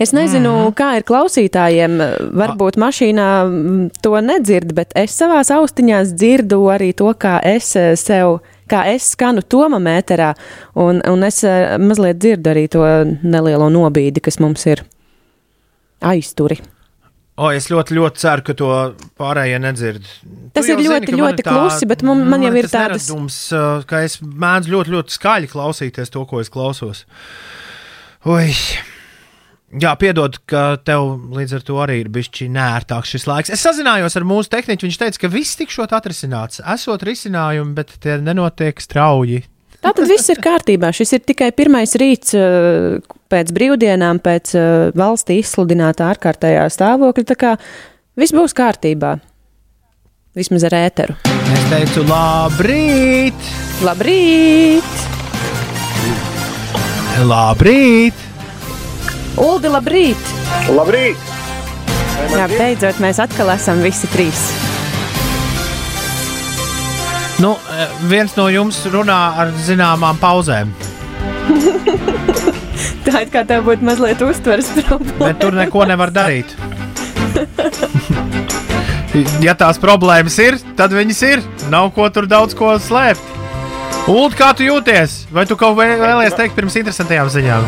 Es 0.02 0.14
nezinu, 0.16 0.52
mm. 0.70 0.76
kā 0.78 0.94
ir 0.98 1.06
klausītājiem. 1.08 1.98
Varbūt 2.38 2.78
mašīnā 2.82 3.28
mm, 3.46 3.82
to 4.04 4.16
nedzird, 4.24 4.74
bet 4.78 4.94
es 4.98 5.16
savās 5.18 5.52
austiņās 5.54 6.14
dzirdu 6.18 6.62
arī 6.74 6.92
to, 6.98 7.12
kā 7.18 7.40
es 7.46 7.74
eh, 7.80 7.94
sev. 8.00 8.40
Kā 8.70 8.84
es 8.92 9.08
skanu 9.16 9.42
Toma 9.42 9.80
mēterā, 9.82 10.36
un, 10.78 11.00
un 11.10 11.26
es 11.26 11.42
eh, 11.48 11.74
mazliet 11.82 12.20
dzirdu 12.22 12.52
arī 12.52 12.68
to 12.70 12.86
nelielo 13.26 13.72
nobīdi, 13.74 14.22
kas 14.22 14.38
mums 14.44 14.68
ir 14.70 14.86
aizturi. 16.02 16.60
O, 17.40 17.48
es 17.56 17.70
ļoti, 17.72 17.96
ļoti 17.96 18.20
ceru, 18.20 18.44
ka 18.44 18.54
to 18.60 18.70
pārējie 19.20 19.60
nedzird. 19.64 20.08
Tas 20.52 20.68
ir 20.68 20.82
ļoti, 20.84 21.14
man 21.16 21.22
ļoti 21.22 21.46
tā- 21.46 21.54
klusi, 21.56 21.88
bet 21.88 22.02
man- 22.04 22.26
man 22.28 22.42
jau 22.44 22.52
ir 22.54 22.68
tas 22.68 22.74
tādas- 22.74 23.08
neradums, 23.08 23.38
uh, 23.54 23.84
ka 23.88 24.02
es 24.04 24.18
mēdzu 24.20 24.68
ļoti, 24.74 24.92
ļoti 24.92 25.16
skaļi 25.16 25.48
klausīties 25.48 26.12
to, 26.12 26.26
ko 26.26 26.42
es 26.42 26.50
klausos. 26.50 27.06
Ui. 28.26 28.52
Jā, 29.70 29.94
piedod, 30.02 30.36
ka 30.50 30.78
tev 30.84 31.30
līdz 31.30 31.54
ar 31.54 31.62
to 31.62 31.74
arī 31.76 32.00
ir 32.02 32.10
bijis 32.10 32.50
nērtāks 32.50 33.14
šis 33.14 33.28
laiks. 33.30 33.52
Es 33.54 33.62
sazinājos 33.64 34.16
ar 34.18 34.24
mūsu 34.24 34.50
tehniku. 34.50 34.88
Viņš 34.88 34.98
teica, 34.98 35.20
ka 35.20 35.28
viss 35.30 35.56
tikšot 35.56 35.94
atrisināts. 35.94 36.60
Esot 36.66 37.06
risinājumi, 37.06 37.76
bet 37.78 37.94
tie 38.02 38.18
nenotiek 38.18 38.82
strauji. 38.82 39.44
Tā 39.80 39.94
tad 39.96 40.08
viss 40.10 40.28
ir 40.28 40.42
kārtībā. 40.44 40.90
Šis 40.92 41.14
ir 41.14 41.20
tikai 41.20 41.52
pirmais 41.56 41.94
rīts 41.96 42.34
uh, 42.36 43.00
pēc 43.30 43.54
brīvdienām, 43.56 44.22
pēc 44.26 44.54
uh, 44.58 44.68
valstī 44.98 45.40
izsludinātā 45.44 46.10
ārkārtējā 46.14 46.66
stāvokļa. 46.74 47.26
Tā 47.30 47.38
kā 47.40 47.56
viss 48.20 48.36
būs 48.36 48.56
kārtībā. 48.58 49.18
Vismaz 50.38 50.64
ar 50.70 50.76
ēteru. 50.78 51.16
Es 51.56 51.64
teicu, 51.72 52.04
labrīt! 52.10 53.50
Labrīt! 53.82 55.08
Labrīt! 57.26 58.26
Uldi, 59.40 59.72
labrīt! 59.74 60.32
Labrīt! 60.72 61.30
Jā, 62.30 62.46
beidzot, 62.52 63.00
mēs 63.02 63.20
atkal 63.24 63.50
esam 63.56 63.82
visi 63.84 64.08
trīs. 64.14 64.44
Nu, 67.40 67.54
eh, 67.72 67.88
viens 68.12 68.36
no 68.36 68.50
jums 68.52 68.82
runā 68.92 69.20
ar 69.40 69.54
zināmām 69.66 70.20
pauzēm, 70.20 70.74
Tā 73.08 73.22
ir 73.26 73.30
kā 73.34 73.44
tev 73.48 73.66
būtu 73.68 73.86
mazliet 73.88 74.22
uztveres 74.26 74.70
problēma. 74.80 75.20
bet 75.28 75.40
tur 75.44 75.54
neko 75.58 75.86
nevar 75.90 76.12
darīt. 76.16 76.56
Ja 79.42 79.56
tās 79.58 79.80
problēmas 79.82 80.36
ir, 80.40 80.60
tad 80.78 80.94
viņas 80.94 81.20
ir. 81.26 81.42
Nav 81.74 81.88
ko 81.96 82.06
tur 82.14 82.28
daudz 82.30 82.54
ko 82.56 82.76
slēpt. 82.80 83.24
Ulu, 84.10 84.30
kā 84.38 84.52
tu 84.56 84.64
jūties? 84.68 85.16
Vai 85.34 85.48
tu 85.50 85.58
kaut 85.58 85.74
ko 85.76 85.82
vēl- 85.82 85.98
vēlies 86.00 86.36
teikt 86.38 86.54
pirms 86.56 86.78
interesantajām 86.80 87.28
ziņām? 87.34 87.66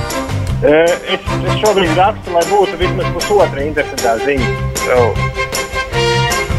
Es, 0.61 0.93
es 1.09 1.57
šobrīd 1.63 1.97
rakstu, 1.97 2.35
lai 2.37 2.43
būtu 2.45 2.77
vismaz 2.79 3.09
pusotra 3.17 3.65
interesantā 3.65 4.13
ziņa. 4.21 4.51
So, 4.85 4.99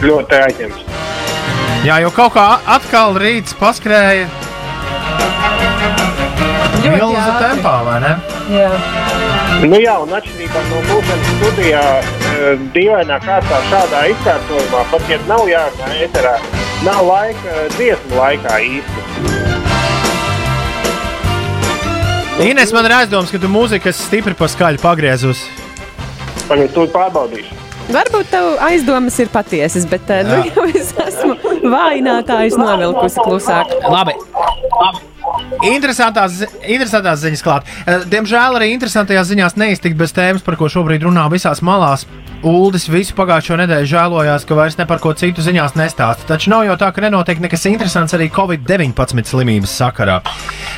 ļoti 0.02 0.40
aizņemts. 0.42 0.82
Jā, 1.86 2.00
jau 2.02 2.10
kaut 2.18 2.34
kā 2.34 2.48
atkal 2.76 3.14
rīts 3.22 3.54
paskrēja 3.58 4.26
milzu 6.82 7.16
ātri. 7.22 7.38
tempā, 7.46 7.76
vai 7.86 7.98
ne? 8.02 8.12
Jā. 8.52 8.72
Nu 9.62 9.78
jā, 9.80 9.94
un 10.02 10.10
atšķirībā 10.16 10.62
no 10.68 10.80
mūsu 10.88 11.16
studijā, 11.28 11.84
uh, 12.02 12.64
dīvainā 12.74 13.18
kārtā 13.24 13.60
šādā 13.70 14.02
izkārtojumā, 14.12 14.82
pat 14.92 15.08
ja 15.10 15.18
nav 15.28 15.46
jārunā 15.48 15.88
eterā, 16.04 16.34
nav 16.84 17.00
laika 17.06 17.54
uh, 17.54 17.66
dziesmu 17.78 18.18
laikā 18.18 18.58
īsti. 18.68 19.08
Ines, 22.42 22.72
man 22.74 22.88
ir 22.88 22.96
aizdoms, 22.96 23.30
ka 23.30 23.38
tu 23.38 23.48
mūziku 23.52 23.90
esi 23.92 24.08
stipri 24.08 24.34
pa 24.36 24.48
skaļu 24.50 24.80
pagriezus. 24.82 25.44
Tagad 26.48 26.72
to 26.74 26.88
pārbaudīšu. 26.90 27.60
Varbūt 27.92 28.28
tev 28.32 28.56
aizdomas 28.62 29.18
ir 29.22 29.30
patiesas, 29.32 29.86
bet 29.90 30.10
eh, 30.14 30.24
nu, 30.26 30.40
jau 30.48 30.66
es 30.80 30.92
esmu 31.06 31.36
vājinātājs 31.62 32.58
novilkusi 32.58 33.24
klusāk. 33.24 33.74
Labi. 33.92 34.16
Interesantās, 35.68 36.40
interesantās 36.66 37.22
ziņas 37.22 37.44
klāt. 37.44 37.68
Eh, 37.86 38.04
Diemžēl 38.10 38.58
arī 38.58 38.72
interesantajās 38.74 39.30
ziņās 39.30 39.56
neiztikt 39.60 39.96
bez 39.98 40.14
tēmas, 40.16 40.44
par 40.44 40.56
ko 40.60 40.70
šobrīd 40.72 41.06
runā 41.06 41.28
visās 41.32 41.62
malās. 41.62 42.06
Uldis 42.42 42.88
visu 42.90 43.14
pagājušo 43.14 43.54
nedēļu 43.60 43.86
žēlojās, 43.86 44.44
ka 44.48 44.56
vairs 44.58 44.74
ne 44.74 44.86
par 44.90 44.98
ko 44.98 45.12
citu 45.14 45.44
ziņās 45.46 45.76
nestāsta. 45.78 46.26
Taču 46.26 46.50
nav 46.50 46.64
jau 46.66 46.74
tā, 46.80 46.88
ka 46.90 47.04
nenotiek 47.04 47.38
nekas 47.38 47.68
interesants 47.70 48.16
arī 48.16 48.26
Covid-19 48.34 49.30
slimības 49.30 49.70
sakarā. 49.78 50.16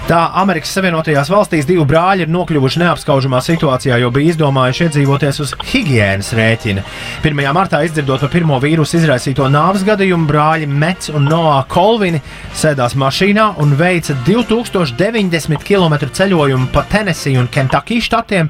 Tā 0.05 0.19
Amerikas 0.43 0.75
Savienotajās 0.77 1.31
valstīs 1.33 1.65
divi 1.65 1.87
brāļi 1.89 2.27
ir 2.27 2.33
nokļuvuši 2.35 2.83
neapskaužamā 2.83 3.41
situācijā, 3.47 3.97
jo 4.03 4.11
bija 4.13 4.35
izdomājuši 4.35 4.85
iedzīvoties 4.91 5.41
uz 5.41 5.55
higiēnas 5.71 6.35
rēķina. 6.37 6.85
1. 7.25 7.41
martā 7.57 7.81
izdzirdot 7.89 8.27
par 8.27 8.35
pirmo 8.35 8.61
vīrusu 8.61 8.99
izraisīto 9.01 9.49
nāves 9.49 9.87
gadījumu, 9.89 10.29
brāļi 10.29 10.69
Mets 10.69 11.09
un 11.17 11.25
Noā 11.33 11.63
Kolvini 11.73 12.21
sēdās 12.53 12.99
mašīnā 13.01 13.55
un 13.65 13.73
veica 13.81 14.19
2090 14.35 15.63
km 15.63 15.95
ceļojumu 16.11 16.67
pa 16.75 16.83
Tennessee 16.91 17.39
un 17.39 17.47
Kentucky 17.53 18.01
štatiem, 18.03 18.49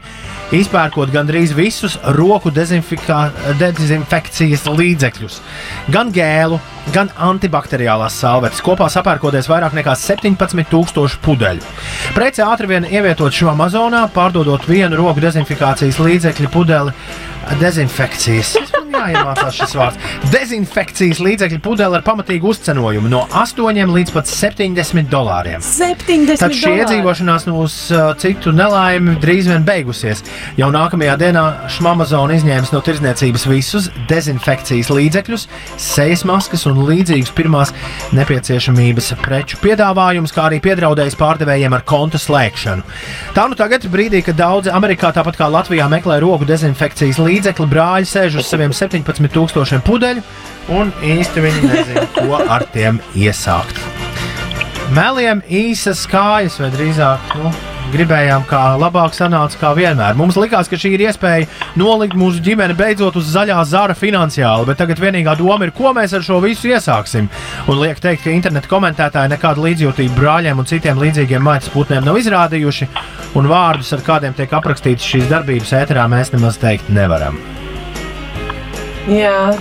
izpērkot 0.57 1.13
gandrīz 1.13 1.53
visus 1.57 1.99
roku 2.17 2.49
dezinfekcijas 2.55 4.65
līdzekļus. 4.71 5.41
Gan 5.93 6.13
gēlu, 6.15 6.59
gan 6.93 7.11
antibakteriālās 7.17 8.17
salvetes, 8.21 8.63
kopā 8.65 8.89
sapērkoties 8.93 9.49
vairāk 9.51 9.77
nekā 9.79 9.95
17,000 9.99 11.21
pudeļu. 11.25 11.63
Prece 12.17 12.45
ātri 12.47 12.71
vien 12.75 12.89
ievietot 12.89 13.35
šo 13.35 13.53
Amazonā, 13.55 14.07
pārdodot 14.15 14.69
vienu 14.69 14.99
roku 15.01 15.25
dezinfikācijas 15.25 16.03
līdzekļu 16.03 16.53
pudeli. 16.53 16.97
Dezinfekcijas. 17.61 18.55
Jāiemācās 18.95 19.57
šis 19.59 19.75
vārds. 19.77 20.13
Dezinfekcijas 20.33 21.21
līdzekļu 21.21 21.59
pudele 21.65 21.99
ar 21.99 22.05
pamatīgu 22.07 22.49
uzcenojumu 22.55 23.11
no 23.11 23.25
8 23.37 23.93
līdz 23.93 24.15
pat 24.15 24.31
70 24.31 25.11
dolāriem. 25.13 25.65
70 25.65 26.41
Tad 26.41 26.55
šī 26.57 26.73
iedzīvošanās 26.81 27.45
no 27.49 27.59
uz 27.65 27.77
uh, 27.93 28.13
citu 28.21 28.55
nelaimi 28.55 29.19
drīz 29.23 29.51
vien 29.51 29.67
beigusies. 29.67 30.25
Jau 30.61 30.71
nākamajā 30.75 31.19
dienā 31.21 31.45
Šmamazona 31.75 32.39
izņēma 32.39 32.73
no 32.73 32.81
tirdzniecības 32.87 33.47
visus 33.51 33.91
dezinfekcijas 34.11 34.93
līdzekļus, 34.95 35.49
sejas 35.81 36.25
maskas 36.29 36.65
un 36.71 36.74
līdzīgus 36.79 37.33
pirmās 37.37 37.73
nepieciešamības 38.17 39.13
preču 39.23 39.59
piedāvājumus, 39.63 40.35
kā 40.35 40.49
arī 40.49 40.61
piedraudējis 40.65 41.19
pārdevējiem 41.21 41.77
ar 41.77 41.85
konta 41.89 42.21
slēgšanu. 42.21 42.85
Tā 43.37 43.47
nu 43.51 43.59
tagad, 43.59 43.87
brīdī, 43.93 44.23
kad 44.27 44.39
daudzi 44.39 44.73
Amerikā, 44.75 45.13
tāpat 45.15 45.39
kā 45.41 45.51
Latvijā, 45.53 45.89
meklē 45.93 46.21
roku 46.25 46.49
dezinfekcijas 46.49 47.21
līdzekli, 47.23 47.69
brāļi 47.71 48.11
sēž 48.11 48.41
uz 48.43 48.51
saviem 48.51 48.75
17,000 48.75 49.85
pudeļu 49.87 50.25
un 50.75 50.91
īsti 51.05 51.45
viņi 51.45 51.69
nezina, 51.69 52.09
ko 52.17 52.41
ar 52.41 52.67
tiem 52.75 53.03
iesākt. 53.19 53.79
Meliem 54.95 55.41
īsas 55.49 56.05
kājas, 56.11 56.59
vai 56.61 56.69
drīzāk 56.75 57.39
nu, 57.41 57.53
gribējām, 57.93 58.45
kā 58.49 58.63
labāk 58.81 59.15
sanāca, 59.17 59.59
kā 59.61 59.73
vienmēr. 59.77 60.17
Mums 60.19 60.39
likās, 60.41 60.71
ka 60.71 60.79
šī 60.81 60.95
ir 60.97 61.05
iespēja 61.09 61.49
nolikt 61.81 62.17
mūsu 62.19 62.43
ģimeni 62.45 62.77
beidzot 62.79 63.19
uz 63.21 63.29
zaļā 63.35 63.59
zara 63.69 63.97
finansiāli, 63.99 64.69
bet 64.69 64.81
tagad 64.81 65.03
vienīgā 65.03 65.37
doma 65.39 65.69
ir, 65.69 65.75
ko 65.77 65.93
mēs 65.97 66.17
ar 66.17 66.25
šo 66.27 66.41
visu 66.45 66.71
iesāksim. 66.73 67.29
Un 67.69 67.83
liek 67.83 68.01
teikt, 68.03 68.25
ka 68.25 68.35
interneta 68.35 68.71
komentētāji 68.71 69.35
nekādu 69.35 69.67
līdzjūtību 69.67 70.17
brāļiem 70.19 70.63
un 70.63 70.71
citiem 70.71 71.03
līdzīgiem 71.03 71.45
maitas 71.45 71.73
putniem 71.75 72.07
nav 72.07 72.19
izrādījuši, 72.21 72.91
un 73.39 73.51
vārdus, 73.51 73.93
ar 73.97 74.05
kādiem 74.07 74.37
tiek 74.37 74.53
aprakstītas 74.55 75.07
šīs 75.11 75.31
darbības 75.31 75.77
ēterā, 75.83 76.09
mēs 76.11 76.35
nemaz 76.35 76.59
teikt 76.63 76.91
nevaram. 76.95 77.39
Jā, 79.11 79.53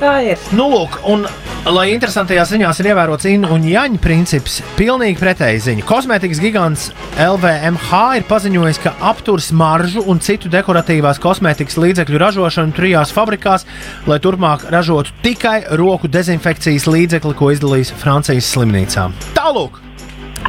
tā 0.00 0.14
ir. 0.24 0.40
Nu, 0.56 0.66
lūk, 0.72 0.98
un, 1.10 1.26
lai 1.68 1.90
interesantajās 1.94 2.52
ziņās 2.54 2.80
ir 2.80 2.90
ievērots 2.92 3.28
in 3.30 3.44
un 3.48 3.64
jaņa 3.68 4.00
princips, 4.02 4.60
pilnīgi 4.78 5.18
pretēji 5.20 5.62
ziņa. 5.66 5.86
Kosmētikas 5.88 6.40
gigants 6.42 6.88
LVMH 7.20 8.00
ir 8.20 8.26
paziņojis, 8.30 8.80
ka 8.84 8.94
aptur 9.10 9.42
smaržu 9.44 10.04
un 10.10 10.22
citu 10.24 10.50
dekoratīvās 10.52 11.20
kosmētikas 11.22 11.78
līdzekļu 11.80 12.22
ražošanu 12.24 12.76
trijās 12.76 13.12
fabrikās, 13.14 13.66
lai 14.10 14.20
turpmāk 14.22 14.66
ražotu 14.72 15.14
tikai 15.24 15.60
roku 15.80 16.10
dezinfekcijas 16.10 16.88
līdzekli, 16.90 17.36
ko 17.36 17.52
izdalīs 17.54 17.92
Francijas 18.00 18.50
slimnīcām. 18.54 19.14
Tālāk! 19.36 19.78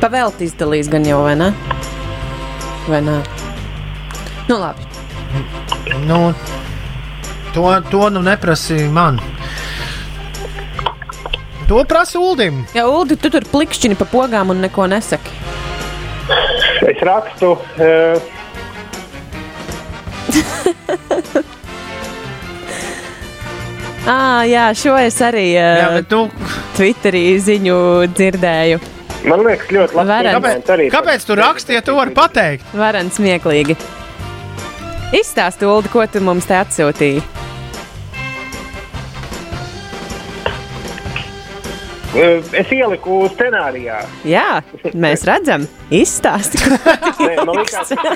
Pavēlti 0.02 0.48
izdalīs 0.48 0.88
gan 0.90 1.06
jau, 1.06 1.20
vai 1.28 1.36
ne? 1.38 1.52
Vai 2.88 3.04
ne? 3.06 3.20
Nu, 4.48 4.58
labi. 4.58 4.88
Nu, 6.08 6.32
to, 7.54 7.66
to 7.92 8.10
nu 8.10 8.22
neprasīja 8.26 8.90
man. 8.92 9.20
To 11.68 11.84
prasa 11.88 12.20
Uldim. 12.20 12.66
Jā, 12.76 12.84
Ulu, 12.92 13.16
tu 13.16 13.30
tur 13.32 13.46
plikšķini 13.48 13.96
pa 13.96 14.06
pogām 14.12 14.52
un 14.52 14.60
neko 14.66 14.88
nesaki. 14.92 15.32
Es 16.92 17.00
rakstu. 17.06 17.54
Uh, 17.80 18.20
Ah, 24.02 24.42
jā, 24.50 24.64
šo 24.74 24.96
es 24.98 25.20
arī 25.22 25.52
uh, 25.54 25.78
Jā, 25.78 25.90
bet 26.00 26.08
tu, 26.10 26.24
Twitterī 26.78 27.22
ziņu 27.44 27.76
dzirdēju. 28.16 28.80
man 29.30 29.44
liekas, 29.46 29.70
ļoti 29.70 29.98
labi. 30.00 30.10
Varens. 30.10 30.38
komentārs 30.40 30.74
arī 30.74 30.88
kāpēc, 30.90 30.96
kāpēc 30.98 31.28
tu 31.30 31.38
raksti, 31.38 31.76
ja 31.78 31.82
tu 31.86 31.96
vari 32.00 32.16
pateikt? 32.18 32.72
Varens 32.74 33.20
smieklīgi. 33.20 33.76
Izstāsti, 35.14 35.70
Ulu, 35.70 35.92
ko 35.94 36.08
tu 36.10 36.24
mums 36.26 36.50
te 36.50 36.58
atsūtīji. 36.58 37.22
Es 42.16 42.72
ieliku 42.76 43.22
scenārijā. 43.32 44.02
Jā, 44.28 44.62
mēs 44.94 45.24
redzam, 45.28 45.66
izstāsti. 45.94 46.60
Nē, 47.22 47.34
man 47.46 47.56
liekas, 47.62 47.94
ka 47.96 48.16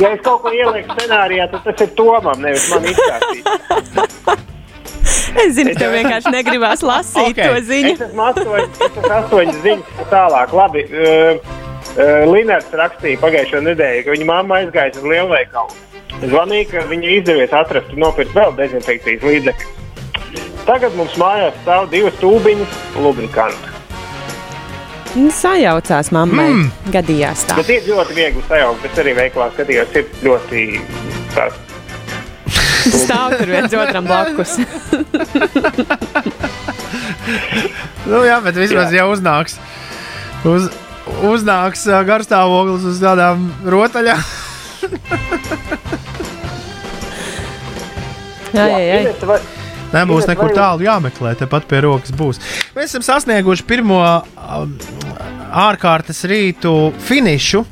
ja 0.00 0.12
es 0.12 0.22
kaut 0.24 0.42
ko 0.44 0.52
ielieku 0.52 0.96
scenārijā, 0.98 1.48
tad 1.52 1.68
tas 1.68 1.84
ir 1.86 1.92
Tomam, 1.98 2.42
nevis 2.44 2.68
man 2.72 2.88
izstāstīt. 2.92 3.44
Es 5.32 5.54
zinu, 5.56 5.72
tev 5.78 5.94
vienkārši 5.96 6.30
negribās 6.34 6.82
lasīt 6.84 7.22
Ok. 7.22 7.38
okay. 7.38 7.48
to 7.48 7.60
ziņu. 7.70 7.92
Es 7.94 8.02
esmu 8.06 8.24
astoņas, 8.28 8.82
es 8.84 9.12
astoņas 9.16 9.60
ziņas 9.64 10.10
tālāk. 10.12 10.52
Labi, 10.58 10.84
uh, 10.92 11.54
uh, 11.96 12.10
Linārds 12.28 12.74
rakstīja 12.76 13.20
pagājušo 13.22 13.62
nedēļu, 13.64 14.04
ka 14.04 14.16
viņa 14.16 14.28
mamma 14.28 14.60
aizgāja 14.60 14.92
uz 14.98 15.08
lielveikalu. 15.08 15.78
Zvanīja, 16.22 16.68
ka 16.74 16.84
viņa 16.90 17.14
izdevies 17.16 17.54
atrast 17.56 17.94
un 17.94 18.04
nopirkt 18.04 18.36
vēl 18.36 18.52
dezinfekcijas 18.60 19.24
līdzekļus. 19.24 19.81
Tagad 20.66 20.94
mums 20.98 21.14
mājās 21.18 21.56
stāv 21.64 21.88
divas 21.90 22.14
tūbiņas 22.22 22.76
lubrikantu. 23.02 23.72
Nu, 25.12 25.28
Sajaucās 25.34 26.08
mammai. 26.14 26.46
Mm. 26.54 26.68
Gadījās 26.94 27.42
tā. 27.48 27.58
Bet 27.58 27.68
ir 27.74 27.82
ļoti 27.90 28.14
viegli 28.16 28.42
sajaukt. 28.48 28.86
Es 28.88 29.00
arī 29.02 29.12
veiklā 29.18 29.50
skatījos, 29.52 29.90
ir 29.98 30.06
ļoti 30.24 30.62
tāds. 31.34 31.58
Stāv 33.02 33.34
tur 33.36 33.52
viens 33.52 33.76
otram 33.82 34.08
blakus. 34.08 34.56
Nu, 38.02 38.18
jā, 38.26 38.36
bet 38.42 38.56
vismaz 38.58 38.90
jau 38.92 39.04
uznāks. 39.12 39.54
Uz, 40.48 40.66
uznāks 41.24 41.84
garstāvoklis 42.08 42.84
uz 42.90 42.98
tādām 43.02 43.46
rotaļām. 43.62 44.22
jā, 48.52 48.66
jā, 48.66 48.80
jā. 48.82 49.14
Vai- 49.30 49.61
Nebūs 49.92 50.28
nekur 50.30 50.54
tālu 50.56 50.86
jāmeklē, 50.86 51.34
tepat 51.40 51.66
pie 51.68 51.82
rokas 51.84 52.14
būs. 52.16 52.40
Mēs 52.76 52.92
esam 52.92 53.04
sasnieguši 53.04 53.66
pirmo 53.68 54.00
um, 54.02 54.78
ārkārtas 55.66 56.24
rītu 56.28 56.92
finišu. 57.08 57.66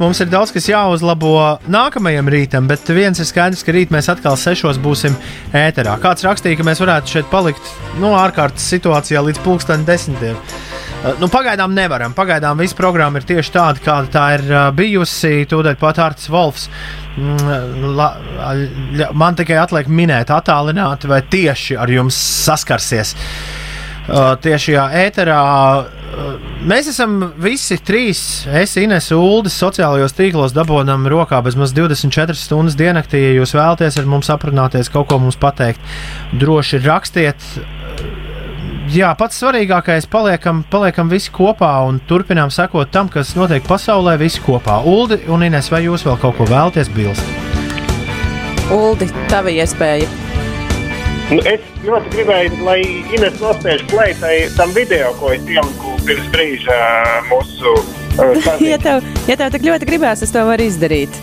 Mums 0.00 0.22
ir 0.24 0.30
daudz 0.32 0.48
kas 0.54 0.64
jāuzlabo 0.70 1.34
nākamajam 1.68 2.30
rītam, 2.32 2.68
bet 2.70 2.88
viens 2.96 3.20
ir 3.20 3.28
skaidrs, 3.28 3.60
ka 3.66 3.74
rīt 3.76 3.92
mēs 3.92 4.08
atkal 4.08 4.38
sešos 4.40 4.80
būsim 4.80 5.12
ēterā. 5.52 5.98
Kāds 6.00 6.24
rakstīja, 6.24 6.56
ka 6.56 6.64
mēs 6.64 6.80
varētu 6.80 7.18
šeit 7.18 7.28
palikt 7.32 7.74
no 8.00 8.14
ārkārtas 8.16 8.64
situācijā 8.72 9.20
līdz 9.26 9.44
pulksten 9.44 9.84
desmitiem. 9.84 10.40
Uh, 11.00 11.14
Nu, 11.20 11.28
pagaidām 11.32 11.72
nevaram. 11.72 12.12
Pagaidām 12.16 12.58
viss 12.60 12.76
programma 12.76 13.20
ir 13.20 13.24
tieši 13.28 13.54
tāda, 13.54 13.80
kāda 13.84 14.10
tā 14.12 14.24
ir 14.36 14.42
uh, 14.52 14.66
bijusi. 14.76 15.46
Tūdaļ 15.48 15.78
pat 15.80 16.00
Arts 16.04 16.28
Volfs. 16.32 16.66
Mm, 17.16 17.86
la, 17.96 18.10
ļa- 18.98 19.08
man 19.16 19.38
tikai 19.38 19.56
atliek 19.62 19.88
minēt, 19.88 20.28
attālināti 20.34 21.08
vai 21.10 21.22
tieši 21.24 21.78
ar 21.80 21.88
jums 21.92 22.18
saskarsies. 22.44 23.14
Uh, 24.10 24.34
tieši 24.42 24.72
šajā 24.74 24.84
ēterā 25.06 25.40
uh, 25.80 26.30
mēs 26.68 26.92
esam 26.92 27.16
visi 27.40 27.78
trīs. 27.80 28.20
Es, 28.60 28.76
Ines, 28.80 29.08
Uldis, 29.16 29.56
sociālajos 29.60 30.16
tīklos 30.18 30.52
dabūjam 30.56 31.08
rokā 31.08 31.40
bezmaz 31.46 31.72
24 31.76 32.36
stundas 32.36 32.76
diennaktī. 32.80 33.24
Ja 33.30 33.36
jūs 33.40 33.56
vēlaties 33.56 33.96
ar 34.02 34.08
mums 34.10 34.28
aprunāties, 34.36 34.92
kaut 34.92 35.08
ko 35.12 35.20
mums 35.24 35.40
pateikt, 35.40 35.80
droši 36.40 36.82
rakstiet. 36.84 37.52
Jā, 38.90 39.12
pats 39.14 39.36
svarīgākais- 39.38 40.08
paliekam, 40.10 40.64
paliekam 40.66 41.06
visi 41.12 41.30
kopā 41.30 41.86
un 41.86 42.00
turpinām 42.08 42.50
sekot 42.50 42.90
tam, 42.90 43.08
kas 43.08 43.36
notiek 43.38 43.62
pasaulē, 43.62 44.16
visi 44.18 44.40
kopā. 44.42 44.80
Uldi 44.84 45.20
un 45.28 45.44
Ines, 45.46 45.68
vai 45.70 45.84
jūs 45.84 46.02
vēl 46.02 46.18
kaut 46.18 46.36
ko 46.36 46.44
vēlaties 46.50 46.90
bilst? 46.90 47.22
Uldi, 48.74 49.06
tava 49.28 49.48
iespēja. 49.54 50.08
Nu, 51.30 51.38
es 51.46 51.60
ļoti 51.86 52.10
gribēju, 52.16 52.64
lai 52.66 52.80
Ines 53.14 53.38
nospiež 53.38 53.86
play 53.86 54.12
tai, 54.18 54.48
tam 54.56 54.74
video, 54.74 55.14
ko 55.20 55.30
es 55.30 55.46
ieliku 55.46 55.94
pirms 56.02 56.26
brīža 56.34 56.82
mūsu 57.30 57.76
uh, 58.18 58.60
Ja 58.72 58.78
tev, 58.78 59.04
ja 59.28 59.36
tev 59.36 59.52
tik 59.54 59.70
ļoti 59.70 59.86
gribēs, 59.86 60.24
es 60.26 60.34
to 60.34 60.42
varu 60.42 60.66
izdarīt. 60.66 61.14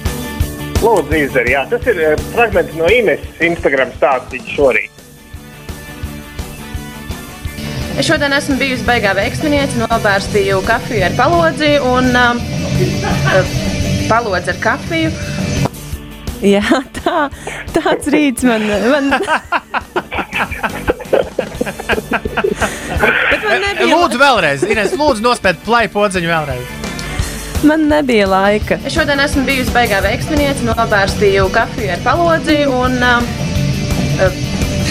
Lūdzu, 0.79 1.19
izdari. 1.19 1.51
Jā, 1.51 1.67
tas 1.67 1.83
ir 1.83 1.99
uh, 2.13 2.15
fragments 2.31 2.79
no 2.79 2.87
Ines 2.87 3.27
Instagram 3.41 3.91
stāstījuma 3.99 4.55
šorīt. 4.55 4.96
Es 7.97 8.05
šodien 8.05 8.29
esmu 8.35 8.59
bijusi 8.59 8.83
beigā 8.85 9.09
veiksminiece, 9.17 9.79
nobērstīju 9.81 10.59
kafiju 10.67 11.01
ar 11.07 11.13
palodzi 11.17 11.69
un 11.81 12.11
um, 12.13 12.39
palodzi 14.05 14.53
ar 14.53 14.59
kafiju. 14.61 15.09
Jā, 16.45 16.61
tā, 16.99 17.23
tāds 17.73 18.05
rīts 18.13 18.45
man, 18.45 18.61
man, 18.91 19.09
man 23.47 23.65
nebija, 23.65 23.89
Lūdzu, 23.89 24.21
vēlreiz, 24.21 24.67
Ines, 24.69 24.93
lūdzu, 24.99 25.25
nospied 25.25 25.57
play 25.65 25.89
podziņu 25.89 26.29
vēlreiz. 26.29 26.65
man 27.65 27.87
nebija 27.89 28.29
laika. 28.29 28.77
Es 28.85 28.93
šodien 28.93 29.19
esmu 29.25 29.41
bijusi 29.49 29.73
beigā 29.73 30.03
veiksminiece, 30.05 30.69
nobērstīju 30.69 31.49
kafiju 31.57 31.89
ar 31.97 32.05
palodzi 32.05 32.61
un 32.69 33.01
um, 33.01 33.25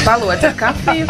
palodzi 0.06 0.46
ar 0.46 0.54
kafiju. 0.58 1.06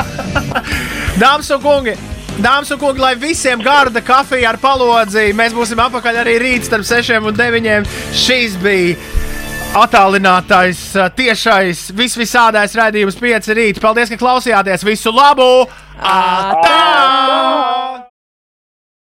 Dāmas 1.23 1.51
un 1.53 1.61
kungi! 1.63 1.97
Dāmas 2.37 2.73
un 2.73 2.81
kungi, 2.81 3.01
lai 3.01 3.15
visiem 3.21 3.63
garda 3.65 4.01
kafija 4.05 4.51
ar 4.55 4.59
palodzi, 4.61 5.31
mēs 5.37 5.55
būsim 5.57 5.81
apakaļ 5.87 6.23
arī 6.25 6.37
rīt 6.43 6.69
starp 6.69 6.85
6 6.89 7.21
un 7.21 7.37
9. 7.37 7.89
Šīs 8.17 8.59
bija 8.65 8.97
attālinātais, 9.77 10.83
tiešais, 11.17 11.91
visvisādais 11.97 12.77
raidījums 12.79 13.21
5 13.21 13.53
rīt. 13.57 13.81
Paldies, 13.85 14.13
ka 14.13 14.21
klausījāties! 14.21 14.87
Visu 14.89 15.13
labu! 15.13 15.67
Atā! 15.97 17.76